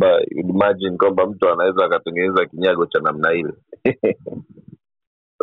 kwamba 0.00 0.24
imagine 0.30 0.96
kwamba 0.96 1.26
mtu 1.26 1.48
anaweza 1.48 1.84
akatengeneza 1.84 2.46
kinyago 2.46 2.86
cha 2.86 3.00
namna 3.00 3.32
ile. 3.32 3.52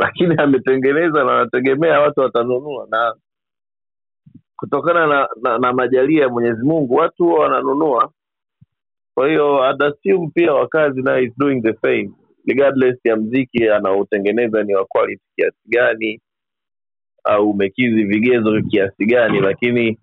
Lakini 0.04 0.36
ametengeneza 0.38 1.24
na 1.24 1.34
anategemea 1.34 2.00
watu 2.00 2.20
watanunua 2.20 2.88
na 2.92 3.14
kutokana 4.56 5.08
na, 5.08 5.28
na, 5.42 5.58
na 5.58 5.74
majalia 5.74 6.22
ya 6.24 6.30
mwenyezi 6.30 6.64
mungu 6.66 6.96
watu 6.96 7.24
huwa 7.24 7.40
wananunua. 7.40 8.12
Kwa 9.14 9.28
hiyo 9.28 9.70
I'd 9.70 9.84
assume 9.84 10.30
pia 10.34 10.54
wakazi 10.54 11.02
naye 11.02 11.24
is 11.24 11.34
doing 11.38 11.62
the 11.62 11.74
same. 11.74 12.12
Regardless 12.48 13.06
ya 13.06 13.16
mziki 13.16 13.70
anaotengeneza 13.70 14.64
ni 14.64 14.76
wa 14.76 14.86
quality 14.86 15.24
kiasi 15.36 15.58
gani 15.66 16.22
au 17.24 17.50
umekizi 17.50 18.04
vigezo 18.04 18.62
kiasi 18.62 19.06
gani 19.06 19.40
lakini 19.40 19.98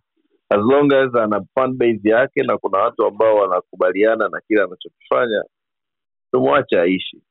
as 0.55 0.61
long 0.63 0.93
as 0.93 1.11
ana 1.15 1.41
fan 1.55 1.73
base 1.77 2.09
yake 2.09 2.43
na 2.43 2.59
kuna 2.59 2.79
watu 2.79 3.07
ambao 3.07 3.37
wanakubaliana 3.37 4.29
na 4.29 4.41
kile 4.41 4.63
anachokifanya 4.63 5.45
tumwache 6.33 6.81
aishi. 6.81 7.23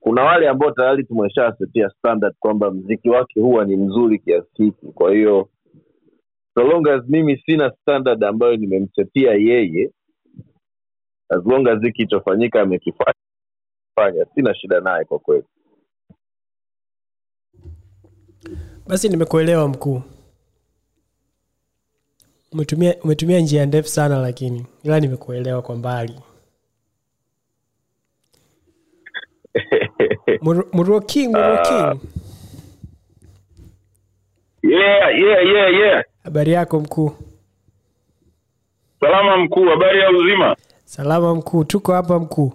Kuna 0.00 0.22
wale 0.24 0.48
ambao 0.48 0.70
tayari 0.70 1.04
tumeshasetia 1.04 1.90
standard 1.90 2.34
kwamba 2.38 2.70
mziki 2.70 3.10
wake 3.10 3.40
huwa 3.40 3.64
ni 3.64 3.76
mzuri 3.76 4.18
kiasi 4.18 4.48
hiki. 4.64 4.86
Kwa 4.86 5.12
hiyo 5.14 5.48
so 6.54 6.62
long 6.64 6.88
as 6.88 7.02
mimi 7.08 7.36
sina 7.46 7.70
standard 7.82 8.24
ambayo 8.24 8.56
nimemsetia 8.56 9.32
yeye 9.32 9.90
as 11.28 11.46
long 11.46 11.68
as 11.68 11.80
hiki 11.82 12.02
ichofanyika 12.02 12.60
amekifanya 12.60 13.14
sina 14.34 14.54
shida 14.54 14.80
naye 14.80 15.04
kwa 15.04 15.18
kweli. 15.18 15.44
Basi 18.86 19.08
nimekuelewa 19.08 19.68
mkuu 19.68 20.02
umetumia 22.52 22.94
umetumia 23.04 23.40
njia 23.40 23.66
ndefu 23.66 23.88
sana 23.88 24.18
lakini 24.18 24.66
ila 24.82 25.00
nimekuelewa 25.00 25.62
kwa 25.62 25.76
mbali. 25.76 26.14
Mur- 30.42 30.66
Murua 30.72 31.00
king 31.00 31.28
Murua 31.30 31.58
king. 31.62 32.00
Yeah 34.62 35.18
yeah 35.18 35.46
yeah 35.46 35.74
yeah. 35.74 36.04
Habari 36.24 36.52
yako 36.52 36.80
mkuu? 36.80 37.12
Salama 39.00 39.36
mkuu 39.36 39.64
habari 39.68 40.00
ya 40.00 40.10
uzima? 40.10 40.56
Salama 40.84 41.34
mkuu 41.34 41.64
tuko 41.64 41.92
hapa 41.92 42.18
mkuu. 42.18 42.52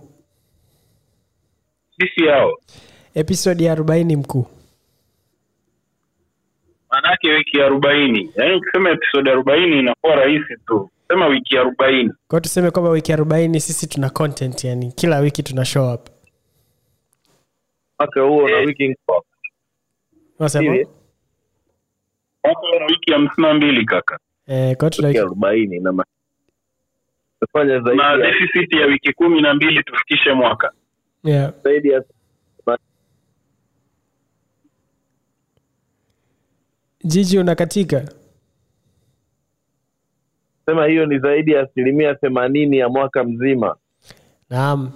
Sisi 2.00 2.26
hao. 2.28 2.52
Episodi 3.16 3.64
ya 3.64 3.72
arobaini 3.72 4.16
mkuu 4.16 4.46
maanaake 6.94 7.32
wiki 7.34 7.62
arobaini. 7.62 8.32
Yaani 8.36 8.56
ukisema 8.56 8.90
episodi 8.90 9.30
arobaini 9.30 9.80
inakuwa 9.80 10.16
rahisi 10.16 10.58
tu. 10.68 10.90
Sema 11.08 11.28
wiki 11.28 11.58
arobaini. 11.58 12.14
Kwao 12.28 12.40
tuseme 12.40 12.72
kwamba 12.72 12.90
wiki 12.92 13.14
arobaini 13.14 13.60
sisi 13.60 13.88
tuna 13.88 14.10
content 14.10 14.64
yani 14.64 14.92
kila 14.92 15.20
wiki 15.20 15.44
tuna 15.44 15.66
show 15.66 15.94
up. 15.94 16.08
Mwaka 18.00 18.22
huo 18.22 18.50
na 18.50 18.58
wiki 18.58 18.96
unasema? 20.40 20.76
Mwaka 22.46 22.62
una 22.78 22.86
wiki 22.86 23.12
hamsini 23.14 23.48
na 23.48 23.54
mbili 23.54 23.86
kaka. 23.86 24.20
Eh, 24.48 24.78
wiki 25.08 25.18
arobaini 25.20 25.80
na 25.80 25.92
ma- 25.92 26.06
zaidi 27.80 28.02
ya 28.02 28.18
deficit 28.18 28.74
ya 28.76 28.86
wiki 28.86 29.14
kumi 29.14 29.42
na 29.42 29.54
mbili 29.54 29.84
tufikishe 29.84 30.34
mwaka. 30.34 30.72
Yeah. 31.24 31.54
zaidi 31.64 31.90
ya 31.90 32.04
jiji 37.04 37.40
unakatika? 37.40 38.06
Sema 40.66 40.86
hiyo 40.86 41.06
ni 41.06 41.20
zaidi 41.20 41.52
ya 41.52 41.62
asilimia 41.62 42.16
themanini 42.16 42.78
ya 42.78 42.90
mwaka 42.90 43.24
mzima. 43.24 43.76
Naam. 44.50 44.92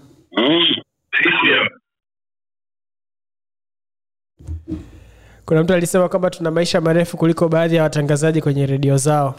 Kuna 5.45 5.63
mtu 5.63 5.73
alisema 5.73 6.09
kwamba 6.09 6.29
tuna 6.29 6.51
maisha 6.51 6.81
marefu 6.81 7.17
kuliko 7.17 7.49
baadhi 7.49 7.75
ya 7.75 7.83
watangazaji 7.83 8.41
kwenye 8.41 8.65
redio 8.65 8.97
zao. 8.97 9.35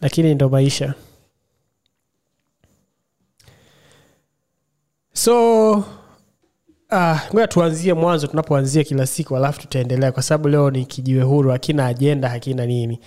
Lakini 0.00 0.34
ndo 0.34 0.48
maisha. 0.48 0.94
So 5.12 5.84
ah, 6.90 7.20
uh, 7.32 7.44
tuanzie 7.48 7.94
mwanzo 7.94 8.26
tunapoanzia 8.26 8.84
kila 8.84 9.06
siku 9.06 9.36
alafu 9.36 9.60
tutaendelea 9.60 10.12
kwa 10.12 10.22
sababu 10.22 10.48
leo 10.48 10.70
ni 10.70 10.84
kijiwe 10.86 11.22
huru 11.22 11.50
hakina 11.50 11.86
ajenda 11.86 12.28
hakina 12.28 12.66
nini. 12.66 13.00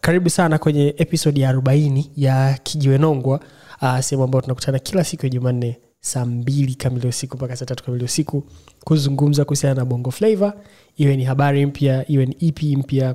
Karibu 0.00 0.30
sana 0.30 0.58
kwenye 0.58 0.94
episodi 0.98 1.40
ya 1.40 1.52
40 1.52 2.04
ya 2.16 2.58
kijiwe 2.62 2.98
nongwa 2.98 3.40
uh, 3.82 3.98
sehemu 4.00 4.24
ambayo 4.24 4.42
tunakutana 4.42 4.78
kila 4.78 5.04
siku 5.04 5.26
ya 5.26 5.30
jumanne 5.30 5.78
saa 6.00 6.24
mbili 6.24 6.74
kamili 6.74 7.08
usiku 7.08 7.36
mpaka 7.36 7.56
saa 7.56 7.66
tatu 7.66 7.84
kamili 7.84 8.04
usiku 8.04 8.44
kuzungumza 8.84 9.44
kuhusiana 9.44 9.74
na 9.74 9.84
bongo 9.84 10.10
flavo 10.10 10.52
iwe 10.96 11.16
ni 11.16 11.24
habari 11.24 11.66
mpya 11.66 12.10
iwe 12.10 12.26
ni 12.26 12.36
ep 12.48 12.62
mpya 12.62 13.14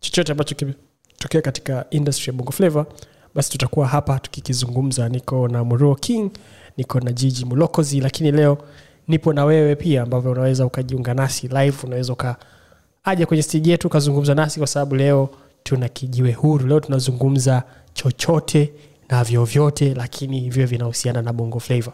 chochote 0.00 0.32
ambacho 0.32 0.54
kimetokea 0.54 1.42
katika 1.42 1.86
industry 1.90 2.26
ya 2.30 2.32
bongo 2.32 2.52
flavo 2.52 2.86
basi 3.34 3.50
tutakuwa 3.50 3.86
hapa 3.88 4.18
tukikizungumza. 4.18 5.08
Niko 5.08 5.48
na 5.48 5.64
muruo 5.64 5.94
king 5.94 6.30
niko 6.76 7.00
na 7.00 7.12
jiji 7.12 7.44
mulokozi 7.44 8.00
lakini 8.00 8.32
leo 8.32 8.58
nipo 9.08 9.32
na 9.32 9.44
wewe 9.44 9.76
pia 9.76 10.02
ambavyo 10.02 10.30
unaweza 10.32 10.66
ukajiunga 10.66 11.14
nasi 11.14 11.48
live 11.48 11.76
unaweza 11.84 12.12
ukaaja 12.12 13.26
kwenye 13.26 13.42
stiji 13.42 13.70
yetu 13.70 13.86
ukazungumza 13.86 14.34
nasi 14.34 14.58
kwa 14.60 14.66
sababu 14.66 14.94
leo 14.96 15.28
tuna 15.62 15.88
kijiwe 15.88 16.32
huru. 16.32 16.66
Leo 16.66 16.80
tunazungumza 16.80 17.62
chochote 17.94 18.72
na 19.08 19.24
vyovyote 19.24 19.94
lakini 19.94 20.40
hivyo 20.40 20.66
vinahusiana 20.66 21.22
na 21.22 21.32
bongo 21.32 21.60
flavor 21.60 21.92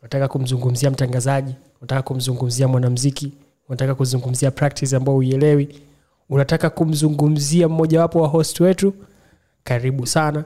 unataka 0.00 0.28
kumzungumzia 0.28 0.90
mtangazaji? 0.90 1.54
Unataka 1.80 2.02
kumzungumzia 2.02 2.68
mwanamziki 2.68 3.32
unataka 3.68 3.94
kuzungumzia 3.94 4.50
practice 4.50 4.96
ambao 4.96 5.16
uielewi 5.16 5.68
unataka 6.30 6.70
kumzungumzia 6.70 7.68
mmojawapo 7.68 8.20
wa 8.22 8.28
host 8.28 8.60
wetu? 8.60 8.94
Karibu 9.64 10.06
sana. 10.06 10.44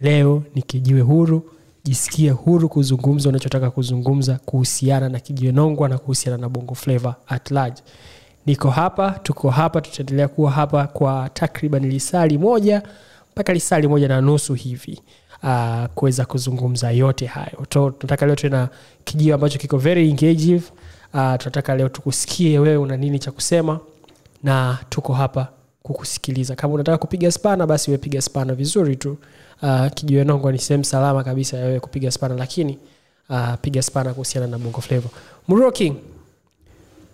Leo 0.00 0.42
ni 0.54 0.62
kijiwe 0.62 1.00
huru 1.00 1.50
jisikie 1.90 2.30
huru 2.30 2.68
kuzungumza 2.68 3.28
unachotaka 3.28 3.70
kuzungumza 3.70 4.38
kuhusiana 4.44 5.08
na 5.08 5.20
kijenongwa 5.20 5.88
na 5.88 5.98
kuhusiana 5.98 6.38
na 6.38 6.48
bongo 6.48 6.74
flavor 6.74 7.14
at 7.28 7.50
large. 7.50 7.82
Niko 8.46 8.70
hapa 8.70 9.10
tuko 9.10 9.50
hapa 9.50 9.80
tutaendelea 9.80 10.28
kuwa 10.28 10.50
hapa 10.50 10.86
kwa 10.86 11.30
takriban 11.34 11.88
lisali 11.88 12.38
moja 12.38 12.82
mpaka 13.32 13.52
lisali 13.52 13.88
moja 13.88 14.08
na 14.08 14.20
nusu 14.20 14.54
hivi 14.54 15.00
uh, 15.42 15.84
kuweza 15.94 16.24
kuzungumza 16.24 16.90
yote 16.90 17.26
hayo. 17.26 17.66
Tunataka 17.68 18.26
leo 18.26 18.36
tuwe 18.36 18.50
na 18.50 18.68
kijio 19.04 19.34
ambacho 19.34 19.58
kiko 19.58 19.78
very 19.78 20.10
engaging 20.10 20.62
uh, 21.14 21.34
tunataka 21.38 21.76
leo 21.76 21.88
tukusikie 21.88 22.58
wewe 22.58 22.76
una 22.76 22.96
nini 22.96 23.18
cha 23.18 23.30
kusema 23.32 23.80
na 24.42 24.78
tuko 24.88 25.12
hapa 25.12 25.48
kukusikiliza. 25.82 26.54
Kama 26.56 26.74
unataka 26.74 26.98
kupiga 26.98 27.32
spana 27.32 27.66
basi 27.66 27.90
wepiga 27.90 28.22
spana 28.22 28.54
vizuri 28.54 28.96
tu 28.96 29.16
uh, 29.62 29.86
kijiwe 29.94 30.24
nongwa 30.24 30.52
ni 30.52 30.58
sehemu 30.58 30.84
salama 30.84 31.24
kabisa 31.24 31.56
ya 31.56 31.64
wewe 31.66 31.80
kupiga 31.80 32.10
spana 32.10 32.34
lakini 32.34 32.78
uh, 33.28 33.54
piga 33.60 33.82
spana 33.82 34.12
kuhusiana 34.12 34.46
na 34.46 34.58
bongo 34.58 34.80
flavo 34.80 35.10
king 35.72 35.96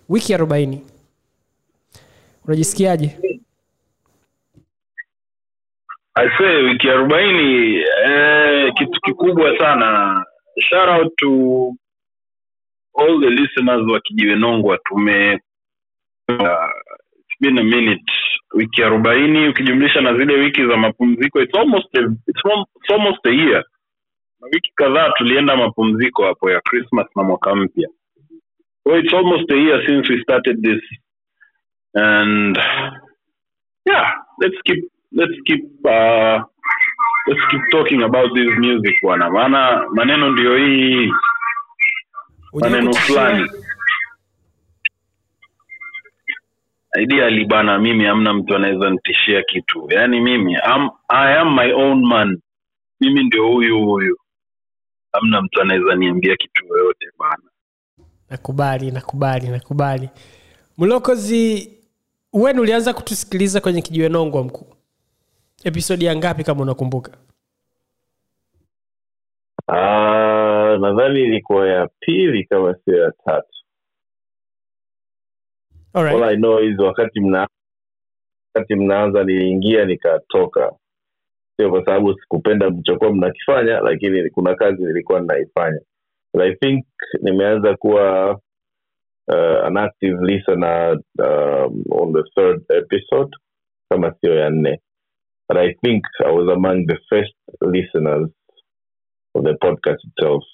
wiki 0.08 0.34
arobaini. 0.34 0.86
Unajisikiaje? 2.44 3.18
Aise, 6.14 6.44
wiki 6.44 6.90
arobaini 6.90 7.76
eh, 8.04 8.72
kitu 8.74 9.00
kikubwa 9.00 9.58
sana. 9.58 10.24
Shout 10.70 10.88
out 10.88 11.12
to 11.16 11.28
all 12.98 13.20
the 13.20 13.30
listeners 13.30 13.90
wa 13.92 14.00
kijiwe 14.00 14.36
nongwa 14.36 14.78
tume 14.78 15.40
uh, 16.28 16.70
been 17.40 17.58
a 17.58 17.62
minute. 17.64 18.12
Wiki 18.54 18.82
arobaini 18.82 19.48
ukijumlisha 19.48 20.00
na 20.00 20.18
zile 20.18 20.34
wiki 20.34 20.66
za 20.66 20.76
mapumziko 20.76 21.42
it's 21.42 21.54
almost 21.54 21.86
a, 21.96 22.00
it's, 22.00 22.42
it's 22.76 22.90
almost 22.90 23.26
a 23.26 23.30
year. 23.30 23.64
Na 24.40 24.46
wiki 24.52 24.72
kadhaa 24.74 25.10
tulienda 25.10 25.56
mapumziko 25.56 26.24
hapo 26.26 26.50
ya 26.50 26.60
christmas 26.60 27.06
na 27.16 27.22
mwaka 27.22 27.54
mpya. 27.54 27.88
So 28.84 28.98
it's 28.98 29.14
almost 29.14 29.50
a 29.50 29.56
year 29.56 29.86
since 29.86 30.12
we 30.12 30.22
started 30.22 30.62
this. 30.62 30.82
And 31.94 32.56
yeah 33.86 34.10
let's 34.38 34.56
keep 34.64 34.84
let's 35.12 35.38
keep 35.46 35.64
uh, 35.86 36.42
let's 37.26 37.44
keep 37.50 37.62
talking 37.70 38.02
about 38.02 38.34
this 38.34 38.58
music 38.58 38.94
bwana. 39.02 39.30
Maana 39.30 39.84
maneno 39.90 40.30
ndio 40.30 40.56
hii. 40.56 41.12
Maneno 42.52 42.92
fulani 42.92 43.50
ideally 47.02 47.44
bana 47.44 47.78
mimi 47.78 48.04
hamna 48.04 48.34
mtu 48.34 48.56
anaweza 48.56 48.90
nitishia 48.90 49.42
kitu. 49.42 49.88
Yaani 49.90 50.20
mimi 50.20 50.56
am, 50.56 50.90
i 51.08 51.38
am 51.38 51.54
my 51.56 51.72
own 51.72 52.06
man. 52.06 52.40
Mimi 53.00 53.24
ndio 53.24 53.46
huyu 53.48 53.84
huyu. 53.84 54.16
Hamna 55.12 55.42
mtu 55.42 55.60
anaweza 55.60 55.94
niambia 55.94 56.36
kitu 56.36 56.66
yoyote 56.66 57.06
bana. 57.18 57.42
Nakubali 58.30 58.90
nakubali 58.90 59.48
nakubali. 59.48 60.08
Mlokozi 60.78 61.70
wen 62.32 62.58
ulianza 62.58 62.92
kutusikiliza 62.94 63.60
kwenye 63.60 63.82
kijiwe 63.82 64.08
nongwa 64.08 64.44
mkuu? 64.44 64.74
Episodi 65.64 66.04
ya 66.04 66.16
ngapi 66.16 66.44
kama 66.44 66.62
unakumbuka? 66.62 67.12
Ah, 69.68 70.76
nadhani 70.80 71.20
ilikuwa 71.20 71.68
ya 71.68 71.88
pili 72.00 72.44
kama 72.44 72.74
sio 72.84 72.96
ya 72.96 73.12
tatu. 73.24 73.55
All 75.96 76.22
I 76.24 76.36
know 76.36 76.58
is 76.60 76.78
wakati 76.78 77.20
mna 77.20 77.48
wakati 78.54 78.74
mnaanza 78.74 79.24
niliingia 79.24 79.84
nikatoka. 79.84 80.72
Sio 81.56 81.70
kwa 81.70 81.84
sababu 81.84 82.14
sikupenda 82.20 82.70
mlichokuwa 82.70 83.12
mnakifanya 83.14 83.80
lakini 83.80 84.30
kuna 84.30 84.54
kazi 84.54 84.82
nilikuwa 84.84 85.20
ninaifanya. 85.20 85.80
I 86.40 86.54
think 86.54 86.84
nimeanza 87.22 87.76
kuwa 87.76 88.30
uh, 89.28 89.66
an 89.66 89.76
active 89.76 90.16
listener 90.22 90.98
um, 91.18 91.82
on 91.90 92.12
the 92.12 92.22
third 92.34 92.62
episode 92.68 93.30
kama 93.90 94.14
sio 94.20 94.34
ya 94.34 94.50
nne. 94.50 94.80
But 95.48 95.58
i 95.58 95.74
think 95.74 96.04
i 96.26 96.32
was 96.32 96.48
among 96.56 96.86
the 96.86 96.98
first 97.08 97.34
listeners 97.60 98.30
of 99.34 99.44
the 99.44 99.54
podcast 99.54 100.04
itself. 100.04 100.44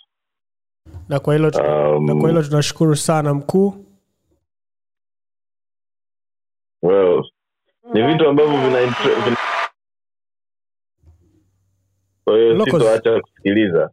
Na 1.09 1.21
kwa 1.21 1.35
hilo 1.35 1.49
um, 1.49 2.07
na 2.07 2.15
kwa 2.15 2.29
hilo 2.31 2.43
tunashukuru 2.43 2.97
sana 2.97 3.35
mkuu 3.35 3.75
well 6.83 7.23
ni 7.95 8.03
vitu 8.03 8.29
ambavyo 8.29 8.61
vina, 8.61 8.81
vina... 9.25 9.37
kwa 12.25 12.37
hiyo 12.39 12.65
sitoacha 12.65 13.21
kusikiliza. 13.21 13.91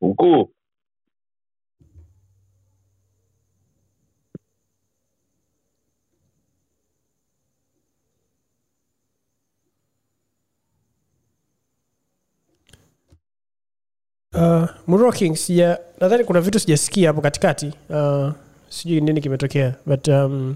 Mkuu 0.00 0.50
uh, 14.36 14.68
Muroking, 14.86 15.36
sija 15.36 15.78
nadhani 16.00 16.24
kuna 16.24 16.40
vitu 16.40 16.58
sijasikia 16.60 17.08
hapo 17.08 17.20
katikati. 17.20 17.72
Uh, 17.90 18.30
sijui 18.68 19.00
nini 19.00 19.20
kimetokea 19.20 19.74
but 19.86 20.08
um, 20.08 20.54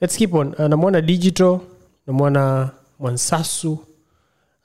let's 0.00 0.16
keep 0.16 0.34
on. 0.34 0.48
Uh, 0.58 0.60
namwona 0.66 1.00
digital 1.00 1.58
namwona 2.06 2.70
mwansasu 2.98 3.72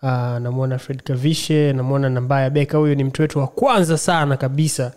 uh, 0.02 0.10
namwona 0.40 0.78
fred 0.78 1.04
kavishe 1.04 1.74
namwona 1.74 2.10
nambaya 2.10 2.50
beka. 2.50 2.78
Huyu 2.78 2.96
ni 2.96 3.04
mtu 3.04 3.22
wetu 3.22 3.40
wa 3.40 3.48
kwanza 3.48 3.98
sana 3.98 4.38
kabisa. 4.38 4.92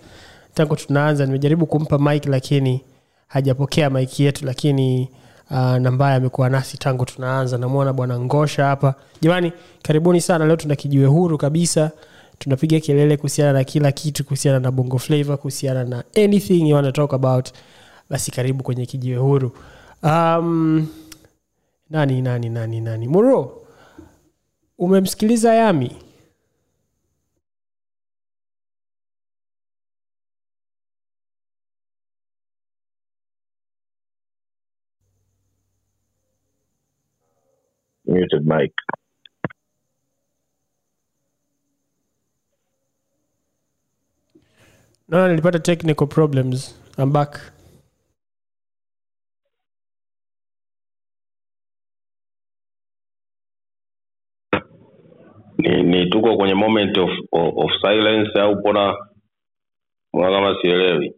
Tangu 0.55 0.77
tunaanza 0.77 1.27
nimejaribu 1.27 1.67
kumpa 1.67 1.99
mik 1.99 2.27
lakini 2.27 2.81
hajapokea 3.29 3.91
mik 3.91 4.21
yetu 4.21 4.47
lakini 4.47 5.09
uh, 5.51 5.57
nambaya 5.77 6.17
amekuwa 6.17 6.49
nasi 6.51 6.79
tangu 6.79 7.05
tunaanza. 7.05 7.59
Namwona 7.59 7.93
bwana 7.93 8.21
ngosha 8.21 8.65
hapa. 8.65 8.95
Jamani 9.21 9.53
karibuni 9.83 10.21
sana. 10.21 10.47
Leo 10.47 10.57
tuna 10.57 10.77
kijiwe 10.77 11.07
huru 11.07 11.39
kabisa 11.39 11.91
tunapiga 12.39 12.81
kelele 12.81 13.17
kuhusiana 13.17 13.53
na 13.53 13.65
kila 13.65 13.93
kitu 13.93 14.25
kuhusiana 14.25 14.61
na 14.61 14.71
bongo 14.71 14.99
flavor 14.99 15.37
kuhusiana 15.39 15.85
na 15.85 16.05
anything 16.17 16.69
you 16.69 16.75
want 16.75 16.87
to 16.87 16.93
talk 16.93 17.15
about. 17.15 17.49
Basi 18.11 18.31
karibu 18.31 18.63
kwenye 18.65 18.87
kijiwe 18.87 19.17
huru. 19.19 19.53
Um, 20.03 20.89
nani 21.91 22.23
nani 22.23 22.49
nani 22.49 22.81
nani? 22.81 23.09
Muro 23.09 23.63
umemsikiliza 24.79 25.55
yami? 25.55 25.97
Muted 38.07 38.45
mic 38.47 38.73
naona 45.09 45.29
nilipata 45.29 45.59
technical 45.59 46.07
problems. 46.07 46.75
I'm 46.99 47.13
back. 47.13 47.41
Ni, 55.59 55.83
ni 55.83 56.11
tuko 56.11 56.37
kwenye 56.37 56.55
moment 56.55 56.99
of, 56.99 57.11
of, 57.33 57.55
of 57.57 57.71
silence 57.83 58.41
au 58.41 58.63
pona 58.63 58.95
mbona 60.15 60.31
kama 60.37 60.57
sielewi? 60.63 61.15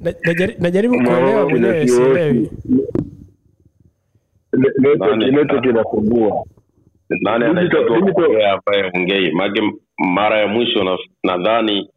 Na- 0.00 0.10
najari- 0.26 0.56
najaribu 0.58 0.94
kuelewa 0.94 1.48
mwenyewe 1.48 1.88
sielewi? 1.88 2.50
network 5.32 5.64
nani 7.10 7.44
anayetakiwa 7.44 8.12
kuongea 8.12 8.52
ambaye 8.52 8.90
ongei 8.94 9.30
maake 9.32 9.62
mara 9.98 10.38
ya 10.38 10.46
mwisho 10.46 10.84
na- 10.84 10.98
nadhani 11.24 11.90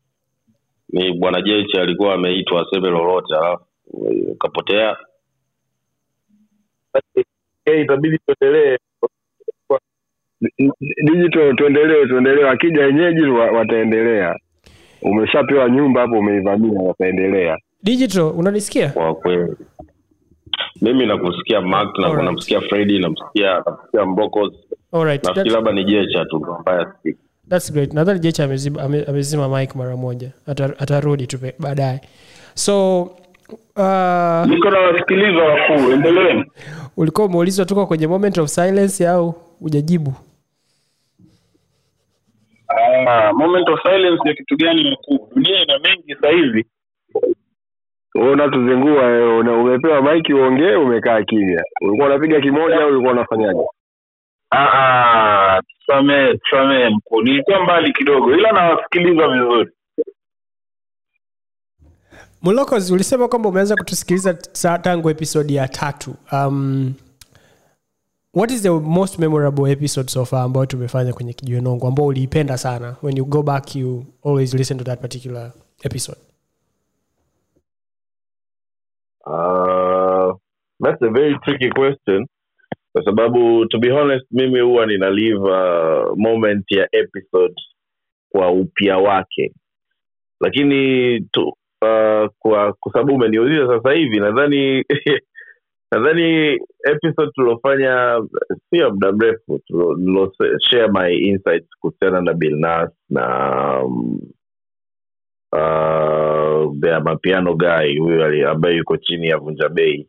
ni 0.89 1.13
bwana 1.13 1.42
jechi 1.42 1.77
alikuwa 1.80 2.13
ameitwa 2.13 2.62
aseme 2.68 2.89
lolote 2.89 3.36
alafu 3.36 3.65
eh, 4.12 4.36
kapotea 4.39 4.98
Eh, 7.65 7.81
itabidi 7.81 8.18
tuendelee. 8.25 8.77
Digital 11.06 11.56
tuendelee 11.56 12.06
tuendelee 12.07 12.50
akija 12.50 12.86
wenyeji 12.86 13.21
wataendelea. 13.30 14.36
Umeshapewa 15.01 15.69
nyumba 15.69 16.01
hapo 16.01 16.19
umeivamia 16.19 16.80
wataendelea. 16.81 17.57
Digital 17.83 18.31
unanisikia? 18.38 18.89
Kwa 18.89 19.15
kweli. 19.15 19.56
Mimi 20.81 21.06
nakusikia 21.06 21.62
mark 21.62 21.98
na 22.00 22.24
namsikia 22.24 22.62
fredi 22.62 23.00
namsikia 23.00 23.63
namsikia 23.65 24.06
mbokos 24.06 24.54
Alright, 24.94 25.24
nafikiri 25.24 25.50
labda 25.50 25.72
ni 25.72 25.84
jecha 25.86 26.25
tu 26.25 26.45
ambaye 26.57 26.81
asikiki 26.86 27.19
that's 27.50 27.72
great. 27.74 27.94
Nadhani 27.94 28.19
jecha 28.19 28.44
amezima, 28.44 28.81
amezima 28.84 29.60
mike 29.60 29.78
mara 29.78 29.98
moja. 29.98 30.31
Ata- 30.48 30.80
atarudi 30.80 31.28
tu 31.28 31.38
baadaye. 31.60 32.01
So 32.54 33.01
uh, 33.75 34.45
niko 34.50 34.69
wakuu 35.44 35.92
endeleeni. 35.92 36.45
ulikuwa 36.98 37.28
umeulizwa 37.28 37.66
tuko 37.66 37.86
kwenye 37.88 38.07
moment 38.07 38.38
of 38.38 38.50
silence 38.50 39.07
au 39.07 39.31
hujajibu? 39.60 40.13
Ah, 43.07 43.33
moment 43.33 43.69
of 43.69 43.80
silence 43.83 44.30
ya 44.30 44.33
kitu 44.35 44.57
gani 44.57 44.92
mkuu? 44.92 45.30
Dunia 45.35 45.64
ina 45.64 45.80
mengi 45.80 46.16
sasa 46.16 46.30
hivi 46.30 46.66
unatuzingua 48.16 49.04
umepewa 49.40 50.02
maiki 50.02 50.33
uongee 50.33 50.76
umekaa 50.76 51.21
kimya. 51.23 51.64
Ulikuwa 51.81 52.07
unapiga 52.07 52.42
kimoja 52.42 52.76
au 52.81 52.90
ulikuwa 52.90 53.11
unafanyaje 53.14 53.59
tusamee 54.49 56.37
tusamee 56.37 56.89
mkuu 56.89 57.21
nilikuwa 57.21 57.63
mbali 57.63 57.94
kidogo 57.94 58.35
ila 58.35 58.51
nawasikiliza 58.51 59.27
vizuri. 59.27 59.71
Mulokos 62.42 62.92
ulisema 62.92 63.27
kwamba 63.27 63.49
umeanza 63.49 63.75
kutusikiliza 63.75 64.33
tangu 64.81 65.09
episodi 65.09 65.56
ya 65.56 65.68
tatu. 65.68 66.16
Um, 66.31 66.94
what 68.33 68.51
is 68.51 68.61
the 68.61 68.69
most 68.69 69.19
memorable 69.19 69.71
episode 69.71 70.09
so 70.09 70.25
far 70.25 70.42
ambayo 70.42 70.66
tumefanya 70.66 71.13
kwenye 71.13 71.33
kijuenongo 71.33 71.87
ambao 71.87 72.06
uliipenda 72.06 72.57
sana? 72.57 72.95
When 73.04 73.18
you 73.18 73.25
go 73.25 73.44
back 73.44 73.75
you 73.75 74.06
always 74.25 74.54
listen 74.54 74.77
to 74.77 74.83
that 74.83 75.01
particular 75.01 75.51
episode. 75.83 76.19
Uh, 79.25 80.35
that's 80.83 81.01
a 81.01 81.09
very 81.09 81.39
tricky 81.44 81.69
question 81.69 82.27
kwa 82.97 83.06
sababu 83.06 83.66
to 83.66 83.77
be 83.80 83.89
honest 83.92 84.25
mimi 84.31 84.59
huwa 84.59 84.85
nina 84.85 85.09
leave 85.09 85.37
uh, 85.39 86.18
moment 86.18 86.71
ya 86.71 86.87
episode 86.92 87.54
kwa 88.30 88.51
upya 88.51 88.97
wake. 88.97 89.54
Lakini 90.42 91.21
tu, 91.21 91.47
uh, 91.81 92.30
kwa 92.39 92.73
kwa 92.80 92.92
sababu 92.94 93.16
umeniuliza 93.16 93.68
sasa 93.68 93.92
hivi 93.92 94.19
nadhani 94.19 94.83
nadhani 95.92 96.59
episode 96.92 97.31
tuliofanya 97.35 98.21
sio 98.69 98.92
muda 98.92 99.11
mrefu 99.11 99.61
share 100.69 100.87
my 100.87 101.16
insights 101.18 101.69
kuhusiana 101.80 102.21
na 102.21 102.33
bilnas 102.33 102.89
na 103.09 103.25
um, 103.83 104.19
uh, 105.54 106.73
the 106.81 106.99
mapiano 106.99 107.56
guy 107.56 107.97
huyo 107.99 108.51
ambaye 108.51 108.75
yuko 108.77 108.97
chini 108.97 109.27
ya 109.27 109.37
vunja 109.37 109.69
bei. 109.69 110.07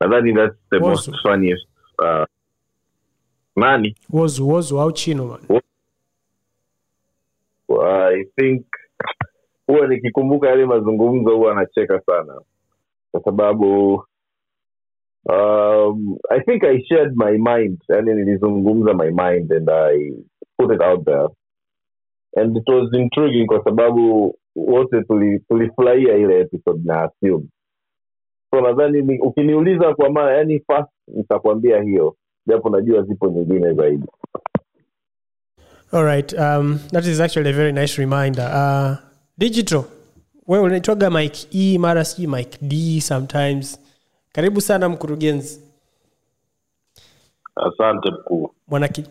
Nadhani 0.00 0.32
that's 0.34 0.56
the 0.70 0.78
most 0.78 1.10
funniest 1.22 1.66
uh, 1.98 2.24
nani? 3.56 3.96
Wozu 4.10 4.48
wozu 4.48 4.80
au 4.80 4.92
chino 4.92 5.26
man? 5.26 5.60
I 8.10 8.24
think 8.36 8.66
huwa 9.66 9.86
nikikumbuka 9.86 10.48
yale 10.48 10.66
mazungumzo 10.66 11.36
huwa 11.36 11.52
anacheka 11.52 12.00
sana. 12.00 12.40
Kwa 13.12 13.22
sababu 13.22 13.94
um, 15.26 16.16
i 16.30 16.40
think 16.40 16.64
i 16.64 16.84
shared 16.84 17.12
my 17.16 17.38
mind. 17.38 17.78
Yani 17.88 18.14
nilizungumza 18.14 18.94
my 18.94 19.10
mind 19.10 19.52
and 19.52 19.70
i 19.70 20.12
put 20.56 20.74
it 20.74 20.80
out 20.80 21.04
there. 21.04 21.28
And 22.36 22.56
it 22.56 22.68
was 22.68 22.92
intriguing 22.94 23.46
kwa 23.46 23.64
sababu 23.64 24.34
wote 24.56 25.00
tuli- 25.02 25.40
ile 26.18 26.40
episode 26.40 26.80
na 26.84 27.02
assume. 27.02 27.44
So 28.50 28.60
nadhani 28.60 29.18
ukiniuliza 29.20 29.94
kwa 29.94 30.10
mara 30.10 30.36
yani 30.36 30.60
first 30.60 30.90
nitakwambia 31.14 31.82
hiyo 31.82 32.16
japo 32.46 32.70
najua 32.70 33.02
zipo 33.02 33.28
nyingine 33.28 33.72
zaidi 33.74 34.06
All 35.92 36.04
right. 36.04 36.32
Um, 36.34 36.78
that 36.92 37.06
is 37.06 37.18
actually 37.20 37.48
a 37.48 37.52
very 37.52 37.72
nice 37.72 37.96
reminder. 37.98 38.44
Uh, 38.44 38.96
digital, 39.38 39.84
wewe 40.46 40.64
unaitwaga 40.64 41.10
mike 41.10 41.46
e 41.50 41.78
mara 41.78 42.04
sijui 42.04 42.26
mike 42.36 42.58
d 42.62 43.00
sometimes. 43.00 43.80
Karibu 44.32 44.60
sana 44.60 44.88
mkurugenzi 44.88 45.60
asante 47.56 48.10
mkuu 48.10 48.50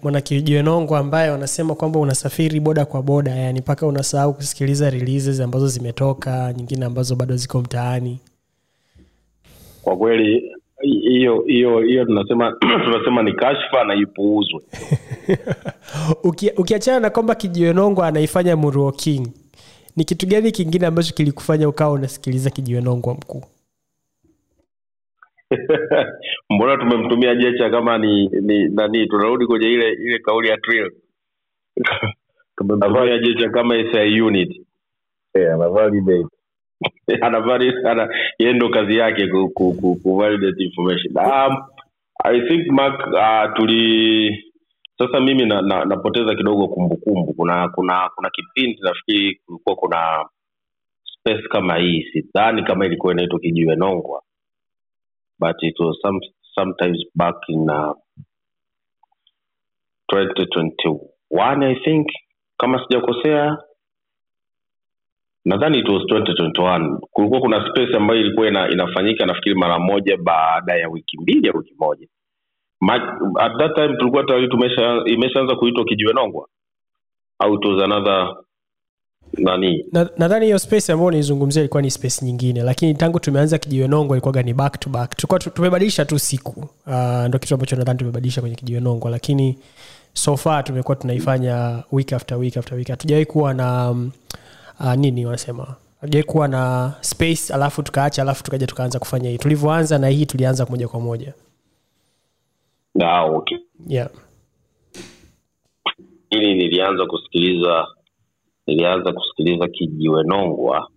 mwanakijenongo 0.04 0.98
ambaye 0.98 1.30
wanasema 1.32 1.76
kwamba 1.76 2.00
unasafiri 2.00 2.60
boda 2.60 2.86
kwa 2.86 3.02
boda, 3.02 3.36
yani 3.36 3.60
mpaka 3.60 3.88
unasahau 3.88 4.34
kusikiliza 4.34 4.90
releases 4.90 5.40
ambazo 5.40 5.68
zimetoka, 5.68 6.54
nyingine 6.54 6.86
ambazo 6.86 7.16
bado 7.16 7.36
ziko 7.36 7.62
mtaani. 7.62 8.20
kwa 9.82 9.98
kweli 9.98 10.52
hiyo 10.82 11.42
hiyo 11.48 11.80
hiyo 11.80 12.06
tunasema 12.06 12.52
tunasema 12.86 13.24
ni 13.24 13.34
kashfa 13.34 13.84
na 13.84 13.96
ipuuzwe. 13.96 14.62
Uki- 16.24 16.52
ukiachana 16.58 17.00
na 17.00 17.10
kwamba 17.10 17.36
kijiwenongo 17.36 18.04
anaifanya 18.04 18.56
muruo 18.56 18.92
king 18.92 19.28
ni 19.96 20.04
kitu 20.04 20.28
gani 20.28 20.52
kingine 20.52 20.88
ambacho 20.88 21.14
kilikufanya 21.14 21.70
ukawa 21.70 21.92
unasikiliza 21.94 22.50
kijiwenongwa 22.50 23.14
mkuu? 23.14 23.44
Mbona 26.50 26.78
tumemtumia 26.78 27.36
jecha 27.36 27.70
kama 27.70 27.98
ni 27.98 28.28
ni 28.28 28.70
nani 28.70 29.08
tunarudi 29.08 29.46
kwenye 29.46 29.68
ile 29.74 29.92
ile 29.94 30.20
kauli 30.20 30.50
ya 30.50 30.58
trill. 30.58 30.92
Tumemtumia 32.58 33.18
jecha 33.20 33.50
kama 33.50 33.76
SI 33.76 34.22
unit. 34.22 34.62
Yeah, 35.36 35.54
ana 35.54 35.70
validate 35.70 36.12
anavari 36.14 36.37
ana 37.22 38.10
yeye 38.40 38.54
ndo 38.54 38.70
kazi 38.70 38.98
yake 38.98 39.28
ku, 39.28 39.50
ku, 39.50 39.74
ku, 39.82 39.96
ku 40.04 40.18
validate 40.18 40.64
information. 40.64 41.18
Um, 41.18 41.58
i 42.26 42.42
think 42.48 42.68
mark 42.72 43.00
uh, 43.08 43.54
tuli 43.56 44.44
sasa 44.98 45.20
mimi 45.20 45.46
na, 45.46 45.62
na, 45.62 45.86
napoteza 45.86 46.36
kidogo 46.36 46.68
kumbukumbu. 46.68 47.34
Kuna 47.34 47.70
kuna 47.70 48.10
kuna 48.16 48.30
kipindi 48.30 48.82
nafikiri 48.82 49.36
kulikuwa 49.46 49.76
kuna 49.76 50.26
space 51.04 51.48
kama 51.50 51.78
hii 51.78 52.04
sidhani 52.14 52.64
kama 52.64 52.86
ilikuwa 52.86 53.14
inaitwa 53.14 53.40
kijiwe 53.40 53.76
nongwa 53.76 54.22
but 55.40 55.56
it 55.64 55.80
was 55.80 55.96
some, 56.02 56.20
sometimes 56.56 56.98
back 57.16 57.36
in 57.50 57.70
uh, 57.70 57.94
2021 60.14 61.64
i 61.64 61.76
think. 61.84 62.08
Kama 62.60 62.84
sijakosea 62.88 63.58
nadhani 65.48 65.80
it 65.80 65.90
was 65.90 66.04
2021 66.04 66.98
kulikuwa 67.12 67.42
kuna 67.42 67.70
space 67.70 67.96
ambayo 67.96 68.20
ilikuwa 68.20 68.48
ina, 68.48 68.70
inafanyika 68.70 69.26
nafikiri 69.26 69.56
mara 69.56 69.80
moja 69.80 70.18
baada 70.18 70.76
ya 70.76 70.90
wiki 70.90 71.18
mbili 71.18 71.48
ya 71.48 71.54
wiki 71.54 71.74
moja. 71.80 72.08
At 73.40 73.58
that 73.58 73.76
time 73.76 73.98
tulikuwa 73.98 74.24
tayari 74.24 74.48
imeshaanza 75.06 75.56
kuitwa 75.56 75.86
kijiwe 75.86 76.14
au 77.40 77.54
it 77.56 77.66
was 77.66 77.84
another 77.84 78.36
nani? 79.38 79.86
Na- 79.92 80.10
hiyo 80.40 80.60
space 80.60 80.90
ambayo 80.90 81.08
unaizungumzia 81.08 81.62
ilikuwa 81.62 81.82
ni 81.82 81.92
space 81.92 82.22
nyingine 82.24 82.64
lakini 82.64 82.94
tangu 82.94 83.20
tumeanza 83.20 83.58
kijiwenongwa 83.58 84.16
ilikuwaga 84.18 84.44
ni 84.44 84.54
back 84.54 84.80
to 84.80 84.90
back. 84.90 85.16
Tulikuwa 85.16 85.40
tumebadilisha 85.40 86.06
tu 86.06 86.20
siku. 86.20 86.60
Uh, 86.88 87.26
ndo 87.28 87.40
kitu 87.40 87.54
ambacho 87.54 87.76
nadhani 87.76 88.00
tumebadilisha 88.00 88.42
kwenye 88.42 88.56
kijiwenongwa 88.56 89.12
lakini 89.12 89.58
so 90.14 90.38
far 90.38 90.64
tumekuwa 90.64 90.96
tunaifanya 90.96 91.84
week 91.92 92.14
after 92.14 92.38
week 92.38 92.58
after 92.58 92.78
week. 92.78 92.88
Hatujawahi 92.88 93.26
kuwa 93.26 93.54
na 93.54 93.90
um, 93.90 94.12
uh, 94.80 94.94
nini 94.94 95.26
wanasema? 95.26 95.76
Hatujawahi 96.02 96.28
kuwa 96.28 96.48
na 96.48 96.94
space 97.02 97.52
alafu 97.54 97.84
tukaacha 97.84 98.22
alafu 98.22 98.44
tukaja 98.44 98.68
tukaanza 98.68 99.00
kufanya 99.00 99.30
hii. 99.30 99.38
Tulivyoanza 99.38 99.98
na 99.98 100.08
hii 100.08 100.26
tulianza 100.26 100.66
moja 100.66 100.88
kwa 100.88 101.00
moja. 101.00 101.34
Okay 103.36 103.58
yeah. 103.88 104.10
ili 106.30 106.54
nilianza 106.56 107.06
kusikiliza 107.06 107.88
nilianza 108.68 109.14
kusikiliza 109.14 109.68
kijiwe 109.68 110.24
nongwa. 110.24 110.90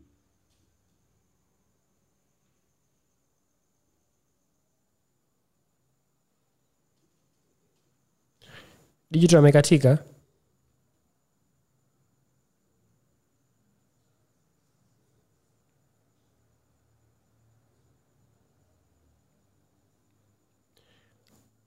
Digital 9.10 9.38
amekatika 9.38 9.98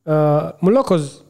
uh, 0.06 0.50
mlocos 0.62 1.26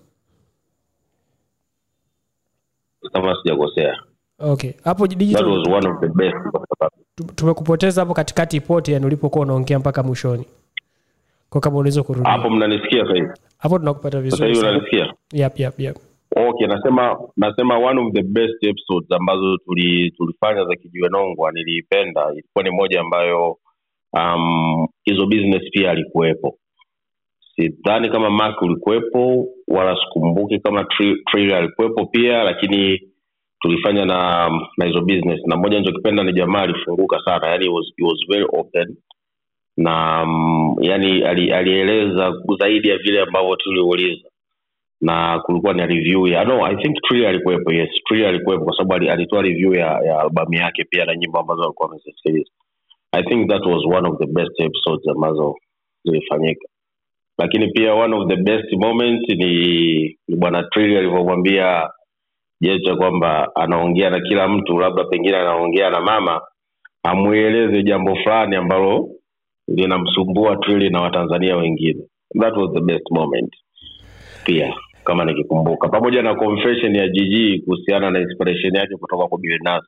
kama 3.13 3.36
sijakosea. 3.44 3.98
Okay. 4.39 4.72
Hapo 4.84 5.08
that 5.08 5.18
digital 5.18 5.46
was 5.50 5.68
one 5.68 5.88
of 5.89 6.00
the 6.01 6.08
best. 6.08 6.36
Kwa 6.51 6.68
sababu 6.68 6.96
tu- 7.15 7.34
tumekupoteza 7.36 8.01
hapo 8.01 8.13
katikati 8.13 8.62
pote 8.62 8.92
yani 8.92 9.06
ulipokuwa 9.06 9.46
unaongea 9.46 9.80
mpaka 9.80 10.03
mwishoni. 10.03 10.46
Kwa 11.50 11.62
kama 11.62 11.77
unaweza 11.77 12.03
kurudia 12.03 12.32
hapo 12.32 12.50
mnanisikia 12.50 13.06
sahivi 13.06 13.30
hapo 13.58 13.80
tunakupata 13.80 14.22
vizuri 14.22 14.58
unanisikia? 14.60 15.13
Yep, 15.34 15.60
yep, 15.60 15.80
yep. 15.80 15.98
okay 16.36 16.68
nasema 16.68 17.18
nasema 17.38 17.77
one 17.77 18.01
of 18.01 18.13
the 18.13 18.24
best 18.24 18.63
episodes 18.63 19.12
ambazo 19.12 19.58
tuli, 19.58 20.12
tulifanya 20.12 20.65
za 20.65 20.75
kijiwenongwa 20.75 21.51
niliipenda 21.51 22.32
ilikuwa 22.34 22.63
ni 22.63 22.70
moja 22.72 23.01
ambayo 23.01 23.58
um, 24.13 24.88
hizo 25.03 25.25
business 25.25 25.62
pia 25.72 25.92
alikuwepo 25.92 26.58
sidhani 27.55 28.10
kama 28.10 28.29
mark 28.29 28.62
ulikuwepo 28.62 29.48
wala 29.67 29.98
sikumbuki 30.03 30.60
kama 30.60 30.83
Tri- 30.83 31.24
Trailer 31.31 31.55
alikuwepo 31.57 32.05
pia 32.05 32.43
lakini 32.43 33.01
tulifanya 33.62 34.05
na 34.05 34.50
na 34.77 34.86
hizo 34.86 35.01
business. 35.01 35.41
Na 35.48 35.55
moja 35.57 35.79
nichokipenda 35.79 36.24
ni 36.24 36.33
jamaa 36.33 36.62
alifunguka 36.62 37.19
sana 37.25 37.48
yani 37.48 37.65
he 37.65 37.72
was, 37.72 37.86
he 37.98 38.03
was 38.05 38.19
very 38.29 38.45
open. 38.53 38.98
Na 39.77 40.24
um, 40.24 40.75
yani 40.81 41.24
ali, 41.24 41.51
alieleza 41.51 42.33
zaidi 42.60 42.89
ya 42.89 42.98
vile 42.98 43.22
ambavyo 43.22 43.55
tuliuliza. 43.55 44.29
Na 45.01 45.39
kulikuwa 45.39 45.74
na 45.74 45.86
review 45.86 46.27
ya 46.27 46.43
no 46.43 46.65
i 46.65 46.75
think 46.75 46.98
Tree 47.01 47.27
alikuwepo 47.27 47.74
yes 47.74 47.89
Tree 48.07 48.27
alikuwepo 48.27 48.63
kwa 48.65 48.77
sababu 48.77 49.12
alitoa 49.12 49.41
review 49.41 49.74
ya 49.75 49.88
ya 50.05 50.19
albamu 50.19 50.53
yake 50.53 50.83
pia 50.83 51.05
na 51.05 51.15
nyimbo 51.15 51.39
ambazo 51.39 51.63
alikuwa 51.63 51.89
amezisikiliza 51.89 52.51
i 53.12 53.24
think 53.24 53.50
that 53.50 53.65
was 53.65 53.86
one 53.98 54.10
of 54.10 54.17
the 54.19 54.25
best 54.25 54.60
episodes 54.60 55.07
ambazo 55.07 55.55
zilifanyika 56.05 56.67
lakini 57.37 57.67
pia 57.71 57.93
one 57.93 58.15
of 58.15 58.27
the 58.27 58.35
best 58.35 58.73
moment 58.73 59.29
ni, 59.29 60.17
bwana 60.37 60.63
Tree 60.63 60.97
alivyomwambia 60.97 61.89
jecha 62.61 62.95
kwamba 62.95 63.55
anaongea 63.55 64.09
na 64.09 64.19
kila 64.19 64.47
mtu 64.47 64.79
labda 64.79 65.03
pengine 65.03 65.37
anaongea 65.37 65.89
na 65.89 66.01
mama 66.01 66.41
amweleze 67.03 67.83
jambo 67.83 68.15
fulani 68.15 68.55
ambalo 68.55 69.09
linamsumbua 69.67 70.55
Trili 70.55 70.89
na 70.89 71.01
watanzania 71.01 71.57
wengine. 71.57 72.03
That 72.41 72.57
was 72.57 72.73
the 72.73 72.81
best 72.81 73.11
moment. 73.11 73.53
Pia 74.45 74.73
kama 75.03 75.25
nikikumbuka. 75.25 75.89
Pamoja 75.89 76.21
na 76.21 76.35
confession 76.35 76.95
ya 76.95 77.07
jiji 77.07 77.59
kuhusiana 77.59 78.11
na 78.11 78.19
inspiration 78.19 78.75
yake 78.75 78.95
kutoka 78.97 79.27
kwa 79.27 79.39
Billnass 79.39 79.83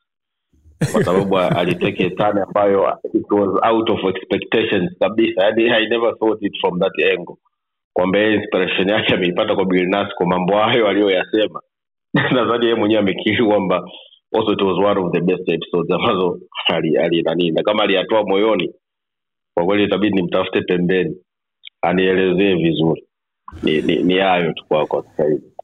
kwa 0.91 1.03
sababu 1.03 1.37
aliteke 1.37 2.09
tani 2.09 2.39
ambayo 2.41 2.97
it 3.13 3.31
was 3.31 3.49
out 3.71 3.89
of 3.89 3.99
expectations 4.15 4.99
kabisa. 4.99 5.43
Yani 5.45 5.69
i 5.69 5.89
never 5.89 6.17
thought 6.19 6.41
it 6.43 6.53
from 6.61 6.79
that 6.79 6.93
angle. 7.11 7.35
Kwamba 7.93 8.19
yeye 8.19 8.33
inspiration 8.35 8.89
yake 8.89 9.13
ameipata 9.13 9.55
kwa 9.55 9.65
Billnass 9.65 10.15
kwa 10.15 10.25
mambo 10.25 10.57
hayo 10.57 10.87
aliyoyasema. 10.87 11.61
Nadhani 12.35 12.65
yeye 12.65 12.75
mwenyewe 12.75 12.99
amekiri 13.01 13.45
kwamba 13.45 13.89
also 14.35 14.53
it 14.53 14.61
was 14.61 14.77
one 14.77 14.99
of 15.01 15.11
the 15.13 15.21
best 15.21 15.49
episodes 15.49 15.91
ambazo 15.91 16.39
ali, 16.67 16.97
ali 16.97 17.51
na 17.51 17.63
kama 17.63 17.83
aliyatoa 17.83 18.23
moyoni 18.23 18.73
kwa 19.53 19.65
kweli 19.65 19.83
itabidi 19.83 20.15
nimtafute 20.15 20.61
pembeni. 20.61 21.15
Anielezee 21.81 22.55
vizuri. 22.55 23.03
Ni 24.03 24.17
hayo 24.17 24.53
tu 24.53 24.65
kwako. 24.67 25.01
sasa 25.01 25.29
hivi 25.29 25.54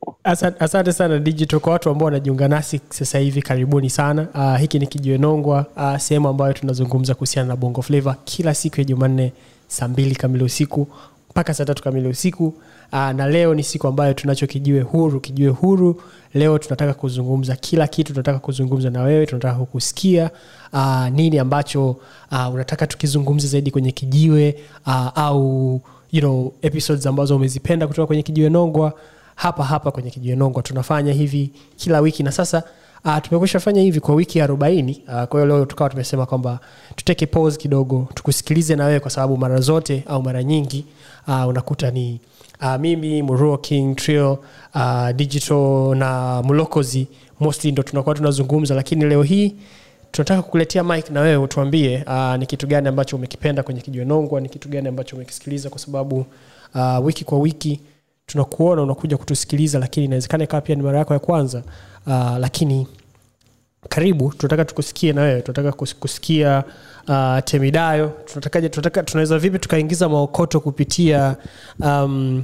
asante 0.60 0.94
sana 0.94 1.20
digital 1.20 1.60
kwa 1.60 1.74
watu 1.74 1.90
ambao 1.90 2.06
wanajiunga 2.06 2.48
nasi 2.48 2.82
sasa 2.90 3.20
hivi 3.20 3.42
karibuni 3.42 3.90
sana. 3.90 4.28
Uh, 4.36 4.58
hiki 4.58 4.80
ni 4.80 4.88
kijiwe 4.88 5.18
nongwa 5.18 5.66
uh, 5.78 5.98
sehemu 5.98 6.28
ambayo 6.28 6.54
tunazungumza 6.54 7.14
kuhusiana 7.14 7.48
na 7.48 7.56
bongo 7.56 7.82
flava 7.82 8.16
kila 8.26 8.54
siku 8.54 8.80
ya 8.80 8.84
jumanne 8.84 9.34
saa 9.68 9.88
mbili 9.88 10.16
kamili 10.16 10.44
usiku 10.44 10.88
mpaka 11.30 11.54
saa 11.54 11.66
tatu 11.66 11.84
kamili 11.84 12.08
usiku. 12.08 12.54
Uh, 12.94 13.10
na 13.10 13.28
leo 13.28 13.54
ni 13.54 13.64
siku 13.64 13.88
ambayo 13.88 14.14
tunacho 14.14 14.48
kijiwe 14.48 14.82
huru. 14.82 15.20
Kijiwe 15.20 15.50
huru 15.50 16.02
leo 16.34 16.58
tunataka 16.58 16.94
kuzungumza 16.94 17.56
kila 17.56 17.88
kitu 17.88 18.14
tunataka 18.14 18.40
kuzungumza 18.40 18.90
na 18.90 19.02
wewe 19.02 19.26
tunataka 19.26 19.56
kukusikia 19.60 20.30
uh, 20.74 21.08
nini 21.08 21.40
ambacho 21.40 21.90
uh, 22.32 22.54
unataka 22.54 22.88
tukizungumze 22.88 23.48
zaidi 23.48 23.72
kwenye 23.72 23.92
kijiwe 23.92 24.56
uh, 24.88 25.18
au 25.20 25.82
you 26.12 26.22
know, 26.22 26.54
episodes 26.62 27.06
ambazo 27.06 27.36
umezipenda 27.36 27.88
kutoka 27.88 28.08
kwenye 28.08 28.24
kijiwe 28.24 28.50
nongwa 28.50 28.94
hapa 29.42 29.64
hapa 29.64 29.92
kwenye 29.92 30.10
kijiwenongwa 30.10 30.64
tunafanya 30.64 31.14
hivi 31.14 31.52
kila 31.76 32.00
wiki 32.00 32.24
na 32.24 32.32
sasa 32.32 32.64
uh, 33.06 33.18
tumekwisha 33.22 33.60
fanya 33.60 33.82
hivi 33.82 34.00
kwa 34.00 34.16
wiki 34.16 34.42
arobaini. 34.42 35.04
Uh, 35.08 35.24
kwa 35.24 35.46
leo 35.46 35.66
tukawa 35.66 35.90
tumesema 35.90 36.26
kwamba 36.26 36.60
tuteke 36.96 37.26
pause 37.26 37.58
kidogo 37.58 38.08
tukusikilize 38.14 38.76
na 38.76 38.86
wewe 38.86 39.00
kwa 39.00 39.12
sababu 39.12 39.38
mara 39.38 39.60
zote 39.62 40.04
au 40.08 40.24
mara 40.24 40.44
nyingi 40.44 40.86
uh, 41.28 41.48
unakuta 41.48 41.92
ni 41.92 42.20
uh, 42.62 42.76
mimi 42.76 43.22
muruo 43.22 43.58
king 43.58 43.96
trio 43.96 44.40
uh, 44.76 45.10
digital 45.16 45.96
na 45.98 46.42
mlokozi 46.44 47.08
mostly 47.40 47.72
ndo 47.72 47.84
tunakuwa 47.84 48.16
tunazungumza. 48.16 48.76
Lakini 48.76 49.06
leo 49.06 49.24
hii 49.24 49.56
tunataka 50.12 50.42
kukuletea 50.42 50.84
mik 50.84 51.10
na 51.10 51.22
wewe 51.22 51.38
utuambie 51.44 52.04
uh, 52.08 52.36
ni 52.36 52.46
kitu 52.46 52.68
gani 52.68 52.88
ambacho 52.88 53.16
umekipenda 53.16 53.64
kwenye 53.64 53.82
kijiwenongwa 53.82 54.42
ni 54.42 54.50
kitu 54.50 54.70
gani 54.70 54.88
ambacho 54.88 55.16
umekisikiliza 55.16 55.70
kwa 55.70 55.80
sababu 55.80 56.26
uh, 56.76 57.06
wiki 57.06 57.24
kwa 57.26 57.40
wiki 57.40 57.80
tunakuona 58.32 58.82
unakuja 58.82 59.18
kutusikiliza 59.18 59.80
lakini 59.80 60.06
inawezekana 60.06 60.44
ikawa 60.44 60.62
pia 60.62 60.76
ni 60.76 60.82
mara 60.84 61.00
yako 61.00 61.14
ya 61.14 61.20
kwanza 61.20 61.64
uh, 62.08 62.38
lakini 62.40 62.88
karibu 63.90 64.34
tunataka 64.38 64.66
tukusikie 64.66 65.14
na 65.14 65.22
wewe 65.22 65.42
tunataka 65.42 65.72
kusikia 66.00 66.64
uh, 67.08 67.40
temidayo 67.46 68.12
tunataka, 68.26 68.70
tunataka 68.70 69.04
tunaweza 69.04 69.40
vipi 69.40 69.60
tukaingiza 69.60 70.10
maokoto 70.10 70.60
kupitia 70.60 71.36
um, 71.80 72.44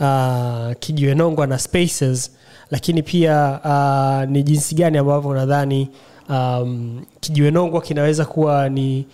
uh, 0.00 0.72
kijiwenongwa 0.78 1.46
na 1.46 1.58
spaces 1.58 2.30
lakini 2.70 3.02
pia 3.02 3.60
uh, 3.64 4.30
ni 4.30 4.42
jinsi 4.42 4.74
gani 4.74 4.98
ambavyo 4.98 5.30
unadhani 5.30 5.88
um, 6.28 7.04
kijiwenongwa 7.20 7.80
kinaweza 7.80 8.24
kuwa 8.24 8.68
ni 8.68 9.06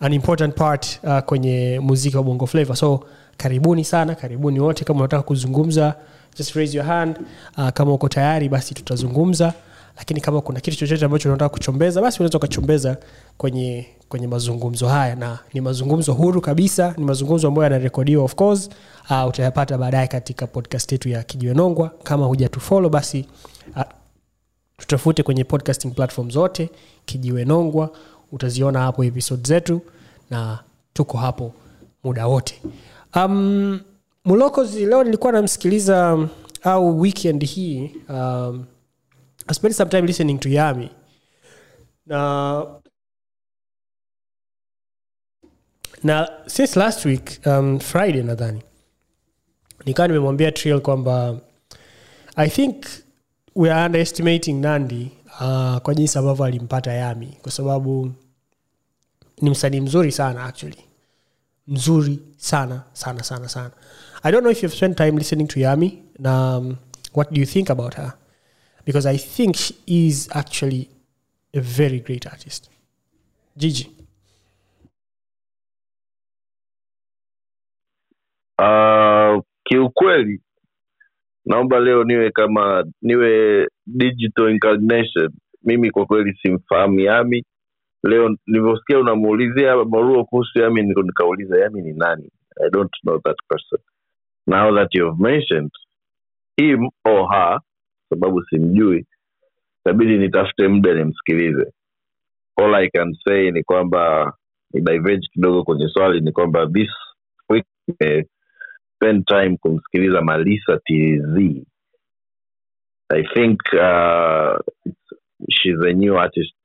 an 0.00 0.12
important 0.12 0.54
part 0.54 1.00
uh, 1.02 1.18
kwenye 1.18 1.80
muziki 1.82 2.16
wa 2.16 2.22
bongo 2.22 2.46
flavor 2.46 2.76
so 2.76 3.00
karibuni 3.42 3.84
sana 3.84 4.14
karibuni 4.14 4.60
wote. 4.60 4.84
Kama 4.84 4.98
unataka 5.00 5.22
kuzungumza 5.22 5.94
just 6.36 6.52
raise 6.54 6.76
your 6.76 6.86
hand. 6.86 7.18
Uh, 7.58 7.68
kama 7.68 7.92
uko 7.92 8.08
tayari 8.08 8.48
basi 8.48 8.74
tutazungumza. 8.74 9.52
Lakini 9.98 10.20
kama 10.20 10.40
kuna 10.40 10.60
kitu 10.60 10.76
chochote 10.76 11.04
ambacho 11.04 11.28
unataka 11.28 11.48
kuchombeza 11.48 12.00
basi 12.02 12.18
unaweza 12.18 12.38
ukachombeza 12.38 12.96
kwenye 13.38 13.86
kwenye 14.08 14.26
mazungumzo 14.26 14.88
haya. 14.88 15.14
Na 15.14 15.38
ni 15.54 15.60
mazungumzo 15.60 16.12
huru 16.12 16.40
kabisa 16.40 16.94
ni 16.98 17.04
mazungumzo 17.04 17.48
ambayo 17.48 17.64
yanarekodiwa 17.64 18.24
of 18.24 18.34
course. 18.34 18.70
Uh, 19.10 19.28
utayapata 19.28 19.78
baadaye 19.78 20.06
katika 20.06 20.46
podcast 20.46 20.92
yetu 20.92 21.08
ya 21.08 21.22
kijiwenongwa 21.22 21.90
kama 22.02 22.26
hujatufolo 22.26 22.88
basi 22.88 23.26
uh, 23.76 23.82
tutafute 24.76 25.22
kwenye 25.22 25.44
podcasting 25.44 25.90
platform 25.90 26.30
zote. 26.30 26.70
Kijiwenongwa 27.04 27.90
utaziona 28.32 28.80
hapo 28.80 29.04
episode 29.04 29.42
zetu. 29.48 29.80
Na 30.30 30.58
tuko 30.92 31.18
hapo 31.18 31.52
muda 32.04 32.26
wote 32.26 32.62
um, 33.16 33.80
mlokozi 34.24 34.86
leo 34.86 35.04
nilikuwa 35.04 35.32
namsikiliza 35.32 36.28
au 36.62 37.00
weekend 37.00 37.44
hii 37.46 37.94
um, 38.08 38.66
I 39.46 39.72
some 39.72 39.90
time 39.90 40.06
listening 40.06 40.38
to 40.40 40.48
yami. 40.48 40.90
Na 42.06 42.66
na 46.02 46.28
since 46.46 46.78
last 46.78 47.04
week 47.04 47.40
um, 47.46 47.78
friday 47.80 48.22
nadhani 48.22 48.62
nikawa 49.86 50.08
nimemwambia 50.08 50.52
trial 50.52 50.80
kwamba 50.80 51.40
i 52.36 52.50
think 52.50 52.86
we 53.56 53.70
are 53.72 53.86
underestimating 53.86 54.52
nandi 54.60 55.10
uh, 55.40 55.76
kwa 55.78 55.94
jinsi 55.94 56.18
ambavyo 56.18 56.44
alimpata 56.44 56.92
yami 56.92 57.38
kwa 57.42 57.52
sababu 57.52 58.12
ni 59.42 59.50
msanii 59.50 59.80
mzuri 59.80 60.12
sana 60.12 60.44
actually 60.44 60.84
mzuri 61.68 62.18
sana 62.36 62.84
sana 62.92 63.22
sana 63.22 63.48
sana. 63.48 63.70
I 64.22 64.30
don't 64.30 64.42
know 64.42 64.50
if 64.50 64.62
you've 64.62 64.74
spent 64.74 64.96
time 64.96 65.16
listening 65.16 65.46
to 65.48 65.60
yami 65.60 66.02
na 66.18 66.56
um, 66.58 66.78
what 67.12 67.32
do 67.32 67.40
you 67.40 67.46
think 67.46 67.70
about 67.70 67.94
her? 67.94 68.14
Because 68.84 69.06
i 69.06 69.16
think 69.16 69.56
she 69.56 69.74
is 69.86 70.28
actually 70.32 70.88
a 71.54 71.60
very 71.60 72.00
great 72.00 72.26
artist. 72.26 72.70
Gigi. 73.56 73.86
Uh, 78.58 79.42
kiukweli 79.64 80.40
naomba 81.44 81.80
leo 81.80 82.04
niwe 82.04 82.30
kama 82.30 82.84
niwe 83.02 83.66
digital 83.86 84.50
incarnation. 84.50 85.30
Mimi 85.62 85.90
kwa 85.90 86.06
kweli 86.06 86.38
simfahamu 86.42 87.00
yami 87.00 87.44
leo 88.02 88.36
nilivyosikia 88.46 88.98
unamuulizia 88.98 89.84
maruo 89.84 90.24
kuhusu 90.24 90.58
yami 90.58 90.82
nikauliza 90.82 91.58
yami 91.60 91.82
ni 91.82 91.92
nani? 91.92 92.30
I 92.66 92.70
don't 92.70 92.90
know 93.02 93.18
that 93.24 93.36
person. 93.48 93.80
Now 94.46 94.74
that 94.76 94.88
you've 94.94 95.20
mentioned 95.22 95.70
him 96.56 96.88
or 97.04 97.28
her 97.32 97.60
sababu 98.10 98.44
simjui 98.44 99.06
itabidi 99.80 100.18
nitafute 100.18 100.68
muda 100.68 100.94
nimsikilize. 100.94 101.72
All 102.56 102.74
i 102.74 102.90
can 102.90 103.14
say 103.28 103.50
ni 103.50 103.62
kwamba 103.62 104.32
ni 104.74 104.80
diverge 104.80 105.28
kidogo 105.32 105.64
kwenye 105.64 105.88
swali 105.88 106.20
ni 106.20 106.32
kwamba 106.32 106.66
this 106.66 106.90
week 107.48 107.66
eh, 108.00 108.24
spend 108.96 109.24
time 109.26 109.56
kumsikiliza 109.56 110.22
malisa 110.22 110.78
tz 110.78 111.36
i 113.08 113.22
think 113.34 113.60
uh, 113.72 114.58
she's 115.50 115.78
a 115.88 115.92
new 115.92 116.18
artist 116.18 116.56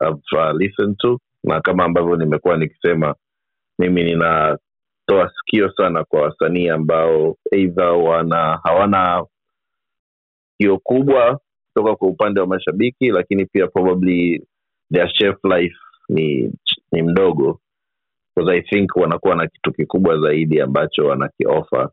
I've 0.00 0.22
uh, 0.32 0.52
listened 0.58 0.96
to. 0.98 1.18
Na 1.44 1.60
kama 1.60 1.84
ambavyo 1.84 2.16
nimekuwa 2.16 2.56
nikisema 2.56 3.14
mimi 3.78 4.04
ninatoa 4.04 5.32
sikio 5.36 5.72
sana 5.72 6.04
kwa 6.04 6.22
wasanii 6.22 6.68
ambao 6.68 7.36
eidha 7.52 7.92
wana 7.92 8.60
hawana 8.64 9.24
sikio 10.50 10.78
kubwa 10.78 11.40
kutoka 11.74 11.96
kwa 11.96 12.08
upande 12.08 12.40
wa 12.40 12.46
mashabiki 12.46 13.10
lakini 13.10 13.46
pia 13.46 13.66
probably 13.66 14.42
their 14.92 15.12
chef 15.12 15.36
life 15.44 15.76
ni 16.08 16.52
ni 16.92 17.02
mdogo. 17.02 17.60
Because 18.36 18.58
i 18.58 18.62
think 18.62 18.96
wanakuwa 18.96 19.34
na 19.34 19.46
kitu 19.46 19.72
kikubwa 19.72 20.18
zaidi 20.20 20.60
ambacho 20.60 21.06
wanakiofa 21.06 21.90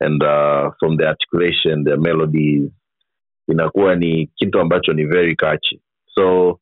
and 0.00 0.22
uh, 0.22 0.72
from 0.78 0.96
the 0.98 1.06
articulation 1.08 1.84
their 1.84 1.98
melodies 1.98 2.70
inakuwa 3.48 3.94
ni 3.96 4.26
kitu 4.26 4.60
ambacho 4.60 4.92
ni 4.92 5.04
very 5.04 5.36
catchy. 5.36 5.80
So 6.14 6.58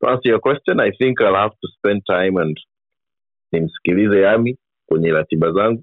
to 0.00 0.08
answer 0.08 0.30
your 0.30 0.40
question. 0.40 0.80
I 0.80 0.90
think 0.92 1.20
i'll 1.20 1.34
have 1.34 1.54
to 1.62 1.68
spend 1.78 2.02
time 2.06 2.36
and 2.42 2.56
nimsikilize 3.52 4.20
yami 4.20 4.56
kwenye 4.86 5.10
ratiba 5.12 5.52
zangu 5.52 5.82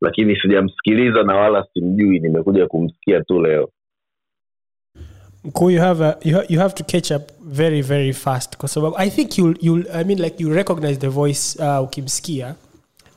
lakini 0.00 0.36
sijamsikiliza 0.40 1.22
na 1.22 1.36
wala 1.36 1.66
simjui 1.74 2.18
nimekuja 2.20 2.66
kumsikia 2.66 3.20
tu 3.20 3.40
leo. 3.42 3.70
Mkuu 5.44 5.70
you 5.70 5.80
have, 5.80 6.04
a, 6.04 6.16
you, 6.24 6.36
ha- 6.36 6.44
you 6.48 6.58
have 6.60 6.74
to 6.74 6.84
catch 6.84 7.10
up 7.10 7.22
very 7.44 7.82
very 7.82 8.12
fast 8.12 8.56
kwa 8.56 8.68
sababu 8.68 8.94
i 8.98 9.10
think 9.10 9.38
you'll, 9.38 9.56
you'll, 9.60 9.86
i 9.94 10.04
mean 10.04 10.20
like 10.20 10.42
you 10.42 10.54
recognize 10.54 10.96
the 11.00 11.08
voice 11.08 11.58
uh, 11.64 11.84
ukimsikia 11.84 12.54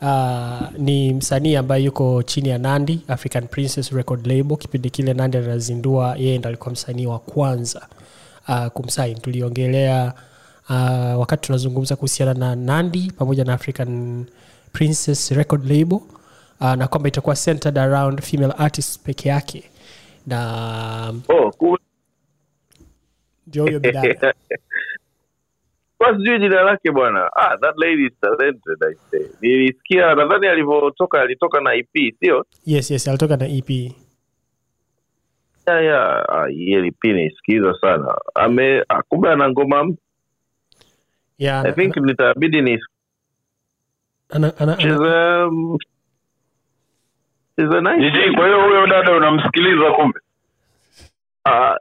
uh, 0.02 0.62
ni 0.78 1.13
msanii 1.13 1.56
ambaye 1.56 1.84
yuko 1.84 2.23
chini 2.23 2.49
ya 2.49 2.58
nandi 2.58 3.02
african 3.08 3.47
princess 3.47 3.91
record 3.91 4.28
label. 4.28 4.58
Kipindi 4.58 4.89
kile 4.89 5.13
nandi 5.13 5.38
anazindua 5.38 6.15
yeye 6.17 6.38
ndo 6.38 6.47
alikuwa 6.49 6.71
msanii 6.71 7.06
wa 7.06 7.19
kwanza 7.19 7.88
kumsain 8.73 9.17
tuliongelea 9.17 10.13
uh, 10.69 11.19
wakati 11.19 11.45
tunazungumza 11.45 11.95
kuhusiana 11.95 12.34
na 12.34 12.56
nandi 12.56 13.12
pamoja 13.17 13.43
na 13.43 13.53
african 13.53 14.25
princess 14.73 15.32
record 15.32 15.65
label 15.71 15.99
uh, 16.62 16.73
na 16.73 16.88
kwamba 16.88 17.10
itakuwa 17.10 17.36
centered 17.36 17.77
around 17.77 18.21
female 18.21 18.53
artists 18.58 18.99
peke 18.99 19.29
yake. 19.29 19.63
Na 20.27 21.13
oh, 21.29 21.51
cool. 21.51 21.77
ndio 23.47 23.63
huyo 23.63 23.79
bidada 23.79 24.34
sijui 26.17 26.39
jina 26.39 26.62
lake 26.63 26.91
bwana. 26.91 27.29
Ah, 27.36 27.58
that 27.58 27.77
lady 27.77 28.06
is 28.06 28.13
talented 28.21 28.84
I 28.84 28.95
say. 29.12 29.27
nilisikia 29.41 30.15
nadhani 30.15 30.47
alivyotoka 30.47 31.21
alitoka 31.21 31.62
na 31.62 31.73
ep 31.73 32.15
sio? 32.19 32.45
Yes 32.65 32.91
yes 32.91 33.08
alitoka 33.08 33.38
na 33.38 33.47
ep 33.47 33.69
ya 35.71 35.82
ya 35.82 36.26
ah, 36.30 36.47
nisikiza 37.04 37.73
sana. 37.82 38.15
Ame 38.36 38.84
ah, 38.89 39.02
kumbe 39.04 39.30
ana 39.30 39.49
ngoma 39.49 39.84
mpya. 39.84 40.04
yeah, 41.38 41.65
i 41.65 41.71
think 41.71 41.95
nitabidi 41.97 42.62
ni 42.62 42.80
ana, 44.30 44.54
ana, 44.60 44.78
ana, 44.78 45.47
um, 45.47 45.78
nice 47.58 48.32
kwa 48.36 48.45
hiyo 48.45 48.63
huyo 48.63 48.88
dada 48.88 49.15
unamsikiliza 49.15 49.91
kumbe? 49.91 50.19
Uh, 51.45 51.76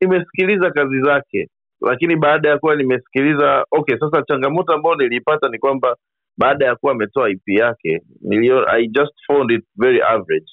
nimesikiliza 0.00 0.70
kazi 0.70 1.00
zake 1.02 1.48
lakini 1.80 2.16
baada 2.16 2.48
ya 2.48 2.58
kuwa 2.58 2.76
nimesikiliza 2.76 3.64
okay 3.70 3.98
sasa 3.98 4.22
changamoto 4.22 4.72
ambayo 4.74 4.96
niliipata 4.96 5.48
ni 5.48 5.58
kwamba 5.58 5.96
baada 6.36 6.66
ya 6.66 6.76
kuwa 6.76 6.92
ametoa 6.92 7.30
ip 7.30 7.48
yake 7.48 8.02
nilio, 8.20 8.68
i 8.68 8.88
just 8.88 9.12
found 9.26 9.50
it 9.50 9.64
very 9.76 10.02
average 10.02 10.46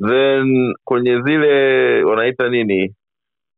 then 0.00 0.74
kwenye 0.84 1.22
zile 1.22 2.02
wanaita 2.04 2.48
nini 2.48 2.94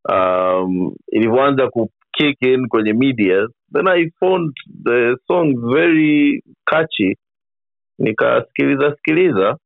um, 0.09 0.95
ilivyoanza 1.13 1.69
ku 1.69 1.91
kick 2.13 2.43
in 2.43 2.69
kwenye 2.69 2.93
media 2.93 3.49
then 3.73 3.89
i 3.89 4.11
found 4.21 4.53
the 4.85 5.17
song 5.27 5.55
very 5.75 6.43
catchy. 6.65 7.17
Nikasikiliza 7.99 8.97
sikiliza. 8.97 9.57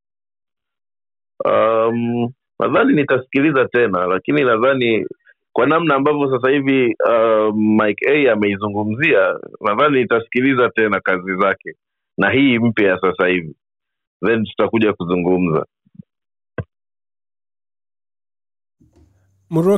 Um, 1.44 2.32
nadhani 2.60 2.92
nitasikiliza 2.94 3.64
tena 3.68 4.06
lakini 4.06 4.44
nadhani 4.44 5.06
kwa 5.52 5.66
namna 5.66 5.94
ambavyo 5.94 6.30
sasa 6.30 6.50
hivi 6.50 6.94
uh, 7.08 7.54
mike 7.56 8.06
a 8.10 8.32
ameizungumzia 8.32 9.38
nadhani 9.60 10.00
nitasikiliza 10.00 10.70
tena 10.70 11.00
kazi 11.00 11.36
zake 11.36 11.74
na 12.18 12.30
hii 12.30 12.58
mpya 12.58 12.88
ya 12.88 12.98
sasa 13.00 13.26
hivi. 13.26 13.54
Then 14.26 14.44
tutakuja 14.44 14.92
kuzungumza 14.92 15.66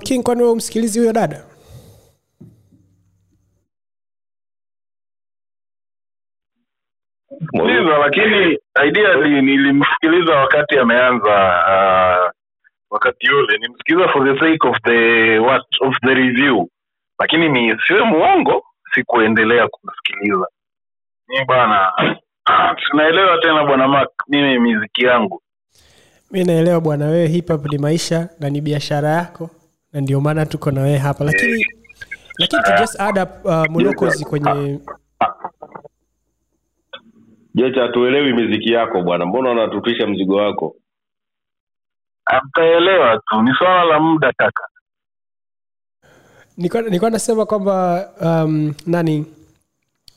King, 0.00 0.22
kwani 0.22 0.40
wewe 0.40 0.52
umsikilizi 0.52 0.98
huyo 0.98 1.12
dada? 1.12 1.44
sikiliza 7.52 7.98
lakini 7.98 8.58
idea 8.88 9.16
nilimsikiliza 9.16 10.32
wakati 10.34 10.78
ameanza 10.78 11.34
uh, 11.68 12.30
wakati 12.90 13.26
yule 13.26 13.58
nimsikiliza 13.58 14.08
for 14.08 14.24
the 14.34 14.40
sake 14.40 14.68
of 14.68 14.76
the 14.84 15.38
what 15.38 15.62
of 15.80 15.94
the 16.06 16.14
review. 16.14 16.66
Lakini 17.18 17.48
ni 17.48 17.76
siwe 17.86 18.02
muongo 18.04 18.64
sikuendelea 18.94 19.68
kumsikiliza. 19.68 20.46
Mi 21.28 21.44
bwana 21.44 21.92
Tunaelewa 22.90 23.38
tena 23.38 23.64
bwana 23.64 23.88
mak 23.88 24.08
mimi 24.28 24.58
miziki 24.58 25.04
yangu. 25.04 25.42
Mi 26.30 26.44
naelewa 26.44 26.80
bwana 26.80 27.06
wewe 27.06 27.26
hip 27.28 27.48
hop 27.48 27.66
ni 27.72 27.78
maisha 27.78 28.28
na 28.40 28.50
ni 28.50 28.60
biashara 28.60 29.08
yako 29.08 29.50
na 29.94 30.00
ndio 30.00 30.20
maana 30.20 30.46
tuko 30.46 30.70
na 30.70 30.82
wewe 30.82 30.98
hapa. 30.98 31.24
Lakini 31.24 31.66
lakini 32.38 32.62
to 32.62 32.70
just 32.78 33.00
add 33.00 33.18
up 33.22 33.44
uh, 33.44 33.64
mlokozi 33.70 34.24
kwenye 34.24 34.80
jecha 37.54 37.82
hatuelewi 37.82 38.32
miziki 38.32 38.72
yako 38.72 39.02
bwana. 39.02 39.26
Mbona 39.26 39.50
unatutisha 39.50 40.06
mzigo 40.06 40.36
wako? 40.36 40.76
Mtaelewa 42.44 43.20
tu. 43.26 43.42
Ni 43.42 43.54
swala 43.58 43.84
la 43.84 44.00
muda 44.00 44.32
kaka. 44.32 44.68
Nilikuwa 46.56 46.82
nilikuwa 46.82 47.10
nasema 47.10 47.46
kwamba 47.46 48.08
um, 48.20 48.74
nani 48.86 49.26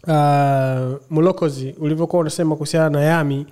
uh, 0.08 1.02
mlokozi 1.12 1.76
ulivyokuwa 1.80 2.22
unasema 2.22 2.56
kuhusiana 2.56 2.90
na 2.90 3.02
yami 3.02 3.48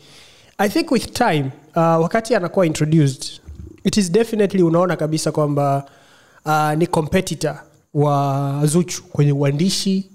i 0.57 0.69
think 0.69 0.91
with 0.91 1.11
time 1.13 1.51
uh, 1.75 1.81
wakati 1.81 2.35
anakuwa 2.35 2.65
introduced 2.65 3.41
it 3.83 3.97
is 3.97 4.11
definitely 4.11 4.63
unaona 4.63 4.95
kabisa 4.95 5.31
kwamba 5.31 5.85
uh, 6.45 6.73
ni 6.73 6.87
competitor 6.87 7.59
wa 7.93 8.61
zuchu 8.65 9.03
kwenye 9.03 9.31
uandishi 9.31 10.09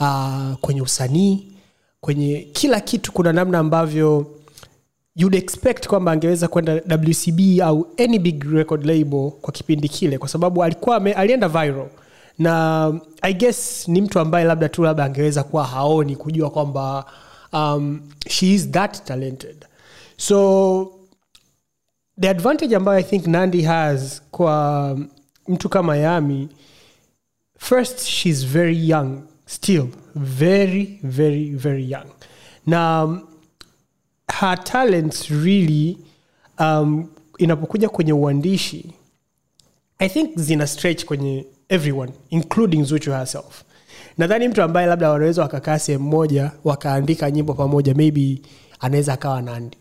uh, 0.00 0.52
kwenye 0.60 0.82
usanii 0.82 1.52
kwenye 2.00 2.48
kila 2.52 2.80
kitu. 2.80 3.12
Kuna 3.12 3.32
namna 3.32 3.58
ambavyo 3.58 4.26
you'd 5.16 5.34
expect 5.34 5.86
kwamba 5.86 6.12
angeweza 6.12 6.48
kwenda 6.48 6.72
wcb 6.74 7.60
au 7.62 7.86
any 8.04 8.18
big 8.18 8.44
record 8.44 8.86
label 8.86 9.30
kwa 9.40 9.52
kipindi 9.52 9.88
kile 9.88 10.18
kwa 10.18 10.28
sababu 10.28 10.64
alikuwa 10.64 10.96
alienda 11.16 11.48
viral. 11.48 11.88
Na 12.38 12.92
i 13.22 13.34
guess 13.34 13.88
ni 13.88 14.00
mtu 14.00 14.20
ambaye 14.20 14.44
labda 14.44 14.68
tu 14.68 14.82
labda 14.82 15.04
angeweza 15.04 15.42
kuwa 15.44 15.64
haoni 15.64 16.16
kujua 16.16 16.50
kwamba 16.50 17.04
um, 17.52 18.00
she 18.28 18.52
is 18.54 18.70
that 18.70 19.04
talented. 19.04 19.56
So 20.16 20.92
the 22.20 22.28
advantage 22.28 22.76
ambayo 22.76 22.98
i 22.98 23.02
think 23.02 23.26
nandi 23.26 23.62
has 23.62 24.22
kwa 24.30 24.98
mtu 25.48 25.68
kama 25.68 25.96
yami 25.96 26.48
first 27.58 28.00
she's 28.06 28.46
very 28.46 28.88
young 28.90 29.18
still 29.46 29.86
very 30.14 30.98
very 31.02 31.50
very 31.50 31.90
young. 31.92 32.06
Na 32.66 33.04
um, 33.04 33.20
her 34.40 34.64
talents 34.64 35.28
really 35.30 35.98
um, 36.58 37.08
inapokuja 37.38 37.88
kwenye 37.88 38.12
uandishi 38.12 38.90
i 39.98 40.08
think 40.08 40.38
zina 40.38 40.66
stretch 40.66 41.04
kwenye 41.04 41.46
everyone 41.68 42.12
including 42.30 42.84
zuchu 42.84 43.10
herself. 43.10 43.62
Nadhani 44.18 44.48
mtu 44.48 44.62
ambaye 44.62 44.86
labda 44.86 45.10
wanaweza 45.10 45.42
wakakaa 45.42 45.78
sehemu 45.78 46.04
moja 46.08 46.50
wakaandika 46.64 47.30
nyimbo 47.30 47.54
pamoja 47.54 47.94
maybe 47.94 48.38
anaweza 48.80 49.12
akawa 49.12 49.42
nandi. 49.42 49.76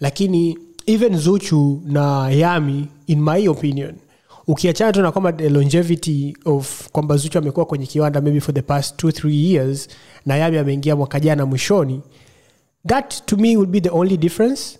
Lakini 0.00 0.58
even 0.86 1.18
zuchu 1.18 1.82
na 1.84 2.30
yami 2.30 2.88
in 3.06 3.22
my 3.22 3.48
opinion 3.48 3.94
ukiachana 4.48 4.92
tu 4.92 5.02
na 5.02 5.12
kwamba 5.12 5.32
the 5.32 5.48
longevity 5.48 6.36
of 6.44 6.88
kwamba 6.90 7.16
zuchu 7.16 7.38
amekuwa 7.38 7.66
kwenye 7.66 7.86
kiwanda 7.86 8.20
maybe 8.20 8.40
for 8.40 8.54
the 8.54 8.62
past 8.62 8.96
two 8.96 9.12
three 9.12 9.52
years 9.52 9.88
na 10.26 10.36
yami 10.36 10.58
ameingia 10.58 10.96
mwaka 10.96 11.20
jana 11.20 11.46
mwishoni 11.46 12.02
that 12.86 13.26
to 13.26 13.36
me 13.36 13.56
would 13.56 13.70
be 13.70 13.80
the 13.80 13.90
only 13.90 14.16
difference. 14.16 14.78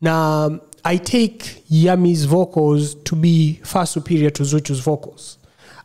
Na 0.00 0.50
i 0.84 0.98
take 0.98 1.62
yami's 1.70 2.24
vocals 2.26 2.94
to 3.02 3.16
be 3.16 3.60
far 3.62 3.86
superior 3.86 4.32
to 4.32 4.44
zuchu's 4.44 4.80
vocals. 4.80 5.38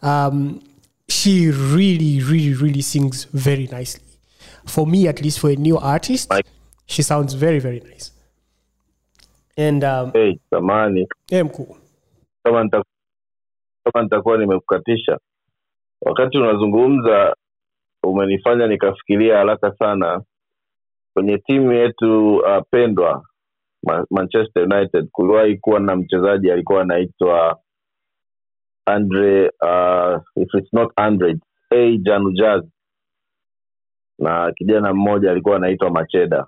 Um, 0.03 0.61
she 1.09 1.49
really 1.51 2.19
really 2.21 2.53
really 2.53 2.81
sings 2.81 3.27
very 3.33 3.67
nicely. 3.71 4.03
For 4.65 4.85
me 4.87 5.07
at 5.07 5.21
least 5.21 5.39
for 5.39 5.49
a 5.49 5.55
new 5.55 5.77
artist 5.79 6.31
she 6.85 7.01
sounds 7.03 7.33
very 7.33 7.59
very 7.59 7.79
nice. 7.79 8.11
And 9.57 9.83
um, 9.83 10.11
hey, 10.13 10.39
samani. 10.51 11.07
Hey, 11.29 11.43
mkuu. 11.43 11.75
Kama 12.43 12.69
kama 13.83 14.03
nitakuwa 14.03 14.37
nimekukatisha 14.37 15.19
wakati 16.01 16.37
unazungumza 16.37 17.35
umenifanya 18.03 18.67
nikafikiria 18.67 19.37
haraka 19.37 19.75
sana. 19.75 20.23
Kwenye 21.13 21.37
timu 21.37 21.71
yetu 21.73 22.37
uh, 22.37 22.61
pendwa 22.71 23.25
Ma- 23.83 24.05
manchester 24.11 24.63
united 24.63 25.09
kuliwahi 25.11 25.57
kuwa 25.57 25.79
na 25.79 25.95
mchezaji 25.95 26.51
alikuwa 26.51 26.81
anaitwa 26.81 27.59
andre 28.85 29.49
uh, 29.49 30.21
if 30.35 30.53
it's 30.53 30.73
not 30.73 30.91
andre 30.95 31.35
a. 31.71 31.97
Janujaz. 31.97 32.63
Na 34.19 34.51
kijana 34.51 34.93
mmoja 34.93 35.31
alikuwa 35.31 35.55
anaitwa 35.55 35.89
macheda. 35.89 36.47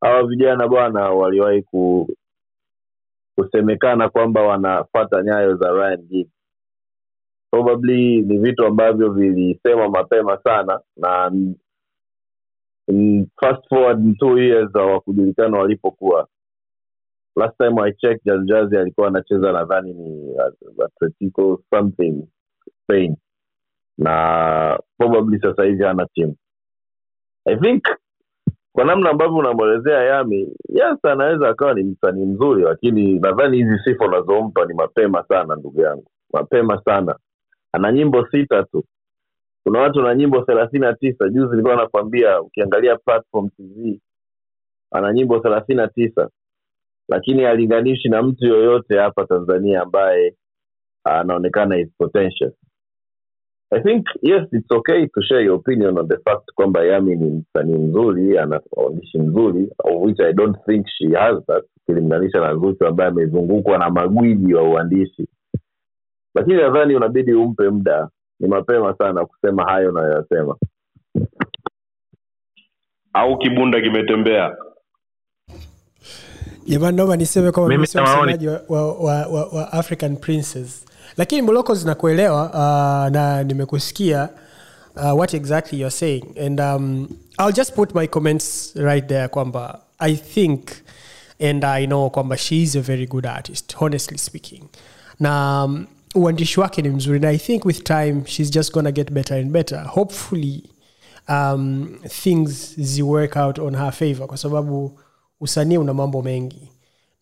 Hawa 0.00 0.26
vijana 0.26 0.68
bwana 0.68 1.10
waliwahi 1.10 1.62
ku, 1.62 2.08
kusemekana 3.36 4.08
kwamba 4.08 4.42
wanafata 4.42 5.22
nyayo 5.22 5.56
za 5.56 5.70
Ryan 5.72 6.02
Giggs. 6.02 6.30
Probably 7.50 8.22
ni 8.22 8.38
vitu 8.38 8.66
ambavyo 8.66 9.10
vilisema 9.12 9.88
mapema 9.88 10.38
sana 10.44 10.80
na 10.96 11.30
fast 13.40 13.68
forward 13.68 14.18
two 14.18 14.38
years 14.38 14.72
hawakujulikana 14.72 15.58
walipokuwa. 15.58 16.28
Last 17.36 17.56
time 17.58 17.80
I 17.82 17.92
checked, 17.92 18.24
Janjazi 18.24 18.76
alikuwa 18.76 19.08
anacheza 19.08 19.52
nadhani 19.52 19.94
ni 19.94 20.34
Atletico 20.84 21.62
something 21.70 22.28
Spain, 22.82 23.16
na 23.98 24.78
probably 24.98 25.40
sasa 25.40 25.64
hivi 25.64 25.84
hana 25.84 26.06
timu. 26.14 26.36
I 27.46 27.56
think 27.56 27.84
kwa 28.76 28.84
namna 28.84 29.10
ambavyo 29.10 29.36
unamwelezea 29.36 30.02
Yami, 30.04 30.48
yes, 30.68 31.04
anaweza 31.04 31.48
akawa 31.48 31.74
ni 31.74 31.82
msanii 31.84 32.24
mzuri, 32.26 32.62
lakini 32.62 33.18
nadhani 33.18 33.56
hizi 33.56 33.78
sifa 33.84 34.04
unazompa 34.04 34.64
ni 34.64 34.74
mapema 34.74 35.24
sana, 35.28 35.56
ndugu 35.56 35.80
yangu, 35.80 36.04
mapema 36.32 36.82
sana. 36.84 37.18
Ana 37.72 37.92
nyimbo 37.92 38.26
sita 38.30 38.62
tu, 38.62 38.84
kuna 39.64 39.80
watu 39.80 40.02
na 40.02 40.14
nyimbo 40.14 40.40
thelathini 40.42 40.80
na 40.80 40.94
tisa. 40.94 41.28
Juzi 41.28 41.50
nilikuwa 41.50 41.76
nakwambia, 41.76 42.40
ukiangalia 42.40 42.96
platform 42.96 43.48
TV 43.48 44.00
ana 44.90 45.12
nyimbo 45.12 45.38
thelathini 45.38 45.76
na 45.76 45.88
tisa, 45.88 46.30
lakini 47.08 47.42
halinganishi 47.42 48.08
na 48.08 48.22
mtu 48.22 48.46
yoyote 48.46 48.98
hapa 48.98 49.26
Tanzania 49.26 49.82
ambaye 49.82 50.34
anaonekana 51.04 51.78
is 51.78 51.88
potential. 51.98 52.52
I 53.72 53.80
think 53.82 54.06
yes 54.22 54.46
it's 54.52 54.70
okay 54.70 55.06
to 55.06 55.22
share 55.28 55.40
your 55.42 55.56
opinion 55.56 55.98
on 55.98 56.08
the 56.08 56.16
fact 56.24 56.52
kwamba 56.54 56.84
Yami 56.84 57.16
ni 57.16 57.30
msanii 57.30 57.78
mzuri, 57.78 58.38
ana 58.38 58.60
uandishi 58.72 59.18
mzuri, 59.18 59.68
of 59.84 60.02
which 60.02 60.20
I 60.20 60.32
don't 60.32 60.56
think 60.66 60.86
she 60.98 61.08
has 61.14 61.44
that, 61.46 61.64
ukilinganisha 61.82 62.40
na 62.40 62.54
Zuchu 62.54 62.86
ambaye 62.86 63.10
amezungukwa 63.10 63.78
na 63.78 63.90
magwiji 63.90 64.54
wa 64.54 64.62
uandishi, 64.62 65.28
lakini 66.34 66.56
nadhani 66.56 66.94
unabidi 66.96 67.32
umpe 67.34 67.68
muda. 67.70 68.08
Ni 68.40 68.48
mapema 68.48 68.94
sana 68.98 69.26
kusema 69.26 69.64
hayo 69.64 69.90
unayoyasema. 69.90 70.56
au 73.16 73.38
kibunda 73.38 73.80
kimetembea 73.80 74.56
jamani 76.66 76.96
naomba 76.96 77.16
niseme 77.16 77.52
kwamba 77.52 77.68
Mimi 77.68 77.88
mimi 77.94 78.02
msemaji 78.10 78.48
wa, 78.48 78.62
wa, 78.68 78.92
wa, 78.92 79.26
wa, 79.26 79.44
wa 79.46 79.72
african 79.72 80.16
princess 80.16 80.86
lakini 81.16 81.42
moloko 81.42 81.74
zinakuelewa 81.74 82.44
uh, 82.50 83.12
na 83.12 83.42
nimekusikia 83.44 84.28
uh, 84.96 85.18
what 85.18 85.34
exactly 85.34 85.80
you're 85.80 85.96
saying. 85.96 86.24
And 86.46 86.60
um, 86.60 87.08
i'll 87.38 87.52
just 87.52 87.74
put 87.74 87.94
my 87.94 88.06
comments 88.06 88.72
right 88.74 89.06
there 89.08 89.28
kwamba 89.28 89.80
i 89.98 90.16
think 90.16 90.68
and 91.40 91.64
i 91.64 91.86
know 91.86 92.10
kwamba 92.10 92.36
she 92.36 92.62
is 92.62 92.76
a 92.76 92.80
very 92.80 93.06
good 93.06 93.26
artist 93.26 93.74
honestly 93.80 94.18
speaking. 94.18 94.64
Na 95.20 95.64
um, 95.64 95.86
uandishi 96.14 96.60
wake 96.60 96.82
ni 96.82 96.88
mzuri 96.88 97.20
na 97.20 97.28
i 97.28 97.38
think 97.38 97.64
with 97.64 97.82
time 97.84 98.22
she's 98.26 98.50
just 98.50 98.72
gonna 98.72 98.92
get 98.92 99.10
better 99.12 99.36
and 99.38 99.50
better. 99.50 99.78
Hopefully 99.84 100.62
um, 101.28 101.98
things 102.08 102.74
zi 102.80 103.02
work 103.02 103.36
out 103.36 103.58
on 103.58 103.74
her 103.76 103.92
favor 103.92 104.26
kwa 104.26 104.36
sababu 104.36 105.00
usanii 105.40 105.76
una 105.78 105.94
mambo 105.94 106.22
mengi. 106.22 106.70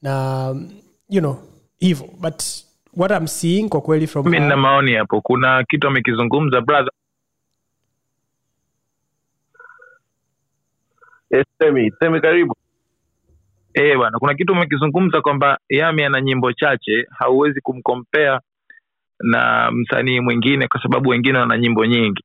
Na 0.02 0.48
um, 0.50 0.70
you 1.08 1.20
know 1.20 1.36
hivyo 1.78 2.08
but 2.20 2.42
what 2.96 3.10
I'm 3.12 3.26
seeing 3.26 3.68
kwa 3.68 3.80
kweli 3.80 4.06
from 4.06 4.28
mi 4.28 4.38
nina 4.40 4.56
maoni 4.56 4.94
hapo 4.94 5.20
kuna 5.20 5.64
kitu 5.64 5.88
amekizungumza 5.88 6.60
brother 6.60 6.92
Eh, 11.34 11.44
semi 11.58 11.90
Temi 12.00 12.20
karibu. 12.20 12.54
Eh 13.74 13.96
bwana, 13.96 14.18
kuna 14.18 14.34
kitu 14.34 14.52
umekizungumza 14.52 15.20
kwamba 15.20 15.58
Yami 15.68 16.04
ana 16.04 16.20
nyimbo 16.20 16.52
chache, 16.52 17.06
hauwezi 17.10 17.60
kumkompea 17.60 18.40
na 19.20 19.70
msanii 19.70 20.20
mwingine 20.20 20.68
kwa 20.68 20.82
sababu 20.82 21.08
wengine 21.10 21.38
wana 21.38 21.58
nyimbo 21.58 21.86
nyingi. 21.86 22.24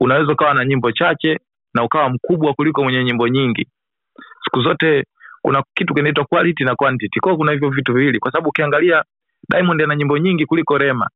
Unaweza 0.00 0.32
ukawa 0.32 0.54
na 0.54 0.64
nyimbo 0.64 0.92
chache 0.92 1.38
na 1.74 1.84
ukawa 1.84 2.10
mkubwa 2.10 2.54
kuliko 2.54 2.82
mwenye 2.84 3.04
nyimbo 3.04 3.28
nyingi. 3.28 3.66
Siku 4.44 4.62
zote 4.62 5.04
kuna 5.42 5.62
kitu 5.74 5.94
kinaitwa 5.94 6.24
quality 6.24 6.64
na 6.64 6.74
quantity. 6.76 7.20
kwao 7.20 7.36
kuna 7.36 7.52
hivyo 7.52 7.70
vitu 7.70 7.92
viwili, 7.94 8.18
kwa 8.18 8.32
sababu 8.32 8.48
ukiangalia 8.48 9.04
Diamond 9.50 9.82
ana 9.82 9.96
nyimbo 9.96 10.18
nyingi 10.18 10.46
kuliko 10.46 10.78
Rema, 10.78 11.08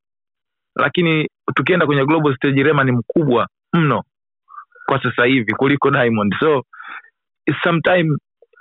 lakini 0.76 1.28
tukienda 1.54 1.86
kwenye 1.86 2.04
global 2.04 2.36
stage, 2.36 2.62
Rema 2.62 2.84
ni 2.84 2.92
mkubwa 2.92 3.48
mno 3.72 4.02
kwa 4.86 5.02
sasa 5.02 5.24
hivi 5.24 5.52
kuliko 5.52 5.90
Diamond. 5.90 6.34
So 6.40 6.62
sometime 7.62 8.16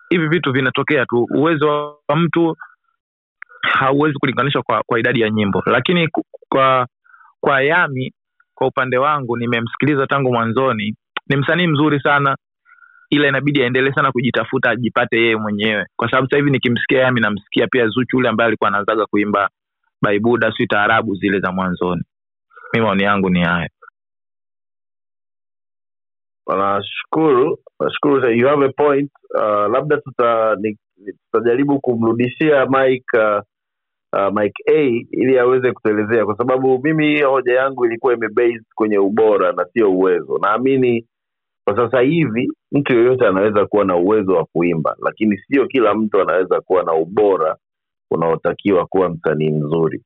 hivi 0.09 0.27
vitu 0.27 0.51
vinatokea 0.51 1.05
tu. 1.05 1.27
Uwezo 1.36 1.97
wa 2.07 2.15
mtu 2.15 2.55
hauwezi 3.62 4.19
kulinganishwa 4.19 4.63
kwa, 4.63 4.83
kwa 4.86 4.99
idadi 4.99 5.21
ya 5.21 5.29
nyimbo. 5.29 5.63
Lakini 5.65 6.07
kwa 6.49 6.88
kwa 7.39 7.62
yami 7.62 8.13
kwa 8.55 8.67
upande 8.67 8.97
wangu 8.97 9.38
nimemsikiliza 9.38 10.07
tangu 10.07 10.33
mwanzoni. 10.33 10.95
Ni 11.29 11.36
msanii 11.36 11.67
mzuri 11.67 11.99
sana 11.99 12.36
ila 13.09 13.27
inabidi 13.27 13.63
aendelee 13.63 13.91
sana 13.91 14.12
kujitafuta 14.12 14.69
ajipate 14.69 15.17
yeye 15.17 15.36
mwenyewe. 15.36 15.86
Kwa 15.95 16.12
sababu 16.12 16.36
hivi 16.36 16.51
nikimsikia 16.51 16.99
yami 17.01 17.21
namsikia 17.21 17.67
pia 17.67 17.88
zuchu 17.88 18.17
ule 18.17 18.29
ambaye 18.29 18.47
alikuwa 18.47 18.67
anaanzaga 18.67 19.05
kuimba 19.05 19.49
baibuda 20.03 20.51
si 20.57 20.67
taarabu 20.67 21.15
zile 21.15 21.39
za 21.39 21.51
mwanzoni. 21.51 22.03
Mi 22.73 22.81
maoni 22.81 23.03
yangu 23.03 23.29
ni 23.29 23.41
hayo. 23.43 23.69
Nashukuru 26.47 27.57
nashukuru 27.79 28.31
you 28.31 28.47
have 28.47 28.65
a 28.65 28.71
point. 28.71 29.11
Uh, 29.35 29.71
labda 29.73 29.97
tuta 29.97 30.57
tutajaribu 31.31 31.79
kumrudishia 31.79 32.65
mike 32.65 33.17
uh, 33.17 33.41
uh, 34.13 34.33
mike 34.33 34.63
a 34.67 35.05
ili 35.11 35.39
aweze 35.39 35.71
kutuelezea 35.71 36.25
kwa 36.25 36.37
sababu 36.37 36.79
mimi 36.83 37.21
hoja 37.21 37.53
yangu 37.53 37.85
ilikuwa 37.85 38.13
imebase 38.13 38.61
kwenye 38.75 38.97
ubora 38.97 39.51
na 39.51 39.65
sio 39.73 39.91
uwezo. 39.91 40.37
Naamini 40.41 41.05
kwa 41.65 41.75
sasa 41.75 41.99
hivi 42.01 42.51
mtu 42.71 42.93
yoyote 42.93 43.27
anaweza 43.27 43.65
kuwa 43.65 43.85
na 43.85 43.95
uwezo 43.95 44.31
wa 44.35 44.45
kuimba 44.45 44.95
lakini 45.05 45.37
sio 45.37 45.67
kila 45.67 45.93
mtu 45.93 46.21
anaweza 46.21 46.61
kuwa 46.61 46.83
na 46.83 46.93
ubora 46.93 47.57
unaotakiwa 48.13 48.86
kuwa 48.86 49.10
msanii 49.10 49.52
mzuri. 49.52 50.02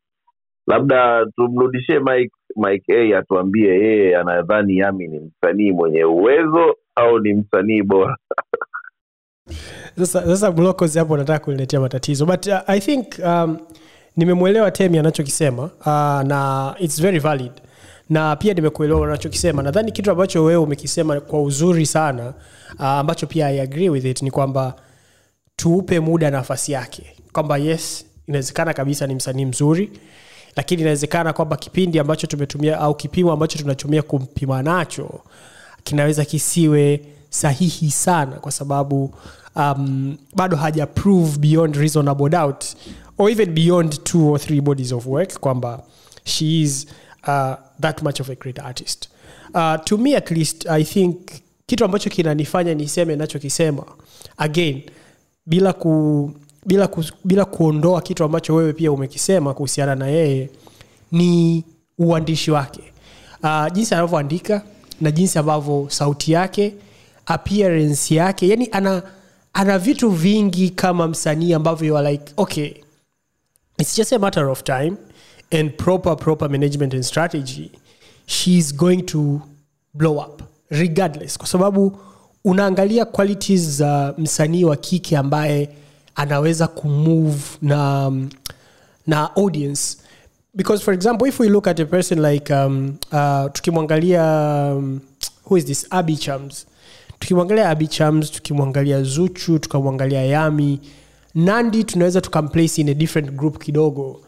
Labda 0.68 1.26
tumrudishie 1.36 2.00
mike 2.00 2.32
mike 2.56 3.14
a 3.14 3.18
atuambie 3.20 3.70
yeye 3.70 4.18
anadhani 4.18 4.78
yami 4.78 5.08
ni 5.08 5.20
msanii 5.20 5.72
mwenye 5.72 6.04
uwezo 6.04 6.76
au 6.96 7.20
ni 7.20 7.34
msanii 7.34 7.82
bora. 7.82 8.18
Sasa 10.00 10.22
sasa 10.26 10.54
hapo 11.00 11.18
nataka 11.18 11.40
kuniletea 11.46 11.80
matatizo 11.80 12.26
but 12.26 12.48
uh, 12.48 12.70
i 12.70 12.80
think 12.80 13.08
um, 13.26 13.58
nimemwelewa 14.18 14.72
temi 14.72 14.98
anachokisema 14.98 15.64
uh, 15.64 16.28
na 16.28 16.76
its 16.80 17.02
very 17.02 17.20
valid. 17.20 17.52
Na 18.10 18.36
pia 18.36 18.54
nimekuelewa 18.54 19.02
unachokisema 19.02 19.64
nadhani 19.64 19.92
kitu 19.92 20.12
ambacho 20.12 20.44
wewe 20.44 20.64
umekisema 20.64 21.20
kwa 21.20 21.42
uzuri 21.42 21.86
sana 21.86 22.34
uh, 22.80 22.86
ambacho 22.86 23.28
pia 23.28 23.48
i 23.48 23.62
agree 23.62 23.90
with 23.90 24.06
it 24.06 24.22
ni 24.22 24.32
kwamba 24.32 24.76
tuupe 25.56 26.00
muda 26.00 26.32
nafasi 26.32 26.72
yake 26.72 27.18
kwamba 27.38 27.58
yes 27.58 28.06
inawezekana 28.28 28.74
kabisa 28.74 29.08
ni 29.08 29.16
msanii 29.16 29.46
mzuri 29.46 29.92
lakini 30.56 30.82
inawezekana 30.82 31.34
kwamba 31.34 31.58
kipindi 31.58 32.00
ambacho 32.00 32.28
tumetumia 32.28 32.80
au 32.80 32.96
kipimo 32.96 33.32
ambacho 33.32 33.58
tunatumia 33.60 34.02
kumpima 34.02 34.64
nacho 34.64 35.22
kinaweza 35.84 36.26
kisiwe 36.26 37.02
sahihi 37.30 37.92
sana 37.92 38.36
kwa 38.36 38.52
sababu 38.52 39.16
um, 39.56 40.18
bado 40.36 40.58
haja 40.58 40.88
prove 40.88 41.38
beyond 41.38 41.76
reasonable 41.76 42.30
doubt 42.30 42.66
or 43.18 43.32
even 43.32 43.52
beyond 43.52 44.04
two 44.04 44.32
or 44.32 44.40
three 44.40 44.62
bodies 44.62 44.92
of 44.92 45.06
work 45.08 45.40
kwamba 45.40 45.84
she 46.24 46.62
is 46.62 46.88
uh, 47.28 47.54
that 47.82 48.02
much 48.02 48.20
of 48.22 48.30
a 48.30 48.36
great 48.36 48.60
artist. 48.60 49.10
Uh, 49.54 49.76
to 49.84 49.98
me 49.98 50.16
at 50.16 50.32
least 50.32 50.68
i 50.70 50.84
think 50.84 51.18
kitu 51.66 51.86
ambacho 51.86 52.10
kinanifanya 52.10 52.74
niseme 52.74 53.16
nachokisema 53.16 53.84
again 54.38 54.82
bila 55.46 55.74
ku 55.74 56.32
bila, 56.68 56.88
ku, 56.88 57.04
bila 57.24 57.46
kuondoa 57.46 58.02
kitu 58.02 58.24
ambacho 58.24 58.56
wewe 58.56 58.74
pia 58.74 58.92
umekisema 58.92 59.54
kuhusiana 59.54 59.96
na 59.96 60.08
yeye 60.08 60.50
ni 61.12 61.64
uandishi 61.98 62.52
wake. 62.52 62.82
Uh, 63.44 63.68
jinsi 63.74 63.96
anavyoandika 63.96 64.62
na 65.02 65.12
jinsi 65.12 65.40
ambavyo 65.40 65.86
sauti 65.90 66.32
yake 66.32 66.74
appearance 67.26 68.16
yake 68.16 68.48
yani 68.48 68.70
ana 68.72 69.04
ana 69.54 69.80
vitu 69.80 70.10
vingi 70.10 70.70
kama 70.70 71.08
msanii 71.08 71.54
ambavyo 71.54 71.88
you 71.88 72.08
like 72.10 72.24
okay 72.38 72.74
it's 73.78 73.98
just 73.98 74.14
a 74.14 74.20
matter 74.20 74.46
of 74.46 74.64
time 74.64 74.94
and 75.52 75.72
proper 75.78 76.18
proper 76.18 76.50
management 76.50 76.94
and 76.94 77.04
strategy 77.04 77.72
she's 78.26 78.76
going 78.76 79.02
to 79.02 79.42
blow 79.94 80.18
up 80.18 80.42
regardless. 80.70 81.38
Kwa 81.38 81.48
sababu 81.48 82.00
unaangalia 82.46 83.06
qualities 83.06 83.62
za 83.70 84.14
msanii 84.18 84.64
wa 84.64 84.76
kike 84.76 85.18
ambaye 85.18 85.70
anaweza 86.18 86.68
kumove 86.68 87.44
na 87.62 88.12
na 89.08 89.36
audience. 89.36 89.98
Because 90.54 90.84
for 90.84 90.94
example 90.94 91.28
if 91.28 91.40
we 91.40 91.50
look 91.50 91.68
at 91.68 91.80
a 91.80 91.86
person 91.86 92.20
like 92.22 92.54
um, 92.54 92.98
uh, 93.12 93.46
tukimwangalia 93.54 94.24
um, 94.76 95.00
who 95.46 95.58
is 95.58 95.66
this? 95.66 95.88
Abi 95.90 96.16
chams. 96.18 96.66
Tukimwangalia 97.20 97.70
abi 97.70 97.88
chams 97.88 98.32
tukimwangalia 98.32 99.04
zuchu 99.04 99.60
tukamwangalia 99.60 100.24
yami 100.26 100.80
nandi 101.36 101.84
tunaweza 101.84 102.22
tukamplace 102.22 102.82
in 102.82 102.90
a 102.90 102.94
different 102.94 103.32
group 103.32 103.58
kidogo. 103.64 104.22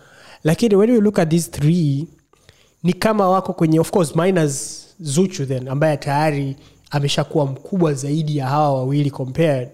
Lakini 0.43 0.75
when 0.75 0.91
we 0.91 1.01
look 1.01 1.19
at 1.19 1.29
these 1.29 1.49
three 1.51 2.07
ni 2.83 2.93
kama 2.93 3.29
wako 3.29 3.53
kwenye 3.53 3.79
of 3.79 3.91
course 3.91 4.15
minus 4.15 4.85
zuchu 4.99 5.45
then 5.45 5.67
ambaye 5.67 5.97
tayari 5.97 6.55
ameshakuwa 6.91 7.45
mkubwa 7.45 7.93
zaidi 7.93 8.37
ya 8.37 8.47
hawa 8.47 8.73
wawili 8.73 9.11
compared 9.11 9.69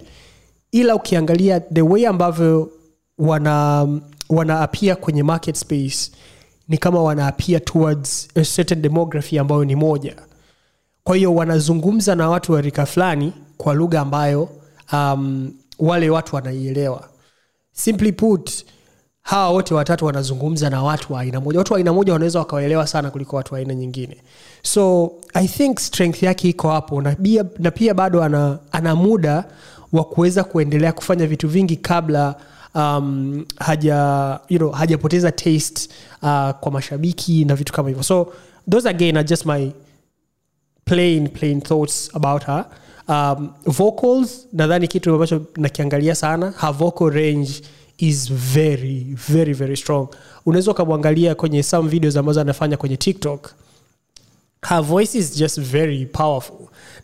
ila 0.76 0.96
ukiangalia 0.96 1.60
the 1.60 1.82
way 1.82 2.08
ambavyo 2.08 2.72
wana 3.18 3.88
wanaapia 4.30 4.96
kwenye 4.96 5.24
market 5.24 5.56
space 5.56 6.12
ni 6.68 6.78
kama 6.78 7.04
wanaapia 7.04 7.60
towards 7.60 8.28
a 8.36 8.42
certain 8.56 8.82
demography 8.82 9.40
ambayo 9.40 9.66
ni 9.66 9.76
moja. 9.76 10.16
Kwa 11.04 11.16
hiyo 11.16 11.36
wanazungumza 11.36 12.16
na 12.16 12.30
watu 12.30 12.52
wa 12.54 12.62
rika 12.62 12.86
fulani 12.86 13.34
kwa 13.58 13.74
lugha 13.74 14.02
ambayo 14.02 14.50
um, 14.94 15.52
wale 15.80 16.10
watu 16.10 16.36
wanaielewa. 16.36 17.10
Simply 17.72 18.12
put 18.12 18.66
hawa 19.22 19.50
wote 19.50 19.74
watatu 19.74 20.06
wanazungumza 20.06 20.70
na 20.70 20.84
watu 20.84 21.14
wa 21.14 21.22
aina 21.22 21.40
moja. 21.42 21.60
Watu 21.60 21.74
wa 21.74 21.78
aina 21.80 21.94
moja 21.94 22.14
wanaweza 22.14 22.40
wakawaelewa 22.40 22.88
sana 22.88 23.12
kuliko 23.12 23.36
watu 23.36 23.54
wa 23.54 23.60
aina 23.60 23.74
nyingine. 23.76 24.18
So 24.64 25.12
i 25.34 25.48
think 25.48 25.80
strength 25.80 26.24
yake 26.24 26.50
iko 26.50 26.70
hapo 26.70 27.02
na 27.02 27.16
pia, 27.16 27.46
na 27.60 27.72
pia 27.72 27.94
bado 27.94 28.24
ana, 28.24 28.60
ana 28.72 28.96
muda 28.96 29.46
wa 29.93 30.04
kuweza 30.04 30.43
kuendelea 30.43 30.93
kufanya 30.93 31.28
vitu 31.28 31.48
vingi 31.48 31.76
kabla 31.76 32.36
um, 32.76 33.45
haja 33.60 34.39
you 34.50 34.58
know, 34.58 34.71
hajapoteza 34.71 35.32
taste 35.32 35.89
uh, 36.21 36.50
kwa 36.50 36.71
mashabiki 36.71 37.45
na 37.45 37.56
vitu 37.56 37.74
kama 37.74 37.89
hivyo. 37.89 38.04
So 38.04 38.34
those 38.71 38.89
again 38.89 39.17
are 39.17 39.28
just 39.28 39.45
my 39.45 39.71
plain 40.86 41.28
plain 41.30 41.62
thoughts 41.62 42.10
about 42.13 42.43
her. 42.45 42.65
Um, 43.08 43.50
vocals 43.65 44.48
nadhani 44.54 44.88
kitu 44.88 45.13
ambacho 45.13 45.41
nakiangalia 45.58 46.15
sana 46.15 46.54
her 46.62 46.74
vocal 46.74 47.10
range 47.10 47.62
is 47.98 48.30
very 48.34 49.15
very 49.30 49.54
very 49.54 49.78
strong. 49.78 50.08
Unaweza 50.45 50.71
ukamwangalia 50.71 51.36
kwenye 51.36 51.63
some 51.63 51.89
videos 51.89 52.17
ambazo 52.17 52.41
anafanya 52.41 52.78
kwenye 52.78 52.98
tiktok. 52.98 53.52
Her 54.69 54.82
voice 54.84 55.17
is 55.17 55.36
just 55.38 55.60
very 55.62 56.06
powerful 56.06 56.56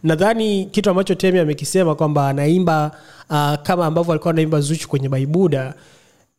nadhani 0.04 0.66
kitu 0.66 0.90
ambacho 0.90 1.16
temi 1.16 1.40
amekisema 1.40 1.96
kwamba 1.96 2.28
anaimba 2.30 2.92
uh, 3.30 3.54
kama 3.64 3.86
ambavyo 3.86 4.12
alikuwa 4.14 4.34
anaimba 4.34 4.60
zuchu 4.62 4.90
kwenye 4.90 5.10
baibuda 5.10 5.74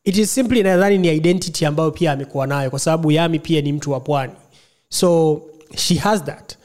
it 0.04 0.16
is 0.18 0.34
simply 0.34 0.62
nadhani 0.62 0.98
ni 0.98 1.08
identity 1.16 1.66
ambayo 1.66 1.90
pia 1.90 2.12
amekuwa 2.12 2.46
nayo 2.46 2.70
kwa 2.70 2.78
sababu 2.78 3.12
yami 3.12 3.38
pia 3.38 3.60
ni 3.60 3.72
mtu 3.72 3.92
wa 3.92 4.00
pwani. 4.00 4.32
So 4.88 5.40
she 5.76 5.94
has 5.94 6.24
that. 6.24 6.56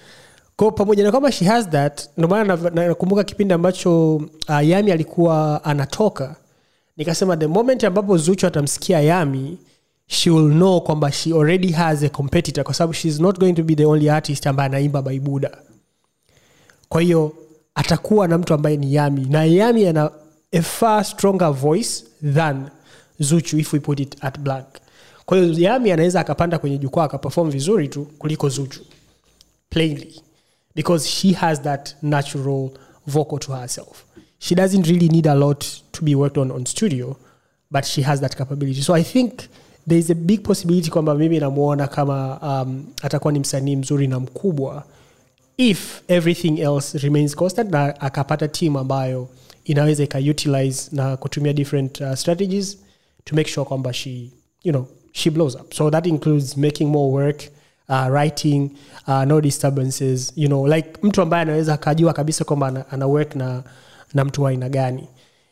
Ko 0.55 0.71
pamoja 0.71 1.03
na 1.03 1.11
kwamba 1.11 1.31
she 1.31 1.45
has 1.45 1.69
that 1.69 2.09
ndomaana 2.17 2.55
na- 2.55 2.69
na- 2.69 2.87
nakumbuka 2.87 3.23
kipindi 3.23 3.53
ambacho 3.53 4.15
uh, 4.15 4.67
yami 4.67 4.91
alikuwa 4.91 5.63
anatoka 5.63 6.35
nikasema 6.97 7.37
the 7.37 7.47
moment 7.47 7.83
ambapo 7.83 8.17
zuchu 8.17 8.47
atamsikia 8.47 9.01
yami 9.01 9.57
she 10.07 10.29
will 10.29 10.51
know 10.51 10.81
kwamba 10.81 11.11
she 11.11 11.33
already 11.33 11.71
has 11.71 12.03
a 12.03 12.09
competitor 12.09 12.63
kwa 12.63 12.73
sababu 12.73 12.93
she's 12.93 13.19
not 13.19 13.39
going 13.39 13.53
to 13.53 13.63
be 13.63 13.75
the 13.75 13.85
only 13.85 14.09
artist 14.09 14.47
ambaye 14.47 14.69
anaimba 14.69 15.01
baibuda 15.01 15.57
kwa 16.89 17.01
hiyo 17.01 17.33
atakuwa 17.75 18.27
na 18.27 18.37
mtu 18.37 18.53
ambaye 18.53 18.77
ni 18.77 18.93
yami. 18.93 19.25
Na 19.29 19.43
yami 19.45 19.87
ana 19.87 20.11
a 20.51 20.61
far 20.61 21.05
stronger 21.05 21.51
voice 21.51 22.03
than 22.33 22.69
zuchu 23.19 23.59
if 23.59 23.73
we 23.73 23.79
put 23.79 23.99
it 23.99 24.15
at 24.23 24.39
black 24.39 24.65
kwa 25.25 25.37
hiyo 25.37 25.59
yami 25.59 25.91
anaweza 25.91 26.19
akapanda 26.19 26.57
kwenye 26.59 26.77
jukwaa 26.77 27.03
akaperform 27.03 27.49
vizuri 27.49 27.87
tu 27.87 28.05
kuliko 28.05 28.49
zuchu 28.49 28.81
plainly 29.69 30.21
because 30.75 31.07
she 31.09 31.31
has 31.33 31.61
that 31.61 31.95
natural 32.01 32.69
vocal 33.07 33.39
to 33.39 33.53
herself. 33.55 34.03
She 34.39 34.55
doesn't 34.55 34.85
really 34.87 35.09
need 35.09 35.27
a 35.27 35.33
lot 35.35 35.65
to 35.91 36.01
be 36.05 36.15
worked 36.15 36.37
on 36.37 36.51
on 36.51 36.65
studio 36.65 37.15
but 37.71 37.85
she 37.85 38.01
has 38.01 38.21
that 38.21 38.35
capability. 38.35 38.81
So 38.81 38.93
i 38.95 39.03
think 39.03 39.33
there 39.87 39.99
is 39.99 40.09
a 40.09 40.15
big 40.15 40.43
possibility 40.43 40.89
kwamba 40.89 41.15
mimi 41.15 41.39
namwona 41.39 41.87
kama 41.87 42.39
um, 42.41 42.85
atakuwa 43.01 43.33
ni 43.33 43.39
msanii 43.39 43.75
mzuri 43.75 44.07
na 44.07 44.19
mkubwa 44.19 44.83
if 45.57 46.01
everything 46.07 46.59
else 46.61 46.97
remains 46.97 47.35
constant 47.35 47.71
na 47.71 48.01
akapata 48.01 48.47
team 48.47 48.77
ambayo 48.77 49.27
inaweza 49.63 50.03
ikautilize 50.03 50.89
na 50.91 51.17
kutumia 51.17 51.53
different 51.53 52.01
uh, 52.01 52.13
strategies 52.13 52.77
to 53.23 53.35
make 53.35 53.49
sure 53.49 53.65
kwamba 53.65 53.93
she 53.93 54.29
you 54.63 54.71
know 54.71 54.85
she 55.11 55.29
blows 55.29 55.55
up. 55.55 55.73
So 55.73 55.89
that 55.91 56.05
includes 56.07 56.57
making 56.57 56.89
more 56.89 57.11
work 57.25 57.43
uh, 57.89 58.07
writing 58.09 58.69
uh, 59.07 59.23
no 59.23 59.41
disturbances 59.41 60.33
you 60.35 60.47
know 60.47 60.67
like 60.67 60.89
mtu 61.03 61.21
ambaye 61.21 61.41
anaweza 61.41 61.73
akajua 61.73 62.13
kabisa 62.13 62.43
kwamba 62.45 62.67
ana, 62.67 62.89
ana 62.91 63.07
work 63.07 63.35
na, 63.35 63.63
na 64.13 64.25
mtu 64.25 64.43
wa 64.43 64.49
aina 64.49 64.69
gani. 64.69 65.07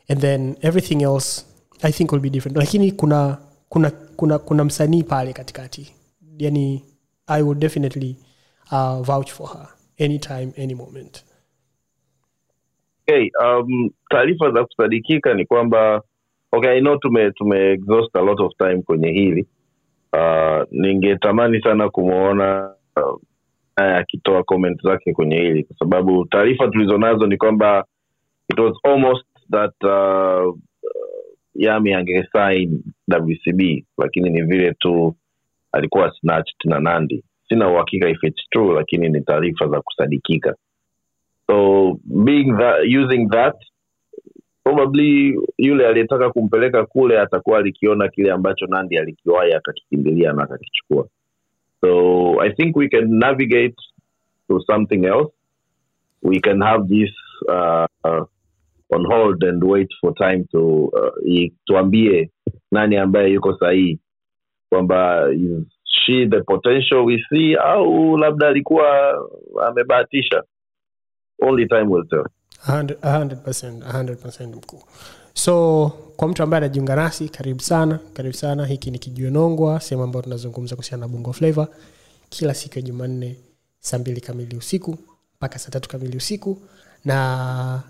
And 0.08 0.22
then 0.22 0.56
everything 0.62 1.02
else 1.02 1.44
i 1.82 1.92
think 1.92 2.12
will 2.12 2.22
be 2.22 2.30
different. 2.30 2.58
Lakini 2.58 2.92
kuna 2.92 3.38
kuna 3.70 3.90
kuna 3.92 4.40
kuna 4.40 4.64
msanii 4.64 5.04
pale 5.04 5.34
katikati. 5.34 5.92
Yani 6.38 6.84
i 7.28 7.42
would 7.42 7.60
definitely 7.60 8.16
uh, 8.72 9.02
vouch 9.02 9.32
for 9.32 9.48
her 9.50 9.68
anytime 10.00 10.54
any 10.58 10.76
moment. 10.76 11.24
Okay, 13.08 13.30
um, 13.44 13.90
taarifa 14.10 14.52
za 14.52 14.66
kusadikika 14.66 15.34
ni 15.34 15.46
kwamba 15.46 16.02
okay, 16.52 16.70
I 16.70 16.80
know 16.82 16.98
tume 16.98 17.32
tume 17.32 17.72
exhaust 17.72 18.16
a 18.16 18.22
lot 18.22 18.44
of 18.44 18.52
time 18.58 18.82
kwenye 18.82 19.12
hili. 19.12 19.46
Uh, 20.14 20.64
ningetamani 20.72 21.62
sana 21.62 21.90
kumwona 21.90 22.76
uh, 22.96 23.20
akitoa 23.78 24.44
comment 24.44 24.82
zake 24.82 25.14
kwenye 25.14 25.36
hili 25.38 25.64
kwa 25.64 25.76
sababu 25.78 26.26
taarifa 26.26 26.68
tulizonazo 26.68 27.28
ni 27.28 27.38
kwamba 27.38 27.86
it 28.50 28.60
was 28.60 28.74
almost 28.84 29.26
that 29.52 29.84
uh, 29.84 30.48
uh, 30.48 30.60
yami 31.56 31.94
angesign 31.94 32.84
wcb 33.08 33.86
lakini 33.98 34.30
ni 34.30 34.42
vile 34.42 34.74
tu 34.74 35.16
alikuwa 35.72 36.14
snatched 36.22 36.66
na 36.66 36.80
nandi 36.80 37.24
sina 37.50 37.70
uhakika 37.72 38.10
if 38.10 38.24
it's 38.24 38.50
true 38.50 38.74
lakini 38.76 39.10
ni 39.10 39.22
taarifa 39.22 39.68
za 39.68 39.82
kusadikika. 39.82 40.56
So 41.48 41.98
being 42.06 42.58
that, 42.58 42.80
using 43.04 43.30
that 43.30 43.56
probably 44.64 45.36
yule 45.58 45.88
aliyetaka 45.88 46.30
kumpeleka 46.32 46.86
kule 46.86 47.20
atakuwa 47.20 47.60
alikiona 47.60 48.08
kile 48.08 48.32
ambacho 48.32 48.66
nandi 48.66 48.98
alikiwahi 48.98 49.54
akakikimbilia 49.54 50.34
na 50.34 50.44
akakichukua. 50.44 51.08
So 51.82 52.42
i 52.42 52.54
think 52.54 52.76
we 52.76 52.90
can 52.90 53.20
navigate 53.20 53.76
to 54.48 54.60
something 54.68 55.06
else. 55.06 55.32
We 56.22 56.40
can 56.40 56.62
have 56.62 56.88
this 56.88 57.12
uh, 57.50 57.86
uh, 58.04 58.26
on 58.90 59.06
hold 59.06 59.44
and 59.44 59.64
wait 59.64 59.90
for 60.02 60.14
time 60.16 60.46
to 60.52 60.92
uh, 60.94 61.50
tuambie 61.66 62.30
nani 62.72 62.98
ambaye 62.98 63.32
yuko 63.34 63.58
sahihi 63.60 64.00
kwamba 64.70 65.30
is 65.34 65.75
she 66.06 66.28
the 66.28 66.42
potential 66.42 67.06
we 67.06 67.24
see 67.30 67.56
au 67.56 68.18
labda 68.18 68.48
alikuwa 68.48 68.86
amebahatisha. 69.68 70.44
Only 71.42 71.68
time 71.68 71.84
will 71.84 72.08
tell. 72.08 72.26
100%, 72.68 72.96
100%, 73.04 73.80
100% 73.80 74.56
mkuu. 74.56 74.84
So 75.34 75.88
kwa 76.16 76.28
mtu 76.28 76.44
ambaye 76.44 76.58
anajiunga 76.64 76.96
nasi 76.96 77.30
karibu 77.30 77.60
sana 77.60 78.00
karibu 78.14 78.36
sana. 78.36 78.66
Hiki 78.66 78.92
ni 78.92 79.00
kijuenongwa 79.00 79.80
sehemu 79.80 80.04
ambayo 80.04 80.24
tunazungumza 80.24 80.76
kuhusiana 80.76 81.02
na 81.02 81.08
bongo 81.08 81.34
flavo 81.34 81.68
kila 82.30 82.54
siku 82.54 82.76
ya 82.76 82.82
jumanne 82.82 83.36
saa 83.80 83.98
mbili 83.98 84.22
kamili 84.22 84.58
usiku 84.58 84.98
mpaka 85.38 85.60
saa 85.60 85.70
tatu 85.72 85.90
kamili 85.90 86.18
usiku. 86.18 86.58
Na 87.06 87.84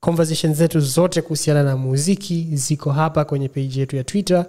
conversation 0.00 0.54
zetu 0.54 0.80
zote 0.80 1.22
kuhusiana 1.22 1.62
na 1.62 1.76
muziki 1.76 2.48
ziko 2.52 2.90
hapa 2.90 3.24
kwenye 3.24 3.48
peji 3.48 3.80
yetu 3.80 3.96
ya 3.96 4.04
twitter 4.04 4.46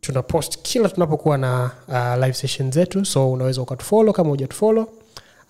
tuna 0.00 0.22
post 0.22 0.58
kila 0.62 0.88
tunapokuwa 0.88 1.38
na 1.38 1.70
uh, 1.88 2.24
live 2.24 2.32
session 2.32 2.72
zetu 2.72 3.04
so 3.04 3.32
unaweza 3.32 3.62
ukatufolo 3.62 4.12
kama 4.12 4.30
hujatufolo 4.30 4.88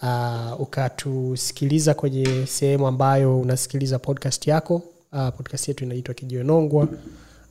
uh, 0.03 0.61
ukatusikiliza 0.61 1.95
kwenye 1.95 2.47
sehemu 2.47 2.87
ambayo 2.87 3.41
unasikiliza 3.41 3.99
podcast 3.99 4.47
yako. 4.47 4.83
Uh, 5.13 5.29
podcast 5.29 5.69
yetu 5.69 5.85
inaitwa 5.85 6.15
kijionongwa 6.15 6.89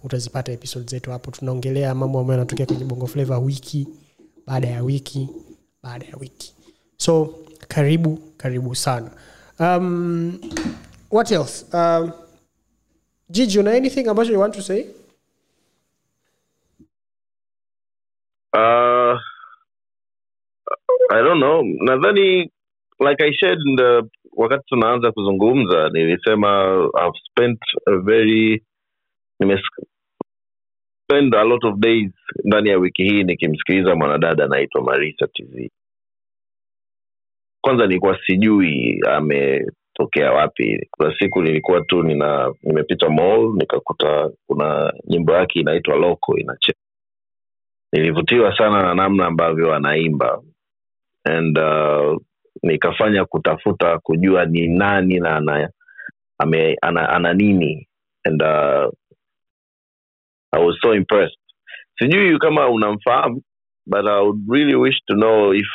utazipata 0.03 0.51
episode 0.51 0.85
zetu 0.89 1.11
hapo. 1.11 1.31
Tunaongelea 1.31 1.95
mambo 1.95 2.19
ambayo 2.19 2.39
yanatokea 2.39 2.65
kwenye 2.65 2.85
bongo 2.85 3.07
flava 3.07 3.39
wiki 3.39 3.87
baada 4.47 4.67
ya 4.67 4.83
wiki 4.83 5.29
baada 5.83 6.05
ya 6.05 6.15
wiki. 6.19 6.53
So 6.97 7.35
karibu 7.67 8.19
karibu 8.37 8.75
sana. 8.75 9.09
Um, 9.59 10.39
what 11.11 11.31
else? 11.31 11.65
Um, 11.73 12.11
gigi 13.31 13.59
una 13.59 13.71
anything 13.71 14.07
ambacho 14.07 14.31
you 14.33 14.39
want 14.39 14.53
to 14.55 14.61
say 14.61 14.85
Uh, 18.53 19.15
I 21.11 21.21
don't 21.23 21.39
know. 21.39 21.63
Nadhani 21.63 22.49
like 22.99 23.17
I 23.21 23.31
said 23.39 23.57
in 23.65 23.75
the 23.75 24.03
wakati 24.37 24.63
tunaanza 24.67 25.11
kuzungumza 25.11 25.89
nilisema 25.89 26.73
I've 26.95 27.19
spent 27.31 27.59
a 27.87 27.97
very 27.97 28.63
nime 29.39 29.61
spend 31.03 31.35
a 31.35 31.43
lot 31.43 31.67
of 31.67 31.79
days 31.79 32.11
ndani 32.45 32.69
ya 32.69 32.77
wiki 32.77 33.03
hii 33.03 33.23
nikimsikiliza 33.23 33.95
mwanadada 33.95 34.45
anaitwa 34.45 34.81
Marisa 34.83 35.27
TV. 35.27 35.69
Kwanza 37.61 37.87
nilikuwa 37.87 38.19
sijui 38.25 39.01
ametokea 39.11 40.31
wapi. 40.31 40.87
Kuna 40.91 41.15
siku 41.19 41.41
nilikuwa 41.41 41.81
tu 41.81 42.03
nina 42.03 42.53
nimepita 42.63 43.09
mall 43.09 43.53
nikakuta 43.55 44.29
kuna 44.47 44.93
nyimbo 45.07 45.33
yake 45.33 45.59
inaitwa 45.59 45.95
Loko 45.95 46.37
inacheza 46.37 46.79
nilivutiwa 47.97 48.57
sana 48.57 48.81
na 48.81 48.95
namna 48.95 49.25
ambavyo 49.25 49.73
anaimba. 49.75 50.41
And 51.25 51.57
uh, 51.57 52.17
nikafanya 52.63 53.25
kutafuta 53.25 53.99
kujua 53.99 54.45
ni 54.45 54.67
nani 54.67 55.19
na 55.19 55.35
ana, 55.35 55.69
ame, 56.39 56.77
ana, 56.81 57.09
ana 57.09 57.33
nini. 57.33 57.87
And 58.25 58.41
uh, 58.41 58.89
I 60.53 60.59
was 60.59 60.77
so 60.81 60.93
impressed. 60.93 61.37
Sijui 61.99 62.39
kama 62.39 62.69
unamfahamu 62.69 63.41
but 63.87 64.05
I 64.07 64.21
would 64.21 64.43
really 64.47 64.75
wish 64.75 64.99
to 65.07 65.15
know 65.15 65.51
if 65.53 65.65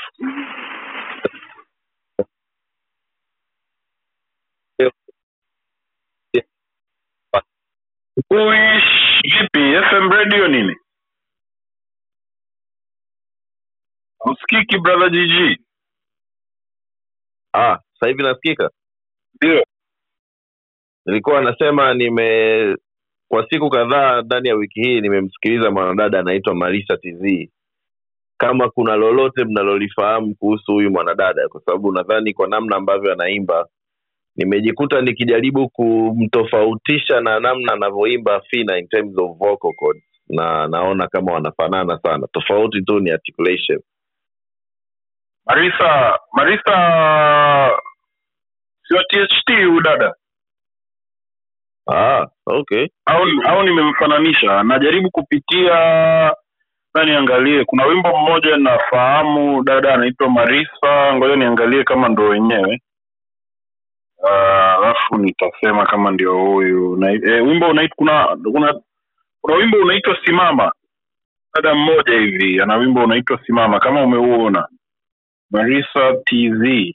Uish, 8.30 8.90
vipi? 9.24 9.64
Fm 9.88 10.11
radio 10.11 10.48
nini 10.48 10.76
usikiki 14.24 14.78
brother 14.78 15.11
gg 15.11 15.58
ah 17.54 17.78
sasa 17.94 18.08
hivi 18.08 18.22
nasikika? 18.22 18.70
Ndio. 19.35 19.64
Nilikuwa 21.06 21.40
nasema 21.42 21.94
nime 21.94 22.76
kwa 23.28 23.48
siku 23.50 23.70
kadhaa 23.70 24.22
ndani 24.22 24.48
ya 24.48 24.54
wiki 24.54 24.82
hii 24.82 25.00
nimemsikiliza 25.00 25.70
mwanadada 25.70 26.20
anaitwa 26.20 26.54
marisa 26.54 26.96
tz 26.96 27.48
kama 28.38 28.70
kuna 28.70 28.96
lolote 28.96 29.44
mnalolifahamu 29.44 30.35
kuhusu 30.35 30.72
huyu 30.72 30.90
mwanadada 30.90 31.48
kwa 31.48 31.61
sababu 31.66 31.92
nadhani 31.92 32.35
kwa 32.35 32.48
namna 32.48 32.76
ambavyo 32.76 33.12
anaimba 33.12 33.68
nimejikuta 34.37 35.00
nikijaribu 35.00 35.68
kumtofautisha 35.68 37.20
na 37.20 37.40
namna 37.40 37.72
anavyoimba 37.72 38.40
fina 38.40 38.79
in 38.79 38.88
terms 38.88 39.18
of 39.18 39.38
vocal 39.38 39.75
cords. 39.77 40.02
Na 40.29 40.68
naona 40.68 41.08
kama 41.08 41.33
wanafanana 41.33 41.98
sana. 42.02 42.27
Tofauti 42.33 42.83
tu 42.83 43.00
ni 43.00 43.10
articulation 43.10 43.81
marisa 45.47 46.19
marisa 46.33 46.75
sio 48.88 49.03
tht 49.03 49.49
huyu 49.49 49.81
dada. 49.81 50.15
Ah, 51.87 52.27
okay. 52.47 52.87
Au 53.07 53.23
au 53.49 53.63
nimemfananisha. 53.63 54.63
Najaribu 54.63 55.11
kupitia 55.11 55.75
na 56.95 57.05
niangalie. 57.05 57.65
Kuna 57.65 57.85
wimbo 57.87 58.09
mmoja 58.19 58.57
nafahamu 58.57 59.63
dada 59.65 59.95
anaitwa 59.95 60.29
marisa. 60.31 61.15
Ngoja 61.15 61.37
niangalie 61.37 61.85
kama 61.85 62.09
ndo 62.09 62.29
wenyewe. 62.29 62.83
Alafu 64.79 65.15
uh, 65.15 65.21
nitasema 65.21 65.87
kama 65.87 66.11
ndio 66.11 66.35
huyu. 66.38 66.97
Na, 66.97 67.13
e, 67.13 67.40
wimbo 67.40 67.69
unaitwa 67.69 67.97
kuna 67.97 68.37
kuna 68.53 68.81
kuna 69.40 69.57
wimbo 69.57 69.77
unaitwa 69.79 70.19
simama. 70.25 70.73
Dada 71.55 71.75
mmoja 71.75 72.15
hivi 72.19 72.61
ana 72.63 72.77
wimbo 72.77 73.05
unaitwa 73.05 73.38
simama 73.47 73.81
kama 73.81 74.03
umeuona 74.03 74.69
marisa 75.53 76.15
tz 76.27 76.94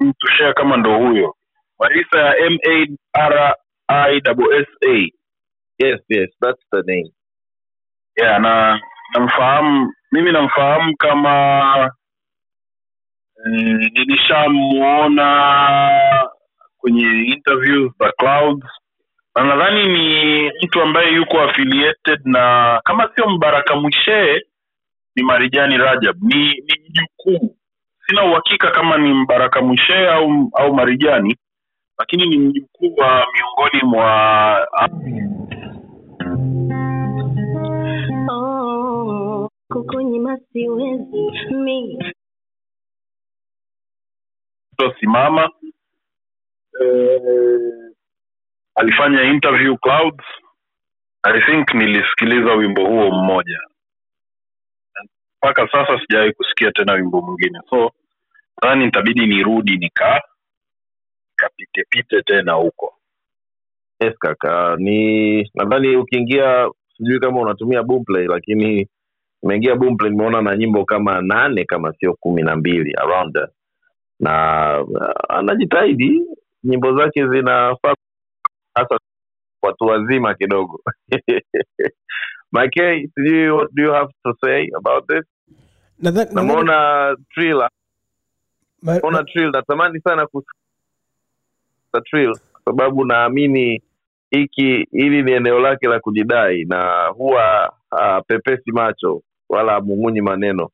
mtu 0.00 0.26
share 0.28 0.52
kama 0.54 0.76
ndo 0.76 0.98
huyo. 0.98 1.36
Marisa 1.78 2.18
ya 2.20 2.36
m 2.36 2.58
a 2.68 2.86
r 3.12 3.54
i 3.88 4.20
s 4.60 4.66
a. 4.88 5.10
Yes 5.78 6.00
yes 6.08 6.30
that's 6.40 6.62
the 6.70 6.82
name. 6.86 7.10
Yeah, 8.16 8.40
na 8.40 8.80
namfahamu 9.14 9.92
mimi 10.12 10.32
namfahamu 10.32 10.96
kama 10.96 11.90
nilishamwona 13.46 13.88
nilishamuona 13.94 16.30
kwenye 16.78 17.22
interviews 17.24 17.92
za 17.98 18.12
clouds. 18.12 18.66
Na 19.36 19.44
nadhani 19.44 19.84
ni 19.88 20.50
mtu 20.64 20.82
ambaye 20.82 21.12
yuko 21.14 21.40
affiliated 21.40 22.20
na 22.24 22.80
kama 22.84 23.10
sio 23.14 23.28
mbaraka 23.30 23.76
mwishee 23.76 24.40
ni 25.16 25.22
marijani 25.22 25.76
rajab. 25.78 26.16
Ni 26.22 26.44
ni 26.44 26.74
mjukuu 26.88 27.56
sina 28.06 28.24
uhakika 28.24 28.70
kama 28.70 28.98
ni 28.98 29.14
mbaraka 29.14 29.62
mwishee 29.62 30.08
au 30.08 30.50
au 30.54 30.74
marijani 30.74 31.36
lakini 31.98 32.26
ni 32.28 32.38
mjukuu 32.38 32.94
wa 32.96 33.26
miongoni 33.34 33.82
mwa 33.84 34.68
Oh, 38.30 39.48
kukunyima 39.72 40.38
siwezi 40.52 41.30
mi 41.50 41.98
simama. 45.00 45.50
Eh, 46.80 47.20
alifanya 48.74 49.22
interview 49.22 49.76
clouds. 49.76 50.24
I 51.22 51.40
think 51.46 51.74
nilisikiliza 51.74 52.52
wimbo 52.54 52.86
huo 52.86 53.10
mmoja 53.10 53.58
mpaka 55.46 55.68
sasa 55.72 56.00
sijawahi 56.00 56.32
kusikia 56.32 56.72
tena 56.72 56.92
wimbo 56.92 57.20
mwingine. 57.22 57.60
So 57.70 57.92
nadhani 58.62 58.84
nitabidi 58.84 59.26
nirudi 59.26 59.76
nika 59.76 60.22
nikapitepite 61.30 62.22
tena 62.22 62.52
huko. 62.52 62.94
Yes 64.00 64.14
kaka. 64.18 64.76
Ni 64.76 65.50
nadhani 65.54 65.96
ukiingia 65.96 66.70
sijui 66.96 67.20
kama 67.20 67.40
unatumia 67.40 67.82
boomplay 67.82 68.26
lakini 68.26 68.88
nimeingia 69.42 69.76
boomplay 69.76 70.10
nimeona 70.10 70.42
na 70.42 70.56
nyimbo 70.56 70.84
kama 70.84 71.20
nane 71.20 71.64
kama 71.64 71.92
sio 71.92 72.14
kumi 72.14 72.42
na 72.42 72.56
mbili 72.56 72.94
around 72.94 73.38
na 74.20 74.80
uh, 74.80 75.36
anajitahidi. 75.36 76.22
Nyimbo 76.64 76.96
zake 76.96 77.28
zinafaa 77.28 77.94
hasa 78.74 78.98
watu 79.62 79.84
wazima 79.84 80.34
kidogo. 80.34 80.80
Mike, 82.52 83.08
sijui 83.14 83.50
what 83.50 83.70
do 83.74 83.82
you 83.82 83.92
have 83.92 84.12
to 84.24 84.34
say 84.44 84.68
about 84.76 85.06
this 85.08 85.35
Namuona 89.00 89.24
Trill 89.24 89.50
natamani 89.50 90.00
sana 90.00 90.26
kusikia 90.26 90.52
Trill 92.04 92.38
kwa 92.52 92.60
sababu 92.64 93.04
naamini 93.04 93.82
hiki 94.30 94.88
hili 94.92 95.22
ni 95.22 95.32
eneo 95.32 95.60
lake 95.60 95.88
la 95.88 96.00
kujidai 96.00 96.64
na 96.64 97.06
huwa 97.06 97.72
hapepesi 97.90 98.72
macho 98.72 99.22
wala 99.48 99.76
amung'unyi 99.76 100.20
maneno. 100.20 100.70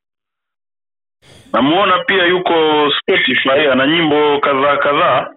Namuona 1.53 2.05
pia 2.05 2.27
yuko 2.27 2.91
spotify 3.01 3.69
ana 3.73 3.87
nyimbo 3.87 4.41
kadhaa 4.41 4.77
kadhaa. 4.77 5.35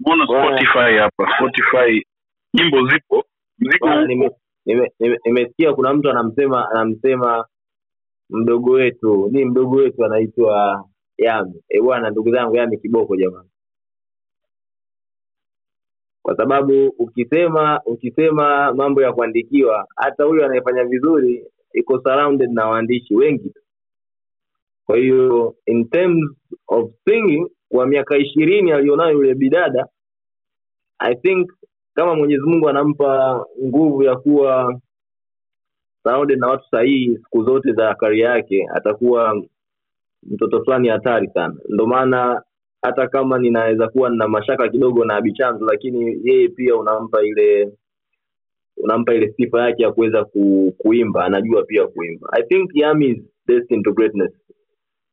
Muona 0.00 0.24
spotify 0.26 0.96
hapa. 0.98 1.34
Spotify 1.36 2.06
nyimbo 2.54 2.88
zipo. 2.88 3.24
Mzigo 3.58 3.86
Bwana, 3.86 4.06
nime- 4.06 4.30
nime- 4.66 5.18
nime- 5.24 5.72
kuna 5.74 5.94
mtu 5.94 6.10
anamsema 6.10 6.70
anamsema 6.70 7.44
mdogo 8.30 8.70
wetu 8.72 9.28
ni 9.32 9.44
mdogo 9.44 9.76
wetu 9.76 10.04
anaitwa 10.04 10.84
yami. 11.18 11.62
E 11.68 11.80
bwana 11.80 12.10
ndugu 12.10 12.30
zangu 12.30 12.56
yami 12.56 12.78
kiboko 12.78 13.16
jamani. 13.16 13.48
Kwa 16.22 16.36
sababu 16.36 16.88
ukisema 16.98 17.80
ukisema 17.86 18.72
mambo 18.74 19.02
ya 19.02 19.12
kuandikiwa 19.12 19.86
hata 19.96 20.24
huyo 20.24 20.44
anayefanya 20.46 20.84
vizuri 20.84 21.46
iko 21.72 22.00
surrounded 22.02 22.50
na 22.52 22.66
waandishi 22.66 23.14
wengi 23.14 23.52
kwa 24.86 24.96
hiyo 24.98 25.54
in 25.66 25.88
terms 25.88 26.30
of 26.68 26.90
singing 27.04 27.46
kwa 27.68 27.86
miaka 27.86 28.16
ishirini 28.16 28.72
alionayo 28.72 29.12
yule 29.12 29.34
bidada 29.34 29.86
i 30.98 31.14
think 31.16 31.52
kama 31.94 32.14
mwenyezi 32.14 32.42
mungu 32.42 32.68
anampa 32.68 33.44
nguvu 33.64 34.02
ya 34.02 34.16
kuwa 34.16 34.80
surrounded 36.02 36.38
na 36.38 36.46
watu 36.48 36.64
sahihi 36.70 37.16
siku 37.16 37.44
zote 37.44 37.72
za 37.72 37.94
karia 37.94 38.28
yake 38.28 38.66
atakuwa 38.74 39.42
mtoto 40.22 40.64
fulani 40.64 40.88
hatari 40.88 41.28
sana. 41.34 41.54
Ndo 41.68 41.86
maana 41.86 42.42
hata 42.82 43.08
kama 43.08 43.38
ninaweza 43.38 43.88
kuwa 43.88 44.10
nina 44.10 44.28
mashaka 44.28 44.68
kidogo 44.68 45.04
na 45.04 45.16
abichanzo 45.16 45.64
lakini 45.66 46.20
yeye 46.24 46.48
pia 46.48 46.76
unampa 46.76 47.22
ile 47.22 47.72
unampa 48.76 49.14
ile 49.14 49.32
sifa 49.36 49.62
yake 49.66 49.82
ya 49.82 49.92
kuweza 49.92 50.24
ku, 50.24 50.74
kuimba 50.78 51.24
anajua 51.24 51.62
pia 51.62 51.86
kuimba. 51.86 52.28
I 52.32 52.42
think 52.42 52.70
yami 52.74 53.06
is 53.06 53.18
destined 53.46 53.84
to 53.84 53.92
greatness. 53.92 54.32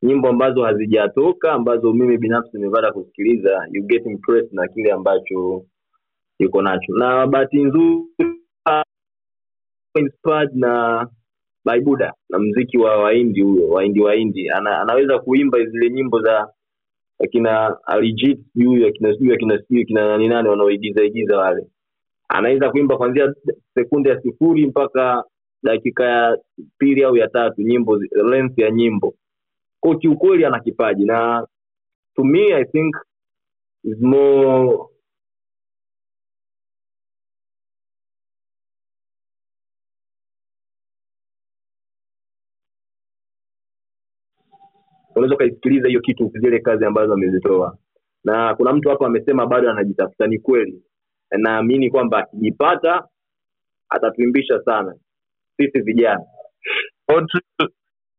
Nyimbo 0.03 0.27
ambazo 0.27 0.63
hazijatoka 0.63 1.51
ambazo 1.53 1.93
mimi 1.93 2.17
binafsi 2.17 2.57
nimepata 2.57 2.91
kusikiliza 2.91 3.67
you 3.71 3.83
get 3.83 4.05
impressed 4.05 4.53
na 4.53 4.67
kile 4.67 4.91
ambacho 4.91 5.65
yuko 6.39 6.61
nacho. 6.61 6.93
Na 6.97 7.27
bahati 7.27 7.63
nzuri 7.63 8.03
inspired 9.99 10.49
na 10.55 11.07
baibuda 11.65 12.13
na 12.29 12.39
mziki 12.39 12.77
wa 12.77 12.97
waindi 12.97 13.41
huyo 13.41 13.69
waindi 13.69 14.01
waindi 14.01 14.49
ana, 14.49 14.81
anaweza 14.81 15.19
kuimba 15.19 15.65
zile 15.65 15.89
nyimbo 15.89 16.21
za 16.21 16.47
akina 17.23 17.77
Arijit 17.87 18.39
sijui 18.53 18.85
akina 18.87 19.13
sijui 19.13 19.33
akina 19.33 19.59
sijui 19.61 19.81
akina 19.81 20.07
nani 20.07 20.27
nani 20.27 20.49
wale. 21.37 21.67
Anaweza 22.29 22.71
kuimba 22.71 22.97
kuanzia 22.97 23.33
sekunde 23.73 24.09
ya 24.09 24.21
sifuri 24.21 24.67
mpaka 24.67 25.23
dakika 25.63 26.03
ya 26.05 26.37
pili 26.77 27.03
au 27.03 27.17
ya 27.17 27.27
tatu 27.27 27.61
nyimbo 27.61 27.97
length 28.29 28.57
ya 28.59 28.71
nyimbo. 28.71 29.13
Kwa 29.79 29.95
kiukweli 29.97 30.45
ana 30.45 30.59
kipaji 30.59 31.05
na 31.05 31.47
to 32.15 32.23
me 32.23 32.53
i 32.53 32.65
think 32.65 32.95
is 33.83 33.97
more 34.01 34.77
unaweza 45.17 45.35
ukaisikiliza 45.35 45.87
hiyo 45.87 46.01
kitu 46.01 46.31
zile 46.41 46.59
kazi 46.59 46.85
ambazo 46.85 47.13
amezitoa. 47.13 47.77
Na 48.23 48.55
kuna 48.55 48.73
mtu 48.73 48.89
hapa 48.89 49.05
amesema 49.07 49.45
bado 49.45 49.71
anajitafuta. 49.71 50.27
Ni 50.27 50.39
kweli. 50.39 50.83
Naamini 51.37 51.89
kwamba 51.89 52.17
akijipata 52.17 53.03
atatuimbisha 53.89 54.61
sana. 54.65 54.95
Sisi 55.57 55.81
vijana. 55.81 56.25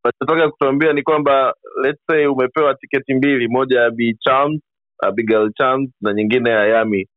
Nachotaka 0.04 0.50
kutuambia 0.50 0.92
ni 0.92 1.02
kwamba 1.02 1.54
let's 1.84 2.00
say 2.06 2.26
umepewa 2.26 2.74
tiketi 2.74 3.14
mbili 3.14 3.48
moja 3.48 3.80
ya 3.80 3.90
b 3.90 4.16
charms 4.20 4.60
Abigail 5.02 5.52
charms 5.52 5.90
na 6.00 6.12
nyingine 6.12 6.50
ya 6.50 6.66
Yami. 6.66 7.08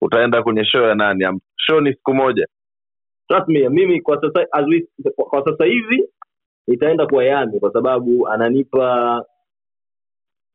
Utaenda 0.00 0.42
kwenye 0.42 0.64
show 0.64 0.82
ya 0.82 0.94
nani? 0.94 1.40
Show 1.56 1.80
ni 1.80 1.92
siku 1.94 2.14
moja. 2.14 2.46
Trust 3.28 3.48
me, 3.48 3.68
mimi 3.68 4.00
kwa 4.00 4.20
sasa 4.20 4.46
as 4.52 4.66
we, 4.68 4.86
kwa 5.16 5.44
sasa 5.44 5.64
hivi 5.64 6.08
nitaenda 6.68 7.06
kwa 7.06 7.24
Yami 7.24 7.60
kwa 7.60 7.72
sababu 7.72 8.28
ananipa 8.28 9.24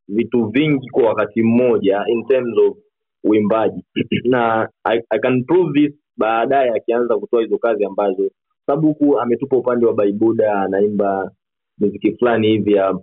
vitu 0.07 0.45
vingi 0.45 0.89
kwa 0.89 1.03
wakati 1.03 1.43
mmoja 1.43 2.05
in 2.07 2.27
terms 2.27 2.57
of 2.57 2.77
uimbaji. 3.23 3.85
Na 4.31 4.69
I, 4.83 5.01
I 5.09 5.19
can 5.19 5.43
prove 5.45 5.73
this 5.81 5.93
baadaye 6.17 6.71
akianza 6.71 7.17
kutoa 7.19 7.41
hizo 7.41 7.57
kazi 7.57 7.85
ambazo. 7.85 8.31
Sababu 8.65 8.87
huku 8.87 9.19
ametupa 9.19 9.57
upande 9.57 9.85
wa 9.85 9.93
baibuda 9.93 10.61
anaimba 10.61 11.31
muziki 11.79 12.11
fulani 12.17 12.47
hivi 12.47 12.73
ya 12.73 12.99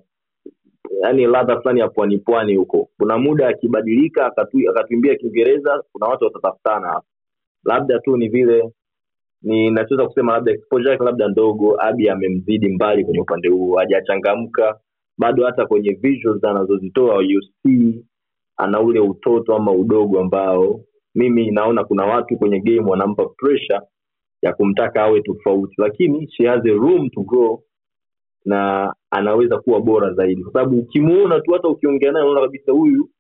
yani 1.03 1.27
ladha 1.27 1.61
fulani 1.61 1.81
ya 1.81 1.89
pwani 1.89 2.19
pwani 2.19 2.57
huko. 2.57 2.89
Kuna 2.99 3.19
muda 3.19 3.49
akibadilika 3.49 4.27
akatu- 4.27 4.71
akatuimbia 4.71 5.15
kiingereza 5.17 5.83
kuna 5.93 6.07
watu 6.07 6.25
watatafutana 6.25 6.89
hapo 6.89 7.07
labda 7.65 7.99
tu 8.01 8.17
ni 8.17 8.29
vile 8.29 8.71
ni 9.43 9.71
nachoweza 9.71 10.07
kusema 10.07 10.33
labda 10.33 10.53
exposure 10.53 10.91
yake 10.91 11.05
labda 11.05 11.29
ndogo 11.29 11.77
abi 11.83 12.09
amemzidi 12.09 12.69
mbali 12.69 13.05
kwenye 13.05 13.21
upande 13.21 13.49
huo 13.49 13.79
hajachangamka 13.79 14.81
bado 15.19 15.47
hata 15.47 15.67
kwenye 15.67 15.93
visuals 15.93 16.45
anazozitoa 16.45 17.23
you 17.23 17.41
ana 18.57 18.81
ule 18.81 19.01
utoto 19.01 19.57
ama 19.57 19.73
udogo 19.73 20.21
ambao 20.21 20.81
mimi 21.15 21.51
naona 21.51 21.85
kuna 21.85 22.05
watu 22.07 22.37
kwenye 22.37 22.61
game 22.61 22.91
wanampa 22.91 23.27
pressure 23.27 23.81
ya 24.43 24.53
kumtaka 24.53 25.03
awe 25.03 25.21
tofauti 25.23 25.75
lakini 25.79 26.29
she 26.31 26.47
has 26.47 26.61
a 26.67 26.73
room 26.73 27.11
to 27.11 27.21
grow 27.21 27.63
na 28.45 28.95
anaweza 29.11 29.59
kuwa 29.59 29.81
bora 29.81 30.13
zaidi. 30.15 30.43
Kwa 30.43 30.53
sababu 30.53 30.79
ukimuona 30.79 31.41
tu 31.41 31.53
hata 31.53 31.69
ukiongea 31.69 32.13
naye 32.13 32.25
unaona 32.25 32.41
kabisa 32.47 32.73
huyu 32.73 33.11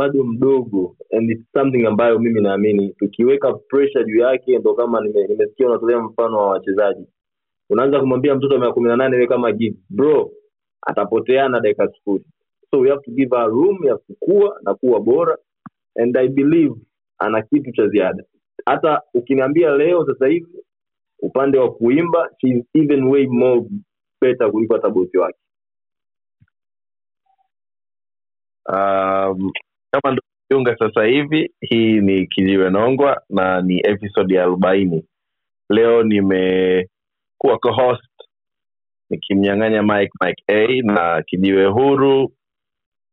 bado 0.00 0.24
mdogo 0.24 0.96
and 1.12 1.30
it's 1.30 1.52
something 1.52 1.86
ambayo 1.86 2.18
mimi 2.18 2.40
naamini 2.42 2.94
tukiweka 2.98 3.54
pressure 3.54 4.04
juu 4.04 4.18
yake 4.20 4.58
ndo 4.58 4.74
kama 4.74 5.00
nime- 5.00 5.26
nimesikia 5.28 5.68
unatolea 5.68 6.00
mfano 6.00 6.38
wa 6.38 6.46
wachezaji. 6.50 7.06
Unaanza 7.70 8.00
kumwambia 8.00 8.34
mtoto 8.34 8.54
wa 8.54 8.60
miaka 8.60 8.74
kumi 8.74 8.88
na 8.88 8.96
nane 8.96 9.16
we 9.16 9.26
kama 9.26 9.52
Gibbs, 9.52 9.80
bro 9.90 10.32
atapoteana 10.86 11.60
dakika 11.60 11.88
sifuri 11.88 12.24
so 12.70 12.80
we 12.80 12.90
have 12.90 13.02
to 13.02 13.10
give 13.12 13.36
her 13.36 13.48
room 13.48 13.84
ya 13.84 13.96
kukua 13.96 14.60
na 14.62 14.74
kuwa 14.74 15.00
bora 15.00 15.38
and 16.02 16.16
i 16.18 16.28
believe 16.28 16.74
ana 17.18 17.42
kitu 17.42 17.72
cha 17.72 17.88
ziada. 17.88 18.24
Hata 18.66 19.02
ukiniambia 19.14 19.70
leo 19.76 20.06
sasa 20.06 20.26
hivi 20.26 20.58
upande 21.22 21.58
wa 21.58 21.72
kuimba 21.74 22.30
she 22.38 22.48
is 22.48 22.64
even 22.74 23.04
way 23.04 23.26
more 23.26 23.62
better 24.20 24.50
kuliko 24.52 24.74
hata 24.74 24.90
bosi 24.90 25.18
wake. 25.18 25.38
Um, 28.72 29.52
kama 29.90 30.12
ndo 30.12 30.22
jiunga 30.50 30.76
sasa 30.78 31.04
hivi 31.04 31.50
hii 31.60 32.00
ni 32.00 32.26
kijiwe 32.26 32.70
nongwa 32.70 33.22
na 33.30 33.62
ni 33.62 33.80
episode 33.84 34.34
ya 34.34 34.42
arobaini. 34.42 35.04
Leo 35.70 36.02
nimekuwa 36.02 37.58
co-host 37.62 38.04
nikimnyang'anya 39.10 39.82
mike 39.82 40.10
mike 40.20 40.42
a 40.48 40.82
na 40.82 41.22
kijiwe 41.22 41.66
huru 41.66 42.32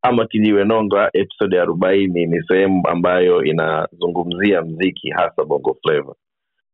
ama 0.02 0.26
kijiwe 0.28 0.66
nongwa 0.66 1.10
episode 1.14 1.56
ya 1.56 1.62
arobaini 1.62 2.26
ni 2.26 2.44
sehemu 2.48 2.88
ambayo 2.88 3.44
inazungumzia 3.44 4.62
mziki 4.62 5.10
hasa 5.10 5.44
bongo 5.46 5.78
flavor. 5.84 6.16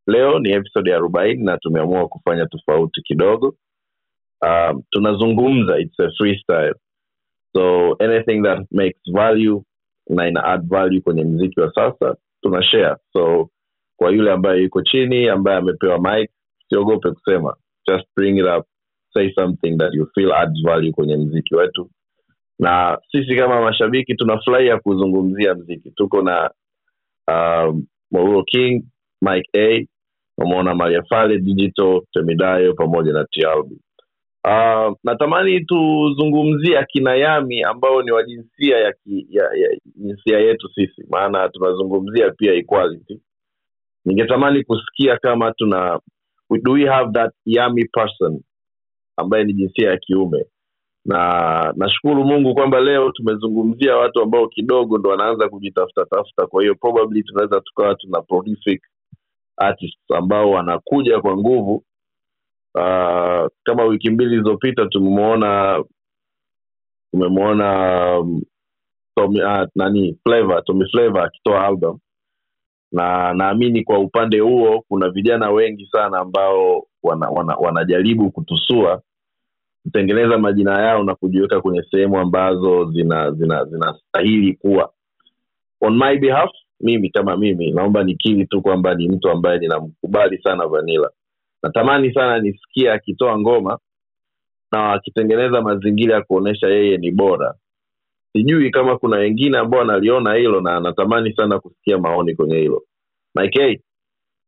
Leo 0.08 0.40
ni 0.40 0.52
episode 0.52 0.90
ya 0.90 0.96
arobaini 0.98 1.44
na 1.44 1.58
tumeamua 1.58 2.08
kufanya 2.08 2.46
tofauti 2.46 3.02
kidogo. 3.02 3.56
Um, 4.42 4.84
tunazungumza 4.90 5.78
it's 5.80 6.00
a 6.00 6.10
freestyle. 6.18 6.74
So 7.56 7.96
anything 8.00 8.42
that 8.44 8.60
makes 8.72 9.00
value 9.14 9.64
na 10.10 10.28
ina 10.28 10.44
add 10.44 10.68
value 10.70 11.02
kwenye 11.02 11.24
mziki 11.24 11.60
wa 11.60 11.74
sasa 11.74 12.16
tuna 12.42 12.64
share. 12.64 12.96
So 13.14 13.50
kwa 13.98 14.12
yule 14.12 14.32
ambaye 14.32 14.62
yuko 14.62 14.82
chini 14.82 15.30
ambaye 15.30 15.58
amepewa 15.58 16.00
mic 16.00 16.32
siogope 16.70 17.12
kusema. 17.12 17.56
Just 17.88 18.06
bring 18.16 18.38
it 18.38 18.46
up. 18.58 18.66
Say 19.14 19.34
something 19.36 19.78
that 19.78 19.94
you 19.94 20.08
feel 20.16 20.34
adds 20.34 20.64
value 20.64 20.92
kwenye 20.92 21.18
mziki 21.18 21.56
wetu. 21.56 21.90
Na 22.60 22.98
sisi 23.12 23.36
kama 23.36 23.62
mashabiki 23.62 24.16
tunafurahia 24.16 24.80
kuzungumzia 24.80 25.56
mziki 25.56 25.92
tuko 25.92 26.22
na 26.22 26.52
um, 27.28 27.86
Moruo 28.12 28.44
king 28.44 28.84
mike 29.22 29.50
a 29.58 29.86
umeona 30.38 30.76
mariafale 30.76 31.40
digital 31.40 32.02
temidayo 32.14 32.74
pamoja 32.74 33.14
na 33.14 33.26
tialbi 33.26 33.78
uh, 34.44 34.96
natamani 35.04 35.66
tuzungumzie 35.66 36.78
akina 36.80 37.16
yami 37.16 37.64
ambao 37.64 38.02
ni 38.02 38.12
wa 38.12 38.24
jinsia 38.24 38.78
ya, 38.78 38.94
ki, 38.94 39.28
ya, 39.30 39.44
ya 39.44 39.78
jinsia 39.96 40.40
yetu 40.40 40.70
sisi 40.76 41.04
maana 41.10 41.50
tunazungumzia 41.50 42.32
pia 42.32 42.54
equality. 42.54 43.20
Ningetamani 44.06 44.64
kusikia 44.64 45.18
kama 45.18 45.52
tuna 45.52 46.00
do 46.64 46.72
we 46.72 46.86
have 46.86 47.12
that 47.14 47.34
yami 47.46 47.86
person 47.86 48.42
ambaye 49.18 49.44
ni 49.44 49.54
jinsia 49.54 49.90
ya 49.90 49.98
kiume? 49.98 50.46
Na 51.06 51.74
nashukuru 51.78 52.24
mungu 52.26 52.54
kwamba 52.54 52.80
leo 52.80 53.12
tumezungumzia 53.12 53.98
watu 53.98 54.22
ambao 54.22 54.48
kidogo 54.48 54.98
ndo 54.98 55.10
wanaanza 55.10 55.50
kujitafuta 55.50 56.06
tafuta 56.06 56.48
kwa 56.48 56.62
hiyo 56.62 56.76
probably 56.76 57.24
tunaweza 57.24 57.62
tukawa 57.62 57.96
tuna 57.96 58.22
prolific 58.22 58.82
artists 59.58 60.12
ambao 60.16 60.52
wanakuja 60.52 61.22
kwa 61.22 61.38
nguvu 61.38 61.84
uh, 62.76 63.48
kama 63.64 63.84
wiki 63.84 64.10
mbili 64.10 64.30
zilizopita 64.30 64.86
tumemwona 64.86 65.84
tumemwona 67.12 68.20
um, 68.20 68.42
Tommy, 69.16 69.42
uh, 69.42 71.24
akitoa 71.24 71.66
album. 71.68 72.00
Na 72.92 73.34
naamini 73.34 73.84
kwa 73.84 74.00
upande 74.00 74.40
huo 74.40 74.82
kuna 74.88 75.10
vijana 75.10 75.50
wengi 75.52 75.88
sana 75.92 76.18
ambao 76.20 76.84
wana, 77.04 77.30
wana, 77.30 77.56
wanajaribu 77.56 78.32
kutusua 78.32 79.02
kutengeneza 79.84 80.38
majina 80.38 80.82
yao 80.82 81.04
na 81.04 81.16
kujiweka 81.16 81.62
kwenye 81.62 81.84
sehemu 81.92 82.20
ambazo 82.20 82.92
zina 82.92 83.32
zina 83.32 83.66
zinastahili 83.66 84.54
kuwa. 84.54 84.94
On 85.82 85.98
my 85.98 86.18
behalf 86.18 86.52
mimi 86.80 87.10
kama 87.10 87.38
mimi 87.38 87.72
naomba 87.72 88.04
nikiri 88.04 88.46
tu 88.46 88.62
kwamba 88.62 88.96
ni 88.96 89.10
mtu 89.10 89.30
ambaye 89.30 89.60
ninamkubali 89.60 90.38
sana 90.38 90.68
vanila 90.68 91.10
natamani 91.64 92.14
sana 92.14 92.40
nisikie 92.40 92.92
akitoa 92.92 93.40
ngoma 93.40 93.80
na 94.72 94.94
akitengeneza 94.94 95.62
mazingira 95.62 96.16
ya 96.16 96.22
kuonyesha 96.22 96.68
yeye 96.68 96.98
ni 96.98 97.12
bora. 97.12 97.54
Sijui 98.34 98.72
kama 98.72 98.98
kuna 98.98 99.18
wengine 99.18 99.58
ambao 99.58 99.82
analiona 99.82 100.34
hilo 100.34 100.62
na 100.62 100.76
anatamani 100.76 101.34
sana 101.36 101.60
kusikia 101.60 101.98
maoni 101.98 102.36
kwenye 102.36 102.58
hilo. 102.58 102.84
Mike 103.36 103.82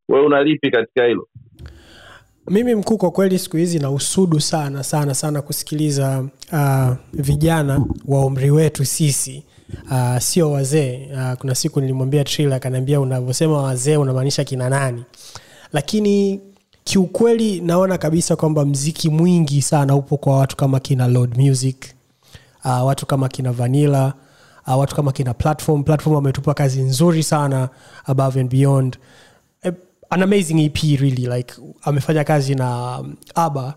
we 0.09 0.22
unalipi 0.22 0.72
katika 0.72 1.05
hilo? 1.05 1.28
Mimi 2.49 2.76
mkuu 2.76 2.97
kwa 2.97 3.11
kweli 3.11 3.39
siku 3.39 3.57
hizi 3.57 3.80
na 3.80 3.91
usudu 3.91 4.39
sana 4.39 4.84
sana 4.84 5.13
sana 5.13 5.41
kusikiliza 5.41 6.26
uh, 6.53 6.95
vijana 7.13 7.86
wa 8.07 8.26
umri 8.26 8.51
wetu 8.51 8.86
sisi. 8.86 9.45
Uh, 9.91 10.18
sio 10.18 10.51
wazee. 10.51 11.09
Uh, 11.13 11.34
kuna 11.34 11.55
siku 11.55 11.82
nilimwambia 11.82 12.24
trila 12.24 12.55
akaniambia 12.55 12.99
unavyosema 13.01 13.61
wazee 13.63 13.97
unamaanisha 13.97 14.43
kina 14.43 14.70
nani? 14.70 15.03
Lakini 15.74 16.41
kiukweli 16.90 17.62
naona 17.62 17.98
kabisa 17.98 18.36
kwamba 18.36 18.66
mziki 18.66 19.10
mwingi 19.10 19.62
sana 19.62 19.96
upo 19.96 20.18
kwa 20.18 20.38
watu 20.38 20.56
kama 20.58 20.80
kina 20.80 21.08
Lord 21.08 21.38
music 21.38 21.86
uh, 22.66 22.86
watu 22.86 23.06
kama 23.06 23.30
kina 23.30 23.52
vanilla 23.52 24.14
uh, 24.68 24.80
watu 24.80 24.96
kama 24.96 25.12
kina 25.12 25.34
platform. 25.34 25.84
Platform 25.84 26.16
wametupa 26.16 26.54
kazi 26.54 26.82
nzuri 26.82 27.24
sana 27.24 27.70
above 28.06 28.40
and 28.40 28.50
beyond. 28.50 28.98
Eh, 29.64 29.74
an 30.10 30.24
amazing 30.24 30.66
ep 30.66 30.76
really 30.78 31.28
like 31.38 31.54
amefanya 31.82 32.24
kazi 32.24 32.56
na 32.56 33.00
um, 33.00 33.16
aba 33.36 33.74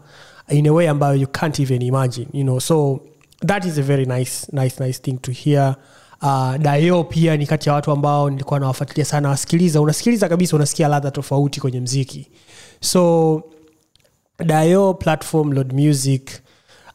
in 0.49 0.67
a 0.67 0.73
way 0.73 0.89
ambayo 0.89 1.15
you 1.15 1.27
can't 1.29 1.61
even 1.61 1.83
imagine 1.83 2.27
you 2.33 2.43
know. 2.45 2.59
So 2.61 3.01
that 3.47 3.65
is 3.65 3.79
a 3.79 3.83
very 3.83 4.07
nice 4.07 4.47
nice 4.53 4.85
nice 4.85 4.99
thing 5.03 5.19
to 5.19 5.33
hear. 5.33 5.77
Uh, 6.23 6.57
dayo 6.57 7.05
pia 7.05 7.37
ni 7.37 7.47
kati 7.47 7.69
ya 7.69 7.75
watu 7.75 7.91
ambao 7.91 8.31
nilikuwa 8.31 8.61
nawafuatilia 8.61 9.05
sana. 9.05 9.29
Wasikiliza 9.29 9.81
unasikiliza 9.81 10.29
kabisa 10.29 10.57
unasikia 10.57 10.89
ladha 10.89 11.11
tofauti 11.11 11.61
kwenye 11.61 11.81
mziki 11.81 12.27
so 12.81 13.43
dayo 14.45 14.95
platform 14.95 15.53
lord 15.53 15.73
music 15.73 16.31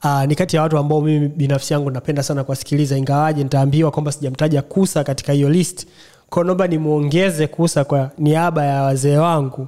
uh, 0.04 0.24
ni 0.24 0.36
kati 0.36 0.56
ya 0.56 0.62
watu 0.62 0.78
ambao 0.78 1.02
mimi 1.02 1.28
binafsi 1.28 1.74
yangu 1.74 1.92
napenda 1.92 2.24
sana 2.24 2.44
kuwasikiliza 2.44 2.98
ingawaje 2.98 3.44
nitaambiwa 3.44 3.92
kwamba 3.92 4.12
sijamtaja 4.12 4.62
kusa 4.62 5.04
katika 5.04 5.34
hiyo 5.34 5.50
list. 5.50 5.88
Kwa 6.30 6.44
naomba 6.44 6.68
nimwongeze 6.68 7.48
kusa 7.48 7.84
kwa 7.84 8.12
niaba 8.18 8.66
ya 8.66 8.82
wazee 8.84 9.18
wangu. 9.18 9.68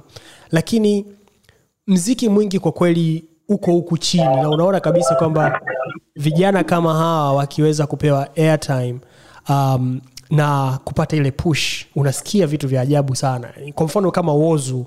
Lakini 0.50 1.06
mziki 1.86 2.28
mwingi 2.28 2.58
kwa 2.58 2.72
kweli 2.72 3.24
uko 3.48 3.72
huku 3.72 3.98
chini 3.98 4.24
na 4.24 4.50
unaona 4.50 4.80
kabisa 4.80 5.14
kwamba 5.14 5.60
vijana 6.16 6.64
kama 6.64 6.94
hawa 6.94 7.32
wakiweza 7.32 7.86
kupewa 7.86 8.36
airtime 8.36 8.98
um, 9.48 10.00
na 10.30 10.78
kupata 10.84 11.16
ile 11.16 11.30
push 11.30 11.84
unasikia 11.96 12.46
vitu 12.46 12.68
vya 12.68 12.80
ajabu 12.80 13.16
sana. 13.16 13.48
Kwa 13.74 13.86
mfano 13.86 14.10
kama 14.10 14.32
wozu 14.32 14.86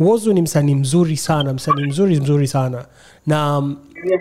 wozu 0.00 0.32
ni 0.32 0.42
msanii 0.42 0.74
mzuri 0.74 1.16
sana 1.16 1.52
msanii 1.52 1.84
mzuri 1.86 2.20
mzuri 2.20 2.46
sana. 2.48 2.86
Na 3.26 3.58
um, 3.58 3.76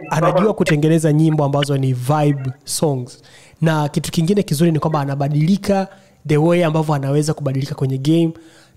anajua 0.09 0.53
kutengeneza 0.53 1.13
nyimbo 1.13 1.43
ambazo 1.43 1.77
ni 1.77 1.93
vibe 1.93 2.51
songs. 2.63 3.21
Na 3.61 3.89
kitu 3.89 4.11
kingine 4.11 4.43
kizuri 4.43 4.71
ni 4.71 4.79
kwamba 4.79 5.01
anabadilika 5.01 5.87
the 6.27 6.37
way 6.37 6.65
ambavyo 6.65 6.93
anaweza 6.95 7.33
kubadilika 7.33 7.75
kwenye 7.75 7.97
game 7.97 8.33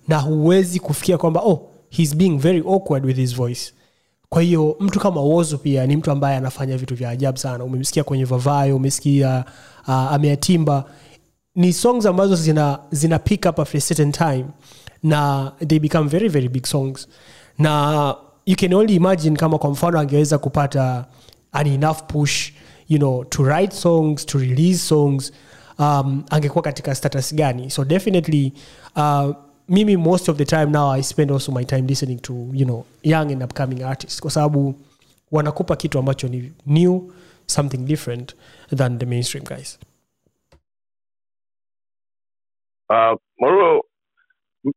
na 0.08 0.18
huwezi 0.18 0.80
kufikia 0.80 1.18
kwamba 1.18 1.40
oh 1.40 1.68
he's 1.90 2.16
being 2.16 2.36
very 2.38 2.58
awkward 2.58 3.04
with 3.04 3.16
his 3.16 3.36
voice. 3.36 3.72
Kwa 4.28 4.42
hiyo 4.42 4.76
mtu 4.80 5.00
kama 5.00 5.20
wozu 5.20 5.58
pia 5.58 5.86
ni 5.86 5.96
mtu 5.96 6.10
ambaye 6.10 6.36
anafanya 6.36 6.76
vitu 6.76 6.94
vya 6.94 7.10
ajabu 7.10 7.38
sana. 7.38 7.64
Umemsikia 7.64 8.04
kwenye 8.04 8.24
vavayo 8.24 8.76
umesikia 8.76 9.44
uh, 9.88 9.90
ameatimba. 9.94 10.84
Ni 11.54 11.72
songs 11.72 12.06
ambazo 12.06 12.36
zina, 12.36 12.78
zina 12.90 13.18
pick 13.18 13.46
up 13.50 13.58
a 13.58 13.64
certain 13.64 14.12
time 14.12 14.44
na 15.06 15.52
they 15.68 15.78
become 15.78 16.08
very 16.08 16.28
very 16.28 16.48
big 16.48 16.66
songs. 16.66 17.08
Na 17.58 18.14
you 18.46 18.56
can 18.56 18.74
only 18.74 18.94
imagine 18.94 19.36
kama 19.36 19.58
kwa 19.58 19.70
mfano 19.70 19.98
angeweza 19.98 20.38
kupata 20.38 21.06
an 21.52 21.66
enough 21.66 21.98
push 22.08 22.52
you 22.88 22.98
know 22.98 23.24
to 23.24 23.42
write 23.44 23.74
songs 23.76 24.26
to 24.26 24.38
release 24.38 24.78
songs 24.78 25.32
um, 25.78 26.24
angekuwa 26.30 26.62
katika 26.62 26.94
status 26.94 27.34
gani. 27.34 27.70
So 27.70 27.84
definitely 27.84 28.52
uh, 28.96 29.30
mimi 29.68 29.96
most 29.96 30.28
of 30.28 30.36
the 30.36 30.44
time 30.44 30.66
now 30.66 30.90
i 30.92 31.02
spend 31.02 31.30
also 31.32 31.52
my 31.52 31.64
time 31.64 31.82
listening 31.88 32.18
to 32.20 32.32
you 32.52 32.64
know 32.64 32.84
young 33.02 33.32
and 33.32 33.42
upcoming 33.42 33.82
artists. 33.82 34.20
Kwa 34.20 34.30
sababu 34.30 34.74
wanakupa 35.32 35.76
kitu 35.76 35.98
ambacho 35.98 36.28
ni 36.28 36.52
new 36.66 37.12
something 37.46 37.78
different 37.78 38.34
than 38.76 38.98
the 38.98 39.06
mainstream 39.06 39.44
guys. 39.44 39.78
Uh, 42.90 43.16
Moro, 43.40 43.82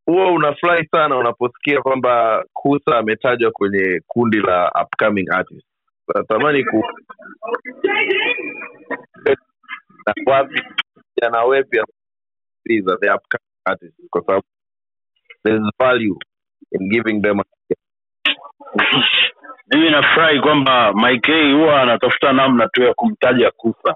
huwa 0.06 0.32
unafurahi 0.32 0.88
sana 0.88 1.18
unaposikia 1.18 1.82
kwamba 1.82 2.46
kusa 2.54 2.98
ametajwa 2.98 3.52
kwenye 3.52 4.02
kundi 4.08 4.38
la 4.40 4.72
upcoming 4.84 5.30
artist. 5.32 5.66
Natamani 6.16 6.64
ku 6.66 6.84
na 11.32 11.44
wepi 11.44 11.80
kusikiliza 12.52 12.98
the 12.98 13.12
upcoming 13.12 13.62
artist 13.66 13.96
kwa 14.10 14.22
sababu 14.26 14.46
there 15.44 15.60
value 15.80 16.18
in 16.72 16.90
giving 16.90 17.22
them 17.22 17.42
mimi 19.74 19.90
nafurahi 19.92 20.40
kwamba 20.40 20.94
mike 20.94 21.52
huwa 21.54 21.82
anatafuta 21.82 22.34
namna 22.34 22.68
tu 22.68 22.84
ya 22.84 22.94
kumtaja 22.94 23.52
Kusa, 23.52 23.96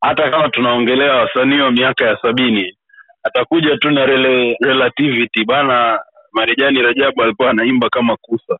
hata 0.00 0.30
kama 0.30 0.48
tunaongelea 0.48 1.14
wasanii 1.14 1.60
wa 1.60 1.70
miaka 1.72 2.04
ya 2.06 2.18
sabini 2.22 2.78
atakuja 3.22 3.76
tu 3.78 3.90
na 3.90 4.06
rele, 4.06 4.56
relativity. 4.60 5.44
Bana 5.44 6.00
Marejani 6.32 6.82
rajabu 6.82 7.22
alikuwa 7.22 7.50
anaimba 7.50 7.88
kama 7.90 8.16
kusa. 8.16 8.58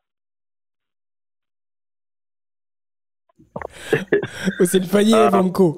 Usinifanyie 4.59 5.23
hivyo 5.23 5.43
mkuu. 5.43 5.77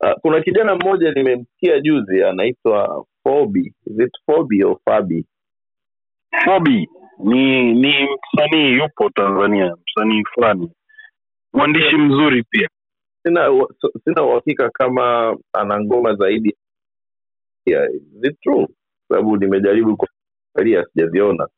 Ah, 0.00 0.14
kuna 0.14 0.40
kijana 0.40 0.74
mmoja 0.76 1.12
nimemsikia 1.12 1.80
juzi 1.80 2.24
anaitwa 2.24 3.06
Fobi. 3.22 3.74
Is 3.86 4.00
it 4.00 4.12
Fobi 4.26 4.64
or 4.64 4.78
Fabi? 4.84 5.26
fobi. 6.44 6.88
Ni 7.24 7.74
ni 7.74 8.08
msanii 8.34 8.72
yupo 8.72 9.10
tanzania 9.10 9.76
msanii 9.86 10.24
fulani 10.34 10.70
mwandishi 11.52 11.96
mzuri 11.96 12.44
pia 12.44 12.68
Sina 13.22 13.46
so- 13.80 13.92
sina 14.04 14.22
uhakika 14.24 14.70
kama 14.70 15.36
ana 15.52 15.80
ngoma 15.80 16.14
zaidi. 16.14 16.56
Yeah? 17.66 17.88
Sababu 19.08 19.36
nimejaribu 19.36 19.96
kuangalia 19.96 20.86
sijaziona. 20.86 21.48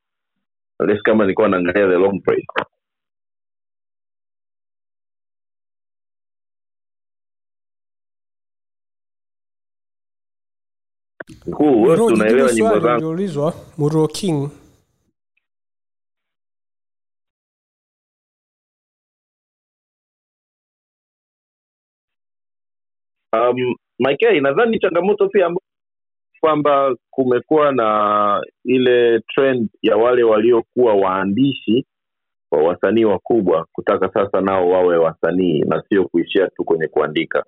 Unless 0.81 1.03
kama 1.03 1.25
nilikuwa 1.25 1.49
naangalia 1.49 1.87
the 1.89 1.99
long 1.99 2.21
play. 2.23 2.45
Mkuu, 11.47 11.83
wewe 11.83 12.01
unaelewa 12.07 12.53
nyimbo 12.53 12.81
zangu. 12.81 12.97
ulioulizwa 12.99 13.55
King 14.09 14.51
Um, 23.33 23.75
nadhani 24.41 24.79
changamoto 24.79 25.29
pia 25.29 25.51
kwamba 26.41 26.97
kumekuwa 27.11 27.73
na 27.73 28.41
ile 28.65 29.21
trend 29.21 29.69
ya 29.83 29.97
wale 29.97 30.23
waliokuwa 30.23 30.95
waandishi 30.95 31.87
wa 32.51 32.63
wasanii 32.63 33.05
wakubwa 33.05 33.67
kutaka 33.73 34.11
sasa 34.13 34.41
nao 34.41 34.69
wawe 34.71 34.97
wasanii 34.97 35.61
na 35.61 35.83
sio 35.89 36.05
kuishia 36.09 36.49
tu 36.49 36.65
kwenye 36.65 36.89
kuandika. 36.89 37.45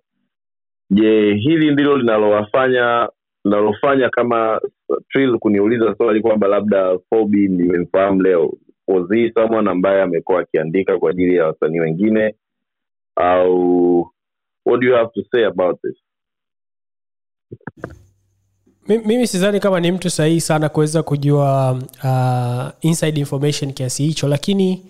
Je, 0.91 1.35
hili 1.35 1.70
ndilo 1.70 1.97
linalowafanya 1.97 3.09
linalofanya 3.45 4.09
kama 4.11 4.61
Trill 5.09 5.39
kuniuliza 5.39 5.95
swali 5.97 6.20
kwamba 6.20 6.49
labda 6.49 6.99
Fobi 7.11 7.49
nimemfahamu 7.49 8.22
leo, 8.22 8.53
was 8.89 9.35
someone 9.35 9.70
ambaye 9.70 10.03
amekuwa 10.03 10.41
akiandika 10.41 10.99
kwa 10.99 11.11
ajili 11.11 11.37
ya 11.37 11.47
wasanii 11.47 11.80
wengine 11.80 12.35
au 13.16 14.11
what 14.64 14.80
do 14.80 14.86
you 14.86 14.94
have 14.94 15.10
to 15.14 15.22
say 15.30 15.44
about 15.46 15.80
this? 15.82 15.96
Mimi 18.88 19.26
sidhani 19.26 19.60
kama 19.60 19.80
ni 19.80 19.92
mtu 19.92 20.10
sahihi 20.10 20.40
sana 20.40 20.68
kuweza 20.68 21.02
kujua 21.02 21.72
uh, 22.04 22.86
inside 22.90 23.20
information 23.20 23.72
kiasi 23.72 24.04
hicho 24.04 24.28
lakini 24.28 24.82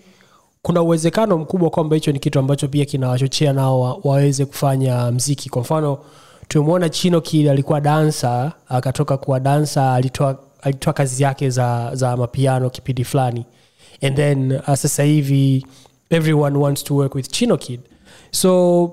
kuna 0.61 0.81
uwezekano 0.81 1.37
mkubwa 1.37 1.69
kwamba 1.69 1.95
hicho 1.95 2.11
ni 2.11 2.19
kitu 2.19 2.39
ambacho 2.39 2.67
pia 2.67 2.85
kinawachochea 2.85 3.53
nao 3.53 3.81
wa, 3.81 3.99
waweze 4.03 4.45
kufanya 4.45 5.11
mziki. 5.11 5.49
Kwa 5.49 5.61
mfano 5.61 5.97
tumemwona 6.47 6.89
chino 6.89 7.21
kid 7.21 7.47
alikuwa 7.47 7.81
dansa 7.81 8.51
akatoka 8.69 9.17
kuwa 9.17 9.39
dansa 9.39 9.93
alitoa 9.93 10.39
alitoa 10.61 10.93
kazi 10.93 11.23
yake 11.23 11.49
za, 11.49 11.91
za 11.95 12.17
mapiano 12.17 12.69
kipindi 12.69 13.03
fulani. 13.03 13.45
And 14.01 14.15
then 14.15 14.51
uh, 14.51 14.65
sasa 14.73 15.03
hivi 15.03 15.65
everyone 16.09 16.57
wants 16.57 16.83
to 16.83 16.95
work 16.95 17.15
with 17.15 17.29
chino 17.31 17.57
kid 17.57 17.79
so 18.31 18.91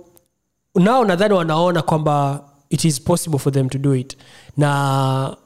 nao 0.75 1.05
nadhani 1.05 1.35
wanaona 1.35 1.83
kwamba 1.83 2.45
it 2.71 2.85
is 2.85 3.01
possible 3.01 3.39
for 3.39 3.53
them 3.53 3.69
to 3.69 3.79
do 3.79 3.95
it. 3.95 4.17
Na 4.57 5.37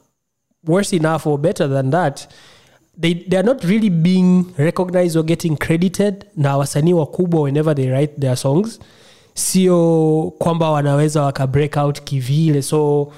worse 0.67 0.97
enough 0.97 1.27
or 1.27 1.39
better 1.39 1.69
than 1.71 1.91
that 1.91 2.29
they, 3.01 3.15
they 3.15 3.39
are 3.39 3.47
not 3.47 3.65
really 3.65 3.91
being 3.91 4.45
recognized 4.57 5.17
or 5.17 5.25
getting 5.25 5.57
credited 5.57 6.25
na 6.37 6.57
wasanii 6.57 6.93
wakubwa 6.93 7.41
whenever 7.43 7.75
they 7.77 7.89
write 7.89 8.21
their 8.21 8.37
songs. 8.37 8.81
Sio 9.35 10.33
kwamba 10.39 10.71
wanaweza 10.71 11.23
waka 11.23 11.47
break 11.47 11.77
out 11.77 12.01
kivile. 12.01 12.63
So 12.63 13.13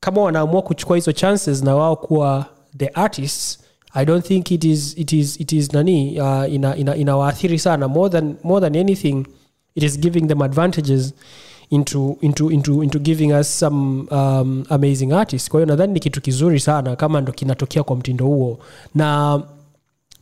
kama 0.00 0.22
wanaamua 0.22 0.62
kuchukua 0.62 0.96
hizo 0.96 1.12
chances 1.12 1.62
na 1.62 1.76
wao 1.76 1.96
kuwa 1.96 2.46
the 2.78 2.88
artists 2.88 3.58
i 3.96 4.04
don't 4.04 4.26
think 4.26 4.50
it 4.50 4.64
is, 4.64 4.98
it 4.98 5.12
is, 5.12 5.40
it 5.40 5.52
is 5.52 5.72
nani 5.72 6.20
uh, 6.20 6.52
ina, 6.52 6.76
ina, 6.76 6.96
inawaathiri 6.96 7.58
sana 7.58 7.88
more 7.88 8.10
than, 8.10 8.36
more 8.44 8.60
than 8.60 8.76
anything 8.80 9.26
it 9.74 9.82
is 9.82 9.98
giving 9.98 10.26
them 10.28 10.42
advantages 10.42 11.14
into, 11.70 12.16
into, 12.20 12.50
into, 12.50 12.82
into 12.82 12.98
giving 12.98 13.32
us 13.32 13.48
some 13.58 14.06
um, 14.10 14.64
amazing 14.70 15.12
artists. 15.12 15.48
Kwa 15.50 15.60
hiyo 15.60 15.66
nadhani 15.66 15.92
ni 15.92 16.00
kitu 16.00 16.20
kizuri 16.20 16.60
sana 16.60 16.96
kama 16.96 17.20
ndo 17.20 17.32
kinatokea 17.32 17.82
kwa 17.82 17.96
mtindo 17.96 18.24
huo. 18.24 18.58
Na 18.94 19.40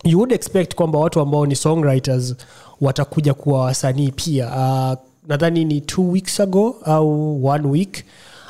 you 0.05 0.19
would 0.19 0.33
expect 0.33 0.75
kwamba 0.75 0.99
watu 0.99 1.21
ambao 1.21 1.47
ni 1.47 1.57
songwriters 1.57 2.35
watakuja 2.81 3.35
kuwa 3.35 3.61
wasanii 3.61 4.13
pia. 4.13 4.47
Uh, 4.47 4.99
nadhani 5.29 5.65
ni 5.65 5.81
two 5.81 6.11
weeks 6.11 6.41
ago 6.41 6.77
au 6.85 7.47
one 7.47 7.69
week 7.69 8.05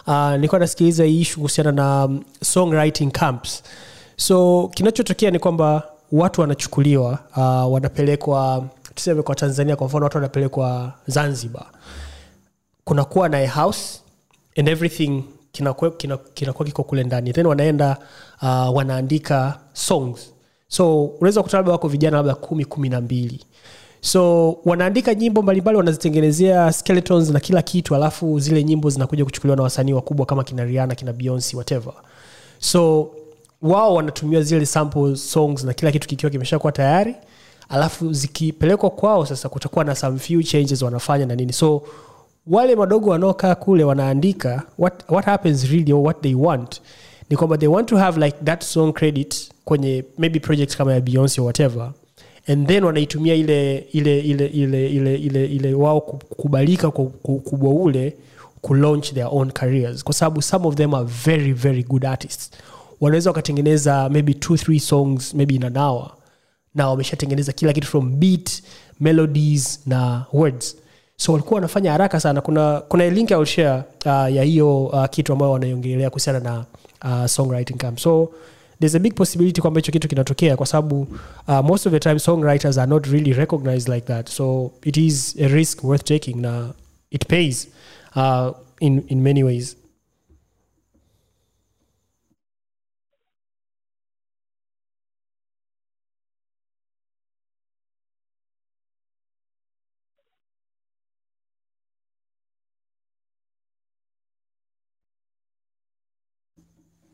uh, 0.07 0.31
nilikuwa 0.33 0.59
nasikiliza 0.59 1.05
hii 1.05 1.21
ishu 1.21 1.37
kuhusiana 1.37 1.73
na 1.73 2.05
um, 2.05 2.23
songwriting 2.45 3.11
camps. 3.11 3.63
So 4.17 4.69
kinachotokea 4.75 5.31
ni 5.31 5.39
kwamba 5.39 5.83
watu 6.13 6.41
wanachukuliwa 6.41 7.19
uh, 7.37 7.73
wanapelekwa 7.73 8.65
tuseme 8.95 9.22
kwa 9.22 9.34
tanzania 9.34 9.76
kwa 9.76 9.86
mfano 9.86 10.05
watu 10.05 10.16
wanapelekwa 10.16 10.93
zanzibar 11.07 11.66
kunakuwa 12.84 13.28
na 13.28 13.49
house 13.51 14.01
and 14.59 14.68
everything 14.68 15.24
kinakuwa 15.53 15.90
kina, 15.90 16.16
kina 16.16 16.53
kiko 16.53 16.82
kule 16.84 17.05
ndani. 17.05 17.32
Then 17.32 17.47
wanaenda 17.47 17.97
uh, 18.43 18.76
wanaandika 18.76 19.59
songs. 19.72 20.32
So 20.68 21.05
unaweza 21.05 21.43
kuta 21.43 21.57
labda 21.57 21.72
wako 21.72 21.88
vijana 21.88 22.16
labda 22.16 22.34
kumi 22.34 22.64
kumi 22.64 22.88
na 22.88 23.01
mbili. 23.01 23.45
So 24.01 24.53
wanaandika 24.64 25.14
nyimbo 25.14 25.43
mbalimbali 25.43 25.76
wanazitengenezea 25.76 26.72
skeletons 26.72 27.30
na 27.30 27.40
kila 27.40 27.62
kitu 27.62 27.95
alafu 27.95 28.40
zile 28.40 28.64
nyimbo 28.64 28.90
zinakuja 28.90 29.24
kuchukuliwa 29.24 29.57
na 29.57 29.62
wasanii 29.62 29.93
wakubwa 29.93 30.26
kama 30.26 30.45
kina 30.45 30.64
riana 30.64 30.95
kina 30.95 31.12
beyonce 31.12 31.57
whatever. 31.57 31.93
So 32.59 33.11
wao 33.62 33.95
wanatumia 33.95 34.43
zile 34.43 34.66
sample 34.66 35.16
songs 35.16 35.64
na 35.64 35.72
kila 35.74 35.93
kitu 35.93 36.09
kikiwa 36.09 36.30
kimeshakuwa 36.30 36.72
tayari 36.72 37.14
alafu 37.73 38.12
zikipelekwa 38.12 38.91
kwao 38.91 39.27
sasa 39.27 39.49
kutakuwa 39.49 39.85
na 39.85 39.95
some 39.95 40.18
few 40.18 40.43
changes 40.43 40.83
wanafanya 40.83 41.27
na 41.27 41.35
nini. 41.35 41.53
So 41.53 41.83
wale 42.47 42.77
madogo 42.77 43.11
wanaokaa 43.11 43.55
kule 43.55 43.85
wanaandika 43.85 44.62
what, 44.79 45.11
what 45.11 45.25
happens 45.27 45.64
really 45.70 45.93
or 45.93 46.01
what 46.05 46.20
they 46.20 46.35
want 46.35 46.81
ni 47.31 47.37
kwamba 47.37 47.59
they 47.59 47.68
want 47.68 47.89
to 47.89 47.97
have 47.97 48.20
like 48.25 48.37
that 48.45 48.62
song 48.64 48.93
credit 48.93 49.51
kwenye 49.64 50.05
maybe 50.18 50.41
project 50.41 50.77
kama 50.77 50.93
ya 50.95 51.01
beyonce 51.01 51.41
or 51.41 51.45
whatever 51.45 51.93
and 52.47 52.68
then 52.68 52.85
wanaitumia 52.85 53.35
ile 53.35 53.79
ile 53.93 54.20
ile 54.20 54.47
ile 54.47 54.87
ile 54.89 55.16
ile, 55.16 55.47
ile 55.47 55.75
wao 55.75 56.01
kukubalika 56.01 56.91
kwa 56.91 57.05
ukubwa 57.25 57.70
ule 57.73 58.16
kulaunch 58.61 59.12
their 59.12 59.29
own 59.31 59.51
careers. 59.51 60.05
Kwa 60.05 60.14
sababu 60.14 60.43
some 60.43 60.66
of 60.68 60.75
them 60.75 60.95
are 60.95 61.05
very 61.25 61.53
very 61.53 61.83
good 61.83 62.05
artists. 62.07 62.51
Wanaweza 63.01 63.31
wakatengeneza 63.31 64.09
maybe 64.09 64.35
two 64.35 64.57
three 64.57 64.81
songs 64.81 65.35
maybe 65.35 65.55
in 65.55 65.64
an 65.64 65.77
hour 65.77 66.11
na 66.75 66.89
wameshatengeneza 66.89 67.53
kila 67.53 67.73
kitu 67.73 67.87
from 67.87 68.16
beat 68.20 68.62
melodies 69.01 69.81
na 69.87 70.25
words. 70.33 70.77
So 71.16 71.33
walikuwa 71.33 71.55
wanafanya 71.55 71.93
haraka 71.93 72.20
sana. 72.20 72.41
Kuna 72.41 72.81
kuna 72.89 73.11
link 73.11 73.33
I 73.33 73.45
share 73.47 73.83
uh, 74.07 74.35
ya 74.37 74.43
hiyo 74.43 74.85
uh, 74.87 75.07
kitu 75.07 75.33
ambayo 75.33 75.53
wanaiongelea 75.53 76.11
kuhusiana 76.11 76.41
na 76.41 76.64
uh, 77.05 77.27
songwriting 77.27 77.77
camp. 77.77 77.99
So 77.99 78.33
there's 78.81 78.95
a 78.95 78.99
big 78.99 79.14
possibility 79.14 79.61
kwamba 79.61 79.79
hicho 79.81 79.93
kitu 79.93 80.09
kinatokea 80.09 80.57
kwa 80.57 80.66
sababu 80.66 81.07
uh, 81.49 81.61
most 81.61 81.87
of 81.87 81.93
the 81.93 82.01
time 82.01 82.18
songwriters 82.18 82.79
are 82.79 82.91
not 82.91 83.07
really 83.07 83.33
recognized 83.33 83.89
like 83.89 84.07
that. 84.07 84.29
So 84.29 84.70
it 84.85 84.97
is 84.97 85.37
a 85.41 85.49
risk 85.49 85.85
worth 85.85 86.05
taking 86.05 86.37
na 86.41 86.70
it 87.11 87.27
pays 87.27 87.68
uh, 88.16 88.51
in, 88.81 89.03
in 89.09 89.20
many 89.23 89.45
ways 89.45 89.77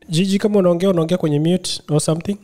jiji 0.09 0.37
kama 0.39 0.59
unaongea 0.59 0.89
unaongea 0.89 1.17
kwenye 1.17 1.39
mute 1.39 1.81
or 1.89 1.99
something? 2.01 2.37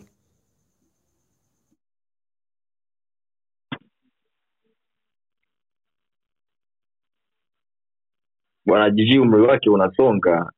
Bwana 8.66 8.90
jiji 8.90 9.20
umri 9.20 9.42
wake 9.42 9.70
unasonga. 9.70 10.52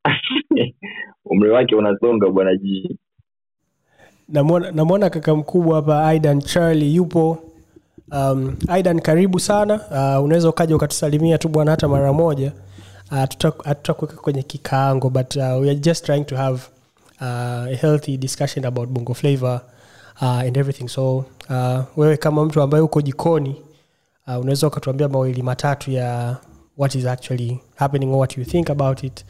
Umri 1.26 1.49
wake 1.49 1.76
unasonga 1.76 2.30
bwana 2.30 2.55
jiji 2.55 2.99
namwona 4.30 4.72
namwona 4.72 5.10
kaka 5.10 5.36
mkubwa 5.36 5.76
hapa 5.76 6.08
aidan 6.08 6.41
charlie 6.41 6.93
yupo. 6.93 7.38
Um, 8.12 8.55
aidan 8.68 8.99
karibu 9.01 9.39
sana. 9.39 9.74
Uh, 9.76 10.26
unaweza 10.26 10.49
ukaja 10.49 10.76
ukatusalimia 10.76 11.38
tu 11.38 11.49
bwana 11.49 11.72
hata 11.72 11.88
mara 11.88 12.14
moja. 12.14 12.51
Uh, 13.12 13.93
kwenye 14.22 14.43
kikaango 14.43 15.10
but 15.10 15.36
uh, 15.36 15.62
we 15.62 15.70
are 15.70 15.76
just 15.76 16.05
trying 16.05 16.24
to 16.26 16.36
have 16.38 16.62
uh, 17.22 17.28
a 17.74 17.76
healthy 17.82 18.18
discussion 18.18 18.65
about 18.65 18.89
bongo 18.89 19.13
flavor 19.13 19.61
uh, 20.22 20.28
and 20.39 20.57
everything. 20.57 20.88
So 20.88 21.18
uh, 21.49 21.80
wewe 21.97 22.18
kama 22.18 22.45
mtu 22.45 22.61
ambaye 22.61 22.84
uko 22.84 23.01
jikoni 23.01 23.55
uh, 24.28 24.38
unaweza 24.39 24.68
ukatuambia 24.68 25.07
mawili 25.09 25.41
matatu 25.43 25.91
ya 25.91 26.38
what 26.78 26.95
is 26.95 27.05
actually 27.05 27.59
happening 27.76 28.07
or 28.09 28.15
what 28.18 28.38
you 28.38 28.45
think 28.45 28.70
about 28.70 29.03
it 29.03 29.26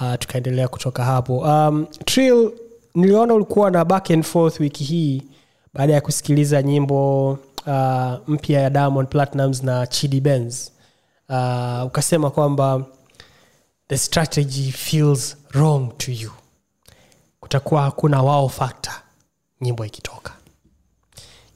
uh, 0.00 0.14
tukaendelea 0.18 0.68
kutoka 0.68 1.04
hapo. 1.04 1.38
Um, 1.38 1.86
trill 2.04 2.50
niliona 2.94 3.34
ulikuwa 3.34 3.70
na 3.70 3.84
back 3.84 4.10
and 4.10 4.24
forth 4.24 4.60
wiki 4.60 4.84
hii 4.84 5.22
baada 5.74 5.92
ya 5.92 6.00
kusikiliza 6.00 6.62
nyimbo 6.62 7.30
uh, 7.66 8.12
mpya 8.28 8.60
ya 8.60 8.70
diamond 8.70 9.08
platinums 9.08 9.62
na 9.62 9.86
chidi 9.86 10.20
benz. 10.20 10.70
Uh, 11.28 11.84
ukasema 11.86 12.30
kwamba 12.30 12.84
the 13.88 13.98
strategy 13.98 14.72
feels 14.72 15.36
wrong 15.54 15.98
to 15.98 16.12
you 16.12 16.30
kutakuwa 17.44 17.82
hakuna 17.82 18.22
wow 18.22 18.48
factor 18.48 18.92
nyimbo 19.60 19.84
ikitoka. 19.84 20.32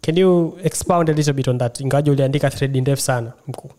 Can 0.02 0.18
you 0.18 0.58
expound 0.64 1.10
a 1.10 1.12
little 1.12 1.32
bit 1.32 1.48
on 1.48 1.58
that? 1.58 1.80
Ingawaji 1.80 2.10
uliandika 2.10 2.50
thread 2.50 2.76
ndefu 2.76 3.02
sana 3.02 3.32
mkuu. 3.46 3.70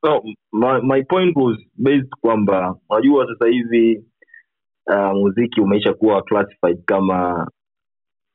So 0.00 0.22
my, 0.52 0.80
my 0.82 1.02
point 1.02 1.36
was 1.36 1.56
based 1.74 2.10
kwamba 2.20 2.76
unajua 2.90 3.26
sasa 3.26 3.46
hivi 3.46 4.04
uh, 4.86 5.12
muziki 5.12 5.60
umeisha 5.60 5.94
kuwa 5.94 6.22
classified 6.22 6.84
kama 6.84 7.50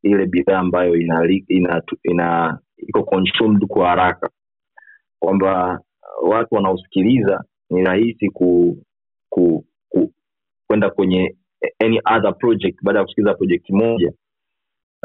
ile 0.04 0.26
bidhaa 0.26 0.60
ambayo 0.60 0.96
ina, 0.96 1.28
ina, 1.48 1.82
ina 2.04 2.60
iko 2.78 3.04
consumed 3.04 3.66
kwa 3.68 3.88
haraka. 3.90 4.30
Kwamba 5.20 5.80
watu 6.24 6.56
wanaosikiliza 6.56 7.44
ni 7.70 7.84
rahisi 7.84 8.30
ku, 8.30 8.78
ku 9.30 9.66
kwenda 10.74 10.90
kwenye 10.90 11.36
any 11.86 12.00
other 12.16 12.38
project 12.38 12.78
baada 12.84 13.00
ya 13.00 13.06
kusikiliza 13.06 13.34
project 13.34 13.70
moja 13.70 14.12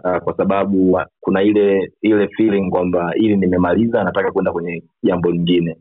uh, 0.05 0.19
kwa 0.19 0.37
sababu 0.37 1.01
kuna 1.21 1.43
ile 1.43 1.93
ile 2.03 2.29
feeling 2.29 2.71
kwamba 2.71 3.13
ili 3.17 3.37
nimemaliza 3.37 4.05
nataka 4.05 4.33
kwenda 4.33 4.53
kwenye 4.53 4.83
jambo 5.03 5.31
lingine. 5.31 5.77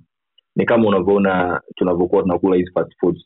Ni 0.56 0.66
kama 0.66 0.88
unavyoona 0.88 1.62
tunavyokuwa 1.76 2.22
tunakula 2.22 2.56
hizi 2.56 2.72
fast 2.72 2.92
foods. 3.00 3.26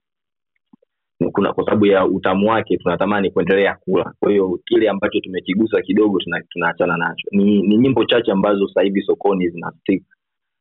Kuna 1.31 1.53
kwa 1.53 1.65
sababu 1.65 1.85
ya 1.85 2.05
utamu 2.05 2.49
wake 2.49 2.77
tunatamani 2.77 3.31
kuendelea 3.31 3.75
kula. 3.79 4.13
Kwa 4.19 4.31
hiyo 4.31 4.59
kile 4.65 4.89
ambacho 4.89 5.19
tumekigusa 5.19 5.81
kidogo 5.81 6.19
tuna- 6.19 6.43
tunaachana 6.49 6.97
nacho. 6.97 7.27
Ni, 7.31 7.61
ni 7.61 7.77
nyimbo 7.77 8.05
chache 8.05 8.31
ambazo 8.31 8.67
sasa 8.67 8.81
hivi 8.81 9.01
sokoni 9.01 9.49
zina 9.49 9.71
stick. 9.81 10.03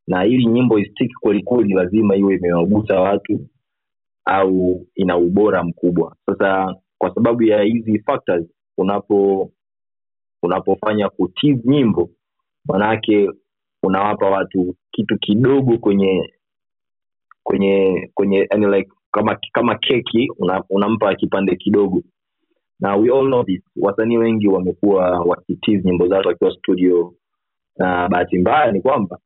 Na 0.07 0.25
ili 0.27 0.47
nyimbo 0.47 0.79
istik 0.79 1.11
kwelikweli 1.21 1.75
lazima 1.75 2.17
iwe 2.17 2.35
imewagusa 2.35 3.01
watu 3.01 3.41
au 4.25 4.87
ina 4.95 5.16
ubora 5.16 5.62
mkubwa. 5.64 6.16
Sasa 6.27 6.75
kwa 6.99 7.14
sababu 7.14 7.43
ya 7.43 7.62
hizi 7.62 7.99
factors 7.99 8.45
unapo 8.79 9.51
unapofanya 10.43 11.09
kutii 11.09 11.59
nyimbo 11.64 12.11
manake 12.64 13.31
unawapa 13.83 14.31
watu 14.31 14.77
kitu 14.91 15.18
kidogo 15.18 15.79
kwenye 15.79 16.33
kwenye 17.43 18.11
kwenye 18.14 18.47
yani 18.51 18.66
like 18.66 18.91
kama 19.11 19.39
kama 19.53 19.75
keki 19.79 20.29
una, 20.39 20.64
unampa 20.71 21.14
kipande 21.14 21.57
kidogo. 21.57 22.03
Na 22.81 22.97
we 22.97 23.11
all 23.18 23.27
know 23.27 23.45
this 23.45 23.62
wasanii 23.77 24.16
wengi 24.16 24.49
wamekuwa 24.49 25.11
wakitiz 25.21 25.85
nyimbo 25.85 26.09
zao 26.09 26.23
wakiwa 26.27 26.51
studio. 26.59 27.14
Na 27.77 28.09
bahati 28.09 28.39
mbaya 28.39 28.73
ni 28.73 28.81
kwamba 28.81 29.18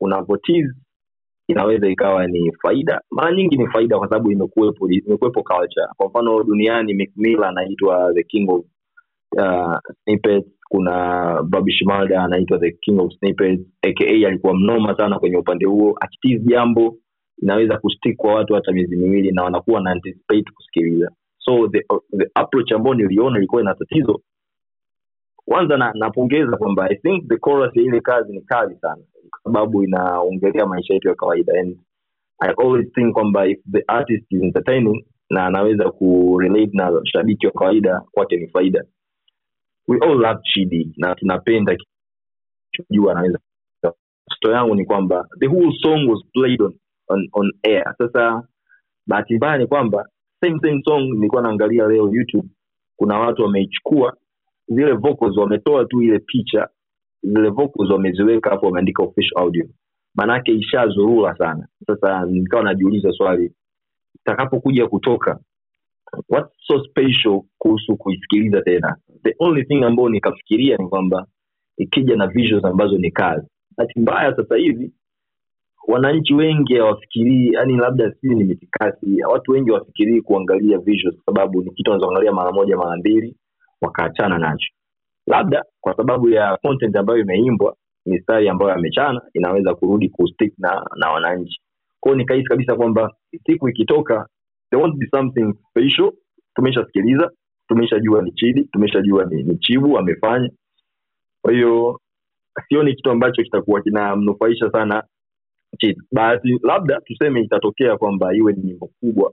unapotiz 0.00 0.66
inaweza 1.48 1.88
ikawa 1.88 2.26
ni 2.26 2.52
faida. 2.52 3.00
Mara 3.10 3.32
nyingi 3.36 3.56
ni 3.56 3.66
faida 3.66 3.98
kwa 3.98 4.08
sababu 4.08 4.30
imekuwepo 4.30 4.90
imekuwepo 4.90 5.42
culture. 5.42 5.86
Kwa 5.96 6.08
mfano 6.08 6.42
duniani 6.42 7.08
Mill 7.16 7.44
anaitwa 7.44 8.12
the 8.14 8.22
king 8.22 8.50
of 8.50 8.64
uh, 9.36 9.78
kuna 10.68 11.42
Bobby 11.42 11.72
anaitwa 12.18 12.58
the 12.58 12.70
king 12.72 13.00
of 13.00 13.12
snippets. 13.18 13.60
Aka 13.82 14.04
alikuwa 14.28 14.54
mnoma 14.54 14.96
sana 14.96 15.18
kwenye 15.18 15.36
upande 15.36 15.66
huo. 15.66 15.94
Akitiz 16.00 16.42
jambo 16.46 16.96
inaweza 17.42 17.78
kustick 17.78 18.16
kwa 18.16 18.34
watu 18.34 18.54
hata 18.54 18.72
miezi 18.72 18.96
miwili 18.96 19.32
na 19.32 19.42
wanakuwa 19.44 19.80
na 19.80 19.90
anticipate 19.90 20.50
kusikiliza. 20.54 21.10
So 21.38 21.68
the, 21.68 21.84
the 22.18 22.30
approach 22.34 22.72
ambayo 22.72 22.94
niliona 22.94 23.38
ilikuwa 23.38 23.62
ina 23.62 23.74
tatizo. 23.74 24.20
Kwanza 25.36 25.76
na, 25.76 25.92
napongeza 25.94 26.56
kwamba 26.56 26.90
i 26.90 26.96
think 26.96 27.28
the 27.28 27.38
chorus 27.38 27.76
ya 27.76 27.82
ile 27.82 28.00
kazi 28.00 28.32
ni 28.32 28.40
kali 28.40 28.76
sana 28.76 29.02
kwa 29.42 29.52
sababu 29.52 29.84
inaongelea 29.84 30.66
maisha 30.66 30.94
yetu 30.94 31.08
ya 31.08 31.14
kawaida. 31.14 31.52
And 31.60 31.78
i 32.40 32.50
always 32.58 32.92
think 32.92 33.14
kwamba 33.14 33.46
if 33.46 33.58
the 33.72 33.84
artist 33.86 34.32
is 34.32 34.42
entertaining 34.42 35.04
na 35.30 35.46
anaweza 35.46 35.90
kurelate 35.90 36.70
na 36.72 37.00
shabiki 37.04 37.46
wa 37.46 37.52
kawaida 37.52 38.00
kwake 38.12 38.36
ni 38.36 38.48
faida. 38.48 38.84
We 39.88 39.98
all 40.02 40.18
love 40.18 40.40
chidi 40.42 40.92
na 40.96 41.14
tunapenda 41.14 41.76
jua 42.90 43.12
anaweza 43.12 43.38
sto 44.36 44.52
yangu 44.52 44.74
ni 44.74 44.84
kwamba 44.84 45.28
the 45.40 45.46
whole 45.46 45.72
song 45.82 46.08
was 46.10 46.20
played 46.32 46.62
on, 46.62 46.74
on, 47.08 47.28
on 47.32 47.52
air. 47.62 47.94
Sasa 47.98 48.42
bahati 49.06 49.36
mbaya 49.36 49.58
ni 49.58 49.66
kwamba 49.66 50.08
same 50.40 50.58
same 50.62 50.82
song 50.84 51.02
nilikuwa 51.14 51.42
naangalia 51.42 51.86
leo 51.88 52.10
youtube. 52.14 52.48
Kuna 52.96 53.18
watu 53.18 53.42
wameichukua 53.42 54.16
zile 54.68 54.92
vocals 54.92 55.36
wametoa 55.36 55.84
tu 55.84 56.02
ile 56.02 56.18
picha 56.18 56.68
zile 57.26 57.48
vocals 57.50 57.90
wameziweka 57.90 58.50
hapo 58.50 58.66
wameandika 58.66 59.02
official 59.02 59.38
audio. 59.42 59.66
Maanake 60.14 60.52
ishazurura 60.52 61.36
sana. 61.36 61.68
Sasa 61.86 62.26
nikawa 62.26 62.62
najiuliza 62.62 63.12
swali 63.12 63.52
takapokuja 64.24 64.86
kutoka 64.86 65.38
what's 66.28 66.52
so 66.66 66.84
special 66.84 67.40
kuhusu 67.58 67.96
kuisikiliza 67.96 68.62
tena? 68.62 68.96
The 69.22 69.34
only 69.38 69.64
thing 69.64 69.84
ambayo 69.84 70.08
nikafikiria 70.08 70.76
ni 70.76 70.88
kwamba 70.88 71.26
ikija 71.76 72.16
na 72.16 72.26
visuals 72.26 72.64
ambazo 72.64 72.98
ni 72.98 73.10
kazi 73.10 73.46
bahati 73.76 74.00
mbaya 74.00 74.36
sasa 74.36 74.56
hivi 74.56 74.92
wananchi 75.88 76.34
wengi 76.34 76.76
hawafikirii 76.76 77.52
yani 77.52 77.76
labda 77.76 78.12
sii 78.20 78.28
ni 78.34 78.44
mitikasi 78.44 79.24
watu 79.24 79.52
wengi 79.52 79.70
hawafikirii 79.70 80.20
kuangalia 80.20 80.78
visuals 80.78 81.16
kwa 81.16 81.34
sababu 81.34 81.62
ni 81.62 81.70
kitu 81.70 81.90
wanaweza 81.90 82.32
mara 82.32 82.52
moja 82.52 82.76
mara 82.76 82.96
mbili 82.96 83.36
wakaachana 83.80 84.38
nacho 84.38 84.68
labda 85.26 85.64
kwa 85.80 85.96
sababu 85.96 86.28
ya 86.28 86.56
content 86.62 86.96
ambayo 86.96 87.18
imeimbwa 87.18 87.76
mistari 88.06 88.48
ambayo 88.48 88.72
amechana 88.72 89.20
inaweza 89.34 89.74
kurudi 89.74 90.08
kustick 90.08 90.54
na 90.58 90.86
na 90.96 91.10
wananchi. 91.10 91.60
Kwao 92.00 92.14
nikahisi 92.14 92.48
kabisa 92.48 92.76
kwamba 92.76 93.12
siku 93.46 93.68
ikitoka 93.68 94.26
there 94.70 94.82
won't 94.82 94.96
be 94.98 95.06
something 95.10 95.54
special. 95.70 96.12
Tumeshasikiliza 96.54 97.30
tumeshajua 97.68 98.22
ni 98.22 98.32
chidi 98.32 98.64
tumeshajua 98.64 99.24
ni, 99.24 99.42
ni 99.42 99.58
chibu 99.58 99.98
amefanya 99.98 100.50
kwa 101.42 101.52
hiyo 101.52 102.00
sioni 102.68 102.94
kitu 102.94 103.10
ambacho 103.10 103.42
kitakuwa 103.42 103.82
kinamnufaisha 103.82 104.70
sana 104.70 105.02
chidi 105.78 106.02
bahati 106.12 106.58
labda 106.62 107.00
tuseme 107.00 107.40
itatokea 107.40 107.96
kwamba 107.96 108.34
iwe 108.34 108.52
ni 108.52 108.62
nyimbo 108.62 108.90
kubwa 109.00 109.32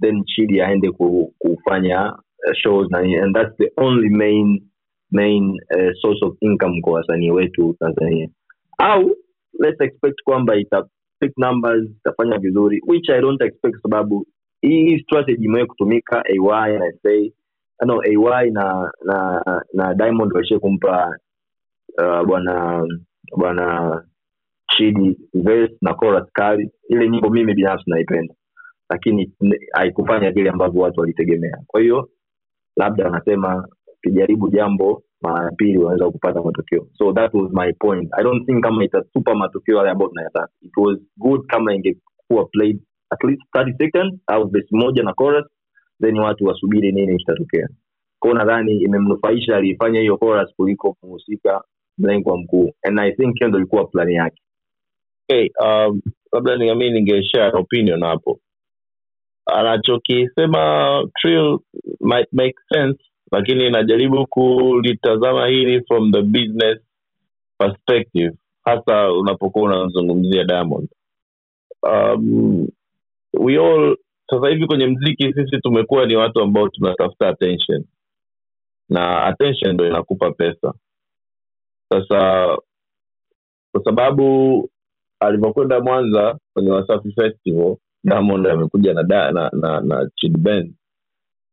then 0.00 0.24
chidi 0.24 0.60
aende 0.62 0.90
kufanya 1.38 2.18
shows 2.62 2.90
na 2.90 2.98
and 2.98 3.34
that's 3.36 3.56
the 3.56 3.72
only 3.76 4.08
main 4.08 4.68
main 5.10 5.50
uh, 5.50 5.92
source 6.00 6.24
of 6.26 6.36
income 6.40 6.80
kwa 6.80 6.92
wasanii 6.92 7.30
wetu 7.30 7.76
tanzania. 7.78 8.28
Au 8.78 9.16
let's 9.60 9.80
expect 9.80 10.22
kwamba 10.24 10.56
ita 10.56 10.84
pick 11.18 11.38
numbers 11.38 11.90
itafanya 11.90 12.38
vizuri 12.38 12.80
which 12.86 13.10
i 13.10 13.20
don't 13.20 13.42
expect 13.42 13.82
sababu 13.82 14.26
hii 14.60 14.98
strategy 14.98 15.44
imewahi 15.44 15.66
kutumika 15.66 16.24
ay 16.24 16.38
na 16.78 16.92
sa 17.02 17.86
no 17.86 18.00
ay 18.34 18.50
na 18.50 18.90
na 19.04 19.42
na 19.72 19.94
diamond 19.94 20.32
walishie 20.32 20.58
kumpa 20.58 21.16
uh, 21.98 22.26
bwana 22.26 22.86
bwana 23.36 24.02
chidi 24.76 25.16
verse 25.34 25.74
na 25.82 25.94
chorus 25.94 26.28
ile 26.88 27.08
nyimbo 27.08 27.30
mimi 27.30 27.54
binafsi 27.54 27.90
naipenda 27.90 28.34
lakini 28.90 29.32
haikufanya 29.72 30.30
vile 30.30 30.50
ambavyo 30.50 30.82
watu 30.82 31.00
walitegemea. 31.00 31.58
Kwa 31.66 31.80
hiyo 31.80 32.08
labda 32.76 33.04
wanasema 33.04 33.68
ukijaribu 34.04 34.48
jambo 34.50 35.02
mara 35.22 35.44
ya 35.44 35.50
pili 35.50 35.78
unaweza 35.78 36.10
kupata 36.10 36.42
matokeo. 36.42 36.86
So 36.98 37.12
that 37.12 37.34
was 37.34 37.52
my 37.52 37.72
point. 37.72 38.08
I 38.18 38.22
don't 38.24 38.46
think 38.46 38.62
kama 38.64 38.84
itatupa 38.84 39.34
matokeo 39.34 39.76
yale 39.76 39.90
ambayo 39.90 40.08
tunayataka. 40.08 40.48
It 40.62 40.76
was 40.76 40.98
good 41.16 41.46
kama 41.46 41.74
ingekuwa 41.74 42.44
played 42.52 42.80
at 43.10 43.24
least 43.24 43.42
30 43.56 43.76
seconds 43.78 44.20
au 44.26 44.48
verse 44.48 44.68
moja 44.70 45.02
na 45.02 45.12
chorus 45.12 45.46
then 46.00 46.18
watu 46.18 46.44
wasubiri 46.44 46.92
nini 46.92 47.16
kitatokea. 47.18 47.68
Kwao 48.18 48.34
nadhani 48.34 48.72
imemnufaisha 48.76 49.56
aliifanya 49.56 50.00
hiyo 50.00 50.16
chorus 50.16 50.54
kuliko 50.56 50.96
mhusika 51.02 51.64
mlengwa 51.98 52.38
mkuu. 52.38 52.72
And 52.82 53.00
i 53.00 53.12
think 53.12 53.34
hiyo 53.38 53.48
ndo 53.48 53.58
ilikuwa 53.58 53.84
plani 53.84 54.14
yake. 54.14 54.42
Okay, 55.28 55.48
um, 55.64 56.00
labda 56.32 56.56
niami 56.56 56.90
ningeshare 56.90 57.58
opinion 57.58 58.04
hapo. 58.04 58.40
Anachokisema 59.46 61.02
might 62.00 62.32
make 62.32 62.54
sense 62.72 62.98
lakini 63.34 63.70
najaribu 63.70 64.26
kulitazama 64.26 65.46
hili 65.46 65.84
from 65.84 66.12
the 66.12 66.22
business 66.22 66.78
perspective 67.58 68.32
hasa 68.64 69.12
unapokuwa 69.12 69.64
unazungumzia 69.64 70.44
diamond. 70.44 70.88
Um, 71.82 72.68
we 73.32 73.58
all 73.58 73.96
sasa 74.30 74.48
hivi 74.48 74.66
kwenye 74.66 74.86
mziki 74.86 75.32
sisi 75.32 75.58
tumekuwa 75.62 76.06
ni 76.06 76.16
watu 76.16 76.40
ambao 76.40 76.68
tunatafuta 76.68 77.28
attention. 77.28 77.84
Na 78.88 79.24
attention 79.24 79.74
ndo 79.74 79.86
inakupa 79.86 80.30
pesa. 80.32 80.74
Sasa 81.88 82.46
kwa 83.72 83.84
sababu 83.84 84.70
alivyokwenda 85.20 85.80
mwanza 85.80 86.38
kwenye 86.54 86.70
wasafi 86.70 87.12
festival 87.12 87.76
diamond 88.04 88.46
amekuja 88.46 88.94
na, 88.94 89.02
na, 89.32 89.50
na, 89.52 89.80
na 89.80 90.10
Chid 90.16 90.38
Benz. 90.38 90.72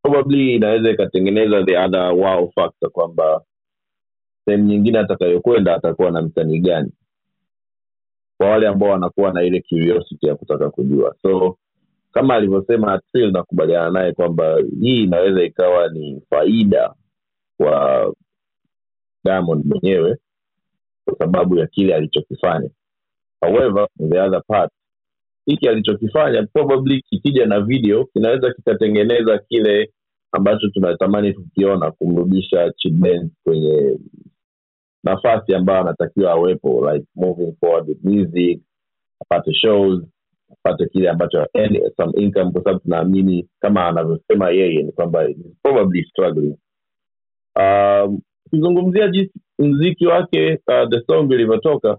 Probably 0.02 0.54
inaweza 0.54 0.90
ikatengeneza 0.90 1.64
the 1.64 1.78
other 1.78 2.12
wow 2.12 2.50
factor 2.54 2.90
kwamba 2.90 3.42
sehemu 4.44 4.64
nyingine 4.64 4.98
atakayokwenda 4.98 5.74
atakuwa 5.74 6.10
na 6.10 6.22
msanii 6.22 6.60
gani. 6.60 6.92
Kwa 8.38 8.48
wale 8.50 8.68
ambao 8.68 8.88
wanakuwa 8.88 9.32
na 9.32 9.42
ile 9.42 9.60
curiosity 9.68 10.26
ya 10.26 10.34
kutaka 10.36 10.70
kujua. 10.70 11.14
So 11.22 11.58
kama 12.12 12.34
alivyosema 12.34 13.00
nakubaliana 13.32 13.90
naye 13.90 14.12
kwamba 14.12 14.56
hii 14.80 15.02
inaweza 15.04 15.42
ikawa 15.42 15.88
ni 15.88 16.22
faida 16.30 16.94
kwa 17.56 18.12
diamond 19.24 19.64
mwenyewe 19.66 20.16
kwa 21.04 21.18
sababu 21.18 21.56
ya 21.58 21.66
kile 21.66 21.94
alichokifanya. 21.94 22.70
However 23.40 23.88
the 24.10 24.20
other 24.20 24.42
part 24.46 24.72
hiki 25.46 25.68
alichokifanya 25.68 26.46
probably 26.52 27.02
kikija 27.02 27.46
na 27.46 27.60
video 27.60 28.04
kinaweza 28.04 28.52
kikatengeneza 28.52 29.38
kile 29.38 29.92
ambacho 30.32 30.68
tunatamani 30.68 31.32
tukiona 31.32 31.90
kumrudisha 31.90 32.72
Chidben 32.76 33.30
kwenye 33.44 33.98
nafasi 35.04 35.54
ambayo 35.54 35.80
anatakiwa 35.80 36.32
awepo 36.32 36.92
like 36.92 37.06
moving 37.14 37.52
forward 37.60 37.88
with 37.88 38.04
music 38.04 38.60
apate 39.20 39.54
shows 39.54 40.02
apate 40.52 40.86
kile 40.86 41.10
ambacho 41.10 41.46
any, 41.54 41.80
some 41.96 42.12
income 42.16 42.52
kwa 42.52 42.62
sababu 42.62 42.80
tunaamini 42.80 43.48
kama 43.60 43.86
anavyosema 43.86 44.50
yeye 44.50 44.82
ni 44.82 44.92
kwamba 44.92 45.28
probably 45.62 46.04
struggling. 46.04 46.56
Um, 47.60 48.20
ukizungumzia 48.46 49.08
jinsi 49.08 49.32
mziki 49.58 50.06
wake 50.06 50.52
uh, 50.54 50.88
the 50.90 51.00
song 51.06 51.32
ilivyotoka 51.32 51.98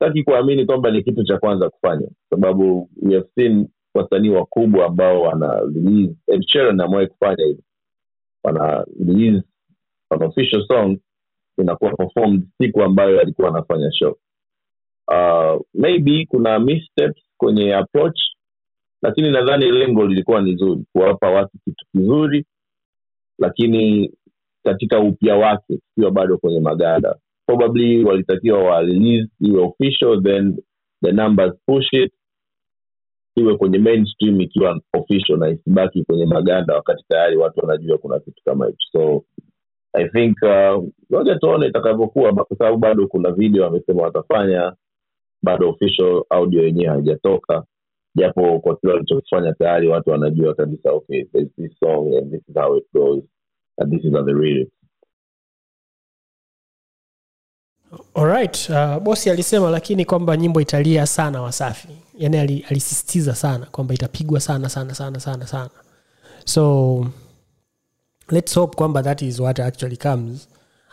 sitaki 0.00 0.24
kuamini 0.24 0.66
kwamba 0.66 0.90
ni 0.90 1.02
kitu 1.02 1.24
cha 1.24 1.38
kwanza 1.38 1.70
kufanya 1.70 2.08
sababu 2.30 2.90
we 3.02 3.14
have 3.14 3.28
seen 3.34 3.68
wasanii 3.94 4.28
wakubwa 4.28 4.86
ambao 4.86 5.22
wana 5.22 5.62
amewahi 6.84 7.06
kufanya 7.06 7.44
hivi 7.44 7.62
wana 8.44 8.86
an 10.10 10.22
official 10.22 10.66
song 10.66 10.98
inakuwa 11.58 11.96
performed 11.96 12.42
siku 12.58 12.82
ambayo 12.82 13.20
alikuwa 13.20 13.48
anafanya 13.48 13.92
show. 13.92 14.16
Uh, 15.08 15.60
maybe 15.74 16.26
kuna 16.26 16.58
missteps 16.58 17.22
kwenye 17.36 17.74
approach 17.74 18.20
lakini 19.02 19.30
nadhani 19.30 19.70
lengo 19.70 20.06
lilikuwa 20.06 20.42
ni 20.42 20.56
zuri 20.56 20.84
kuwapa 20.92 21.30
watu 21.30 21.58
kitu 21.64 21.86
kizuri 21.92 22.46
lakini 23.38 24.12
katika 24.64 25.00
upya 25.00 25.36
wake 25.36 25.74
ikiwa 25.74 26.10
bado 26.10 26.38
kwenye 26.38 26.60
magada 26.60 27.16
probably 27.50 28.04
walitakiwa 28.04 28.58
wa 28.64 28.80
release 28.80 29.28
iwe 29.40 29.62
official 29.62 30.22
then 30.22 30.56
the 31.04 31.12
numbers 31.12 31.52
push 31.66 31.92
it 31.92 32.12
iwe 33.36 33.56
kwenye 33.56 33.78
mainstream 33.78 34.40
ikiwa 34.40 34.80
official 34.92 35.38
na 35.38 35.48
isibaki 35.48 36.04
kwenye 36.04 36.26
maganda 36.26 36.74
wakati 36.74 37.04
tayari 37.08 37.36
watu 37.36 37.60
wanajua 37.60 37.98
kuna 37.98 38.18
kitu 38.20 38.42
kama 38.44 38.66
hicho. 38.66 38.86
So 38.92 39.24
i 39.92 40.08
think 40.08 40.36
ngoja 41.12 41.32
uh, 41.32 41.38
tuone 41.38 41.66
itakavyokuwa 41.66 42.32
kwa 42.32 42.56
sababu 42.58 42.76
bado 42.78 43.06
kuna 43.08 43.32
video 43.32 43.64
wamesema 43.64 44.02
watafanya 44.02 44.72
bado 45.42 45.68
official 45.70 46.22
audio 46.30 46.62
yenyewe 46.62 46.88
haijatoka 46.88 47.64
japo 48.14 48.60
kwa 48.60 48.76
kile 48.76 48.92
walichokifanya 48.92 49.52
tayari 49.52 49.88
watu 49.88 50.10
wanajua 50.10 50.54
kabisa 50.54 50.92
okay 50.92 51.24
this 51.24 51.78
song 51.80 52.14
and 52.18 52.30
this 52.32 52.48
is 52.48 52.54
how 52.54 52.76
it 52.76 52.84
goes 52.94 53.24
and 53.78 53.92
this 53.92 54.04
is 54.04 54.12
the 54.12 54.32
lyrics 54.32 54.79
Alright, 58.14 58.68
uh, 58.70 58.98
bosi 59.02 59.30
alisema 59.30 59.70
lakini 59.70 60.04
kwamba 60.04 60.36
nyimbo 60.36 60.60
italia 60.60 61.06
sana 61.06 61.42
Wasafi, 61.42 61.88
yani 62.18 62.38
alisistiza 62.68 63.34
sana 63.34 63.66
kwamba 63.66 63.94
itapigwa 63.94 64.40
sana 64.40 64.68
sana 64.68 64.94
sana 64.94 65.20
sana 65.20 65.46
sana, 65.46 65.70
so 66.44 67.06
let's 68.28 68.54
hope 68.54 68.76
kwamba 68.76 69.02
that 69.02 69.22
is 69.22 69.40
what 69.40 69.60
actually 69.60 69.96
comes. 69.96 70.48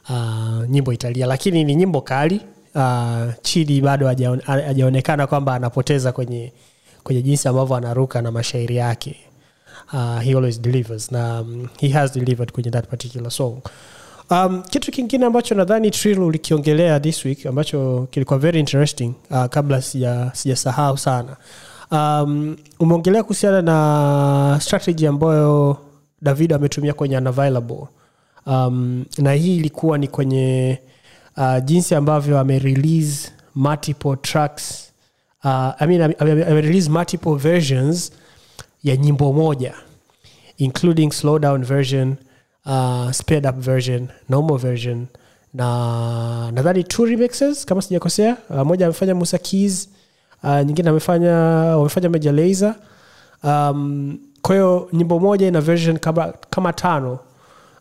Uh, 0.09 0.65
nyimbo 0.69 0.93
italia, 0.93 1.25
lakini 1.25 1.63
ni 1.63 1.75
nyimbo 1.75 2.01
kali. 2.01 2.41
Uh, 2.75 3.33
Chidi 3.41 3.81
bado 3.81 4.07
hajaon- 4.07 4.41
hajaonekana 4.65 5.27
kwamba 5.27 5.53
anapoteza 5.55 6.11
kwenye 6.11 6.53
kwenye 7.03 7.21
jinsi 7.21 7.47
ambavyo 7.47 7.75
anaruka 7.75 8.21
na 8.21 8.31
mashairi 8.31 8.75
yake. 8.75 9.15
Uh, 9.93 10.19
he 10.21 10.31
always 10.31 10.61
delivers 10.61 11.11
na 11.11 11.41
um, 11.41 11.67
he 11.79 11.89
has 11.89 12.13
delivered 12.13 12.51
kwenye 12.51 12.71
that 12.71 12.87
particular 12.87 13.31
song 13.31 13.61
um, 14.29 14.63
kitu 14.69 14.91
kingine 14.91 15.25
ambacho 15.25 15.55
nadhani 15.55 15.91
trill 15.91 16.19
ulikiongelea 16.19 16.99
this 16.99 17.25
week 17.25 17.45
ambacho 17.45 18.07
kilikuwa 18.11 18.39
very 18.39 18.59
interesting 18.59 19.13
uh, 19.31 19.45
kabla 19.45 19.77
sija- 19.77 20.31
sijasahau 20.33 20.97
sana. 20.97 21.37
Um, 21.91 22.57
umeongelea 22.79 23.23
kuhusiana 23.23 23.61
na 23.61 24.57
strategy 24.61 25.07
ambayo 25.07 25.77
david 26.21 26.53
ametumia 26.53 26.93
kwenye 26.93 27.17
unavailable. 27.17 27.87
Um, 28.45 29.05
na 29.17 29.33
hii 29.33 29.55
ilikuwa 29.57 29.97
ni 29.97 30.07
kwenye 30.07 30.79
uh, 31.37 31.63
jinsi 31.63 31.95
ambavyo 31.95 32.39
amerelease 32.39 33.31
multiple 33.55 34.15
tracks 34.21 34.91
uh, 35.43 35.81
I 35.81 35.87
mean, 35.87 36.89
multiple 36.89 37.35
versions 37.35 38.11
ya 38.83 38.95
nyimbo 38.97 39.33
moja 39.33 39.73
including 40.57 41.11
slowdown 41.11 41.63
version 41.65 42.15
uh, 42.67 43.11
sped 43.11 43.45
up 43.45 43.55
version 43.55 44.09
normal 44.29 44.57
version. 44.57 45.07
Na 45.53 46.51
nadhani 46.51 46.83
two 46.83 47.05
remixes 47.05 47.65
kama 47.65 47.81
sijakosea. 47.81 48.37
Uh, 48.49 48.61
moja 48.63 48.85
amefanya 48.85 49.15
musa 49.15 49.37
keys 49.37 49.89
uh, 50.43 50.61
nyingine 50.65 50.89
amefanya 50.89 51.33
wamefanya 51.77 52.09
meja 52.09 52.31
laser 52.31 52.75
um, 53.43 54.17
kwa 54.41 54.87
nyimbo 54.93 55.19
moja 55.19 55.47
ina 55.47 55.61
version 55.61 55.97
kama, 55.99 56.33
kama 56.49 56.73
tano 56.73 57.19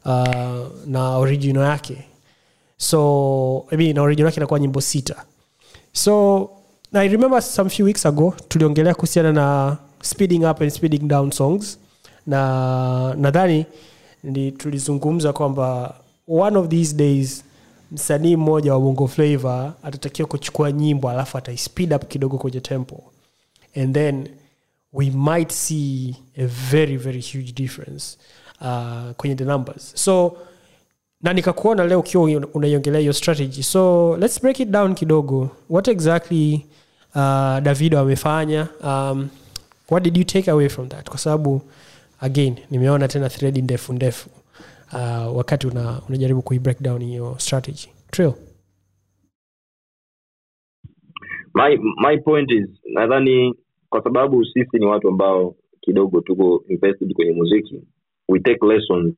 uh, 0.04 0.66
na 0.86 1.16
original 1.18 1.62
yake. 1.64 2.04
So 2.78 3.66
I 3.72 3.76
mean, 3.76 3.94
na 3.96 4.02
original 4.02 4.26
yake 4.26 4.36
inakuwa 4.40 4.60
nyimbo 4.60 4.80
sita. 4.80 5.24
So 5.92 6.50
i 6.92 7.08
remember 7.08 7.42
some 7.42 7.70
few 7.70 7.84
weeks 7.86 8.06
ago 8.06 8.34
tuliongelea 8.48 8.94
kuhusiana 8.94 9.32
na 9.32 9.76
speeding 10.02 10.44
up 10.44 10.60
and 10.60 10.70
speeding 10.70 11.08
down 11.08 11.30
songs. 11.32 11.78
Na 12.26 13.14
nadhani 13.14 13.58
ni 13.58 13.66
tulizungumza 14.58 15.32
kwamba 15.32 15.94
one 16.28 16.58
of 16.58 16.68
these 16.68 16.96
days 16.96 17.44
msanii 17.92 18.36
mmoja 18.36 18.72
wa 18.74 18.80
bongo 18.80 19.08
flavor 19.08 19.72
atatakiwa 19.82 20.28
kuchukua 20.28 20.72
nyimbo 20.72 21.10
alafu 21.10 21.38
ataispeed 21.38 21.92
up 21.92 22.08
kidogo 22.08 22.38
kwenye 22.38 22.60
tempo. 22.60 23.02
And 23.76 23.94
then 23.94 24.28
we 24.92 25.10
might 25.10 25.52
see 25.52 26.16
a 26.38 26.46
very 26.46 26.96
very 26.96 27.20
huge 27.32 27.52
difference 27.52 28.16
uh, 28.60 29.10
kwenye 29.16 29.34
the 29.34 29.44
numbers. 29.44 29.92
So 29.94 30.36
na 31.22 31.32
nikakuona 31.32 31.84
leo 31.84 32.00
ukiwa 32.00 32.24
unaiongelea 32.54 33.00
hiyo 33.00 33.12
strategy. 33.12 33.62
So 33.62 34.16
let's 34.16 34.40
break 34.42 34.60
it 34.60 34.68
down 34.68 34.94
kidogo. 34.94 35.50
What 35.70 35.88
exactly 35.88 36.66
uh, 37.14 37.60
davido 37.62 37.98
amefanya? 37.98 38.68
Um, 38.84 39.28
what 39.90 40.02
did 40.04 40.16
you 40.16 40.24
take 40.24 40.50
away 40.50 40.68
from 40.68 40.88
that? 40.88 41.08
Kwa 41.08 41.18
sababu 41.18 41.62
again 42.20 42.56
nimeona 42.70 43.08
tena 43.08 43.28
thread 43.28 43.58
ndefu 43.62 43.92
ndefu. 43.92 44.30
Uh, 44.92 45.36
wakati 45.36 45.66
una, 45.66 46.02
unajaribu 46.08 46.42
kuibreak 46.42 46.82
down 46.82 47.02
hiyo 47.04 47.34
strategy. 47.38 47.88
Trill. 48.10 48.32
my, 51.54 51.76
my 51.98 52.18
point 52.18 52.50
is 52.50 52.68
nadhani 52.94 53.54
kwa 53.88 54.02
sababu 54.04 54.44
sisi 54.44 54.78
ni 54.78 54.86
watu 54.86 55.08
ambao 55.08 55.56
kidogo 55.80 56.20
tuko 56.20 56.64
invested 56.68 57.12
kwenye 57.14 57.32
muziki 57.32 57.82
we 58.28 58.40
take 58.40 58.66
lessons 58.66 59.14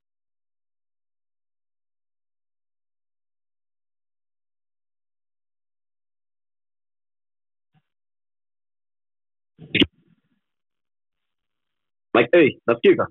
like 12.14 12.28
hey 12.38 12.58
nasikika 12.66 13.06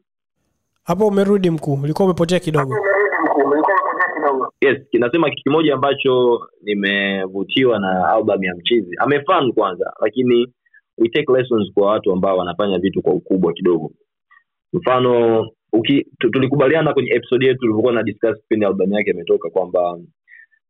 hapo 0.83 1.07
umerudi 1.07 1.49
mkuu 1.49 1.73
ulikuwa 1.83 2.05
umepotea 2.05 2.39
kidogo. 2.39 2.75
Yes 4.61 4.77
kinasema 4.91 5.29
kitu 5.29 5.43
kimoja 5.43 5.73
ambacho 5.73 6.39
nimevutiwa 6.61 7.79
na 7.79 8.09
album 8.09 8.43
ya 8.43 8.55
mchizi. 8.55 8.95
Amefan 8.99 9.51
kwanza 9.53 9.93
lakini 10.01 10.47
we 10.97 11.09
take 11.09 11.33
lessons 11.33 11.73
kwa 11.73 11.87
watu 11.91 12.11
ambao 12.11 12.37
wanafanya 12.37 12.79
vitu 12.79 13.01
kwa 13.01 13.13
ukubwa 13.13 13.53
kidogo. 13.53 13.91
Mfano 14.73 15.45
uki, 15.73 16.05
tulikubaliana 16.19 16.93
kwenye 16.93 17.09
episode 17.11 17.45
yetu 17.45 17.59
tulivyokuwa 17.59 17.93
na 17.93 18.03
discuss 18.03 18.37
pindi 18.47 18.65
albamu 18.65 18.93
yake 18.93 19.11
imetoka 19.11 19.49
kwamba 19.49 19.99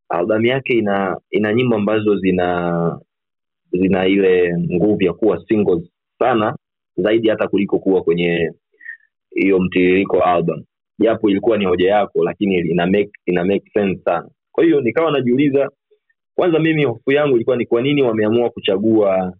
albamu 0.09 0.45
yake 0.45 0.73
ina 0.73 1.17
ina 1.32 1.53
nyimbo 1.53 1.75
ambazo 1.75 2.15
zina 2.17 2.99
zina 3.71 4.07
ile 4.07 4.57
nguvu 4.73 5.03
ya 5.03 5.13
kuwa 5.13 5.43
singles 5.47 5.84
sana 6.19 6.55
zaidi 6.98 7.30
hata 7.30 7.48
kuliko 7.48 7.80
kuwa 7.80 8.04
kwenye 8.04 8.52
hiyo 9.36 9.60
mtiririko 9.60 10.24
album. 10.24 10.64
Japo 11.00 11.30
ilikuwa 11.30 11.58
ni 11.58 11.66
hoja 11.66 11.89
yako 11.89 12.24
lakini 12.24 12.56
ina 12.58 12.86
make, 12.88 13.12
ina 13.26 13.45
make 13.45 13.70
sense 13.74 14.02
sana. 14.04 14.30
Kwa 14.52 14.64
hiyo 14.64 14.82
nikawa 14.82 15.12
najiuliza 15.12 15.70
kwanza 16.36 16.60
mimi 16.60 16.84
hofu 16.86 17.12
yangu 17.12 17.36
ilikuwa 17.36 17.58
ni 17.58 17.66
kwa 17.66 17.82
nini 17.82 18.02
wameamua 18.02 18.50
kuchagua 18.50 19.34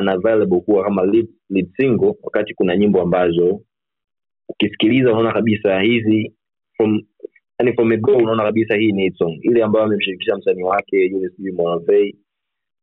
unavailable 0.00 0.60
kuwa 0.60 0.84
kama 0.84 1.04
lead, 1.06 1.28
lead 1.50 1.68
single 1.76 2.14
wakati 2.22 2.54
kuna 2.54 2.76
nyimbo 2.76 3.02
ambazo 3.02 3.60
ukisikiliza 4.48 5.10
unaona 5.10 5.32
kabisa 5.32 5.80
hizi 5.80 6.32
from 6.76 7.00
yani 7.58 7.72
from 7.74 7.92
a 7.92 7.96
go 7.96 8.16
unaona 8.16 8.42
kabisa 8.42 8.76
hii 8.76 8.92
ni 8.92 9.10
song. 9.12 9.38
Ile 9.42 9.62
ambayo 9.62 9.84
amemshirikisha 9.84 10.36
msanii 10.36 10.62
wake 10.62 10.96
yule 10.96 11.28
sijui 11.28 11.52
Monavei 11.52 12.16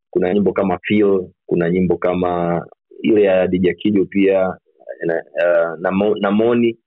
kuna 0.10 0.34
nyimbo 0.34 0.54
kama 0.54 0.80
feel 0.84 1.28
kuna 1.46 1.70
nyimbo 1.70 1.98
kama 1.98 2.66
ile 3.02 3.24
ya 3.24 3.48
Dija 3.48 3.74
Kijo 3.74 4.06
pia 4.06 4.54
na, 5.06 5.14
uh, 5.16 5.80
na, 5.80 5.92
na 6.20 6.32
Moni 6.32 6.78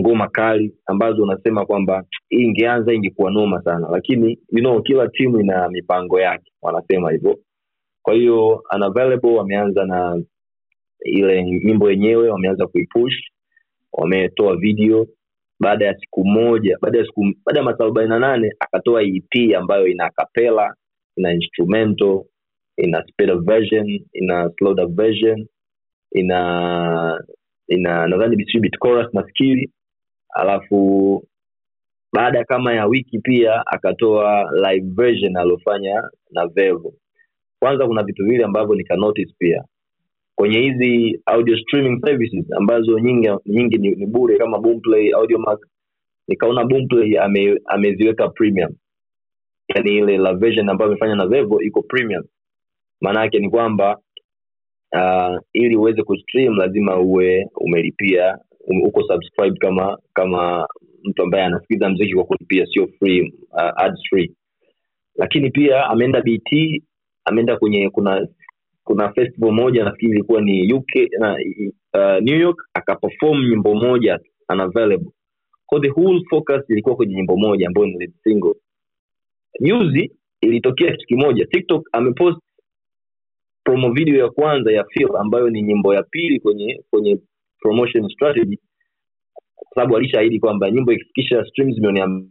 ngoma 0.00 0.28
kali 0.28 0.74
ambazo 0.86 1.22
unasema 1.22 1.66
kwamba 1.66 2.04
hii 2.28 2.42
ingeanza 2.44 2.92
ingekuwa 2.92 3.30
noma 3.30 3.62
sana. 3.62 3.88
Lakini 3.90 4.38
you 4.52 4.60
know, 4.60 4.82
kila 4.82 5.08
timu 5.08 5.40
ina 5.40 5.68
mipango 5.68 6.20
yake 6.20 6.52
wanasema 6.62 7.10
hivyo. 7.12 7.38
Kwa 8.02 8.14
hiyo 8.14 8.62
wameanza 9.22 9.84
na 9.84 10.22
ile 11.04 11.42
nyimbo 11.44 11.90
yenyewe 11.90 12.28
wameanza 12.30 12.66
kuipush 12.66 13.14
wametoa 13.92 14.56
video. 14.56 15.06
Baada 15.60 15.86
ya 15.86 15.98
siku 15.98 16.24
moja 16.24 16.78
baada 16.80 16.98
ya 16.98 17.04
siku 17.06 17.24
baada 17.46 17.58
ya 17.60 17.64
masaa 17.64 17.84
arobaini 17.84 18.10
na 18.10 18.18
nane 18.18 18.52
akatoa 18.58 19.02
ep 19.02 19.56
ambayo 19.58 19.86
ina 19.86 20.10
kapela 20.10 20.74
ina 21.16 21.32
instrumental 21.32 22.24
ina 22.76 23.02
speed 23.08 23.30
up 23.30 23.44
version 23.44 24.00
ina 24.12 24.50
slowed 24.58 24.80
up 24.80 24.90
version 24.96 25.46
ina 26.12 27.20
ina 27.68 28.06
nadhani 28.06 28.46
chorus 28.82 29.14
nafikiri. 29.14 29.70
Alafu 30.34 31.22
baada 32.12 32.44
kama 32.44 32.74
ya 32.74 32.86
wiki 32.86 33.18
pia 33.18 33.66
akatoa 33.66 34.50
live 34.52 34.86
version 34.94 35.36
aliofanya 35.36 36.02
na 36.30 36.46
vevo. 36.46 36.94
Kwanza 37.58 37.86
kuna 37.86 38.02
vitu 38.02 38.24
vile 38.24 38.44
ambavyo 38.44 38.74
nika 38.74 38.96
notice 38.96 39.34
pia. 39.38 39.64
Kwenye 40.34 40.58
hizi 40.60 41.20
audio 41.26 41.56
streaming 41.58 42.00
services 42.04 42.52
ambazo 42.52 42.98
nyingi 42.98 43.28
nyingi 43.46 43.78
ni, 43.78 43.90
ni 43.90 44.06
bure 44.06 44.38
kama 44.38 44.58
boomplay 44.58 45.12
audiomack 45.14 45.60
nikaona 46.28 46.64
boomplay 46.64 47.18
ame, 47.18 47.60
ameziweka 47.66 48.28
premium. 48.28 48.70
Yani 49.74 49.96
ile 49.96 50.18
la 50.18 50.34
version 50.34 50.68
ambayo 50.68 50.90
amefanya 50.90 51.14
na 51.14 51.26
vevo 51.26 51.60
iko 51.62 51.82
premium 51.82 52.22
maana 53.02 53.20
yake 53.20 53.38
ni 53.38 53.50
kwamba 53.50 53.98
uh, 54.92 55.38
ili 55.52 55.76
uweze 55.76 56.02
kustream 56.02 56.56
lazima 56.56 57.00
uwe 57.00 57.46
umelipia 57.56 58.38
um, 58.66 58.82
uko 58.82 59.02
subscribe 59.02 59.58
kama 59.58 59.98
kama 60.12 60.66
mtu 61.04 61.22
ambaye 61.22 61.44
anasikiza 61.44 61.88
mziki 61.88 62.14
kwa 62.14 62.24
kulipia 62.24 62.66
sio 62.66 62.88
free 62.98 63.32
uh, 63.52 63.82
ads 63.84 64.00
free. 64.10 64.32
Lakini 65.16 65.50
pia 65.50 65.86
ameenda 65.86 66.20
bt 66.22 66.82
ameenda 67.24 67.56
kwenye 67.56 67.90
kuna 67.90 68.28
kuna 68.84 69.12
festival 69.12 69.52
moja 69.52 69.84
nafikiri 69.84 70.12
ilikuwa 70.12 70.40
ni 70.40 70.72
uk 70.72 70.94
na 71.18 71.36
uh, 71.94 72.22
new 72.22 72.40
york 72.40 72.68
akaperform 72.74 73.48
nyimbo 73.48 73.74
moja 73.74 74.18
unavailable. 74.48 75.10
So 75.70 75.80
the 75.80 75.88
whole 75.88 76.20
focus 76.30 76.62
ilikuwa 76.70 76.96
kwenye 76.96 77.14
nyimbo 77.14 77.36
moja 77.36 77.66
ambayo 77.66 77.86
ni 77.86 78.12
single. 78.24 78.54
Juzi 79.60 80.12
ilitokea 80.40 80.90
kitu 80.92 81.06
kimoja 81.06 81.46
tiktok 81.46 81.88
amepost 81.92 82.38
promo 83.64 83.92
video 83.92 84.16
ya 84.24 84.30
kwanza 84.30 84.72
ya 84.72 84.84
Feel 84.84 85.16
ambayo 85.16 85.50
ni 85.50 85.62
nyimbo 85.62 85.94
ya 85.94 86.02
pili 86.02 86.40
kwenye 86.40 86.84
kwenye 86.90 87.18
promotion 87.60 88.08
strategy 88.08 88.58
kwa 89.56 89.68
sababu 89.74 89.96
alishaahidi 89.96 90.40
kwamba 90.40 90.70
nyimbo 90.70 90.92
ikifikisha 90.92 91.44
streams 91.44 91.78
milioni 91.78 92.30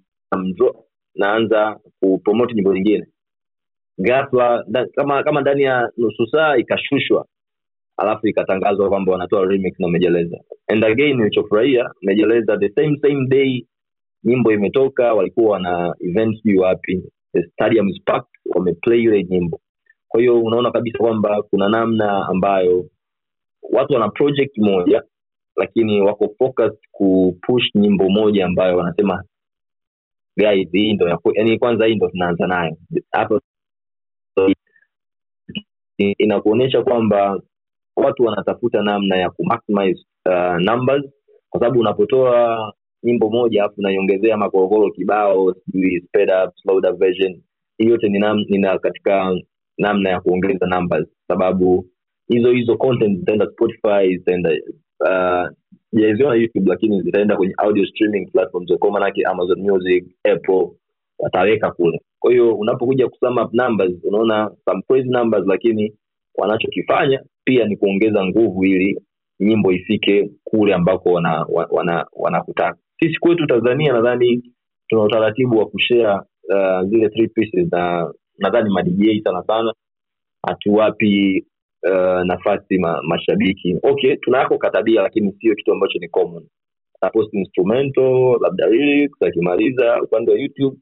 naanza 1.15 1.79
kupromote 1.99 2.53
nyimbo 2.53 2.73
nyingine 2.73 3.05
ghafla 3.97 4.65
kama 4.95 5.23
kama 5.23 5.41
ndani 5.41 5.63
ya 5.63 5.91
nusu 5.97 6.27
saa 6.27 6.57
ikashushwa 6.57 7.25
alafu 7.97 8.27
ikatangazwa 8.27 8.89
kwamba 8.89 9.11
wanatoa 9.11 9.45
remix 9.45 9.79
na 9.79 9.87
mejeleza 9.87 10.37
and 10.67 10.83
again 10.85 11.17
nilichofurahia 11.17 11.89
mejeleza 12.01 12.57
the 12.57 12.69
same 12.69 12.97
same 13.01 13.27
day 13.27 13.65
nyimbo 14.23 14.51
imetoka 14.51 15.13
walikuwa 15.13 15.51
wana 15.51 15.95
event 15.99 16.35
sijui 16.41 16.57
wapi 16.57 17.03
the 17.33 17.43
stadium 17.43 17.89
is 17.89 18.01
packed 18.05 18.29
wameplay 18.55 19.01
ile 19.01 19.23
nyimbo 19.23 19.59
kwa 20.11 20.19
hiyo 20.19 20.41
unaona 20.41 20.71
kabisa 20.71 20.97
kwamba 20.97 21.41
kuna 21.43 21.69
namna 21.69 22.25
ambayo 22.27 22.85
watu 23.71 23.93
wana 23.93 24.09
project 24.09 24.57
moja 24.57 25.03
lakini 25.55 26.01
wako 26.01 26.35
focus 26.37 26.71
kupush 26.91 27.75
nyimbo 27.75 28.09
moja 28.09 28.45
ambayo 28.45 28.77
wanasema 28.77 29.23
guys 30.37 30.69
hii 30.71 30.93
ndo 30.93 31.19
yani 31.33 31.59
kwanza 31.59 31.85
hii 31.85 31.95
ndo 31.95 32.09
tunaanza 32.09 32.47
nayo. 32.47 32.77
Hapo 33.11 33.41
inakuonyesha 35.97 36.83
kwamba 36.83 37.41
watu 37.95 38.23
wanatafuta 38.23 38.81
namna 38.83 39.17
ya 39.17 39.29
kumaximize 39.29 40.05
uh, 40.29 40.57
numbers. 40.57 41.05
Kwa 41.49 41.59
sababu 41.59 41.79
unapotoa 41.79 42.73
nyimbo 43.03 43.29
moja 43.29 43.63
alafu 43.63 43.75
unaiongezea 43.79 44.37
makorokoro 44.37 44.91
kibao 44.91 45.53
sijui 45.53 46.01
sped 46.01 46.29
up, 46.45 46.55
slowed 46.55 46.85
up 46.85 46.99
version 46.99 47.41
hii 47.77 47.85
yote 47.89 48.09
ni, 48.09 48.19
nam, 48.19 48.37
ni 48.49 48.57
na 48.57 48.79
katika 48.79 49.35
namna 49.81 50.09
ya 50.09 50.19
kuongeza 50.21 50.65
numbers 50.67 51.07
sababu 51.27 51.85
hizo 52.27 52.51
hizo 52.51 52.77
content 52.77 53.19
zitaenda 53.19 53.47
spotify 53.51 54.17
zitaenda 54.17 54.49
uh, 54.99 55.47
youtube 56.35 56.69
lakini 56.69 57.01
zitaenda 57.01 57.37
kwenye 57.37 57.53
audio 57.57 57.85
streaming 57.85 58.25
platforms 58.31 58.71
manake 58.91 59.23
amazon 59.23 59.59
music 59.61 60.05
apple 60.23 60.67
wataweka 61.19 61.71
kule. 61.71 62.01
Kwa 62.19 62.31
hiyo 62.31 62.55
unapokuja 62.55 63.07
kusum 63.09 63.35
numbers 63.53 63.93
unaona 64.03 64.51
some 64.65 64.81
crazy 64.87 65.09
numbers 65.09 65.43
lakini 65.47 65.93
wanachokifanya 66.35 67.23
pia 67.43 67.65
ni 67.65 67.77
kuongeza 67.77 68.25
nguvu 68.25 68.65
ili 68.65 69.01
nyimbo 69.39 69.71
ifike 69.71 70.31
kule 70.43 70.73
ambako 70.73 71.09
wanakutaka 71.11 71.75
wana, 71.75 72.05
wana, 72.13 72.75
sisi 72.99 73.19
kwetu 73.19 73.47
tanzania 73.47 73.93
nadhani 73.93 74.43
tuna 74.87 75.03
utaratibu 75.03 75.57
wa 75.57 75.65
kushare 75.65 76.13
uh, 76.13 76.89
zile 76.89 77.09
three 77.09 77.27
pieces 77.27 77.71
na 77.71 78.13
nadhani 78.41 78.69
madj 78.69 79.23
sana 79.23 79.43
sana. 79.47 79.73
Hatuwapi 80.47 81.45
uh, 81.89 82.21
nafasi 82.25 82.77
ma, 82.79 83.01
mashabiki. 83.03 83.75
Okay 83.83 84.15
tunako 84.15 84.57
katabia 84.57 85.01
lakini 85.01 85.31
sio 85.31 85.55
kitu 85.55 85.71
ambacho 85.71 85.99
ni 85.99 86.07
common. 86.09 86.43
Post 87.13 87.33
instrumental 87.33 88.37
labda 88.41 88.65
akimaliza 89.27 90.01
upande 90.01 90.31
wa 90.31 90.39
youtube 90.39 90.77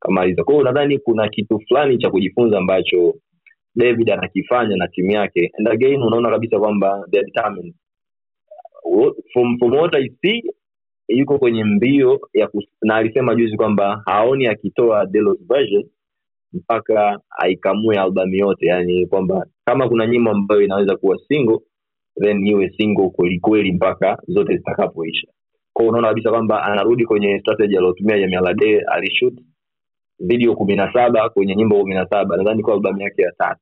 kamaliza 0.00 0.44
kwao 0.44 0.62
nadhani 0.62 0.98
kuna 0.98 1.28
kitu 1.28 1.60
fulani 1.68 1.98
cha 1.98 2.10
kujifunza 2.10 2.58
ambacho 2.58 3.14
david 3.74 4.10
anakifanya 4.10 4.76
na 4.76 4.88
timu 4.88 5.10
yake. 5.12 5.50
And 5.58 5.68
again 5.68 6.02
unaona 6.02 6.30
kabisa 6.30 6.58
kwamba 6.58 7.06
from, 9.32 9.58
from 9.58 9.72
what 9.74 9.94
I 9.94 10.08
see 10.22 10.42
yuko 11.08 11.38
kwenye 11.38 11.64
mbio 11.64 12.20
ya 12.34 12.46
kus, 12.46 12.64
na 12.82 12.94
alisema 12.96 13.34
juzi 13.34 13.56
kwamba 13.56 14.02
haoni 14.06 14.46
akitoa 14.46 15.06
version 15.48 15.84
mpaka 16.52 17.20
aikamue 17.38 17.98
albamu 17.98 18.34
yote 18.34 18.66
yani 18.66 19.06
kwamba 19.06 19.46
kama 19.64 19.88
kuna 19.88 20.06
nyimbo 20.06 20.30
ambayo 20.30 20.62
inaweza 20.62 20.96
kuwa 20.96 21.18
single 21.28 21.58
then 22.20 22.46
iwe 22.46 22.70
single 22.76 23.10
kwelikweli 23.10 23.72
mpaka 23.72 24.18
zote 24.28 24.56
zitakapoisha. 24.56 25.26
Kwao 25.72 25.88
unaona 25.88 26.08
kabisa 26.08 26.30
kwamba 26.30 26.62
anarudi 26.62 27.04
kwenye 27.06 27.40
strategy 27.40 27.76
aliotumia 27.76 28.18
jamialade 28.18 28.80
alishut 28.80 29.34
video 30.20 30.54
kumi 30.56 30.76
na 30.76 30.92
saba 30.92 31.28
kwenye 31.28 31.56
nyimbo 31.56 31.80
kumi 31.80 31.94
na 31.94 32.06
saba 32.08 32.36
nadhani 32.36 32.62
kwa 32.62 32.74
albamu 32.74 33.00
yake 33.00 33.22
ya 33.22 33.32
tatu. 33.38 33.60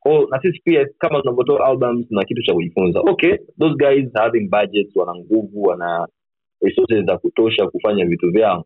Kwao 0.00 0.26
na 0.30 0.40
sisi 0.42 0.60
pia 0.64 0.86
kama 0.98 1.20
tunavyotoa 1.20 1.66
albums 1.66 2.06
na 2.10 2.24
kitu 2.24 2.42
cha 2.42 2.54
kujifunza. 2.54 3.00
Okay 3.00 3.36
those 3.60 3.74
guys 3.76 4.12
having 4.14 4.48
budgets 4.48 4.96
wana 4.96 5.14
nguvu 5.14 5.62
wana 5.62 6.08
resources 6.62 7.04
za 7.06 7.18
kutosha 7.18 7.66
kufanya 7.66 8.06
vitu 8.06 8.30
vyao 8.30 8.64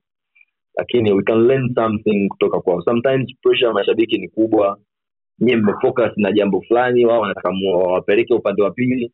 lakini 0.77 1.13
we 1.13 1.23
can 1.23 1.47
learn 1.47 1.75
something 1.75 2.29
kutoka 2.29 2.61
kwao. 2.61 2.83
Sometimes 2.83 3.35
pressure 3.43 3.67
ya 3.69 3.75
mashabiki 3.75 4.19
ni 4.19 4.29
kubwa. 4.29 4.79
Nyie 5.39 5.57
mmefocus 5.57 6.11
na 6.17 6.33
jambo 6.33 6.61
fulani 6.61 7.07
wao 7.07 7.21
wanataka 7.21 7.51
wawapeleke 7.75 8.35
upande 8.35 8.63
wa 8.63 8.71
pili. 8.71 9.13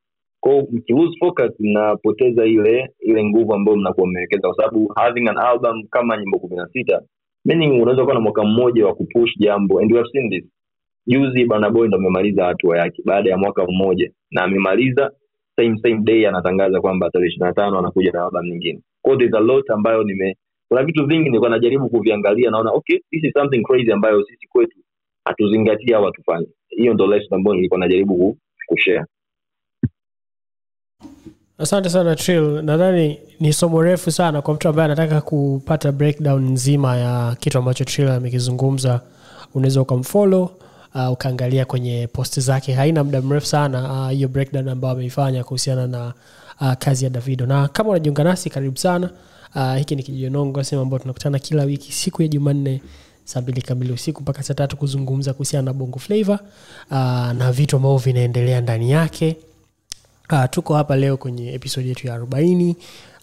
Focus 1.20 1.50
mnapoteza 1.60 2.44
ile 2.46 2.88
ile 3.00 3.24
nguvu 3.24 3.54
ambayo 3.54 3.76
mnakuwa 3.78 4.06
mmewekeza 4.06 4.48
kwa 4.48 4.56
sababu 4.56 4.92
having 4.96 5.28
an 5.28 5.38
album 5.38 5.82
kama 5.90 6.16
nyimbo 6.16 6.38
kumi 6.38 6.56
na 6.56 6.68
sita 6.72 7.02
meaning 7.44 7.82
unaweza 7.82 8.02
kuwa 8.02 8.14
na 8.14 8.20
mwaka 8.20 8.44
mmoja 8.44 8.86
wa 8.86 8.94
kupush 8.94 9.30
jambo. 9.38 9.80
And 9.80 9.92
we 9.92 9.98
have 9.98 10.10
seen 10.12 10.30
this. 10.30 10.44
Juzi 11.06 11.44
banaboy 11.44 11.88
ndo 11.88 11.96
amemaliza 11.98 12.44
hatua 12.44 12.78
yake 12.78 13.02
baada 13.04 13.30
ya 13.30 13.36
mwaka 13.38 13.66
mmoja. 13.66 14.10
Na 14.30 14.42
amemaliza 14.42 15.10
same 15.56 15.78
same 15.82 15.98
day 16.02 16.28
anatangaza 16.28 16.80
kwamba 16.80 17.10
tarehe 17.10 17.28
ishiri 17.28 17.44
na 17.46 17.52
tano 17.52 17.78
anakuja 17.78 18.12
na 18.12 18.24
album 18.24 18.46
nyingine. 18.46 18.80
A 19.36 19.40
lot 19.40 19.72
ambayo 19.72 20.02
nime 20.02 20.36
kuna 20.68 20.82
vitu 20.82 21.06
vingi 21.06 21.24
nilikuwa 21.24 21.50
najaribu 21.50 21.88
kuviangalia 21.88 22.50
naona 22.50 22.70
okay 22.70 22.98
this 23.10 23.24
is 23.24 23.32
something 23.32 23.62
crazy 23.62 23.92
ambayo 23.92 24.24
sisi 24.24 24.46
kwetu 24.48 24.76
hatuzingatia 25.24 25.96
au 25.96 26.04
hatufanye 26.04 26.46
hiyo 26.68 26.94
ndo 26.94 27.06
lesson 27.06 27.38
ambayo 27.38 27.56
nilikuwa 27.56 27.80
najaribu 27.80 28.36
kushare. 28.66 29.04
Asante 31.58 31.88
sana 31.88 32.16
trill. 32.16 32.62
Nadhani 32.62 33.18
ni 33.40 33.52
somo 33.52 33.82
refu 33.82 34.10
sana 34.10 34.42
kwa 34.42 34.54
mtu 34.54 34.68
ambaye 34.68 34.84
anataka 34.84 35.20
kupata 35.20 35.92
breakdown 35.92 36.50
nzima 36.52 36.96
ya 36.96 37.36
kitu 37.40 37.58
ambacho 37.58 37.84
trill 37.84 38.08
amekizungumza. 38.08 39.00
Unaweza 39.54 39.82
ukamfollow 39.82 40.50
uh, 40.94 41.12
ukaangalia 41.12 41.64
kwenye 41.64 42.06
posti 42.12 42.40
zake. 42.40 42.72
Haina 42.72 43.04
muda 43.04 43.22
mrefu 43.22 43.46
sana 43.46 43.92
uh, 43.92 44.10
hiyo 44.10 44.28
breakdown 44.28 44.68
ambayo 44.68 44.94
ameifanya 44.94 45.44
kuhusiana 45.44 45.86
na 45.86 46.12
uh, 46.60 46.72
kazi 46.72 47.04
ya 47.04 47.10
davido. 47.10 47.46
Na 47.46 47.68
kama 47.68 47.90
unajiunga 47.90 48.24
nasi 48.24 48.50
karibu 48.50 48.76
sana 48.76 49.10
uh, 49.54 49.74
hiki 49.76 49.96
ni 49.96 50.02
kijionongo 50.02 50.64
sehemu 50.64 50.82
ambao 50.82 50.98
tunakutana 50.98 51.38
kila 51.38 51.62
wiki 51.64 51.92
siku 51.92 52.22
ya 52.22 52.28
jumanne 52.28 52.82
saa 53.24 53.40
mbili 53.40 53.62
kamili 53.62 53.92
usiku 53.92 54.22
mpaka 54.22 54.42
saa 54.42 54.54
tatu 54.54 54.76
kuzungumza 54.76 55.32
kuhusiana 55.32 55.64
na 55.64 55.72
bongo 55.72 55.98
flavo 55.98 56.32
uh, 56.90 56.96
na 57.32 57.52
vitu 57.52 57.76
ambavyo 57.76 57.98
vinaendelea 57.98 58.60
ndani 58.60 58.90
yake. 58.90 59.36
Uh, 60.32 60.44
tuko 60.50 60.74
hapa 60.74 60.96
leo 60.96 61.16
kwenye 61.16 61.54
episodi 61.54 61.88
yetu 61.88 62.06
ya 62.06 62.14
arobaini 62.14 62.76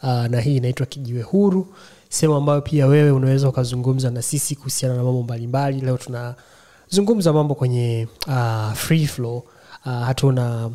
uh, 0.04 0.10
na 0.26 0.42
hii 0.42 0.58
inaitwa 0.58 0.86
kijiwe 0.86 1.22
huru 1.22 1.68
sehemu 2.10 2.36
ambayo 2.36 2.62
pia 2.62 2.88
wewe 2.88 3.12
unaweza 3.12 3.50
ukazungumza 3.50 4.10
na 4.12 4.22
sisi 4.22 4.56
kuhusiana 4.56 4.96
na 4.96 5.04
mambo 5.04 5.24
mbalimbali. 5.24 5.82
Leo 5.82 5.98
tunazungumza 5.98 7.34
mambo 7.34 7.56
kwenye 7.56 8.08
uh, 8.28 8.74
free 8.74 9.08
flow. 9.08 9.38
Uh, 9.86 9.92
hatuna 9.92 10.70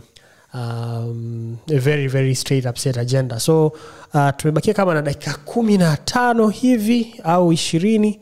um, 0.55 1.57
a 1.70 1.78
very 1.78 2.09
very 2.09 2.34
straight 2.34 2.66
up 2.66 2.76
agenda. 2.98 3.40
So 3.40 3.66
uh, 4.14 4.30
tumebakia 4.36 4.74
kama 4.74 4.94
na 4.94 5.03
dakika 5.03 5.34
kumi 5.44 5.78
na 5.78 5.96
tano 5.96 6.48
hivi 6.48 7.14
au 7.24 7.53
ishirini 7.53 8.20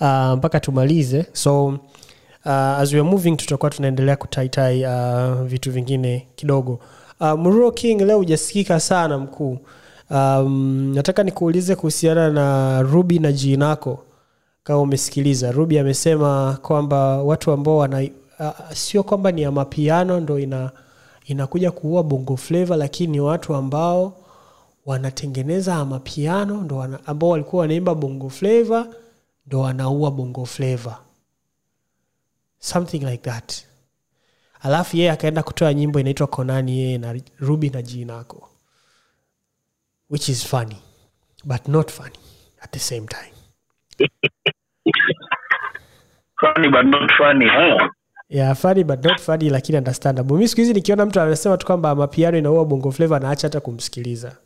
uh, 0.00 0.32
mpaka 0.32 0.60
tumalize. 0.60 1.26
So 1.32 1.66
uh, 1.66 2.50
as 2.52 2.92
we 2.92 3.00
are 3.00 3.08
moving 3.08 3.36
tutakuwa 3.36 3.70
tunaendelea 3.70 4.16
kutaitai 4.16 4.84
uh, 4.84 5.42
vitu 5.42 5.72
vingine 5.72 6.26
kidogo. 6.36 6.80
Uh, 7.20 7.32
Muro 7.32 7.70
king 7.72 8.00
leo 8.00 8.16
hujasikika 8.18 8.80
sana 8.80 9.18
mkuu. 9.18 9.58
Um, 10.10 10.92
nataka 10.94 11.22
nikuulize 11.22 11.76
kuhusiana 11.76 12.30
na 12.30 12.82
ruby 12.82 13.18
na 13.18 13.32
jinako 13.32 14.04
kama 14.64 14.78
umesikiliza. 14.80 15.52
Ruby 15.52 15.78
amesema 15.78 16.58
kwamba 16.62 17.22
watu 17.22 17.52
ambao 17.52 17.76
wana 17.76 18.02
uh, 18.40 18.72
sio 18.72 19.02
kwamba 19.02 19.32
ni 19.32 19.42
ya 19.42 19.50
mapiano 19.52 20.20
ndo 20.20 20.38
ina 20.38 20.70
inakuja 21.30 21.70
kuua 21.70 22.02
bongo 22.02 22.36
flava 22.36 22.76
lakini 22.76 23.12
ni 23.12 23.20
watu 23.20 23.54
ambao 23.54 24.16
wanatengeneza 24.86 25.74
amapiano 25.76 26.62
ndo 26.62 26.76
wana, 26.76 27.06
ambao 27.06 27.30
walikuwa 27.30 27.60
wanaimba 27.60 27.94
bongo 27.94 28.28
flava 28.30 28.94
ndo 29.46 29.60
wanaua 29.60 30.10
bongo 30.10 30.46
flava 30.46 31.00
something 32.58 32.98
like 32.98 33.30
that. 33.30 33.52
Alafu 34.60 34.96
yeye 34.96 35.10
akaenda 35.10 35.42
kutoa 35.42 35.74
nyimbo 35.74 36.00
inaitwa 36.00 36.26
konani 36.26 36.78
yeye 36.78 36.98
na 36.98 37.20
ruby 37.38 37.70
na 37.70 37.82
jinako 37.82 38.48
which 40.10 40.28
is 40.28 40.46
funny 40.46 40.76
but 41.44 41.68
not 41.68 41.90
funny 41.90 42.18
at 42.60 42.70
the 42.72 42.78
same 42.78 43.06
time. 43.06 43.34
Funny 46.40 46.68
but 46.68 46.84
not 46.86 47.10
funny 47.18 47.46
huh? 47.48 47.88
Yeah, 48.30 48.54
funny 48.56 48.84
but 48.84 49.04
not 49.04 49.20
funny 49.20 49.50
lakini 49.50 49.78
understandable. 49.78 50.36
Mi 50.36 50.48
siku 50.48 50.60
hizi 50.60 50.74
nikiona 50.74 51.06
mtu 51.06 51.20
anasema 51.20 51.56
tu 51.56 51.66
kwamba 51.66 51.94
mapiano 51.94 52.38
inaua 52.38 52.64
bongo 52.64 52.90
flava 52.92 53.18
naacha 53.18 53.46
hata 53.46 53.60
kumsikiliza. 53.60 54.36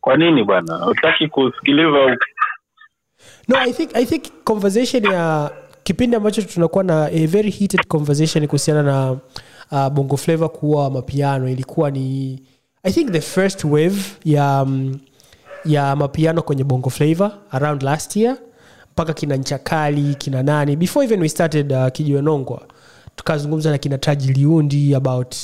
Kwa 0.00 0.16
nini 0.16 0.44
bwana? 0.44 0.86
Utaki 0.86 1.28
kusikiliza 1.28 2.16
no 3.48 3.56
i 3.58 3.72
think, 3.72 3.96
I 3.96 4.04
think 4.06 4.22
conversation 4.44 5.04
ya 5.04 5.50
kipindi 5.82 6.16
ambacho 6.16 6.42
tunakuwa 6.42 6.84
na 6.84 7.04
a 7.06 7.26
very 7.26 7.50
heated 7.50 7.86
conversation 7.86 8.46
kuhusiana 8.46 8.82
na 8.82 9.12
uh, 9.72 9.88
bongo 9.88 10.16
flava 10.16 10.48
kuwa 10.48 10.90
mapiano 10.90 11.48
ilikuwa 11.48 11.90
ni 11.90 12.38
i 12.82 12.92
think 12.92 13.12
the 13.12 13.20
first 13.20 13.64
wave 13.64 13.96
ya 14.24 14.62
um, 14.62 14.98
ya 15.64 15.96
mapiano 15.96 16.42
kwenye 16.42 16.64
bongo 16.64 16.90
flava 16.90 17.38
around 17.50 17.82
last 17.82 18.16
year 18.16 18.36
mpaka 18.94 19.12
kina 19.14 19.36
nchakali 19.36 20.14
kina 20.14 20.42
nani. 20.42 20.76
Before 20.76 21.04
even 21.06 21.20
we 21.20 21.28
started 21.28 21.72
uh, 21.72 21.88
kijiwenongwa 21.88 22.62
tukazungumza 23.16 23.70
na 23.70 23.78
kina 23.78 23.98
taji 23.98 24.32
liundi 24.32 24.94
about 24.94 25.34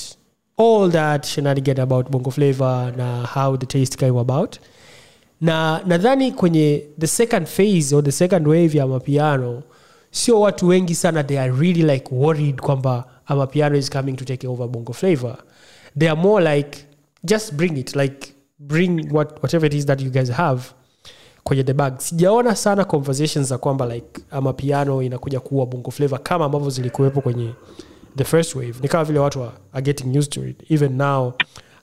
all 0.59 0.90
that 0.92 1.26
shenanigan 1.26 1.80
about 1.80 2.11
bongo 2.11 2.30
flavor 2.30 2.92
na 2.96 3.26
how 3.34 3.57
the 3.57 3.66
taste 3.66 3.96
came 3.96 4.18
about. 4.20 4.57
Na 5.40 5.80
nadhani 5.86 6.32
kwenye 6.32 6.84
the 6.98 7.07
second 7.07 7.46
phase 7.46 7.94
or 7.96 8.05
the 8.05 8.12
second 8.12 8.46
wave 8.48 8.78
ya 8.78 8.86
mapiano 8.86 9.62
sio 10.11 10.40
watu 10.40 10.68
wengi 10.68 10.94
sana 10.94 11.24
they 11.24 11.38
are 11.40 11.53
really 11.53 11.82
like 11.82 12.14
worried 12.14 12.61
kwamba 12.61 13.05
amapiano 13.26 13.76
is 13.76 13.90
coming 13.90 14.12
to 14.12 14.24
take 14.24 14.48
over 14.48 14.68
bongo 14.68 14.92
flavor 14.92 15.36
they 15.98 16.09
are 16.11 16.20
more 16.20 16.57
like 16.57 16.78
just 17.24 17.55
bring 17.55 17.76
it 17.78 17.96
like 17.96 18.32
bring 18.59 19.09
what, 19.12 19.42
whatever 19.42 19.66
it 19.66 19.74
is 19.74 19.86
that 19.86 20.01
you 20.03 20.11
guys 20.11 20.30
have 20.30 20.62
kwenye 21.51 21.64
the 21.64 21.74
sijaona 21.98 22.57
sana 22.57 22.84
conversations 22.84 23.48
za 23.48 23.59
kwamba 23.59 23.94
like 23.94 24.20
amapiano 24.30 25.03
inakuja 25.03 25.40
kuwa 25.40 25.66
bongo 25.66 25.90
flavo 25.90 26.18
kama 26.18 26.44
ambavyo 26.44 26.70
zilikuwepo 26.70 27.20
kwenye 27.20 27.51
the 28.16 28.24
first 28.24 28.55
wave. 28.55 28.74
Ni 28.82 28.88
kama 28.88 29.05
vile 29.05 29.18
watu 29.18 29.42
are, 29.72 29.82
getting 29.82 30.18
used 30.18 30.32
to 30.32 30.46
it. 30.48 30.70
Even 30.70 30.92
now 30.96 31.26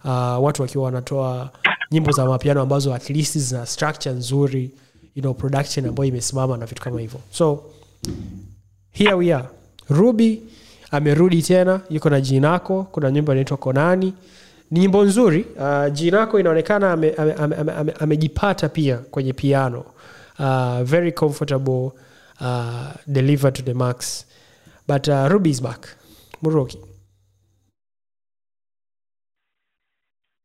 uh, 0.04 0.44
watu 0.44 0.62
wakiwa 0.62 0.84
wanatoa 0.84 1.50
nyimbo 1.92 2.12
za 2.12 2.26
mapiano 2.26 2.62
ambazo 2.62 2.94
at 2.94 3.10
least 3.10 3.38
zina 3.38 3.66
structure 3.66 4.16
nzuri 4.16 4.72
you 5.16 5.22
know, 5.22 5.34
production 5.34 5.86
ambayo 5.86 6.10
imesimama 6.10 6.58
na 6.58 6.66
vitu 6.66 6.82
kama 6.82 7.00
hivyo. 7.02 7.20
So 7.32 7.64
here 8.92 9.14
we 9.14 9.34
are. 9.34 9.48
Ruby 9.90 10.42
amerudi 10.92 11.42
tena 11.42 11.82
yuko 11.90 12.10
na 12.10 12.22
jinako 12.22 12.84
kuna 12.92 13.12
nyimbo 13.12 13.32
inaitwa 13.32 13.58
konani 13.58 14.14
ni 14.72 14.80
nyimbo 14.80 15.04
nzuri 15.04 15.46
uh, 15.60 15.92
jinako 15.92 16.40
inaonekana 16.40 16.92
amejipata 16.92 17.34
ame, 17.44 17.56
ame, 17.56 17.72
ame, 17.72 17.94
ame 18.00 18.70
pia 18.74 18.98
kwenye 18.98 19.34
piano. 19.34 19.86
Uh, 20.40 20.82
very 20.84 21.12
comfortable 21.12 21.92
uh, 22.42 22.94
deliver 23.08 23.54
to 23.54 23.64
the 23.64 23.74
max. 23.74 24.26
But 24.88 25.08
uh, 25.08 25.28
ruby 25.30 25.50
is 25.50 25.62
back. 25.62 25.88
Muroki. 26.44 26.78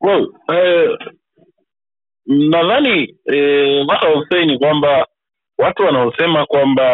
Well 0.01 0.27
uh, 0.49 0.97
nadhani 2.27 3.15
eh, 3.27 3.85
what 3.87 4.05
I 4.05 4.15
ni 4.47 4.59
kwamba 4.59 5.07
watu 5.59 5.83
wanaosema 5.83 6.47
kwamba 6.47 6.85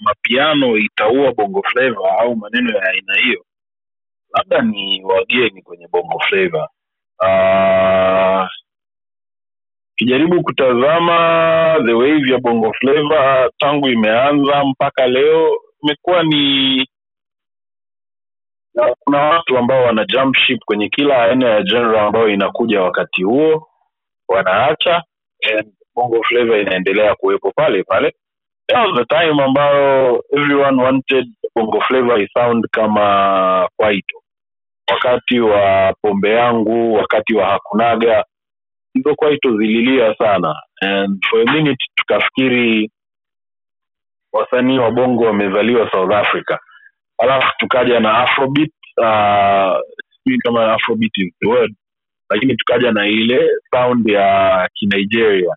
mapiano 0.00 0.76
itaua 0.76 1.32
bongo 1.32 1.62
flava 1.62 2.18
au 2.20 2.36
maneno 2.36 2.70
ya 2.76 2.82
aina 2.82 3.14
hiyo 3.24 3.44
labda 4.38 4.62
ni 4.62 5.04
wageni 5.04 5.62
kwenye 5.62 5.88
bongo 5.88 6.18
flava. 6.28 6.68
Uh, 7.22 8.48
kijaribu 9.96 10.42
kutazama 10.42 11.16
the 11.86 11.92
wave 11.92 12.32
ya 12.32 12.38
bongo 12.38 12.72
flava 12.72 13.50
tangu 13.58 13.88
imeanza 13.88 14.64
mpaka 14.64 15.06
leo. 15.06 15.58
Imekuwa 15.82 16.22
ni 16.22 16.76
na 18.74 18.94
kuna 18.98 19.18
watu 19.18 19.58
ambao 19.58 19.84
wana 19.84 20.04
jump 20.04 20.36
ship 20.36 20.60
kwenye 20.64 20.88
kila 20.88 21.22
aina 21.22 21.48
ya 21.48 21.62
genre 21.62 22.00
ambayo 22.00 22.28
inakuja 22.28 22.82
wakati 22.82 23.22
huo 23.22 23.68
wanaacha 24.28 25.02
and 25.56 25.72
bongo 25.94 26.22
flavor 26.22 26.60
inaendelea 26.60 27.14
kuwepo 27.14 27.52
pale 27.56 27.82
pale. 27.84 28.14
That 28.68 28.86
was 28.86 28.96
the 28.96 29.04
time 29.04 29.42
ambayo 29.42 30.24
everyone 30.36 30.82
wanted 30.82 31.26
bongo 31.54 31.80
flavor 31.80 32.20
isound 32.22 32.66
kama 32.70 33.68
kwaito 33.76 34.22
wakati 34.92 35.40
wa 35.40 35.94
pombe 36.02 36.30
yangu 36.30 36.94
wakati 36.94 37.34
wa 37.34 37.46
hakunaga 37.48 38.24
hizo 38.94 39.16
itozililia 39.34 40.14
sana. 40.14 40.54
And 40.80 41.18
for 41.30 41.40
a 41.48 41.52
minute 41.52 41.84
tukafikiri 41.94 42.90
wasanii 44.32 44.78
wa 44.78 44.90
bongo 44.90 45.24
wamezaliwa 45.24 45.90
south 45.90 46.12
africa. 46.12 46.58
Alafu 47.18 47.48
tukaja 47.58 48.00
na 48.00 48.18
afrobeat 48.18 48.70
uh, 48.98 49.80
kama 50.44 50.72
afrobeat 50.74 51.18
is 51.18 51.32
the 51.40 51.48
word 51.48 51.74
lakini 52.30 52.56
tukaja 52.56 52.92
na 52.92 53.06
ile 53.08 53.50
sound 53.70 54.10
ya 54.10 54.68
kinigeria. 54.74 55.54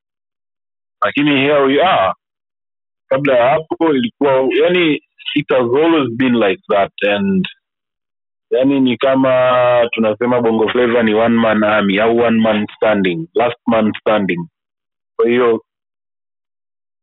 Lakini 1.05 1.31
here 1.31 1.59
we 1.61 1.81
are. 1.83 2.13
Kabla 3.09 3.37
ya 3.37 3.49
hapo 3.49 3.93
ilikuwa 3.95 4.33
yani 4.63 4.95
it 5.35 5.49
has 5.49 5.59
always 5.83 6.09
been 6.17 6.35
like 6.35 6.61
that 6.69 6.91
and 7.09 7.45
yani 8.51 8.79
ni 8.79 8.97
kama 8.97 9.89
tunasema 9.91 10.41
bongo 10.41 10.69
flavor 10.69 11.03
ni 11.03 11.13
one 11.13 11.35
man 11.35 11.63
army 11.63 11.99
au 11.99 12.17
one 12.17 12.39
man 12.41 12.67
standing 12.75 13.27
last 13.35 13.57
man 13.67 13.93
standing. 14.01 14.47
Kwa 15.15 15.29
hiyo 15.29 15.63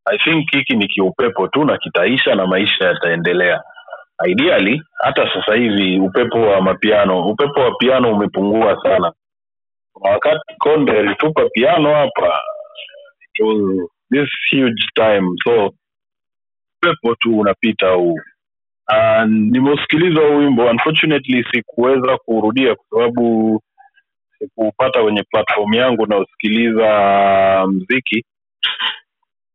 i 0.06 0.18
think 0.18 0.50
hiki 0.50 0.76
ni 0.76 0.88
kiupepo 0.88 1.48
tu 1.48 1.64
na 1.64 1.78
kitaisha 1.78 2.34
na 2.34 2.46
maisha 2.46 2.84
yataendelea. 2.84 3.62
Ideally 4.26 4.82
hata 4.98 5.34
sasa 5.34 5.54
hivi 5.54 6.00
upepo 6.00 6.40
wa 6.40 6.60
mapiano 6.62 7.28
upepo 7.28 7.60
wa 7.60 7.76
piano 7.76 8.12
umepungua 8.12 8.82
sana. 8.82 9.12
Kuna 9.92 10.10
wakati 10.10 10.54
konde 10.58 10.92
alitupa 10.92 11.48
piano 11.48 11.94
hapa 11.94 12.40
this 14.10 14.28
huge 14.52 14.84
time. 14.94 15.28
So 15.44 15.74
upepo 16.82 17.14
tu 17.14 17.38
unapita 17.38 17.90
huu 17.90 18.18
uh, 18.88 19.24
nimeusikiliza 19.30 20.20
huu 20.28 20.36
wimbo. 20.38 20.66
Unfortunately 20.70 21.44
sikuweza 21.52 22.18
kurudia 22.18 22.74
kwa 22.74 22.84
sababu 22.90 23.60
sikupata 24.38 25.02
kwenye 25.02 25.22
platform 25.22 25.74
yangu 25.74 26.06
naosikiliza 26.06 27.66
mziki. 27.68 28.24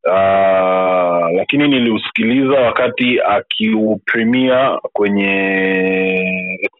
Uh, 0.07 1.29
lakini 1.35 1.67
niliusikiliza 1.67 2.59
wakati 2.61 3.21
akiupremia 3.21 4.79
kwenye 4.93 5.39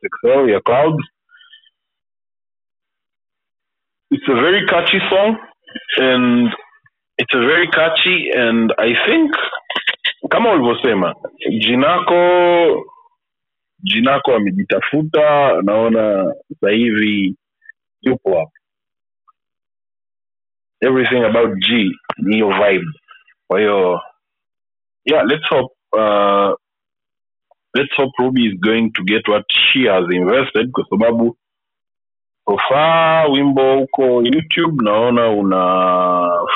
XXL 0.02 0.50
ya 0.50 0.60
cloud 0.62 1.02
It's 4.14 4.24
a 4.30 4.36
very 4.36 4.66
catchy 4.68 5.00
song 5.10 5.38
and 5.98 6.50
it's 7.18 7.34
a 7.34 7.40
very 7.40 7.68
catchy 7.70 8.30
and 8.36 8.72
I 8.78 8.94
think 9.08 9.32
kama 10.30 10.52
ulivyosema 10.52 11.16
Jinako 11.60 12.16
Jinako 13.84 14.36
amejitafuta, 14.36 15.62
naona 15.62 16.34
sasa 16.50 16.72
hivi 16.72 17.36
yupo 18.02 18.30
hapo. 18.40 18.52
Everything 20.82 21.24
about 21.24 21.58
G 21.60 21.92
ni 22.18 22.34
hiyo 22.36 22.50
vibe. 22.50 22.88
Kwa 23.48 23.60
hiyo 23.60 24.02
yeah, 25.06 25.26
let's 25.26 25.50
hope 25.50 25.74
uh, 25.94 26.54
let's 27.76 27.96
hope 27.98 28.12
Ruby 28.20 28.46
is 28.46 28.60
going 28.60 28.90
to 28.92 29.04
get 29.04 29.28
what 29.28 29.46
she 29.54 29.88
has 29.90 30.06
invested 30.12 30.72
kwa 30.72 30.86
sababu 30.90 31.38
so 32.46 32.58
far 32.70 33.32
wimbo 33.32 33.76
huko 33.76 34.04
YouTube 34.24 34.84
naona 34.86 35.30
una 35.30 35.58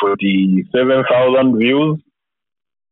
47000 0.02 1.58
views 1.58 2.00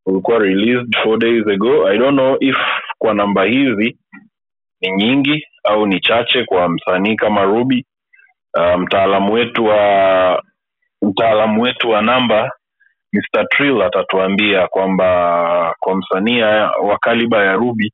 ulikuwa 0.05 0.39
released 0.39 0.95
four 1.03 1.19
days 1.19 1.47
ago. 1.47 1.87
I 1.87 1.97
don't 1.97 2.15
know 2.17 2.37
if 2.39 2.57
kwa 2.97 3.13
namba 3.13 3.43
hizi 3.43 3.97
ni 4.81 4.91
nyingi 4.91 5.47
au 5.63 5.85
ni 5.85 5.99
chache 5.99 6.43
kwa 6.45 6.69
msanii 6.69 7.15
kama 7.15 7.43
Ruby. 7.43 7.85
Uh, 8.57 8.79
mtaalamu 8.81 9.33
wetu 9.33 9.65
wa 9.65 10.43
mtaalamu 11.01 11.61
wetu 11.61 11.89
wa 11.89 12.01
namba 12.01 12.51
Mr. 13.13 13.47
Trill 13.49 13.81
atatuambia 13.81 14.67
kwamba 14.67 15.75
kwa 15.79 15.95
msanii 15.95 16.41
wa 16.83 16.97
kaliba 17.01 17.43
ya 17.45 17.53
Ruby 17.53 17.91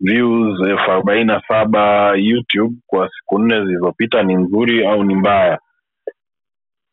views 0.00 0.60
elfu 0.68 0.90
arobaini 0.90 1.24
na 1.24 1.42
saba 1.48 2.12
YouTube 2.16 2.74
kwa 2.86 3.10
siku 3.10 3.38
nne 3.38 3.64
zilizopita 3.64 4.22
ni 4.22 4.34
nzuri 4.34 4.86
au 4.86 5.04
ni 5.04 5.14
mbaya 5.14 5.58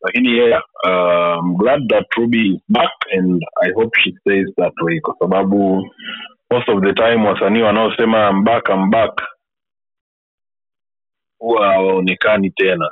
lakini 0.04 0.28
yeah, 0.38 0.62
um, 0.86 1.56
glad 1.56 1.88
that 1.88 2.06
Ruby 2.16 2.48
is 2.54 2.60
back 2.68 2.90
and 3.16 3.42
I 3.62 3.72
hope 3.74 3.90
she 4.04 4.12
stays 4.20 4.46
that 4.56 4.72
way 4.82 5.00
kwa 5.00 5.16
sababu 5.18 5.86
most 6.50 6.68
of 6.68 6.82
the 6.82 6.92
time 6.92 7.28
wasanii 7.28 7.62
wanaosema 7.62 8.32
mbak 8.32 8.68
mbak 8.70 9.22
huwa 11.38 11.66
hawaonekani 11.66 12.50
tena. 12.50 12.90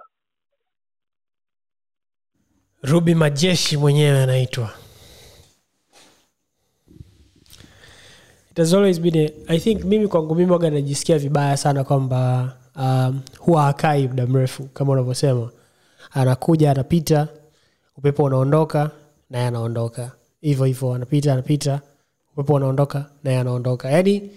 Ruby 2.82 3.14
majeshi 3.14 3.76
mwenyewe 3.76 4.22
anaitwa. 4.22 4.70
It 8.50 8.58
has 8.58 8.74
always 8.74 9.00
been 9.00 9.30
i 9.48 9.58
think 9.58 9.84
mimi 9.84 10.08
kwangu 10.08 10.34
mimi 10.34 10.52
waga 10.52 10.70
najisikia 10.70 11.18
vibaya 11.18 11.56
sana 11.56 11.84
kwamba 11.84 12.52
um, 12.76 13.20
huwa 13.38 13.62
hakai 13.62 14.08
muda 14.08 14.26
mrefu 14.26 14.64
kama 14.68 14.92
unavyosema 14.92 15.50
anakuja 16.14 16.70
anapita 16.70 17.28
upepo 17.96 18.24
unaondoka 18.24 18.90
naye 19.30 19.46
anaondoka. 19.46 20.12
Hivyo 20.40 20.64
hivyo 20.64 20.94
anapita 20.94 21.32
anapita 21.32 21.80
upepo 22.32 22.54
unaondoka 22.54 23.10
naye 23.24 23.38
anaondoka. 23.38 23.90
Yani 23.90 24.30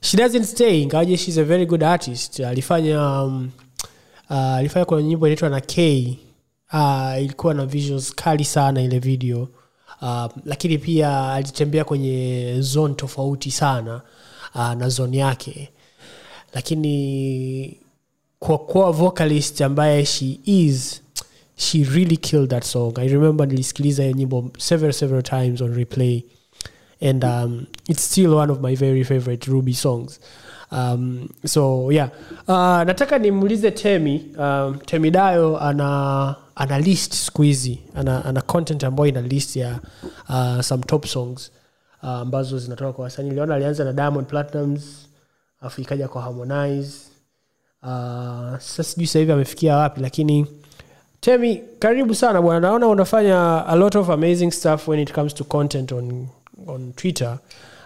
she 0.00 0.16
doesn't 0.16 0.44
stay. 0.44 0.82
Ingawaje 0.82 1.16
shes 1.16 1.38
a 1.38 1.44
very 1.44 1.66
good 1.66 1.82
artist. 1.84 2.40
Alifanya 2.40 3.22
um, 3.22 3.50
uh, 4.30 4.36
alifanya 4.36 4.84
kuna 4.84 5.02
nyimbo 5.02 5.26
inaitwa 5.26 5.48
na 5.48 5.60
k. 5.60 6.18
Uh, 6.72 7.22
ilikuwa 7.22 7.54
na 7.54 7.66
visuals 7.66 8.14
kali 8.14 8.44
sana 8.44 8.82
ile 8.82 8.98
video. 8.98 9.48
Uh, 10.02 10.26
lakini 10.44 10.78
pia 10.78 11.32
alitembea 11.32 11.84
kwenye 11.84 12.56
zone 12.60 12.94
tofauti 12.94 13.50
sana 13.50 14.00
uh, 14.54 14.72
na 14.72 14.88
zone 14.88 15.16
yake. 15.16 15.68
Lakini 16.54 17.76
kwa 18.38 18.58
kuwa 18.58 18.92
vocalist 18.92 19.60
ambaye 19.60 20.04
she 20.06 20.40
is 20.44 21.02
she 21.56 21.84
really 21.84 22.16
killed 22.16 22.50
that 22.50 22.64
song. 22.64 22.98
I 22.98 23.08
remember 23.08 23.46
nilisikiliza 23.48 24.02
hiyo 24.02 24.14
nyimbo 24.16 24.50
several 24.58 24.92
several 24.92 25.22
times 25.22 25.60
on 25.60 25.74
replay. 25.74 26.22
And 27.00 27.24
um, 27.24 27.66
it's 27.88 28.02
still 28.04 28.34
one 28.34 28.52
of 28.52 28.60
my 28.60 28.76
very 28.76 29.04
favorite 29.04 29.50
ruby 29.50 29.72
songs. 29.74 30.20
Um, 30.70 31.28
so 31.44 31.90
yeah. 31.90 32.08
Uh, 32.48 32.84
nataka 32.84 33.18
nimuulize 33.18 33.70
temi. 33.70 34.24
Um, 34.38 34.78
temi 34.86 35.10
dayo 35.10 35.60
ana 35.60 36.36
ana 36.54 36.78
list 36.78 37.12
siku 37.14 37.42
hizi. 37.42 37.78
Ana, 37.94 38.24
ana 38.24 38.40
content 38.42 38.84
ambayo 38.84 39.08
ina 39.08 39.20
list 39.20 39.56
ya 39.56 39.80
uh, 40.28 40.60
some 40.60 40.82
top 40.82 41.06
songs 41.06 41.50
uh, 42.02 42.08
ambazo 42.08 42.58
zinatoka 42.58 42.92
kwa 42.92 43.04
wasanii. 43.04 43.30
Liona 43.30 43.54
alianza 43.54 43.84
na 43.84 43.92
diamond 43.92 44.26
platinums 44.26 45.08
afu 45.60 45.80
ikaja 45.80 46.08
kwa 46.08 46.22
harmonize. 46.22 46.94
Uh, 47.82 47.88
sasa 48.58 48.84
sijui 48.84 49.06
sahivi 49.06 49.32
amefikia 49.32 49.76
wapi 49.76 50.00
lakini 50.00 50.46
temi 51.20 51.62
karibu 51.78 52.14
sana 52.14 52.42
bwana. 52.42 52.60
Naona 52.60 52.88
unafanya 52.88 53.66
a 53.66 53.76
lot 53.76 53.98
of 53.98 54.10
amazing 54.10 54.50
stuff 54.50 54.88
when 54.88 55.00
it 55.00 55.12
comes 55.12 55.34
to 55.34 55.44
content 55.44 55.92
on, 55.92 56.28
on 56.66 56.92
twitter. 56.92 57.38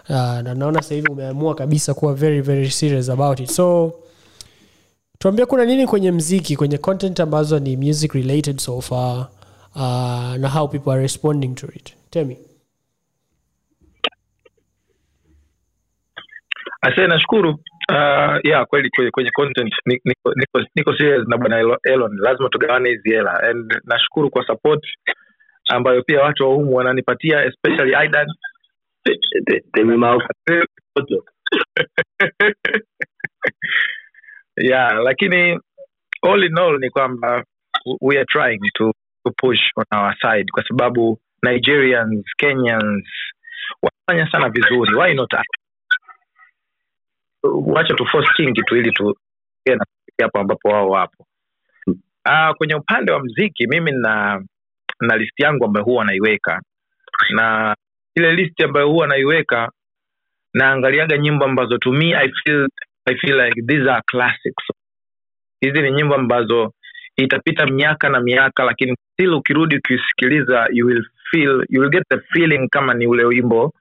Uh, 0.09 0.15
na 0.15 0.53
naona 0.53 0.81
sahivi 0.81 1.07
umeamua 1.11 1.55
kabisa 1.55 1.93
kuwa 1.93 2.13
very 2.13 2.41
very 2.41 2.71
serious 2.71 3.09
about 3.09 3.39
it. 3.39 3.49
So 3.49 3.93
tuambie 5.19 5.45
kuna 5.45 5.65
nini 5.65 5.87
kwenye 5.87 6.11
mziki 6.11 6.55
kwenye 6.55 6.77
content 6.77 7.19
ambazo 7.19 7.59
ni 7.59 7.77
music 7.77 8.13
related 8.13 8.57
so 8.59 8.81
far 8.81 9.27
uh, 9.75 9.81
na 10.37 10.49
how 10.49 10.67
people 10.67 10.91
are 10.91 11.01
responding 11.01 11.55
to 11.55 11.67
it. 11.67 11.93
Temi. 12.09 12.37
Asee 16.81 17.07
nashukuru 17.07 17.59
uh, 17.91 18.39
yeah 18.43 18.65
kweli 18.67 18.89
kwenye, 18.89 19.11
kwenye 19.11 19.31
content 19.31 19.73
niko, 19.85 20.33
niko, 20.35 20.61
niko 20.75 20.97
serious 20.97 21.27
na 21.27 21.37
bwana 21.37 21.77
elon. 21.83 22.17
Lazima 22.19 22.49
tugawane 22.49 22.89
hizi 22.89 23.09
hela. 23.09 23.39
And 23.43 23.73
nashukuru 23.83 24.29
kwa 24.29 24.45
support 24.47 24.83
ambayo 25.69 26.03
pia 26.03 26.21
watu 26.21 26.43
wa 26.43 26.49
humu 26.55 26.75
wananipatia 26.75 27.45
especially 27.45 27.95
aidan. 27.95 28.27
Yeah 34.57 34.91
lakini 35.03 35.59
all 36.21 36.43
in 36.43 36.57
all 36.57 36.77
ni 36.79 36.89
kwamba 36.89 37.43
we 38.01 38.17
are 38.17 38.25
trying 38.25 38.59
to, 38.75 38.91
to 39.25 39.31
push 39.37 39.59
on 39.75 39.85
our 39.91 40.15
side 40.21 40.45
kwa 40.51 40.63
sababu 40.67 41.19
nigerians 41.43 42.25
kenyans 42.37 43.05
wanafanya 43.81 44.31
sana 44.31 44.49
vizuri. 44.49 44.95
Why 44.95 45.13
not 45.13 45.33
us? 45.33 45.60
Wacha 47.43 47.93
tu 47.93 48.05
force 48.05 48.29
kingi 48.35 48.61
tu 48.63 48.75
ili 48.77 48.91
tu 48.91 49.15
hapo 50.21 50.39
ambapo 50.39 50.69
wao 50.69 50.89
wapo. 50.89 51.25
Uh, 52.25 52.55
kwenye 52.57 52.75
upande 52.75 53.11
wa 53.11 53.19
mziki 53.23 53.67
mimi 53.67 53.91
na 53.91 54.43
na 55.01 55.17
list 55.17 55.39
yangu 55.39 55.65
ambayo 55.65 55.85
huwa 55.85 56.05
naiweka. 56.05 56.61
Na 57.29 57.75
ile 58.15 58.33
list 58.33 58.61
ambayo 58.61 58.87
huwa 58.89 59.07
naiweka 59.07 59.71
naangaliaga 60.53 61.17
nyimbo 61.17 61.45
ambazo 61.45 61.77
to 61.77 61.91
me 61.91 62.15
I 62.15 62.29
feel, 62.43 62.67
I 63.05 63.15
feel 63.15 63.41
like 63.45 63.61
these 63.67 63.89
are 63.91 64.01
classics. 64.05 64.63
Hizi 65.61 65.81
ni 65.81 65.91
nyimbo 65.91 66.15
ambazo 66.15 66.73
itapita 67.17 67.65
miaka 67.65 68.09
na 68.09 68.19
miaka 68.19 68.63
lakini 68.63 68.95
still 69.13 69.33
ukirudi 69.33 69.75
ukisikiliza 69.77 70.67
you 70.71 70.85
will 70.87 71.05
feel 71.31 71.65
you 71.69 71.81
will 71.81 71.89
get 71.89 72.03
the 72.09 72.19
feeling 72.19 72.67
kama 72.69 72.93
ni 72.93 73.07
ule 73.07 73.23
wimbo 73.25 73.73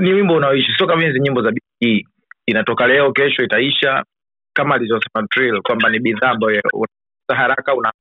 ni 0.00 0.12
wimbo 0.12 0.34
unaoishi. 0.34 0.72
Sio 0.78 0.86
kama 0.86 1.02
hizi 1.02 1.20
nyimbo 1.20 1.42
za 1.42 1.50
bidii 1.52 2.06
inatoka 2.46 2.86
leo 2.86 3.12
kesho 3.12 3.42
itaisha 3.44 4.04
kama 4.52 4.74
alivyosema 4.74 5.26
Trill 5.30 5.62
kwamba 5.62 5.90
ni 5.90 5.98
bidhaa 5.98 6.30
ambayo 6.30 6.62
unaa 6.72 7.38
haraka 7.40 7.74
una 7.74 7.92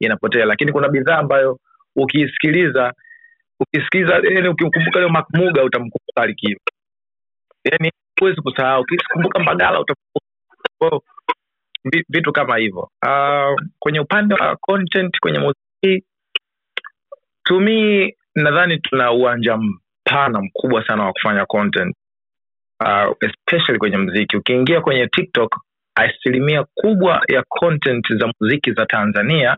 inapotea. 0.00 0.44
Lakini 0.44 0.72
kuna 0.72 0.88
bidhaa 0.88 1.18
ambayo 1.18 1.58
ukiisikiliza 1.96 2.92
ukisikiliza 3.60 4.14
yani 4.14 4.48
ukimkumbuka 4.48 5.00
leo 5.00 5.08
makmuga 5.08 5.64
utamkumbuka 5.64 6.22
alikiwa 6.22 6.60
yani 7.64 7.92
huwezi 8.20 8.40
kusahau. 8.42 8.82
Ukikumbuka 8.82 9.38
mbagala 9.38 9.84
vi- 11.84 12.04
vitu 12.08 12.32
kama 12.32 12.56
hivyo. 12.56 12.90
Uh, 13.06 13.60
kwenye 13.78 14.00
upande 14.00 14.34
wa 14.34 14.56
content 14.56 15.18
kwenye 15.20 15.38
muziki 15.38 16.04
to 17.44 17.60
nadhani 18.34 18.78
tuna 18.78 19.12
uwanja 19.12 19.56
mpana 19.56 20.40
mkubwa 20.42 20.86
sana 20.86 21.04
wa 21.04 21.12
kufanya 21.12 21.46
content 21.46 21.96
uh, 22.82 23.16
especially 23.20 23.78
kwenye 23.78 23.96
mziki 23.96 24.36
ukiingia 24.36 24.80
kwenye 24.80 25.06
tiktok 25.06 25.56
asilimia 25.94 26.64
kubwa 26.74 27.22
ya 27.28 27.42
content 27.48 28.14
za 28.18 28.32
muziki 28.40 28.72
za 28.72 28.86
tanzania 28.86 29.56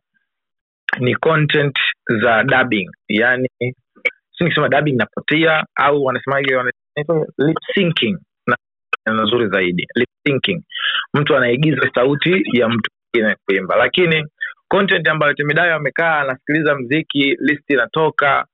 ni 0.99 1.15
content 1.15 1.79
za 2.23 2.43
dubbing. 2.45 2.91
Yani 3.09 3.49
si 4.39 4.45
nikisema 4.45 4.69
dubbing 4.69 4.97
napotia 4.97 5.65
au 5.75 6.05
wanasemaje 6.05 6.55
lip 7.39 7.57
nzuri 9.07 9.49
zaidi 9.49 9.87
lip 9.95 10.09
syncing. 10.27 10.63
Mtu 11.15 11.37
anaigiza 11.37 11.91
sauti 11.95 12.43
ya 12.53 12.69
mtu 12.69 12.91
mwingine 13.15 13.37
kuimba. 13.47 13.77
Lakini 13.77 14.27
content 14.69 15.09
ambayo 15.09 15.35
timidayo 15.35 15.75
amekaa 15.75 16.21
anasikiliza 16.21 16.75
mziki 16.75 17.37
list 17.41 17.71
inatoka 17.71 18.47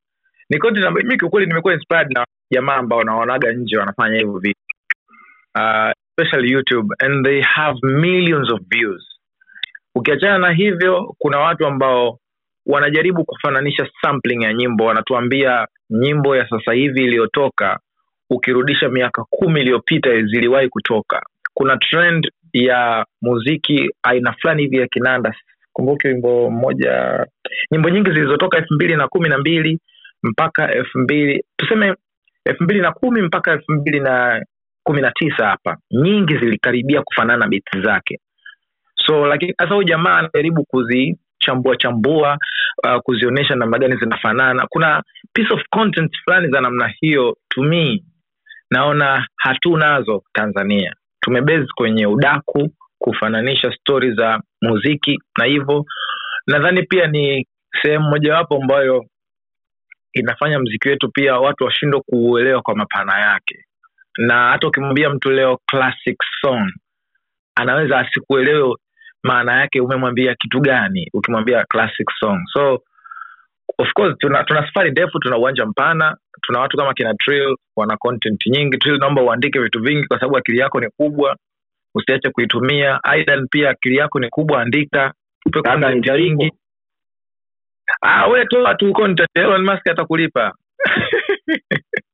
ni 0.51 0.59
content 0.59 0.87
ambayo 0.87 1.07
mi 1.07 1.19
kiukweli 1.19 1.47
nimekuwa 1.47 1.75
inspired 1.75 2.13
na 2.13 2.27
jamaa 2.51 2.75
ambao 2.77 2.99
wanaonaga 2.99 3.53
nje 3.53 3.79
wanafanya 3.79 4.19
hivyo 4.19 4.39
vitu 4.39 4.60
uh, 5.59 5.91
especially 6.19 6.51
youtube 6.53 6.89
and 7.01 7.25
they 7.27 7.41
have 7.43 7.77
millions 7.83 8.53
of 8.53 8.61
views. 8.71 9.03
Ukiachana 9.95 10.39
na 10.39 10.53
hivyo 10.53 11.15
kuna 11.19 11.39
watu 11.39 11.67
ambao 11.67 12.19
wanajaribu 12.67 13.25
kufananisha 13.25 13.89
sampling 14.03 14.43
ya 14.43 14.53
nyimbo 14.55 14.85
wanatuambia 14.85 15.67
nyimbo 15.91 16.37
ya 16.37 16.49
sasa 16.49 16.73
hivi 16.73 17.05
iliyotoka 17.05 17.81
ukirudisha 18.31 18.89
miaka 18.89 19.25
kumi 19.31 19.61
iliyopita 19.61 20.11
ziliwahi 20.23 20.69
kutoka. 20.69 21.23
Kuna 21.55 21.77
trend 21.77 22.31
ya 22.53 23.07
muziki 23.23 23.91
aina 24.03 24.33
fulani 24.33 24.63
hivi 24.63 24.77
ya 24.77 24.87
kinanda. 24.89 25.35
Kumbuke 25.73 26.09
wimbo 26.09 26.51
mmoja 26.51 27.27
nyimbo 27.73 27.91
nyingi 27.91 28.11
zilizotoka 28.11 28.59
elfu 28.59 28.75
mbili 28.75 28.97
na 28.97 29.09
kumi 29.09 29.29
na 29.29 29.39
mbili 29.39 29.81
mpaka 30.23 30.73
elfu 30.75 30.99
mbili 30.99 31.45
tuseme 31.57 31.95
elfu 32.45 32.65
mbili 32.65 32.81
na 32.81 32.93
kumi 32.93 33.23
mpaka 33.23 33.53
elfu 33.53 33.73
mbili 33.73 34.01
na 34.01 34.45
kumi 34.91 35.03
na 35.03 35.11
tisa 35.13 35.47
hapa 35.47 35.77
nyingi 35.91 36.39
zilikaribia 36.39 37.03
kufanana 37.03 37.49
beti 37.49 37.81
zake. 37.83 38.21
So 39.07 39.27
lakini 39.27 39.55
sasa 39.59 39.75
huyu 39.75 39.89
jamaa 39.89 40.17
anajaribu 40.19 40.65
kuzichambua 40.65 41.77
chambua 41.77 42.39
uh, 42.85 43.01
kuzionyesha 43.03 43.55
namna 43.55 43.79
gani 43.79 43.97
zinafanana. 43.97 44.67
Kuna 44.69 45.03
piece 45.33 45.55
of 45.55 45.61
content 45.71 46.11
fulani 46.25 46.49
za 46.53 46.61
namna 46.61 46.89
hiyo 47.01 47.37
me 47.57 48.03
naona 48.71 49.27
hatunazo 49.37 50.23
tanzania. 50.33 50.95
Tumebezi 51.21 51.67
kwenye 51.75 52.07
udaku 52.07 52.69
kufananisha 52.99 53.73
stori 53.73 54.15
za 54.15 54.41
muziki 54.63 55.19
na 55.39 55.45
hivyo. 55.45 55.85
Nadhani 56.47 56.83
pia 56.83 57.07
ni 57.07 57.47
sehemu 57.83 58.09
mojawapo 58.09 58.57
ambayo 58.57 59.05
inafanya 60.13 60.59
mziki 60.59 60.89
wetu 60.89 61.11
pia 61.11 61.35
watu 61.39 61.65
washindwe 61.65 62.01
kuuelewa 62.01 62.63
kwa 62.63 62.77
mapana 62.77 63.19
yake 63.21 63.65
na 64.19 64.51
hata 64.51 64.67
ukimwambia 64.69 65.11
mtu 65.11 65.31
leo 65.31 65.59
classic 65.67 66.17
song 66.41 66.73
anaweza 67.55 67.99
asikuelewe 67.99 68.77
maana 69.23 69.61
yake 69.61 69.81
umemwambia 69.81 70.35
kitu 70.35 70.61
gani 70.61 71.09
ukimwambia 71.15 71.65
classic 71.65 72.11
song. 72.21 72.39
So 72.53 72.83
of 73.79 73.93
course 73.95 74.17
tuna, 74.19 74.45
tuna 74.45 74.67
safari 74.67 74.91
ndefu 74.91 75.19
tuna 75.19 75.39
uwanja 75.39 75.67
mpana 75.67 76.17
tuna 76.43 76.61
watu 76.61 76.77
kama 76.77 76.95
kina 76.95 77.15
Trill 77.15 77.57
wana 77.77 77.97
content 77.97 78.47
nyingi. 78.47 78.79
Trill 78.79 78.99
naomba 78.99 79.23
uandike 79.23 79.59
vitu 79.61 79.81
vingi 79.81 80.07
kwa 80.07 80.19
sababu 80.21 80.37
akili 80.37 80.59
yako 80.59 80.81
ni 80.81 80.91
kubwa 80.91 81.37
usiache 81.95 82.31
kuitumia. 82.31 83.05
Aidan 83.05 83.49
pia 83.51 83.71
akili 83.71 83.97
yako 83.97 84.21
ni 84.21 84.29
kubwa 84.29 84.63
andika 84.63 85.13
tupe 85.41 85.63
content 85.63 86.07
nyingi. 86.07 86.53
Ah 88.03 88.27
we 88.27 88.47
toa 88.47 88.75
tu 88.75 88.93
content 88.93 89.29
Elon 89.35 89.65
Musk 89.65 89.89
atakulipa 89.91 90.55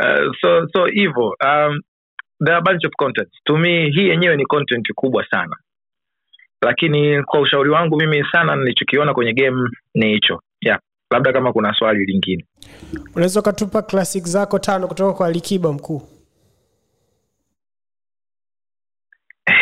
uh, 0.00 0.32
so 0.40 0.68
so 0.72 0.86
hivyo 0.86 1.26
um, 1.26 1.80
there 2.44 2.56
are 2.56 2.62
bunch 2.62 2.84
of 2.86 2.92
content 2.96 3.28
to 3.44 3.56
me 3.56 3.90
hii 3.90 4.08
yenyewe 4.08 4.36
ni 4.36 4.46
content 4.46 4.92
kubwa 4.94 5.26
sana. 5.30 5.56
Lakini 6.62 7.22
kwa 7.22 7.40
ushauri 7.40 7.70
wangu 7.70 7.96
mimi 7.96 8.24
sana 8.32 8.56
nilichokiona 8.56 9.14
kwenye 9.14 9.32
game 9.32 9.68
ni 9.94 10.08
hicho. 10.08 10.42
Yeah 10.60 10.80
labda 11.10 11.32
kama 11.32 11.52
kuna 11.52 11.74
swali 11.74 12.04
lingine. 12.04 12.44
Unaweza 13.14 13.40
ukatupa 13.40 13.82
classic 13.82 14.24
zako 14.24 14.58
tano 14.58 14.88
kutoka 14.88 15.12
kwa 15.12 15.26
alikiba 15.26 15.72
mkuu. 15.72 16.02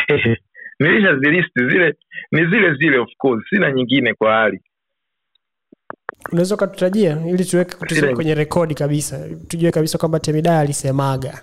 Nilisha 0.81 1.17
zilisti 1.17 1.69
zile 1.69 1.95
ni 2.33 2.47
zile 2.47 2.75
zile 2.75 2.99
of 2.99 3.09
course. 3.19 3.45
Sina 3.51 3.73
nyingine 3.73 4.15
kwa 4.15 4.33
hali 4.35 4.61
unaweza 6.33 6.55
ukatutajia 6.55 7.27
ili 7.27 7.45
tuweke 7.45 7.87
tuziweke 7.87 8.15
kwenye 8.15 8.35
rekodi 8.35 8.75
kabisa 8.75 9.29
tujue 9.49 9.71
kabisa 9.71 9.99
kwamba 9.99 10.21
temida 10.21 10.59
alisemaga 10.59 11.43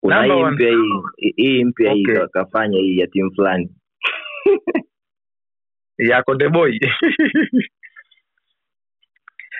kuna 0.00 0.24
hii 0.24 0.44
mpya 0.44 0.70
hii 0.70 1.32
hii 1.36 1.64
mpya 1.64 1.92
hii 1.92 2.02
Okay. 2.02 2.26
ka- 2.26 2.66
hii 2.72 2.98
ya 2.98 3.06
timu 3.06 3.30
fulani 3.34 3.70
ya 5.98 6.22
Konde 6.22 6.48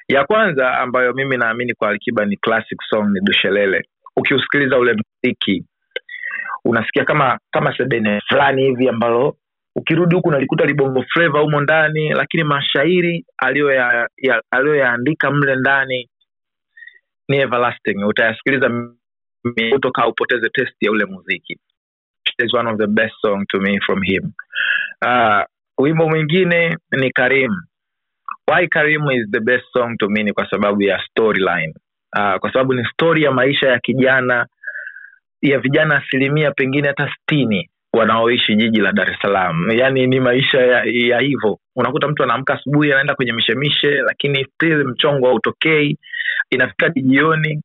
ya 0.08 0.24
kwanza 0.24 0.78
ambayo 0.78 1.12
mimi 1.12 1.36
naamini 1.36 1.74
kwa 1.74 1.88
Alikiba 1.88 2.24
ni 2.24 2.36
classic 2.36 2.78
song 2.90 3.10
ni 3.12 3.20
Dushelele. 3.20 3.88
Ukiusikiliza 4.16 4.78
ule 4.78 4.94
mziki 4.94 5.64
unasikia 6.64 7.04
kama 7.04 7.38
kama 7.50 7.76
sebene 7.76 8.20
fulani 8.28 8.62
hivi 8.62 8.88
ambalo 8.88 9.36
ukirudi 9.76 10.14
huku 10.14 10.30
nalikuta 10.30 10.64
libongo 10.66 11.02
fleva 11.02 11.40
humo 11.40 11.60
ndani, 11.60 12.08
lakini 12.08 12.44
mashairi 12.44 13.24
aliyoyaandika 14.50 15.26
ya- 15.26 15.32
mle 15.32 15.56
ndani 15.56 16.08
ni 17.28 17.36
everlasting. 17.36 18.04
Utayasikiliza 18.06 18.70
utoka 19.74 20.06
upoteze 20.06 20.48
test 20.48 20.74
ya 20.80 20.90
ule 20.90 21.04
muziki. 21.04 21.58
Is 22.44 22.54
one 22.54 22.70
of 22.70 22.78
the 22.78 22.86
best 22.86 23.14
song 23.20 23.44
to 23.48 23.60
me 23.60 23.80
from 23.80 24.02
him. 24.02 24.32
Uh, 25.06 25.42
wimbo 25.78 26.08
mwingine 26.08 26.76
ni 26.92 27.10
karim 27.10 27.52
why 28.48 28.66
karim 28.68 29.10
is 29.10 29.30
the 29.30 29.40
best 29.40 29.64
song 29.72 29.96
to 29.98 30.08
me 30.08 30.22
ni 30.22 30.32
kwa 30.32 30.50
sababu 30.50 30.82
ya 30.82 31.02
storyline 31.10 31.74
uh, 32.18 32.36
kwa 32.38 32.52
sababu 32.52 32.74
ni 32.74 32.84
story 32.84 33.22
ya 33.22 33.30
maisha 33.32 33.68
ya 33.68 33.78
kijana 33.78 34.46
ya 35.42 35.58
vijana 35.58 35.96
asilimia 35.96 36.50
pengine 36.50 36.88
hata 36.88 37.14
stini 37.22 37.70
wanaoishi 37.92 38.54
jiji 38.56 38.80
la 38.80 38.92
dar 38.92 39.10
es 39.10 39.16
salaam. 39.22 39.70
Yaani 39.70 40.06
ni 40.06 40.20
maisha 40.20 40.60
ya, 40.60 40.82
ya 40.84 41.18
hivyo. 41.20 41.58
Unakuta 41.76 42.08
mtu 42.08 42.22
anaamka 42.22 42.54
asubuhi 42.54 42.92
anaenda 42.92 43.14
kwenye 43.14 43.32
mishemishe 43.32 43.90
lakini 43.90 44.44
still 44.44 44.84
mchongo 44.84 45.26
hautokei. 45.26 45.98
Inafika 46.50 46.88
jioni 46.88 47.62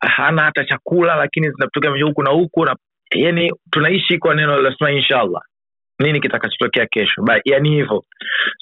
hana 0.00 0.42
hata 0.42 0.64
chakula 0.64 1.14
lakini 1.16 1.50
zinatokea 1.50 1.90
huku 2.04 2.22
na 2.22 2.30
huku 2.30 2.64
na 2.64 2.76
yani 3.14 3.52
tunaishi 3.70 4.18
kwa 4.18 4.34
neno 4.34 4.60
lasema 4.60 4.90
inshallah. 4.92 5.42
Nini 5.98 6.20
kitakachotokea 6.20 6.86
kesho? 6.86 7.22
Ba- 7.22 7.40
yani 7.44 7.70
hivyo. 7.70 8.04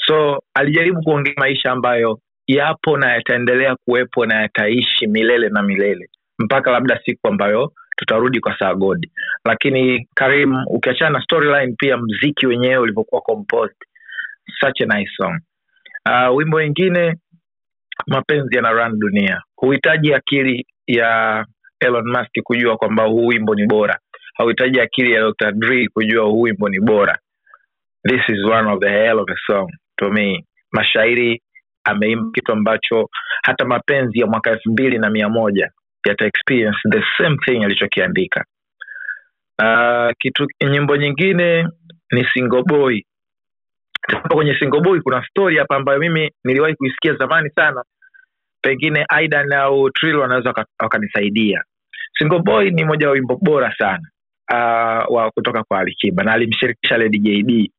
So 0.07 0.43
alijaribu 0.55 1.03
kuongea 1.03 1.35
maisha 1.37 1.73
ambayo 1.73 2.19
yapo 2.47 2.97
na 2.97 3.13
yataendelea 3.13 3.77
kuwepo 3.85 4.27
na 4.27 4.35
yataishi 4.43 5.07
milele 5.07 5.49
na 5.49 5.63
milele. 5.63 6.09
Mpaka 6.39 6.71
labda 6.71 7.01
siku 7.05 7.29
ambayo 7.29 7.73
tutarudi 7.97 8.41
kwa 8.41 8.59
saa 8.59 8.75
godi 8.75 9.11
lakini 9.45 10.09
karim 10.15 10.55
ukiachana 10.67 11.11
na 11.11 11.23
storyline 11.25 11.75
pia 11.79 11.97
mziki 11.97 12.47
wenyewe 12.47 12.79
ulivyokuwa 12.79 13.21
composed 13.21 13.77
such 14.61 14.81
a 14.81 14.87
nice 14.87 15.11
song. 15.17 15.41
Uh, 16.07 16.37
wimbo 16.37 16.57
wengine 16.57 17.17
mapenzi 18.07 18.57
yana 18.57 18.71
run 18.73 18.99
dunia. 18.99 19.43
Huhitaji 19.57 20.15
akili 20.15 20.67
ya 20.87 21.45
elon 21.81 22.07
musk 22.07 22.43
kujua 22.43 22.77
kwamba 22.77 23.05
huu 23.05 23.27
wimbo 23.27 23.55
ni 23.55 23.67
bora. 23.67 23.99
Hauhitaji 24.35 24.81
akili 24.81 25.13
ya 25.13 25.21
dr 25.21 25.53
Dre 25.53 25.89
kujua 25.89 26.25
huu 26.25 26.41
wimbo 26.41 26.69
ni 26.69 26.81
bora. 26.81 27.19
This 28.09 28.21
is 28.29 28.45
one 28.45 28.71
of 28.73 28.81
the 28.81 28.89
hell 28.89 29.19
of 29.19 29.29
a 29.31 29.37
song 29.47 29.71
to 29.97 30.11
me. 30.11 30.45
Mashairi 30.73 31.43
ameimba 31.85 32.31
kitu 32.35 32.53
ambacho 32.53 33.09
hata 33.43 33.65
mapenzi 33.65 34.21
ya 34.21 34.27
mwaka 34.27 34.51
elfu 34.51 34.71
mbili 34.71 34.99
na 34.99 35.11
mia 35.11 35.29
moja 35.29 35.71
yata 36.09 36.25
experience 36.27 36.79
the 36.91 37.03
same 37.19 37.37
thing 37.47 37.65
alichokiandika. 37.65 38.45
Uh, 39.63 40.11
kitu 40.19 40.47
nyimbo 40.71 40.97
nyingine 40.97 41.69
ni 42.13 42.25
single 42.35 42.63
boy. 42.63 43.01
Kwenye 44.29 44.55
single 44.59 44.81
boy 44.81 45.01
kuna 45.01 45.27
story 45.27 45.59
hapa 45.59 45.77
ambayo 45.77 45.99
mimi 45.99 46.31
niliwahi 46.45 46.75
kuisikia 46.75 47.15
zamani 47.15 47.51
sana. 47.51 47.83
Pengine 48.61 49.05
aidan 49.09 49.53
au 49.53 49.91
trill 49.91 50.17
wanaweza 50.17 50.55
wakanisaidia. 50.79 51.63
Single 52.19 52.71
ni 52.71 52.85
moja 52.85 53.07
wa 53.07 53.13
wimbo 53.13 53.37
bora 53.43 53.75
sana 53.79 54.09
uh, 54.53 55.15
wa 55.17 55.31
kutoka 55.31 55.63
kwa 55.65 55.79
alikiba 55.81 56.25
na 56.25 56.33
alimshirikisha 56.33 56.97
lady 56.97 57.19
jd 57.19 57.71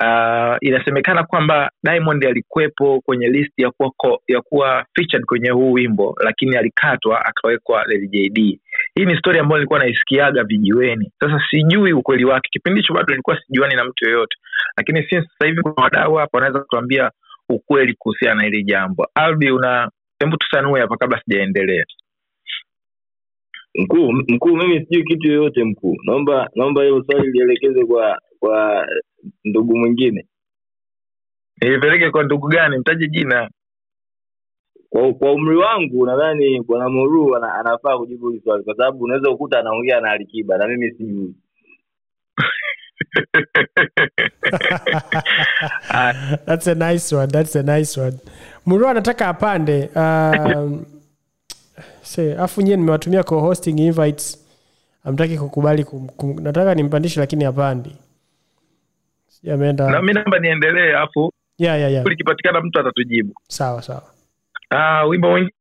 uh, 0.00 0.56
inasemekana 0.60 1.24
kwamba 1.24 1.70
diamond 1.82 2.24
alikuwepo 2.24 3.00
kwenye 3.00 3.28
list 3.28 3.52
ya 3.56 3.70
kuwa, 3.70 4.18
ya 4.28 4.40
kuwa 4.40 4.86
featured 4.94 5.24
kwenye 5.26 5.50
huu 5.50 5.72
wimbo 5.72 6.14
lakini 6.24 6.56
alikatwa 6.56 7.24
akawekwa 7.26 7.84
jd 8.10 8.58
hii 8.94 9.04
ni 9.04 9.16
story 9.18 9.38
ambayo 9.38 9.58
nilikuwa 9.58 9.78
naisikiaga 9.78 10.44
vijiweni. 10.44 11.12
Sasa 11.20 11.42
sijui 11.50 11.92
ukweli 11.92 12.24
wake. 12.24 12.48
Kipindi 12.52 12.80
hicho 12.80 12.94
bado 12.94 13.06
nilikuwa 13.10 13.40
sijuani 13.46 13.74
na 13.74 13.84
mtu 13.84 14.04
yoyote. 14.08 14.36
Lakini 14.76 14.98
since 15.02 15.28
sasa 15.28 15.46
hivi 15.46 15.62
kuna 15.62 15.74
wadau 15.84 16.14
hapa 16.14 16.38
wanaweza 16.38 16.60
kutuambia 16.60 17.10
ukweli 17.48 17.94
kuhusiana 17.98 18.34
na 18.34 18.42
hili 18.42 18.64
jambo. 18.64 19.06
Albi 19.14 19.50
una 19.50 19.90
hebu 20.20 20.36
tusanue 20.36 20.80
hapa 20.80 20.96
kabla 20.96 21.20
sijaendelea. 21.24 21.84
Mkuu 23.74 24.12
mkuu 24.12 24.56
mimi 24.56 24.84
sijui 24.86 25.04
kitu 25.04 25.28
yoyote 25.28 25.64
mkuu. 25.64 25.96
Naomba 26.04 26.48
naomba 26.54 26.82
hilo 26.82 27.04
swali 27.10 27.30
lielekeze 27.30 27.84
kwa 27.84 28.20
kwa 28.40 28.86
ndugu 29.44 29.76
mwingine 29.76 30.26
nilipeleke 31.60 32.10
kwa 32.10 32.22
ndugu 32.22 32.48
gani 32.48 32.78
mtaje 32.78 33.08
jina 33.08 33.50
kwa, 34.90 35.14
kwa 35.14 35.32
umri 35.32 35.56
wangu 35.56 36.06
nadhani 36.06 36.60
bwana 36.60 36.88
Moru 36.88 37.36
ana, 37.36 37.54
anafaa 37.54 37.98
kujibu 37.98 38.28
hili 38.28 38.40
swali 38.44 38.64
kwa 38.64 38.76
sababu 38.76 39.04
unaweza 39.04 39.30
kukuta 39.30 39.58
anaongea 39.58 40.00
na 40.00 40.10
Alikiba 40.10 40.58
na 40.58 40.68
mimi 40.68 40.90
sijui. 40.90 41.34
That's 46.46 46.66
a 46.66 46.74
nice 46.74 47.12
one. 47.16 47.28
That's 47.28 47.56
a 47.56 47.62
nice 47.62 48.00
one. 48.00 48.18
Muru 48.66 48.88
anataka 48.88 49.28
apande. 49.28 49.88
Um, 49.96 50.84
se, 52.02 52.36
nyie 52.58 52.76
nimewatumia 52.76 53.22
co-hosting 53.22 53.78
invites. 53.78 54.44
Amtaki 55.04 55.38
kukubali 55.38 55.84
kum, 55.84 56.08
kum, 56.08 56.40
nataka 56.40 56.74
nimpandishe 56.74 57.20
lakini 57.20 57.44
apandi. 57.44 57.96
Sijui 59.40 59.54
ameenda. 59.54 59.90
na 59.90 60.02
mi 60.02 60.12
naomba 60.12 60.38
niendelee 60.38 60.92
hapo. 60.92 61.32
Yeah, 61.58 61.78
yeah, 61.78 61.92
yeah. 61.92 62.06
likipatikana 62.06 62.60
mtu 62.60 62.80
atatujibu 62.80 63.34
Sawa 63.48 63.82
sawa. 63.82 64.02
Ah, 64.70 65.04
wimbo 65.04 65.32
wimbo 65.32 65.52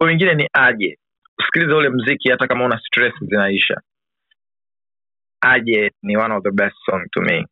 wengine 0.00 0.34
ni 0.34 0.48
aje 0.52 0.98
usikilize 1.38 1.72
ule 1.74 1.88
mziki 1.88 2.30
hata 2.30 2.46
kama 2.46 2.64
una 2.64 2.78
stress 2.78 3.12
zinaisha 3.20 3.80
aje 5.40 5.92
ni 6.02 6.16
one 6.16 6.34
of 6.34 6.42
the 6.42 6.50
best 6.50 6.76
song 6.86 7.02
to 7.10 7.20
me 7.20 7.46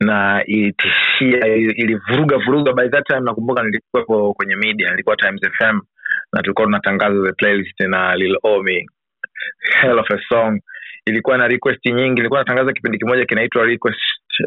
na 0.00 0.44
ilitishia 0.44 1.46
ilivuruga 1.56 2.36
vuruga 2.38 2.72
by 2.72 2.88
that 2.88 3.06
time 3.06 3.20
nakumbuka 3.20 3.62
nilikuwepo 3.62 4.34
kwenye 4.34 4.56
media 4.56 4.90
nilikuwa 4.90 5.16
times 5.16 5.40
fm 5.58 5.80
na 6.32 6.42
tulikuwa 6.42 6.66
tunatangaza 6.66 7.22
the 7.26 7.32
playlist 7.32 7.80
na 7.80 8.16
lil 8.16 8.36
omi 8.42 8.86
hell 9.80 9.98
of 9.98 10.10
a 10.10 10.18
song 10.28 10.60
ilikuwa 11.06 11.38
na 11.38 11.48
request 11.48 11.86
nyingi. 11.86 12.20
Ilikuwa 12.20 12.40
natangaza 12.40 12.72
kipindi 12.72 12.98
kimoja 12.98 13.24
kinaitwa 13.26 13.64
request 13.64 13.98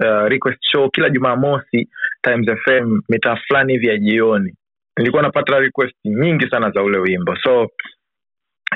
uh, 0.02 0.28
request 0.28 0.60
show 0.72 0.90
kila 0.90 1.10
jumamosi 1.10 1.90
times 2.22 2.48
fm 2.64 3.00
mitaa 3.10 3.36
fulani 3.36 3.74
hivi 3.74 3.88
ya 3.88 3.98
jioni. 3.98 4.56
Nilikuwa 4.98 5.22
napata 5.24 5.60
request 5.60 5.96
nyingi 6.06 6.50
sana 6.50 6.72
za 6.72 6.84
ule 6.84 6.98
wimbo. 6.98 7.36
So 7.36 7.64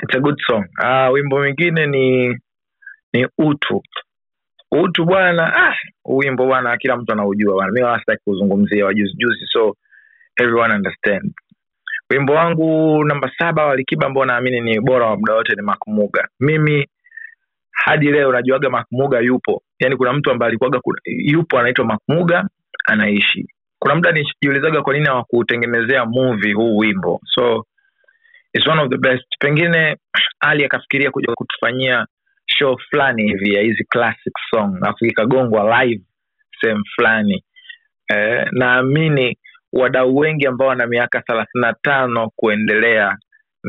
it's 0.02 0.14
a 0.16 0.20
good 0.20 0.38
song. 0.46 0.64
Uh, 0.84 1.12
wimbo 1.12 1.38
mwingine 1.38 1.86
ni 1.86 2.28
ni 3.12 3.26
utu. 3.38 3.82
Utu 4.72 5.04
bwana 5.04 5.56
ah, 5.56 5.76
wimbo 6.04 6.46
bwana 6.46 6.76
kila 6.76 6.96
mtu 6.96 7.12
anaujua 7.12 7.54
bwana. 7.54 7.72
Mi 7.72 7.82
wala 7.82 8.02
kuzungumzia 8.24 8.84
wajuzijuzi 8.86 9.46
so 9.52 9.76
everyone 10.40 10.74
understand. 10.74 11.32
Wimbo 12.10 12.32
wangu 12.32 13.04
namba 13.04 13.30
saba 13.38 13.66
walikiba 13.66 14.06
ambao 14.06 14.24
naamini 14.24 14.60
ni 14.60 14.80
bora 14.80 15.06
wa 15.06 15.16
muda 15.16 15.34
wote 15.34 15.54
ni 15.54 15.62
makmuga 15.62 16.28
mimi 16.40 16.86
hadi 17.72 18.10
leo 18.10 18.32
najuaga 18.32 18.70
makmuga 18.70 19.20
yupo. 19.20 19.62
Yani 19.78 19.96
kuna 19.96 20.12
mtu 20.12 20.30
ambaye 20.30 20.48
alikuwaga 20.48 20.80
yupo 21.04 21.58
anaitwa 21.58 21.84
makmuga 21.84 22.48
anaishi. 22.86 23.46
Kuna 23.78 23.94
muda 23.94 24.12
nijiulizaga 24.12 24.82
kwa 24.82 24.94
nini 24.94 25.06
hawakutengenezea 25.06 26.04
movie 26.06 26.52
huu 26.52 26.76
wimbo. 26.76 27.20
So 27.34 27.66
it's 28.54 28.66
one 28.68 28.82
of 28.82 28.90
the 28.90 28.98
best. 28.98 29.24
Pengine 29.40 29.96
ali 30.40 30.64
akafikiria 30.64 31.10
kuja 31.10 31.34
kutufanyia 31.34 32.06
show 32.46 32.78
fulani 32.90 33.22
hivi 33.22 33.54
ya 33.54 33.62
hizi 33.62 33.84
classic 33.84 34.32
song 34.50 34.76
alafu 34.82 35.06
ikagongwa 35.06 35.84
live 35.84 36.02
sehemu 36.60 36.84
fulani. 36.96 37.44
Eh, 38.14 38.46
naamini 38.52 39.38
wadau 39.72 40.16
wengi 40.16 40.46
ambao 40.46 40.68
wana 40.68 40.86
miaka 40.86 41.20
thelathini 41.22 41.62
na 41.62 41.72
tano 41.82 42.30
kuendelea 42.36 43.16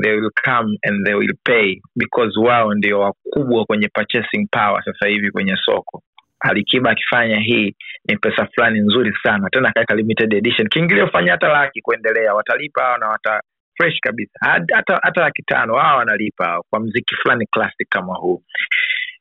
they 0.04 0.12
will 0.14 0.32
come 0.46 0.78
and 0.84 1.06
they 1.06 1.14
will 1.14 1.36
pay 1.44 1.82
because 1.96 2.40
wao 2.40 2.74
ndio 2.74 3.00
wakubwa 3.00 3.66
kwenye 3.66 3.88
purchasing 3.88 4.48
power 4.52 4.84
sasa 4.86 5.08
hivi 5.08 5.32
kwenye 5.32 5.58
soko. 5.66 6.04
Alikiba 6.40 6.92
akifanya 6.92 7.40
hii 7.40 7.76
ni 8.06 8.18
pesa 8.18 8.48
fulani 8.56 8.80
nzuri 8.80 9.14
sana. 9.24 9.50
Tena 9.50 9.70
akaweka 9.70 9.96
limited 9.96 10.34
edition. 10.34 10.68
Kiingilio 10.70 11.08
fanya 11.08 11.32
hata 11.32 11.48
laki 11.48 11.82
kuendelea. 11.82 12.34
Watalipa 12.34 12.84
hao 12.84 12.98
na 12.98 13.08
wata 13.08 13.42
fresh 13.78 14.00
kabisa. 14.02 14.40
Hata 14.42 15.00
hata 15.04 15.22
laki 15.22 15.44
tano 15.44 15.76
hao 15.76 15.98
wanalipa 15.98 16.62
kwa 16.70 16.80
mziki 16.80 17.16
fulani 17.16 17.46
classic 17.52 17.88
kama 17.90 18.14
huu. 18.16 18.44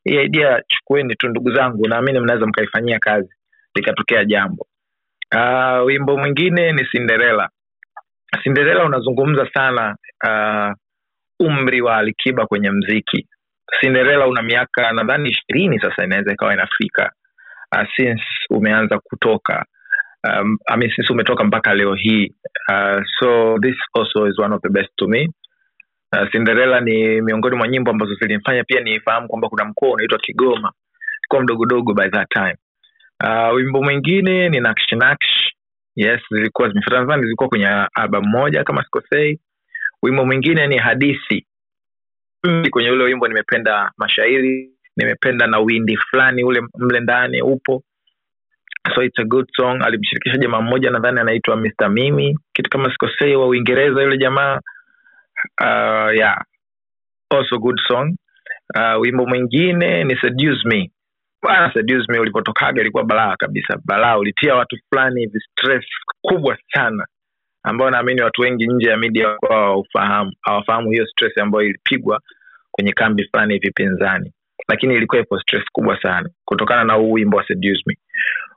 Hii 0.05 0.23
idea 0.25 0.63
chukueni 0.69 1.15
tu 1.15 1.29
ndugu 1.29 1.55
zangu 1.55 1.89
naamini 1.89 2.21
mnaweza 2.21 2.47
mkaifanyia 2.47 2.99
kazi 2.99 3.35
likatokea 3.75 4.25
jambo. 4.25 4.67
Uh, 5.35 5.87
wimbo 5.87 6.17
mwingine 6.19 6.73
ni 6.73 6.85
cinderella 6.85 7.49
cinderella 8.43 8.85
unazungumza 8.85 9.49
sana 9.55 9.97
uh, 10.27 10.73
umri 11.47 11.81
wa 11.81 11.97
alikiba 11.97 12.47
kwenye 12.47 12.71
mziki. 12.71 13.27
Cinderella 13.81 14.27
una 14.27 14.43
miaka 14.43 14.93
nadhani 14.93 15.31
ishirini 15.31 15.81
sasa 15.81 16.05
inaweza 16.05 16.33
ikawa 16.33 16.55
inafika 16.55 17.13
uh, 17.77 17.87
since 17.97 18.23
umeanza 18.51 18.99
kutoka. 18.99 19.65
Um, 20.29 20.59
I 20.69 20.77
mean, 20.77 20.91
since 20.97 21.13
umetoka 21.13 21.45
mpaka 21.45 21.75
leo 21.75 21.95
hii. 21.95 22.35
Uh, 22.69 23.03
so 23.21 23.59
this 23.59 23.77
also 23.95 24.27
is 24.29 24.39
one 24.39 24.55
of 24.55 24.63
the 24.63 24.69
best 24.69 24.91
to 24.97 25.09
me. 25.09 25.29
Uh, 26.13 26.29
cinderella 26.31 26.81
ni 26.81 27.21
miongoni 27.21 27.57
mwa 27.57 27.69
nyimbo 27.69 27.91
ambazo 27.91 28.15
zilinifanya 28.15 28.65
pia 28.65 28.81
nifahamu 28.81 29.29
kwamba 29.29 29.49
kuna 29.49 29.65
mkoa 29.65 29.91
unaitwa 29.91 30.19
kigoma. 30.19 30.73
Kwa 31.29 31.41
mdogodogo 31.41 31.95
by 31.95 32.09
that 32.09 32.29
time. 32.29 32.57
Uh, 33.25 33.55
wimbo 33.55 33.83
mwingine 33.83 34.49
ni 34.49 34.61
Nakshi 34.61 34.97
naksh 34.97 35.53
yes 35.97 36.21
zilikuwa 36.31 36.69
zimefuatana 36.69 37.19
zilikuwa 37.23 37.49
kwenye 37.49 37.67
album 37.95 38.25
moja 38.29 38.65
kama 38.65 38.85
sikosei. 38.85 39.41
Wimbo 40.03 40.25
mwingine 40.27 40.67
ni 40.67 40.79
hadithi 40.79 41.47
kwenye 42.71 42.91
ule 42.91 43.05
wimbo 43.05 43.29
nimependa 43.29 43.91
mashairi 43.97 44.71
nimependa 44.97 45.47
na 45.47 45.59
windi 45.59 45.97
fulani 45.97 46.45
ule 46.45 46.61
mle 46.79 47.01
ndani 47.01 47.43
upo. 47.43 47.83
So 48.95 49.03
it's 49.03 49.19
a 49.19 49.25
good 49.25 49.49
song. 49.57 49.83
Alimshirikisha 49.83 50.37
jamaa 50.37 50.61
mmoja 50.61 50.91
nadhani 50.91 51.21
anaitwa 51.21 51.57
Mr. 51.57 51.89
mimi. 51.91 52.39
Kitu 52.53 52.71
kama 52.71 52.93
sikosei 52.93 53.37
wa 53.37 53.47
uingereza 53.47 54.03
yule 54.03 54.19
jamaa. 54.19 54.61
Uh, 55.61 56.17
yeah. 56.17 56.45
Also 57.31 57.59
good 57.59 57.81
song. 57.89 58.17
Uh, 58.77 59.01
wimbo 59.01 59.27
mwingine 59.27 60.05
ni 60.05 60.17
seduce 60.17 60.69
me 60.69 60.91
bana 61.43 61.73
seduce 61.73 62.13
me 62.13 62.19
ulipotokaga 62.19 62.81
ilikuwa 62.81 63.05
balaa 63.05 63.37
kabisa. 63.37 63.79
Balaa 63.85 64.19
ulitia 64.19 64.55
watu 64.55 64.77
fulani 64.89 65.21
hivi 65.21 65.41
stress 65.41 65.85
kubwa 66.23 66.59
sana 66.75 67.07
ambao 67.63 67.91
naamini 67.91 68.23
watu 68.23 68.43
wengi 68.43 68.67
nje 68.67 68.91
ya 68.91 68.97
media 68.97 69.27
walikuwa 69.29 70.27
hawafahamu 70.43 70.91
hiyo 70.91 71.07
stress 71.07 71.39
ambayo 71.39 71.65
ilipigwa 71.65 72.21
kwenye 72.71 72.93
kambi 72.93 73.25
fulani 73.25 73.55
hivi 73.55 73.71
pinzani. 73.71 74.33
Lakini 74.69 74.95
ilikuwa 74.95 75.21
ipo 75.21 75.41
stress 75.41 75.65
kubwa 75.73 76.03
sana 76.03 76.31
kutokana 76.45 76.85
na 76.85 76.93
huu 76.95 77.13
wimbo 77.13 77.37
wa 77.37 77.47
seduce 77.47 77.83
me. 77.87 77.99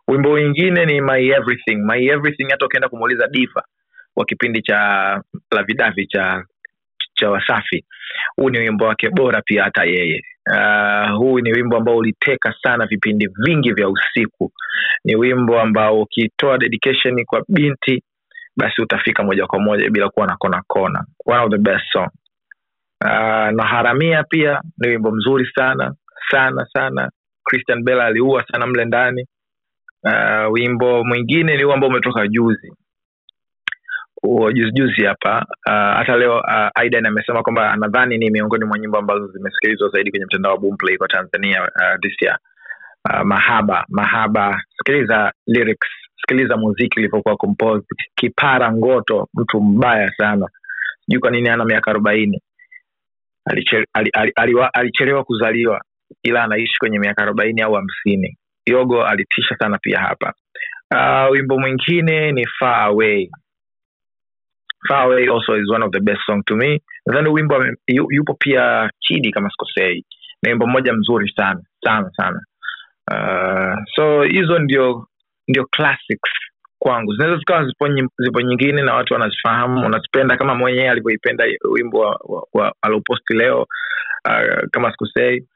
Wimbo 0.08 0.32
wingine 0.32 0.86
ni 0.86 1.02
my 1.02 1.28
everything. 1.30 1.76
My 1.76 2.06
everything 2.08 2.48
hata 2.52 2.66
ukienda 2.66 2.90
kumuuliza 2.90 3.28
diva 3.28 3.64
wa 4.16 4.26
kipindi 4.26 4.62
cha 4.62 5.22
lavidavi 5.52 6.08
cha 6.08 6.46
cha 7.24 7.30
wasafi. 7.32 7.86
Huu 8.36 8.50
ni 8.50 8.58
wimbo 8.60 8.86
wake 8.86 9.10
bora 9.10 9.41
pia 9.41 9.64
hata 9.64 9.84
yeye. 9.84 10.22
Uh, 10.52 11.18
huu 11.18 11.40
ni 11.40 11.52
wimbo 11.52 11.78
ambao 11.78 11.98
uliteka 11.98 12.54
sana 12.64 12.86
vipindi 12.86 13.30
vingi 13.45 13.74
vya 13.74 13.90
usiku. 13.90 14.52
Ni 15.06 15.16
wimbo 15.16 15.60
ambao 15.62 16.02
ukitoa 16.02 16.58
dedication 16.58 17.26
kwa 17.26 17.44
binti 17.50 18.04
basi 18.58 18.82
utafika 18.82 19.24
moja 19.24 19.48
kwa 19.48 19.60
moja 19.60 19.90
bila 19.90 20.10
kuwa 20.10 20.28
na 20.28 20.36
kona 20.38 20.62
kona. 20.68 21.06
One 21.26 21.40
of 21.44 21.52
the 21.52 21.58
best 21.58 21.84
song 21.91 22.10
uh, 23.06 23.50
na 23.52 23.64
haramia 23.66 24.24
pia 24.24 24.62
ni 24.78 24.88
wimbo 24.88 25.12
mzuri 25.12 25.45
sana 25.56 25.94
sana 26.32 26.66
sana. 26.74 27.10
Christian 27.50 27.84
Bella 27.84 28.06
aliua 28.06 28.44
sana 28.52 28.68
mle 28.68 28.86
ndani. 28.86 29.28
Uh, 30.04 30.52
wimbo 30.54 31.04
mwingine 31.04 31.58
ni 31.58 31.74
ambao 31.74 31.90
umetoka 31.90 32.28
juzi 32.28 32.74
Huo 34.24 34.52
juzi 34.52 34.72
juzi 34.72 35.06
hapa 35.06 35.45
uh, 35.68 35.98
hata 35.98 36.16
leo 36.18 36.38
uh, 36.38 36.70
aidan 36.76 37.06
amesema 37.06 37.44
kwamba 37.44 37.72
anadhani 37.72 38.18
ni 38.18 38.30
miongoni 38.30 38.66
mwa 38.66 38.80
nyimbo 38.80 38.98
ambazo 38.98 39.28
zimesikilizwa 39.28 39.90
zaidi 39.90 40.12
kwenye 40.12 40.26
mtandao 40.26 40.52
wa 40.52 40.58
boomplay 40.58 40.98
kwa 40.98 41.08
tanzania 41.08 41.62
uh, 41.62 42.00
this 42.02 42.22
year. 42.22 42.40
Uh, 43.10 43.22
mahaba 43.26 43.86
mahaba 43.90 44.62
sikiliza 44.78 45.34
lyrics 45.48 45.88
sikiliza 46.22 46.58
muziki 46.58 47.00
ulivyokuwa 47.00 47.36
composed. 47.38 47.86
Kipara 48.16 48.72
ngoto 48.74 49.28
mtu 49.34 49.62
mbaya 49.62 50.12
sana. 50.18 50.48
Sijui 51.06 51.20
kwa 51.22 51.32
nini 51.32 51.50
ana 51.50 51.66
miaka 51.66 51.91
arobaini. 51.91 52.41
Alichelewa 53.45 53.88
ali, 53.94 54.10
ali, 54.36 54.54
ali, 55.00 55.24
kuzaliwa 55.24 55.82
ila 56.24 56.44
anaishi 56.44 56.78
kwenye 56.80 57.00
miaka 57.00 57.22
arobaini 57.22 57.62
au 57.62 57.74
hamsini. 57.74 58.38
Yogo 58.66 59.04
alitisha 59.06 59.58
sana 59.58 59.78
pia 59.78 60.00
hapa. 60.00 60.34
Uh, 60.95 61.32
wimbo 61.32 61.60
mwingine 61.60 62.32
ni 62.32 62.45
far 62.60 62.82
away 62.82 63.30
far 64.88 65.12
also 65.30 65.56
is 65.56 65.70
one 65.70 65.84
of 65.86 65.92
the 65.92 66.00
best 66.00 66.20
song 66.26 66.44
to 66.46 66.56
me. 66.56 66.82
Nadhani 67.08 67.30
wimbo 67.30 67.66
yu, 67.88 68.08
yupo 68.12 68.34
pia 68.34 68.90
chidi 69.00 69.32
kama 69.32 69.50
sikosei. 69.50 70.06
Ni 70.44 70.50
wimbo 70.50 70.68
mmoja 70.68 70.94
mzuri 70.94 71.34
sana 71.36 71.62
sana 71.84 72.12
sana. 72.18 72.42
Uh, 73.12 73.84
so 73.96 74.24
hizo 74.24 74.60
ndio 74.60 75.08
ndio 75.48 75.66
classics 75.66 76.32
kwangu. 76.80 77.14
Zinaweza 77.14 77.38
zikawa 77.38 77.66
zipo, 77.66 77.88
zipo 78.18 78.42
nyingine 78.42 78.82
na 78.82 78.94
watu 78.94 79.14
wanazifahamu 79.14 79.84
wanazipenda 79.84 80.38
kama 80.38 80.56
mwenyewe 80.56 80.90
alivyoipenda 80.90 81.46
wimbo 81.72 82.00
wa, 82.00 82.20
wa, 82.24 82.48
wa 82.54 82.74
alioposti 82.82 83.34
leo 83.34 83.62
uh, 84.30 84.68
kama 84.72 84.92
sikusei 84.92 85.48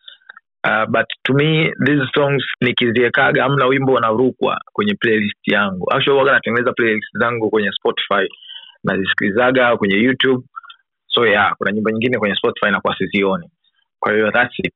uh, 0.68 0.86
but 0.90 1.06
to 1.24 1.34
me 1.34 1.72
these 1.86 2.04
songs 2.16 2.44
nikiziekaga 2.62 3.46
amna 3.46 3.66
wimbo 3.66 3.94
unarukwa 3.94 4.62
kwenye 4.74 4.94
playlist 4.94 5.48
yangu. 5.48 5.94
Actually 5.94 6.20
waga 6.20 6.32
natengeneza 6.32 6.74
playlist 6.74 7.18
zangu 7.20 7.50
kwenye 7.50 7.72
spotify 7.72 8.28
nazisikilizaga 8.88 9.78
kwenye 9.78 9.96
youtube. 9.96 10.44
So 11.08 11.28
yeah 11.28 11.54
kuna 11.58 11.72
nyimbo 11.72 11.90
nyingine 11.90 12.18
kwenye 12.18 12.36
spotify 12.36 12.72
nakuwa 12.72 12.98
sizioni. 12.98 13.50
Kwa 14.00 14.14
hiyo 14.14 14.32
thats 14.32 14.60
it. 14.60 14.74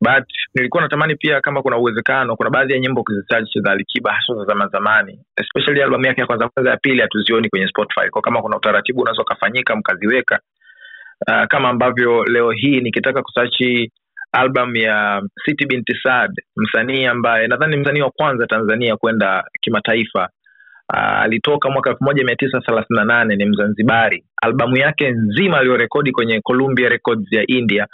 But 0.00 0.24
nilikuwa 0.54 0.82
natamani 0.82 1.14
pia 1.16 1.40
kama 1.40 1.62
kuna 1.62 1.76
uwezekano 1.76 2.36
kuna 2.36 2.50
baadhi 2.50 2.72
ya 2.72 2.78
nyimbo 2.78 3.00
ukizisearch 3.00 3.58
za 3.64 3.72
alikiba 3.72 4.12
hasa 4.12 4.34
za 4.34 4.68
zama 4.72 5.04
especially 5.36 5.82
albamu 5.82 6.06
yake 6.06 6.20
ya 6.20 6.26
kwanza 6.26 6.48
kwanza 6.48 6.70
ya 6.70 6.76
pili 6.76 7.00
hatuzioni 7.00 7.48
kwenye 7.48 7.68
spotify. 7.68 8.08
Kwa 8.10 8.22
kama 8.22 8.42
kuna 8.42 8.56
utaratibu 8.56 9.00
unaweza 9.00 9.22
ukafanyika 9.22 9.76
mkaziweka 9.76 10.40
uh, 11.28 11.44
kama 11.48 11.68
ambavyo 11.68 12.24
leo 12.24 12.50
hii 12.50 12.80
nikitaka 12.80 13.22
kusachi 13.22 13.92
album 14.32 14.76
ya 14.76 15.22
city 15.44 15.66
binti 15.66 15.94
sad 16.02 16.30
msanii 16.56 17.04
ambaye 17.04 17.46
nadhani 17.46 17.76
msanii 17.76 18.00
wa 18.00 18.10
kwanza 18.10 18.46
tanzania 18.46 18.96
kwenda 18.96 19.44
kimataifa 19.60 20.28
alitoka 20.96 21.70
mwaka 21.70 21.90
elfu 21.90 22.04
moja 22.04 22.24
mia 22.24 22.36
tisa 22.36 22.60
thelathini 22.60 22.96
na 22.98 23.04
nane 23.04 23.36
ni 23.36 23.44
mzanzibari. 23.44 24.24
Albamu 24.42 24.76
yake 24.76 25.10
nzima 25.10 25.58
aliyorekodi 25.58 26.12
kwenye 26.12 26.40
columbia 26.40 26.88
records 26.88 27.32
ya 27.32 27.44
india 27.46 27.86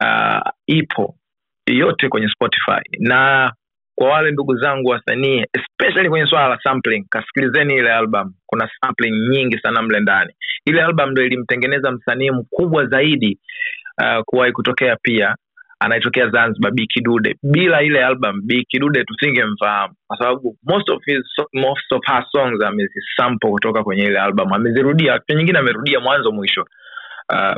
uh, 0.00 0.50
ipo 0.66 1.14
yote 1.66 2.08
kwenye 2.08 2.28
spotify. 2.28 2.80
Na 2.98 3.52
kwa 3.94 4.08
wale 4.10 4.30
ndugu 4.30 4.56
zangu 4.56 4.88
wasanii 4.88 5.44
especially 5.52 6.08
kwenye 6.08 6.26
swala 6.26 6.48
la 6.48 6.58
sampling 6.62 7.04
kasikilizeni 7.10 7.74
ile 7.74 7.92
album. 7.92 8.34
Kuna 8.46 8.70
sampling 8.80 9.28
nyingi 9.30 9.58
sana 9.58 9.82
mle 9.82 10.00
ndani. 10.00 10.32
Ile 10.66 10.82
album 10.82 11.10
ndo 11.10 11.22
ilimtengeneza 11.22 11.90
msanii 11.90 12.30
mkubwa 12.30 12.86
zaidi 12.86 13.38
uh, 14.02 14.22
kuwahi 14.24 14.52
kutokea 14.52 14.96
pia 15.02 15.34
anaitokea 15.78 16.28
zanzibar 16.28 16.72
b 16.72 16.86
kidude. 16.86 17.36
Bila 17.42 17.82
ile 17.82 18.04
album 18.04 18.40
b 18.44 18.64
kidude 18.68 19.04
tusingemfahamu. 19.04 19.94
Kwa 20.06 20.18
sababu 20.18 20.56
most 20.62 20.88
of 20.90 21.02
his 21.04 21.22
most 21.52 21.92
of 21.92 22.06
her 22.06 22.24
songs 22.32 22.62
amezisample 22.62 23.50
kutoka 23.50 23.82
kwenye 23.84 24.04
ile 24.04 24.18
album. 24.20 24.52
Amezirudia 24.52 25.12
wakati 25.12 25.34
nyingine 25.34 25.58
amerudia 25.58 26.00
mwanzo 26.00 26.32
mwisho. 26.32 26.66
Uh, 27.32 27.56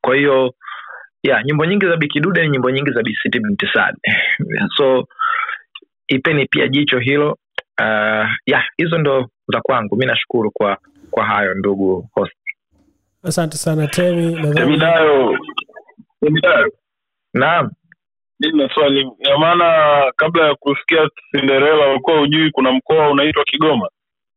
kwa 0.00 0.16
hiyo 0.16 0.54
yeah 1.22 1.44
nyimbo 1.44 1.64
nyingi 1.66 1.86
za 1.86 1.96
bikidude 1.96 2.42
ni 2.42 2.48
nyimbo 2.48 2.70
nyingi 2.70 2.90
za 2.90 3.02
bct 3.02 3.38
binti 3.42 3.66
sad 3.72 3.94
so 4.76 5.08
ipeni 6.08 6.46
pia 6.46 6.68
jicho 6.68 6.98
hilo. 6.98 7.38
Uh, 7.80 8.28
yeah 8.46 8.64
hizo 8.76 8.98
ndo 8.98 9.30
za 9.52 9.60
kwangu. 9.60 9.96
Mi 9.96 10.06
nashukuru 10.06 10.50
kwa 10.50 10.78
kwa 11.10 11.24
hayo 11.24 11.54
ndugu 11.54 12.08
host. 12.12 12.32
Asante 13.24 13.56
sana 13.56 13.86
temi. 13.86 14.34
Nadhani 14.34 14.76
Emidayo, 16.26 16.72
naam. 17.34 17.70
Mimi 18.40 18.58
na 18.62 18.68
swali 18.74 19.10
ya 19.18 19.38
maana, 19.38 19.66
kabla 20.16 20.46
ya 20.48 20.54
kusikia 20.54 21.08
Cinderella 21.30 21.88
ulikuwa 21.90 22.18
hujui 22.18 22.50
kuna 22.50 22.72
mkoa 22.72 23.10
unaitwa 23.10 23.44
Kigoma? 23.44 23.88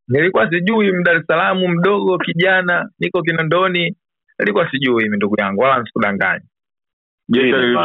nilikuwa 0.08 0.50
sijui 0.50 0.92
Dar 1.04 1.16
es 1.16 1.26
salaam 1.26 1.58
mdogo 1.68 2.18
kijana 2.18 2.88
niko 2.98 3.22
kinondoni. 3.22 3.96
Nilikuwa 4.38 4.70
sijui 4.70 5.02
mimi 5.04 5.16
ndugu 5.16 5.40
yangu 5.40 5.60
wala 5.60 5.78
nsikudanganya 5.82 6.40
Hii 7.32 7.42
ni 7.42 7.76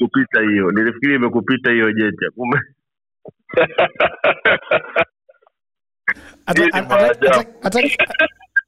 Jeta 0.00 0.40
hiyo. 0.50 0.70
Nilifikiri 0.70 1.14
imekupita 1.14 1.70
hiyo 1.72 1.92
jeta 1.92 2.30
kumbe 2.34 2.58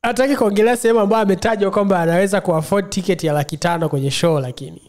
Hataki- 0.02 0.36
kuongelea 0.36 0.77
sehemu 0.77 1.01
ambayo 1.01 1.23
ametajwa 1.23 1.70
kwamba 1.70 2.01
anaweza 2.01 2.40
kuafford 2.40 2.90
ticket 2.90 3.24
ya 3.24 3.32
laki 3.32 3.56
tano 3.56 3.89
kwenye 3.89 4.10
show 4.10 4.40
lakini 4.40 4.82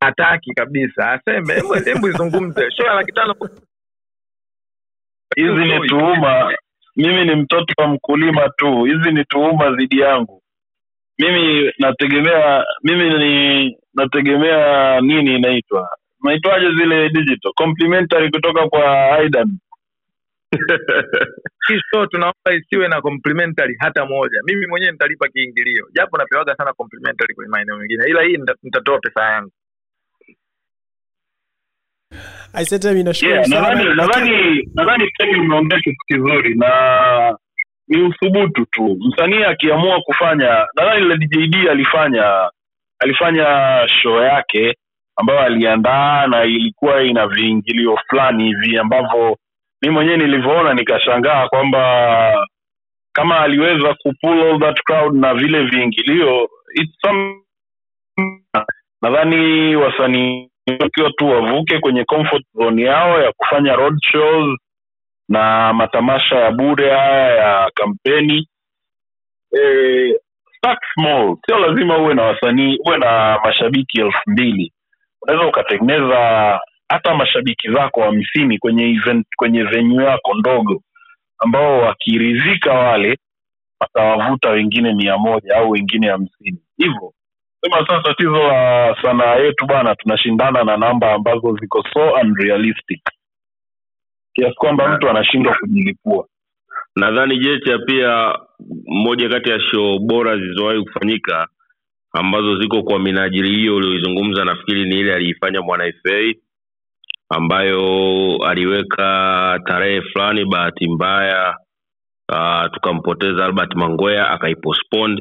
hataki 0.00 0.54
kabisa 0.54 1.10
aseme 1.12 1.54
hebu- 1.54 1.74
hebu 1.84 2.08
izungumze 2.08 2.70
show 2.70 2.86
ya 2.86 2.94
laki 2.94 3.12
tano 3.12 3.34
Hizi 5.36 5.64
ni 5.64 5.88
tuhuma. 5.88 6.54
Mimi 6.96 7.24
ni 7.24 7.34
mtoto 7.34 7.74
wa 7.78 7.86
mkulima 7.88 8.48
tu, 8.56 8.84
hizi 8.84 9.10
ni 9.12 9.24
tuhuma 9.24 9.70
dhidi 9.70 9.98
yangu. 10.00 10.42
Mimi 11.18 11.72
nategemea, 11.78 12.64
mimi 12.82 13.18
ni 13.18 13.76
nategemea 13.94 15.00
nini 15.00 15.34
inaitwa 15.36 15.88
naitwaje 16.24 16.66
zile 16.70 17.08
digital 17.08 17.52
complimentary 17.56 18.30
kutoka 18.30 18.68
kwa 18.68 19.12
Aidan. 19.12 19.58
hii 21.68 21.80
show 21.90 22.06
tunaomba 22.06 22.52
isiwe 22.54 22.88
na 22.88 23.00
complimentary 23.00 23.76
hata 23.78 24.06
moja. 24.06 24.40
Mimi 24.46 24.66
mwenyewe 24.66 24.92
nitalipa 24.92 25.28
kiingilio. 25.28 25.86
Japo 25.92 26.18
napewaga 26.18 26.56
sana 26.56 26.72
complimentary 26.72 27.34
kwenye 27.34 27.50
maeneo 27.50 27.76
mengine. 27.76 28.04
Ila 28.10 28.22
hii 28.22 28.36
nita- 28.36 28.56
nitatoa 28.62 28.98
pesa 28.98 29.22
yangu. 29.24 29.50
Nadhani 33.48 33.84
nadhani 33.94 34.68
nadhani 34.74 35.10
umeongea 35.40 35.78
kitu 35.80 36.04
kizuri 36.06 36.54
na 36.54 36.70
ni 37.88 38.02
uthubutu 38.02 38.66
tu. 38.66 38.98
Msanii 39.00 39.42
akiamua 39.42 40.00
kufanya, 40.00 40.66
nadhani 40.76 41.08
Lady 41.08 41.26
JD 41.26 41.68
alifanya 41.70 42.50
alifanya 42.98 43.46
show 44.02 44.20
yake 44.22 44.76
ambayo 45.16 45.40
aliandaa 45.40 46.26
na 46.26 46.44
ilikuwa 46.44 47.02
ina 47.02 47.26
viingilio 47.26 47.96
fulani 48.08 48.44
hivi 48.44 48.78
ambavyo 48.78 49.36
mi 49.82 49.90
mwenyewe 49.90 50.16
nilivyoona 50.16 50.74
nikashangaa 50.74 51.48
kwamba 51.48 52.46
kama 53.12 53.40
aliweza 53.40 53.94
kupull 53.94 54.42
all 54.42 54.60
that 54.60 54.82
crowd 54.82 55.14
na 55.16 55.34
vile 55.34 55.62
viingilio 55.62 56.48
some... 57.02 57.34
nadhani 59.02 59.76
wasanii 59.76 60.50
wakiwa 60.80 61.10
tu 61.10 61.28
wavuke 61.28 61.78
kwenye 61.78 62.04
comfort 62.04 62.44
zone 62.54 62.82
yao 62.82 63.22
ya 63.22 63.32
kufanya 63.32 63.76
road 63.76 63.98
shows 64.12 64.58
na 65.28 65.72
matamasha 65.72 66.36
ya 66.36 66.50
bure 66.50 66.90
haya 66.90 67.34
ya 67.36 67.70
kampeni. 67.74 68.48
Eh, 69.52 70.14
small. 70.94 71.36
Sio 71.46 71.58
lazima 71.58 71.98
uwe 71.98 72.14
na 72.14 72.22
wasanii 72.22 72.78
uwe 72.86 72.98
na 72.98 73.40
mashabiki 73.44 74.00
elfu 74.00 74.18
mbili. 74.26 74.72
Unaweza 75.22 75.46
ukatengeneza 75.46 76.60
hata 76.94 77.14
mashabiki 77.14 77.68
zako 77.70 78.02
hamsini 78.02 78.58
kwenye 78.58 78.90
event 78.90 79.26
kwenye 79.36 79.62
venue 79.62 80.04
yako 80.04 80.34
ndogo 80.34 80.82
ambao 81.38 81.78
wakiridhika 81.78 82.72
wale 82.72 83.18
watawavuta 83.80 84.50
wengine 84.50 84.94
mia 84.94 85.18
moja 85.18 85.56
au 85.56 85.70
wengine 85.70 86.08
hamsini. 86.08 86.58
Hivyo 86.76 87.12
sema 87.60 87.86
sasa 87.86 88.02
tatizo 88.02 88.32
la 88.48 88.96
sanaa 89.02 89.34
yetu 89.34 89.66
bwana 89.66 89.94
tunashindana 89.94 90.64
na 90.64 90.76
namba 90.76 91.12
ambazo 91.12 91.56
ziko 91.60 91.84
so 91.92 92.12
unrealistic. 92.12 93.00
Kiasi 94.34 94.54
kwamba 94.54 94.88
mtu 94.88 95.08
anashindwa 95.10 95.54
kujilipua. 95.60 96.26
Nadhani 96.96 97.38
jecha 97.38 97.78
pia 97.78 98.38
moja 98.86 99.28
kati 99.28 99.50
ya 99.50 99.60
show 99.60 99.98
bora 99.98 100.36
zilizowahi 100.36 100.82
kufanyika 100.84 101.48
ambazo 102.12 102.60
ziko 102.60 102.82
kwa 102.82 102.98
minajili 102.98 103.48
hiyo 103.56 103.76
ulioizungumza 103.76 104.44
nafikiri 104.44 104.84
ni 104.84 105.00
ile 105.00 105.14
aliifanya 105.14 105.62
mwana 105.62 105.86
ambayo 107.36 107.86
aliweka 108.46 109.60
tarehe 109.66 110.02
fulani 110.02 110.44
bahati 110.44 110.88
mbaya 110.88 111.56
uh, 112.32 112.64
tukampoteza 112.74 113.44
albert 113.44 113.74
mangwea 113.74 114.30
akaipospond, 114.30 115.20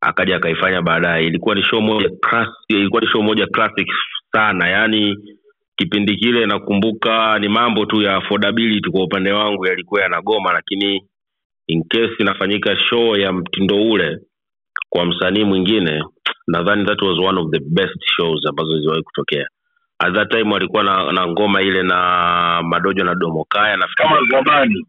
akaja 0.00 0.36
akaifanya 0.36 0.82
baadaye. 0.82 1.26
Ilikuwa 1.26 1.54
ni 1.54 1.62
show 1.62 1.80
moja 1.80 2.10
class, 2.20 2.48
ilikuwa 2.68 3.00
ni 3.02 3.08
show 3.08 3.22
moja 3.22 3.46
classic 3.46 3.88
sana. 4.32 4.68
Yani 4.68 5.16
kipindi 5.76 6.16
kile 6.16 6.46
nakumbuka 6.46 7.38
ni 7.38 7.48
mambo 7.48 7.86
tu 7.86 8.02
ya 8.02 8.16
affordability 8.16 8.90
kwa 8.90 9.04
upande 9.04 9.32
wangu 9.32 9.66
yalikuwa 9.66 10.02
yanagoma 10.02 10.52
lakini 10.52 11.02
in 11.66 11.84
case 11.88 12.14
inafanyika 12.18 12.76
show 12.76 13.16
ya 13.16 13.32
mtindo 13.32 13.82
ule 13.90 14.18
kwa 14.88 15.06
msanii 15.06 15.44
mwingine 15.44 16.04
nadhani 16.46 16.84
that 16.84 17.02
was 17.02 17.18
one 17.18 17.40
of 17.40 17.50
the 17.50 17.60
best 17.60 18.04
shows 18.16 18.46
ambazo 18.46 18.74
ziliwahi 18.76 19.02
kutokea 19.02 19.46
at 19.98 20.14
that 20.14 20.30
time 20.30 20.52
walikuwa 20.52 20.82
na, 20.84 21.12
na 21.12 21.26
ngoma 21.26 21.62
ile 21.62 21.82
na 21.82 22.62
madojo 22.62 23.04
na 23.04 23.14
domokaya 23.14 23.76
nafikiri 23.76 24.08
kama 24.08 24.26
zamani. 24.30 24.86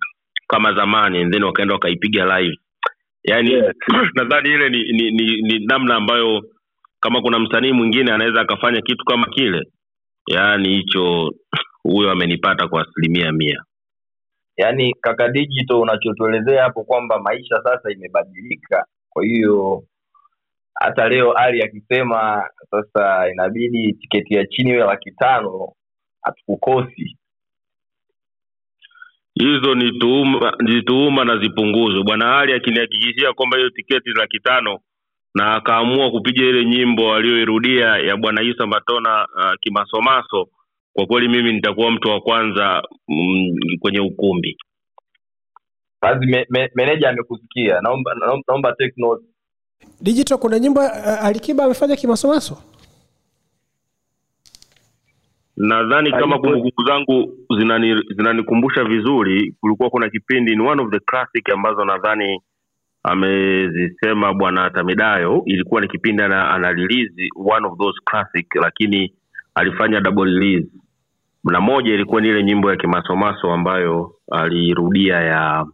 Kama 0.48 0.74
zamani 0.74 1.32
then 1.32 1.44
wakaenda 1.44 1.74
wakaipiga 1.74 2.40
live. 2.40 2.58
Yani 3.24 3.52
Yes. 3.52 3.76
nadhani 4.16 4.50
ile 4.50 4.70
ni, 4.70 4.84
ni, 4.84 5.12
ni, 5.12 5.42
ni 5.42 5.66
namna 5.66 5.96
ambayo 5.96 6.42
kama 7.00 7.22
kuna 7.22 7.40
msanii 7.40 7.72
mwingine 7.72 8.12
anaweza 8.12 8.42
akafanya 8.42 8.82
kitu 8.82 9.06
kama 9.06 9.28
kile 9.28 9.64
yaani 10.28 10.70
hicho 10.70 11.32
huyo 11.84 12.12
amenipata 12.12 12.68
kwa 12.68 12.82
asilimia 12.82 13.32
mia. 13.32 13.64
Yaani 14.58 14.94
kaka 15.02 15.28
digital 15.30 15.78
unachotuelezea 15.78 16.64
hapo 16.64 16.84
kwamba 16.84 17.20
maisha 17.20 17.62
sasa 17.64 17.92
imebadilika 17.92 18.86
kwa 19.10 19.24
hiyo 19.24 19.84
hata 20.80 21.10
leo 21.10 21.32
ali 21.34 21.64
akisema 21.64 22.50
sasa 22.72 23.30
inabidi 23.32 23.94
tiketi 23.94 24.34
ya 24.36 24.46
chini 24.46 24.70
iwe 24.70 24.80
laki 24.86 25.12
tano 25.12 25.74
hatukukosi. 26.22 27.18
Hizo 29.36 29.76
ni 29.76 30.00
tuhuma 30.00 30.54
ni 30.60 30.82
tuhuma 30.82 31.26
na 31.26 31.38
zipunguzwe 31.38 32.04
bwana 32.04 32.40
ali 32.40 32.54
akinihakikishia 32.54 33.34
kwamba 33.34 33.58
hiyo 33.58 33.70
tiketi 33.70 34.10
laki 34.10 34.40
tano 34.40 34.80
na 35.36 35.56
akaamua 35.56 36.12
kupiga 36.12 36.44
ile 36.46 36.66
nyimbo 36.66 37.16
aliyoirudia 37.16 37.86
ya 37.88 38.18
bwana 38.18 38.42
isa 38.42 38.68
matona 38.68 39.28
uh, 39.36 39.54
kimasomaso 39.62 40.48
kwa 40.94 41.06
kweli 41.06 41.28
mimi 41.28 41.54
nitakuwa 41.54 41.92
mtu 41.92 42.10
wa 42.10 42.22
kwanza 42.22 42.84
mm, 43.08 43.56
kwenye 43.80 44.00
ukumbi. 44.00 44.58
Basi 46.02 46.26
me, 46.26 46.46
me, 46.50 46.70
meneja 46.76 47.10
amekusikia. 47.10 47.82
Naomba 47.82 48.14
naomba, 48.16 48.44
naomba 48.48 48.72
take 48.74 48.94
note 48.98 49.24
digital 50.02 50.38
kuna 50.38 50.60
nyimbo 50.60 50.80
uh, 50.82 51.26
alikiba 51.26 51.64
amefanya 51.64 51.96
kimasomaso? 51.96 52.58
Nadhani 55.58 56.12
kama 56.12 56.40
kumbukumbu 56.40 56.84
zangu 56.88 57.34
zinani- 57.60 58.04
zinanikumbusha 58.18 58.84
vizuri 58.84 59.56
kulikuwa 59.62 59.90
kuna 59.90 60.10
kipindi 60.10 60.56
ni 60.56 60.62
one 60.68 60.82
of 60.82 60.92
the 60.92 61.00
classic 61.00 61.50
ambazo 61.50 61.86
nadhani 61.86 62.42
amezisema 63.04 64.34
bwana 64.34 64.70
tamidayo. 64.70 65.44
Ilikuwa 65.46 65.82
ni 65.82 65.88
kipindi 65.88 66.24
ana, 66.24 66.50
ana 66.52 66.72
release 66.72 67.14
one 67.36 67.68
of 67.68 67.78
those 67.78 68.00
classic 68.06 68.56
lakini 68.56 69.14
alifanya 69.56 70.02
double 70.02 70.26
release. 70.40 70.68
Na 71.44 71.62
moja 71.62 71.94
ilikuwa 71.94 72.22
ni 72.22 72.28
ile 72.28 72.44
nyimbo 72.44 72.70
ya 72.72 72.76
kimasomaso 72.78 73.52
ambayo 73.54 74.16
alirudia 74.32 75.16
ya 75.22 75.66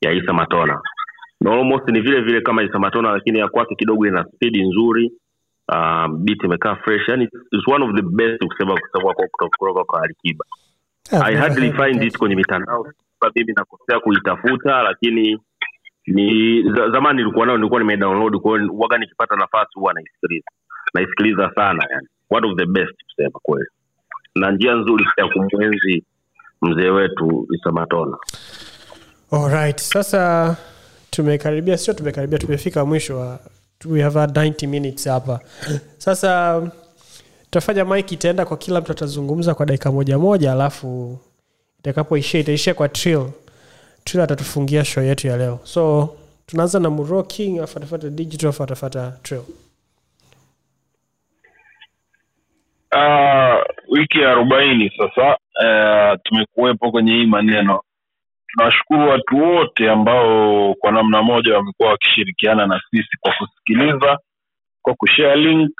ya 0.00 0.12
isa 0.12 0.32
matona 0.32 0.80
na 1.46 1.52
almost 1.52 1.88
ni 1.88 2.00
vile 2.00 2.20
vile 2.20 2.40
kama 2.40 2.62
isamatona 2.62 3.10
lakini 3.12 3.38
ya 3.38 3.48
kwake 3.48 3.74
kidogo 3.74 4.06
ina 4.06 4.24
spidi 4.24 4.62
nzuri. 4.68 5.12
Um, 5.74 6.24
bit 6.24 6.44
imekaa 6.44 6.76
fresh. 6.76 7.08
Yani 7.08 7.24
it's 7.24 7.68
one 7.68 7.84
of 7.84 7.94
the 7.96 8.02
best 8.02 8.44
kusema 8.46 8.74
kusema 8.80 9.14
kwa 9.14 9.26
kutoka 9.50 9.84
kwa 9.84 10.02
alikiba. 10.02 10.44
I 11.24 11.34
hardly 11.36 11.72
find 11.72 12.02
it 12.02 12.18
kwenye 12.18 12.34
mitandao. 12.36 12.86
Mimi 13.34 13.52
nakosea 13.56 14.00
kuitafuta 14.00 14.82
lakini 14.82 15.38
ni 16.06 16.62
zamani 16.72 17.18
nilikuwa 17.18 17.46
nayo 17.46 17.58
nilikuwa 17.58 17.80
nimedownload. 17.80 18.36
Kwa 18.36 18.58
hiyo 18.58 18.72
waga 18.74 18.98
nikipata 18.98 19.36
nafasi 19.36 19.70
huwa 19.74 19.94
naisikiliza. 19.94 20.50
Naisikiliza 20.94 21.50
sana 21.54 21.86
yani. 21.90 22.08
One 22.30 22.46
of 22.48 22.56
the 22.58 22.66
best 22.66 22.94
kusema 23.04 23.38
kweli. 23.42 23.68
Na 24.34 24.50
njia 24.50 24.74
nzuri 24.74 25.06
ya 25.16 25.28
kumwenzi 25.28 26.04
mzee 26.62 26.90
wetu 26.90 27.46
isamatona. 27.54 28.16
Alright, 29.32 29.78
sasa 29.80 30.56
tumekaribia 31.16 31.78
sio 31.78 31.94
tumekaribia 31.94 32.38
tumefika 32.38 32.84
mwisho 32.84 33.18
wa 33.18 33.38
we 33.84 34.02
have 34.02 34.18
had 34.20 34.40
90 34.40 34.66
minutes 34.66 35.08
hapa. 35.08 35.40
Sasa 35.98 36.62
tutafanya 37.44 37.84
mike 37.84 38.14
itaenda 38.14 38.44
kwa 38.44 38.56
kila 38.56 38.80
mtu 38.80 38.92
atazungumza 38.92 39.54
kwa 39.54 39.66
dakika 39.66 39.92
moja 39.92 40.18
moja 40.18 40.52
alafu 40.52 41.18
itakapoishia 41.78 42.40
itaishia 42.40 42.74
kwa 42.74 42.88
trill. 42.88 43.26
Trill 44.04 44.22
atatufungia 44.22 44.84
show 44.84 45.04
yetu 45.04 45.26
ya 45.26 45.36
leo. 45.36 45.60
So 45.64 46.08
tunaanza 46.46 46.80
na 46.80 46.90
muro 46.90 47.22
king 47.22 47.60
atafata 47.60 48.08
digital 48.10 48.48
afu 48.48 48.62
atafata 48.62 49.12
trill. 49.22 49.42
Uh, 52.92 53.62
wiki 53.88 54.18
ya 54.20 54.30
arobaini 54.30 54.92
sasa 54.98 55.36
uh, 55.36 56.20
tumekuwepo 56.22 56.90
kwenye 56.90 57.12
hii 57.12 57.26
maneno 57.26 57.80
tunawashukuru 58.56 59.08
watu 59.08 59.36
wote 59.38 59.90
ambao 59.90 60.74
kwa 60.74 60.92
namna 60.92 61.22
moja 61.22 61.54
wamekuwa 61.56 61.88
wakishirikiana 61.90 62.66
na 62.66 62.80
sisi 62.90 63.16
kwa 63.20 63.32
kusikiliza 63.32 64.18
kwa 64.82 64.94
kushare 64.94 65.36
link 65.36 65.72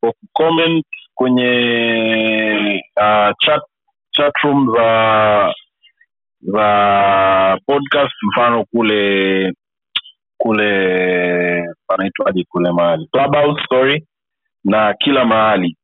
kwa 0.00 0.12
kucomment 0.12 0.86
kwenye 1.14 2.82
uh, 2.96 3.30
chat, 3.38 3.62
chat 4.10 4.36
room 4.42 4.72
za 4.76 5.54
za 6.40 7.58
podcast. 7.66 8.14
Mfano 8.22 8.64
kule 8.64 9.52
kule 10.38 11.74
panaitwaje 11.86 12.44
kule 12.48 12.72
mahali? 12.72 13.08
Clubhouse, 13.12 13.62
sorry 13.68 14.06
na 14.64 14.94
kila 14.94 15.24
mahali 15.24 15.76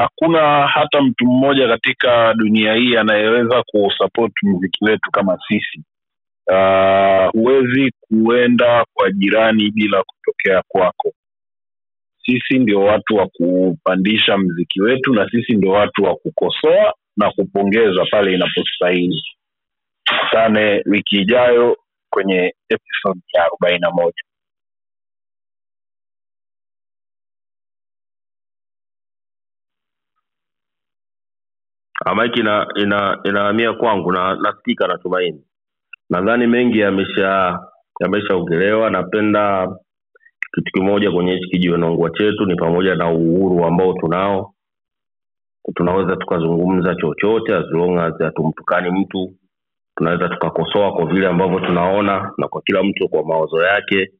hakuna 0.00 0.66
hata 0.66 1.02
mtu 1.02 1.24
mmoja 1.26 1.68
katika 1.68 2.34
dunia 2.34 2.74
hii 2.74 2.96
anayeweza 2.96 3.62
kusupport 3.66 4.32
mziki 4.42 4.84
wetu 4.84 5.10
kama 5.10 5.38
sisi. 5.48 5.84
Huwezi 7.32 7.66
huwezi 7.76 7.92
kuenda 8.00 8.84
kwa 8.94 9.10
jirani 9.12 9.70
bila 9.70 10.02
kutokea 10.02 10.62
kwako. 10.68 11.12
Sisi 12.26 12.58
ndio 12.58 12.80
watu 12.80 13.16
wa 13.16 13.26
kupandisha 13.28 14.38
mziki 14.38 14.80
wetu 14.82 15.14
na 15.14 15.30
sisi 15.30 15.52
ndio 15.52 15.70
watu 15.70 16.02
wa 16.04 16.14
kukosoa 16.16 16.94
na 17.16 17.30
kupongeza 17.30 18.04
pale 18.10 18.34
inapostahili. 18.34 19.22
Tukutane 20.04 20.82
wiki 20.86 21.16
ijayo 21.16 21.76
kwenye 22.10 22.54
episode 22.68 23.20
ya 23.34 23.44
arobaini 23.44 23.80
na 23.80 23.90
moja 23.90 24.22
maiki 32.14 32.40
ina 32.40 32.66
ina 32.74 33.18
inahamia 33.24 33.72
kwangu 33.72 34.12
na 34.12 34.34
nasikika 34.34 34.86
natumaini 34.86 35.44
nadhani 36.10 36.46
mengi 36.46 36.78
yamesha 36.78 37.58
yameshaongelewa 38.00 38.90
napenda 38.90 39.68
kitu 40.54 40.72
kimoja 40.72 41.10
kwenye 41.12 41.32
hichi 41.34 41.48
kijiwenongwa 41.50 42.10
chetu 42.10 42.46
ni 42.46 42.56
pamoja 42.56 42.94
na 42.94 43.10
uhuru 43.10 43.64
ambao 43.64 43.92
tunao. 43.92 44.52
Tunaweza 45.74 46.16
tukazungumza 46.16 46.94
chochote 46.94 47.54
as 47.54 47.64
hatumtukani 48.18 49.00
mtu. 49.00 49.34
Tunaweza 49.96 50.28
tukakosoa 50.28 50.92
kwa 50.92 51.06
vile 51.06 51.26
ambavyo 51.26 51.60
tunaona 51.60 52.32
na 52.38 52.48
kwa 52.48 52.62
kila 52.62 52.82
mtu 52.82 53.08
kwa 53.08 53.24
mawazo 53.24 53.62
yake. 53.62 54.10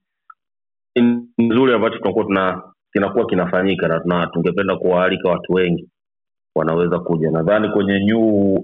Ni 0.94 1.28
nzuri 1.38 1.74
ambacho 1.74 1.98
tunakuwa 1.98 2.24
tuna 2.24 2.62
kinakuwa 2.92 3.26
kinafanyika 3.26 4.02
na 4.04 4.26
tungependa 4.26 4.76
kuwaalika 4.76 5.28
watu 5.28 5.52
wengi 5.52 5.88
wanaweza 6.58 6.98
kuja. 6.98 7.30
Nadhani 7.30 7.68
kwenye 7.68 7.98
new 7.98 8.58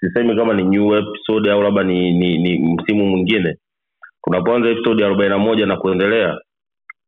sisemi 0.00 0.36
kama 0.36 0.54
ni 0.54 0.62
new 0.64 0.94
episode 0.94 1.50
au 1.52 1.62
labda 1.62 1.82
ni, 1.82 2.12
ni, 2.12 2.38
ni 2.38 2.74
msimu 2.74 3.06
mwingine. 3.06 3.56
Tunapoanza 4.24 4.68
episode 4.68 5.04
arobaini 5.04 5.30
na 5.30 5.38
moja 5.38 5.66
na 5.66 5.76
kuendelea 5.76 6.38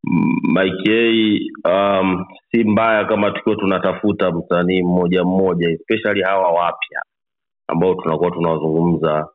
M- 0.07 0.39
Mike 0.55 1.39
um, 1.65 2.25
si 2.51 2.63
mbaya 2.63 3.05
kama 3.05 3.31
tukiwa 3.31 3.55
tunatafuta 3.55 4.31
msanii 4.31 4.83
mmoja 4.83 5.23
mmoja 5.23 5.69
especially 5.69 6.21
hawa 6.21 6.51
wapya 6.51 7.01
ambao 7.67 7.95
tunakuwa 7.95 8.31
tunawazungumza. 8.31 9.27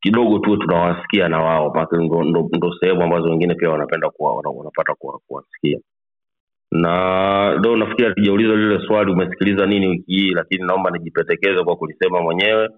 Kidogo 0.00 0.38
tuwe 0.38 0.56
tunawasikia 0.56 1.28
na 1.28 1.40
wao 1.42 1.72
ndo, 1.92 2.24
ndo, 2.24 2.48
ndo 2.52 2.72
sehemu 2.80 3.02
ambazo 3.02 3.28
wengine 3.30 3.54
pia 3.54 3.70
wanapenda 3.70 4.10
kuwa, 4.10 4.30
wanapata 4.36 4.58
wanapata 4.58 4.94
kuwa- 4.94 5.18
kuwasikia 5.26 5.78
na 6.74 7.58
do 7.62 7.76
nafikiri 7.76 8.08
hatujauliza 8.08 8.54
lile 8.56 8.86
swali 8.86 9.12
umesikiliza 9.12 9.66
nini 9.66 9.88
wiki 9.88 10.12
hii 10.12 10.30
lakini 10.30 10.66
naomba 10.66 10.90
nijipendekeze 10.90 11.64
kwa 11.64 11.76
kulisema 11.76 12.22
mwenyewe. 12.22 12.70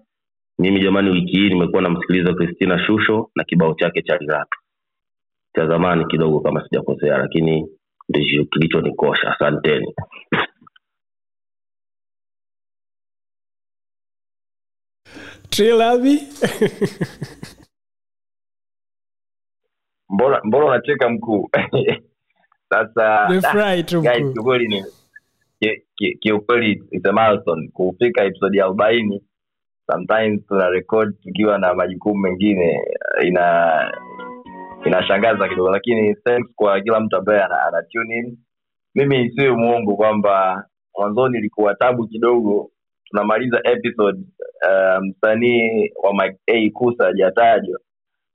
Mimi 0.59 0.81
jamani 0.81 1.09
wiki 1.11 1.31
hii 1.37 1.49
nimekuwa 1.49 1.83
namsikiliza 1.83 2.33
christina 2.33 2.79
shusho 2.87 3.31
na 3.35 3.43
kibao 3.43 3.75
chake 3.75 4.01
cha 4.01 4.17
liratu 4.17 4.59
cha 5.55 5.67
zamani 5.67 6.05
kidogo 6.05 6.39
kama 6.39 6.63
sijakosea 6.69 7.17
lakini 7.17 7.67
ndicho 8.09 8.45
kilichonikosha 8.45 9.35
asanteni. 9.35 9.95
Mbona 20.43 20.65
unacheka 20.67 21.09
mkuu 21.09 21.49
sasa 22.69 23.27
kiukweli 24.33 24.67
ni 24.67 24.83
ki- 25.59 25.81
ki- 25.95 26.17
kiukweli 26.19 26.83
it's 26.91 27.05
a 27.05 27.13
milestone 27.13 27.69
kufika 27.73 28.23
episodi 28.23 28.57
ya 28.57 28.65
arobaini 28.65 29.23
sometimes 29.91 30.45
tuna 30.47 30.69
record 30.69 31.15
tukiwa 31.23 31.57
na 31.57 31.73
majukumu 31.73 32.21
mengine 32.21 32.81
ina 33.23 33.91
inashangaza 34.85 35.47
kidogo 35.49 35.71
lakini 35.71 36.15
thanks 36.15 36.51
kwa 36.55 36.81
kila 36.81 36.99
mtu 36.99 37.15
ambaye 37.17 37.43
ana, 37.43 37.61
ana 37.67 37.83
tune 37.83 38.17
in. 38.17 38.37
Mimi 38.95 39.25
isiwe 39.25 39.51
mwongo 39.51 39.95
kwamba 39.95 40.65
mwanzoni 40.97 41.37
ilikuwa 41.37 41.75
tabu 41.75 42.07
kidogo 42.07 42.71
tunamaliza 43.05 43.61
episode 43.63 44.19
msanii 45.01 45.09
msanii 45.11 45.91
wa 46.03 46.13
Mike 46.13 46.37
A 46.47 46.69
kusa 46.73 47.05
hajatajwa 47.05 47.79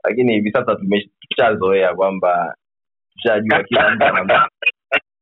lakini 0.04 0.32
hivi 0.32 0.50
sasa 0.52 0.76
tumeshazoea 0.76 1.94
kwamba 1.94 2.54
tushajua 3.22 3.62
kila 3.64 3.90
mtu 3.94 4.04
ana 4.04 4.48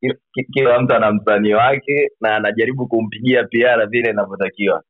ki- 0.00 0.14
ki- 0.34 0.44
kila 0.52 0.80
mtu 0.82 0.94
ana 0.94 1.12
msanii 1.12 1.52
wake 1.52 2.08
na 2.20 2.36
anajaribu 2.36 2.86
kumpigia 2.88 3.44
piara 3.44 3.86
vile 3.86 4.10
inavyotakiwa. 4.10 4.82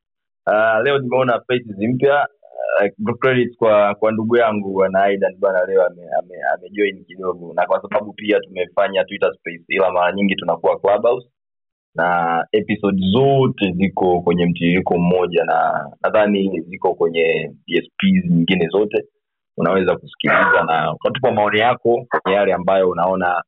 Uh, 0.47 0.83
leo 0.83 0.97
nimeona 0.99 1.41
faces 1.47 1.77
mpya. 1.77 2.27
Uh, 3.05 3.15
credit 3.19 3.57
kwa 3.57 3.95
kwa 3.95 4.11
ndugu 4.11 4.37
yangu 4.37 4.73
bwana 4.73 5.03
aidan 5.03 5.35
bwana 5.39 5.65
leo 5.65 5.85
amejoin 5.85 6.13
ame, 6.19 6.93
ame 6.93 7.03
kidogo. 7.07 7.53
Na 7.53 7.65
kwa 7.65 7.81
sababu 7.81 8.13
pia 8.13 8.39
tumefanya 8.39 9.03
twitter 9.03 9.33
space 9.33 9.63
ila 9.67 9.91
mara 9.91 10.13
nyingi 10.13 10.35
tunakuwa 10.35 10.79
clubhouse. 10.79 11.27
Na 11.95 12.45
episode 12.51 13.01
zote 13.13 13.71
ziko 13.71 14.21
kwenye 14.21 14.45
mtiririko 14.45 14.97
mmoja 14.97 15.43
na 15.43 15.89
nadhani 16.03 16.61
ziko 16.61 16.93
kwenye 16.95 17.51
DSP 17.67 18.03
nyingine 18.29 18.67
zote 18.67 19.03
unaweza 19.61 19.95
kusikiliza 19.97 20.63
na 20.67 20.93
ukatupa 20.93 21.31
maoni 21.31 21.59
yako 21.59 22.05
yale 22.31 22.53
ambayo 22.53 22.89
unaona 22.89 23.43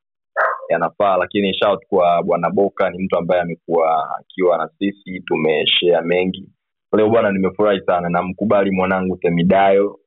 yanafaa 0.68 1.16
lakini 1.16 1.54
shout 1.54 1.86
kwa 1.88 2.22
bwana 2.22 2.50
boka 2.50 2.90
ni 2.90 3.04
mtu 3.04 3.18
ambaye 3.18 3.42
amekuwa 3.42 4.16
akiwa 4.20 4.58
na 4.58 4.68
sisi 4.78 5.20
tumeshea 5.20 6.02
mengi. 6.02 6.48
Leo 6.96 7.08
bwana 7.10 7.32
nimefurahi 7.32 7.80
sana 7.86 8.08
namkubali 8.08 8.70
mwanangu 8.70 9.16
temidayo 9.16 9.98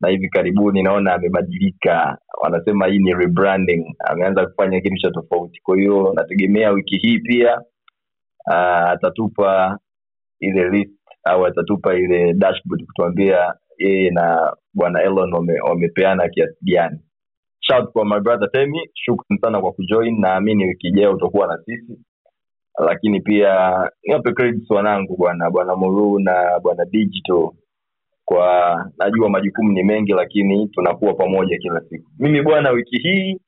na 0.00 0.08
hivi 0.08 0.28
karibuni 0.28 0.82
naona 0.82 1.14
amebadilika. 1.14 2.18
Wanasema 2.42 2.86
hii 2.86 2.98
ni 2.98 3.14
rebranding 3.14 3.94
ameanza 4.10 4.46
kufanya 4.46 4.80
kitu 4.80 4.96
cha 4.96 5.10
tofauti. 5.10 5.60
Kwa 5.62 5.76
hiyo 5.76 6.12
nategemea 6.16 6.70
wiki 6.70 6.96
hii 6.98 7.18
pia 7.18 7.60
uh, 8.46 8.90
atatupa 8.90 9.78
ile 10.40 10.68
list 10.68 10.98
au 11.24 11.46
atatupa 11.46 11.94
ile 11.94 12.32
dashboard 12.34 12.86
kutuambia 12.86 13.54
yeye 13.78 14.10
na 14.10 14.56
bwana 14.74 15.02
elon 15.02 15.32
wame- 15.34 15.60
wamepeana 15.60 16.28
kiasi 16.28 16.56
gani. 16.62 16.98
Shout 17.60 17.92
kwa 17.92 18.04
my 18.04 18.20
brother 18.20 18.50
temi 18.52 18.90
shukran 18.94 19.38
sana 19.40 19.60
kwa 19.60 19.72
kujoin. 19.72 20.20
Naamini 20.20 20.64
wiki 20.68 20.88
ijayo 20.88 21.12
utakuwa 21.14 21.46
na 21.46 21.58
sisi. 21.64 21.98
Lakini 22.86 23.20
pia 23.20 23.74
niwape 24.04 24.32
credits 24.32 24.70
wanangu 24.70 25.16
bwana 25.16 25.50
bwana 25.50 25.76
muruu 25.76 26.18
na 26.18 26.60
bwana 26.62 26.84
digital. 26.84 27.50
Kwa 28.24 28.76
najua 28.98 29.28
majukumu 29.30 29.72
ni 29.72 29.82
mengi 29.82 30.12
lakini 30.12 30.68
tunakuwa 30.68 31.14
pamoja 31.14 31.58
kila 31.58 31.80
siku. 31.80 32.10
Mimi 32.18 32.42
bwana 32.42 32.70
wiki 32.70 32.96
hii 32.98 33.40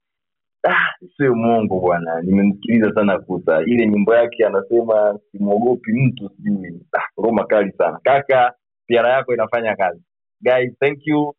ah, 0.68 1.06
sio 1.16 1.34
mwongo 1.34 1.80
bwana. 1.80 2.20
Nimemsikiliza 2.22 2.94
sana 2.94 3.18
kuta 3.18 3.62
ile 3.66 3.86
nyimbo 3.86 4.14
yake 4.14 4.46
anasema 4.46 5.18
simwogopi 5.32 5.92
mtu 5.92 6.30
sijui. 6.36 6.80
Ah, 6.98 7.20
ngoma 7.20 7.44
kali 7.44 7.72
sana. 7.72 7.98
Kaka 8.02 8.54
piara 8.86 9.12
yako 9.12 9.34
inafanya 9.34 9.76
kazi 9.76 10.02
guys 10.42 10.72
thank 10.80 10.98
you. 11.06 11.34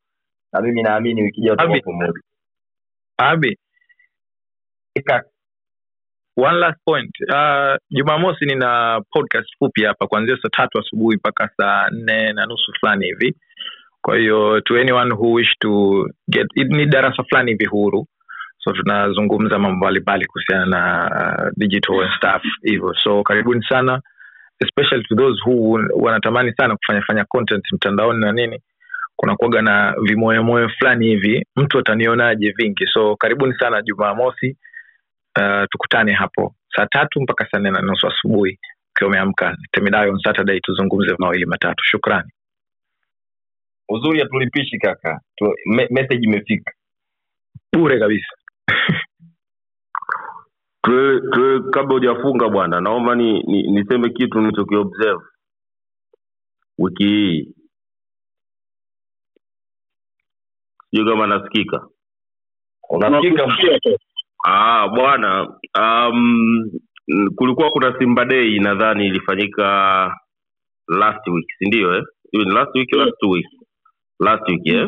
Na 0.53 0.61
mimi 0.61 0.84
naamini 0.84 1.22
wiki 1.22 1.40
ijayo 1.41 1.56
tutakuwa 1.56 1.80
pamoja. 1.80 2.19
Abi. 3.18 3.57
Kaka, 5.06 5.23
one 6.38 6.57
last 6.57 6.80
point. 6.86 7.11
Uh, 7.30 7.76
jumamosi 7.90 8.45
nina 8.45 9.02
podcast 9.11 9.49
fupi 9.60 9.84
hapa 9.84 10.07
kuanzia 10.07 10.38
saa 10.41 10.49
tatu 10.49 10.80
asubuhi 10.80 11.18
mpaka 11.18 11.49
saa 11.57 11.90
nne 11.91 12.34
na 12.34 12.45
nusu 12.45 12.73
fulani 12.80 13.06
hivi. 13.06 13.36
Kwa 14.02 14.18
hiyo 14.18 14.61
to 14.61 14.76
anyone 14.80 15.14
who 15.14 15.32
wish 15.32 15.53
to 15.60 16.06
get 16.28 16.48
ni 16.56 16.86
darasa 16.86 17.23
fulani 17.23 17.52
hivi 17.52 17.65
huru. 17.65 18.06
So 18.64 18.72
tunazungumza 18.73 19.60
mambo 19.60 19.78
mbalimbali 19.78 20.26
kuhusiana 20.26 20.65
na 20.65 21.10
uh, 21.45 21.52
digital 21.57 21.99
and 22.03 22.11
stuff 22.18 22.44
hivyo. 22.64 22.94
So 22.94 23.23
karibuni 23.23 23.64
sana 23.69 24.02
especially 24.60 25.03
to 25.10 25.15
those 25.15 25.40
who 25.45 25.80
wanatamani 25.95 26.53
sana 26.53 26.76
kufanya 26.78 27.02
fanya 27.02 27.26
content 27.26 27.64
mtandaoni 27.72 28.19
na 28.19 28.32
nini 28.32 28.61
kuna 29.22 29.35
kuaga 29.35 29.61
na 29.61 29.95
vimoyomoyo 30.03 30.69
fulani 30.69 31.06
hivi 31.07 31.45
mtu 31.56 31.80
atanionaje 31.80 32.52
vingi. 32.52 32.88
So 32.93 33.15
karibuni 33.15 33.53
sana 33.60 33.81
jumamosi 33.81 34.57
uh, 35.39 35.64
tukutane 35.72 36.14
hapo 36.14 36.56
saa 36.76 36.85
tatu 36.85 37.22
mpaka 37.22 37.48
saa 37.52 37.60
nne 37.60 37.72
na 37.72 37.81
nusu 37.81 38.07
asubuhi 38.07 38.60
ukiwa 38.91 39.10
umeamka. 39.10 39.57
Temidayo 39.72 40.11
on 40.14 40.19
saturday 40.23 40.60
tuzungumze 40.60 41.15
mawili 41.19 41.45
matatu. 41.45 41.84
Shukrani. 41.84 42.31
Uzuri 43.89 44.19
hatulipishi 44.19 44.77
kaka. 44.80 45.19
Tu, 45.35 45.53
me, 45.65 45.88
message 45.91 46.26
imefika. 46.27 46.72
Bure 47.73 47.99
kabisa. 47.99 48.35
Kabla 51.73 51.93
hujafunga 51.93 52.49
bwana 52.49 52.81
naomba 52.81 53.15
ni, 53.15 53.43
ni, 53.43 53.64
niseme 53.72 54.10
kitu 54.10 54.39
nilichokiobserve 54.41 55.23
wiki 56.77 57.03
hii 57.03 57.53
sijui 60.92 61.06
kama 61.12 61.28
nasikika 61.28 61.88
unasikika 62.90 63.44
Ah, 64.48 64.88
bwana 64.88 65.48
um, 65.80 66.72
kulikuwa 67.36 67.72
kuna 67.72 68.00
Simba 68.00 68.26
Day 68.26 68.60
nadhani 68.60 69.08
ilifanyika 69.08 69.66
last 70.88 71.28
week 71.28 71.48
si 71.60 71.66
ndio 71.66 71.96
eh? 71.98 72.04
Last 72.34 72.76
week 72.76 72.94
last 72.96 73.24
week 73.24 73.46
last 74.20 74.50
week 74.50 74.68
eh? 74.68 74.88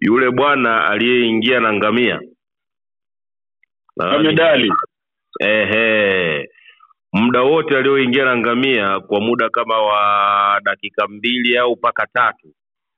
Yule 0.00 0.30
bwana 0.30 0.86
aliyeingia 0.90 1.60
na 1.60 1.72
ngamia 1.72 2.20
Nadhani- 3.96 4.12
Ehe. 5.40 6.48
Muda 7.12 7.42
wote 7.42 7.76
alioingia 7.78 8.24
na 8.24 8.36
ngamia 8.36 9.00
kwa 9.00 9.20
muda 9.20 9.50
kama 9.50 9.82
wa 9.82 10.60
dakika 10.64 11.08
mbili 11.08 11.58
au 11.58 11.72
mpaka 11.76 12.06
tatu 12.06 12.54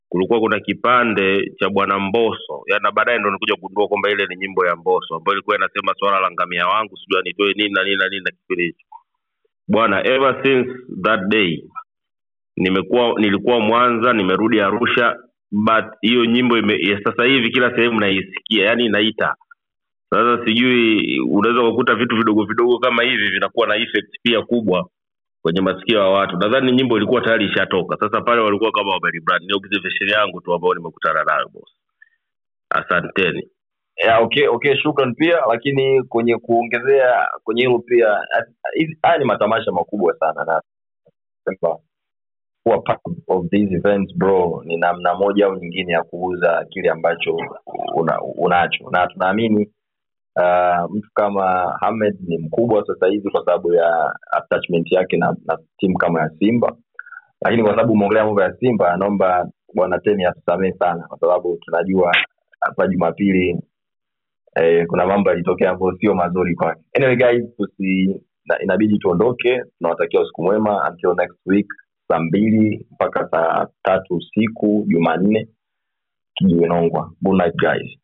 kulikuwa 0.08 0.40
kuna 0.40 0.60
kipande 0.60 1.52
cha 1.60 1.68
bwana 1.70 1.98
mboso 1.98 2.62
yaani 2.66 2.82
na 2.82 2.92
baadaye 2.92 3.18
ndo 3.18 3.30
nikuja 3.30 3.54
kugundua 3.54 3.88
kwamba 3.88 4.10
ile 4.10 4.26
ni 4.26 4.36
nyimbo 4.36 4.66
ya 4.66 4.76
mboso 4.76 5.14
ambayo 5.16 5.34
ilikuwa 5.34 5.56
inasema 5.56 5.94
swala 5.98 6.20
la 6.20 6.30
ngamia 6.30 6.66
wangu 6.66 6.96
sijui 6.96 7.18
anitoe 7.20 7.52
nini 7.52 7.72
na 7.74 7.84
nini 7.84 7.96
na 7.96 8.08
nini 8.08 8.22
na 8.24 8.30
kipindi 8.30 8.64
hicho. 8.64 8.86
Bwana, 9.68 10.06
ever 10.06 10.40
since 10.44 10.70
that 11.02 11.20
day 11.28 11.64
nimekuwa 12.56 13.14
nilikuwa 13.20 13.60
Mwanza, 13.60 14.12
nimerudi 14.12 14.60
Arusha, 14.60 15.16
but 15.50 15.84
hiyo 16.00 16.24
nyimbo 16.24 16.58
ime, 16.58 17.00
sasa 17.04 17.24
hivi 17.24 17.50
kila 17.50 17.76
sehemu 17.76 18.00
naisikia, 18.00 18.66
yani 18.66 18.84
inaita. 18.86 19.34
Sasa 20.10 20.44
sijui 20.44 21.20
unaweza 21.20 21.62
kukuta 21.62 21.94
vitu 21.94 22.16
vidogo 22.16 22.44
vidogo 22.44 22.78
kama 22.78 23.02
hivi 23.02 23.28
vinakuwa 23.28 23.66
na 23.66 23.76
effect 23.76 24.08
pia 24.22 24.42
kubwa 24.42 24.88
kwenye 25.48 25.60
masikio 25.60 25.98
ya 25.98 26.04
watu. 26.04 26.36
Nadhani 26.36 26.72
nyimbo 26.72 26.96
ilikuwa 26.96 27.20
tayari 27.20 27.46
ishatoka. 27.46 27.96
Sasa 28.00 28.20
pale 28.20 28.40
walikuwa 28.40 28.72
kama 28.72 28.92
wamelibrand. 28.92 29.44
ni 29.46 29.52
observation 29.54 30.08
yangu 30.10 30.40
tu 30.40 30.54
ambayo 30.54 30.74
nimekutana 30.74 31.24
nayo 31.24 31.48
boss. 31.48 31.70
Asanteni. 32.70 33.48
Yeah, 34.04 34.22
okay 34.22 34.48
okay 34.48 34.76
shukran 34.76 35.14
pia 35.14 35.40
lakini 35.48 36.02
kwenye 36.02 36.36
kuongezea 36.38 37.28
kwenye 37.44 37.62
hilo 37.62 37.78
pia 37.78 38.20
haya 39.02 39.18
ni 39.18 39.24
matamasha 39.24 39.72
makubwa 39.72 40.14
sana 40.18 40.44
na 40.44 40.62
kuwa 42.62 42.78
part 42.82 43.00
of 43.28 43.48
these 43.50 43.74
events 43.74 44.14
bro 44.16 44.62
ni 44.64 44.76
namna 44.76 45.14
moja 45.14 45.46
au 45.46 45.56
nyingine 45.56 45.92
ya 45.92 46.02
kuuza 46.02 46.64
kile 46.70 46.90
ambacho 46.90 47.36
una, 47.94 48.22
unacho. 48.22 48.90
Na 48.90 49.06
tunaamini 49.06 49.70
uh, 50.38 50.90
mtu 50.96 51.08
kama 51.14 51.76
Hamed 51.80 52.16
ni 52.28 52.38
mkubwa 52.38 52.84
sasa 52.86 53.06
hivi 53.06 53.30
kwa 53.30 53.44
sababu 53.44 53.72
ya 53.74 54.14
attachment 54.32 54.92
yake 54.92 55.16
na, 55.16 55.36
na 55.46 55.58
timu 55.78 55.98
kama 55.98 56.20
ya 56.20 56.30
Simba 56.38 56.76
lakini 57.42 57.62
kwa 57.62 57.72
sababu 57.72 57.92
umeongelea 57.92 58.24
mambo 58.24 58.42
ya 58.42 58.54
Simba 58.60 58.96
naomba 58.96 59.48
bwana 59.74 59.98
Temi 59.98 60.24
atusamee 60.24 60.72
sana 60.72 61.06
kwa 61.08 61.18
sababu 61.18 61.58
tunajua 61.60 62.12
hapa 62.60 62.86
Jumapili 62.88 63.60
eh, 64.56 64.86
kuna 64.86 65.06
mambo 65.06 65.30
yalitokea 65.30 65.70
ambayo 65.70 65.96
sio 66.00 66.14
mazuri 66.14 66.54
kwake. 66.54 66.80
Anyway 66.96 67.42
inabidi 68.62 68.98
tuondoke. 68.98 69.62
Tunawatakia 69.78 70.20
usiku 70.20 70.42
mwema 70.42 70.90
until 70.90 71.14
next 71.16 71.38
week 71.46 71.66
saa 72.08 72.18
mbili 72.20 72.86
mpaka 72.92 73.28
saa 73.30 73.66
tatu 73.82 74.14
usiku 74.16 74.84
Jumanne. 74.88 75.48
kijiwenongwa. 76.34 77.12
Good 77.22 77.36
night 77.36 77.54
guys. 77.56 77.98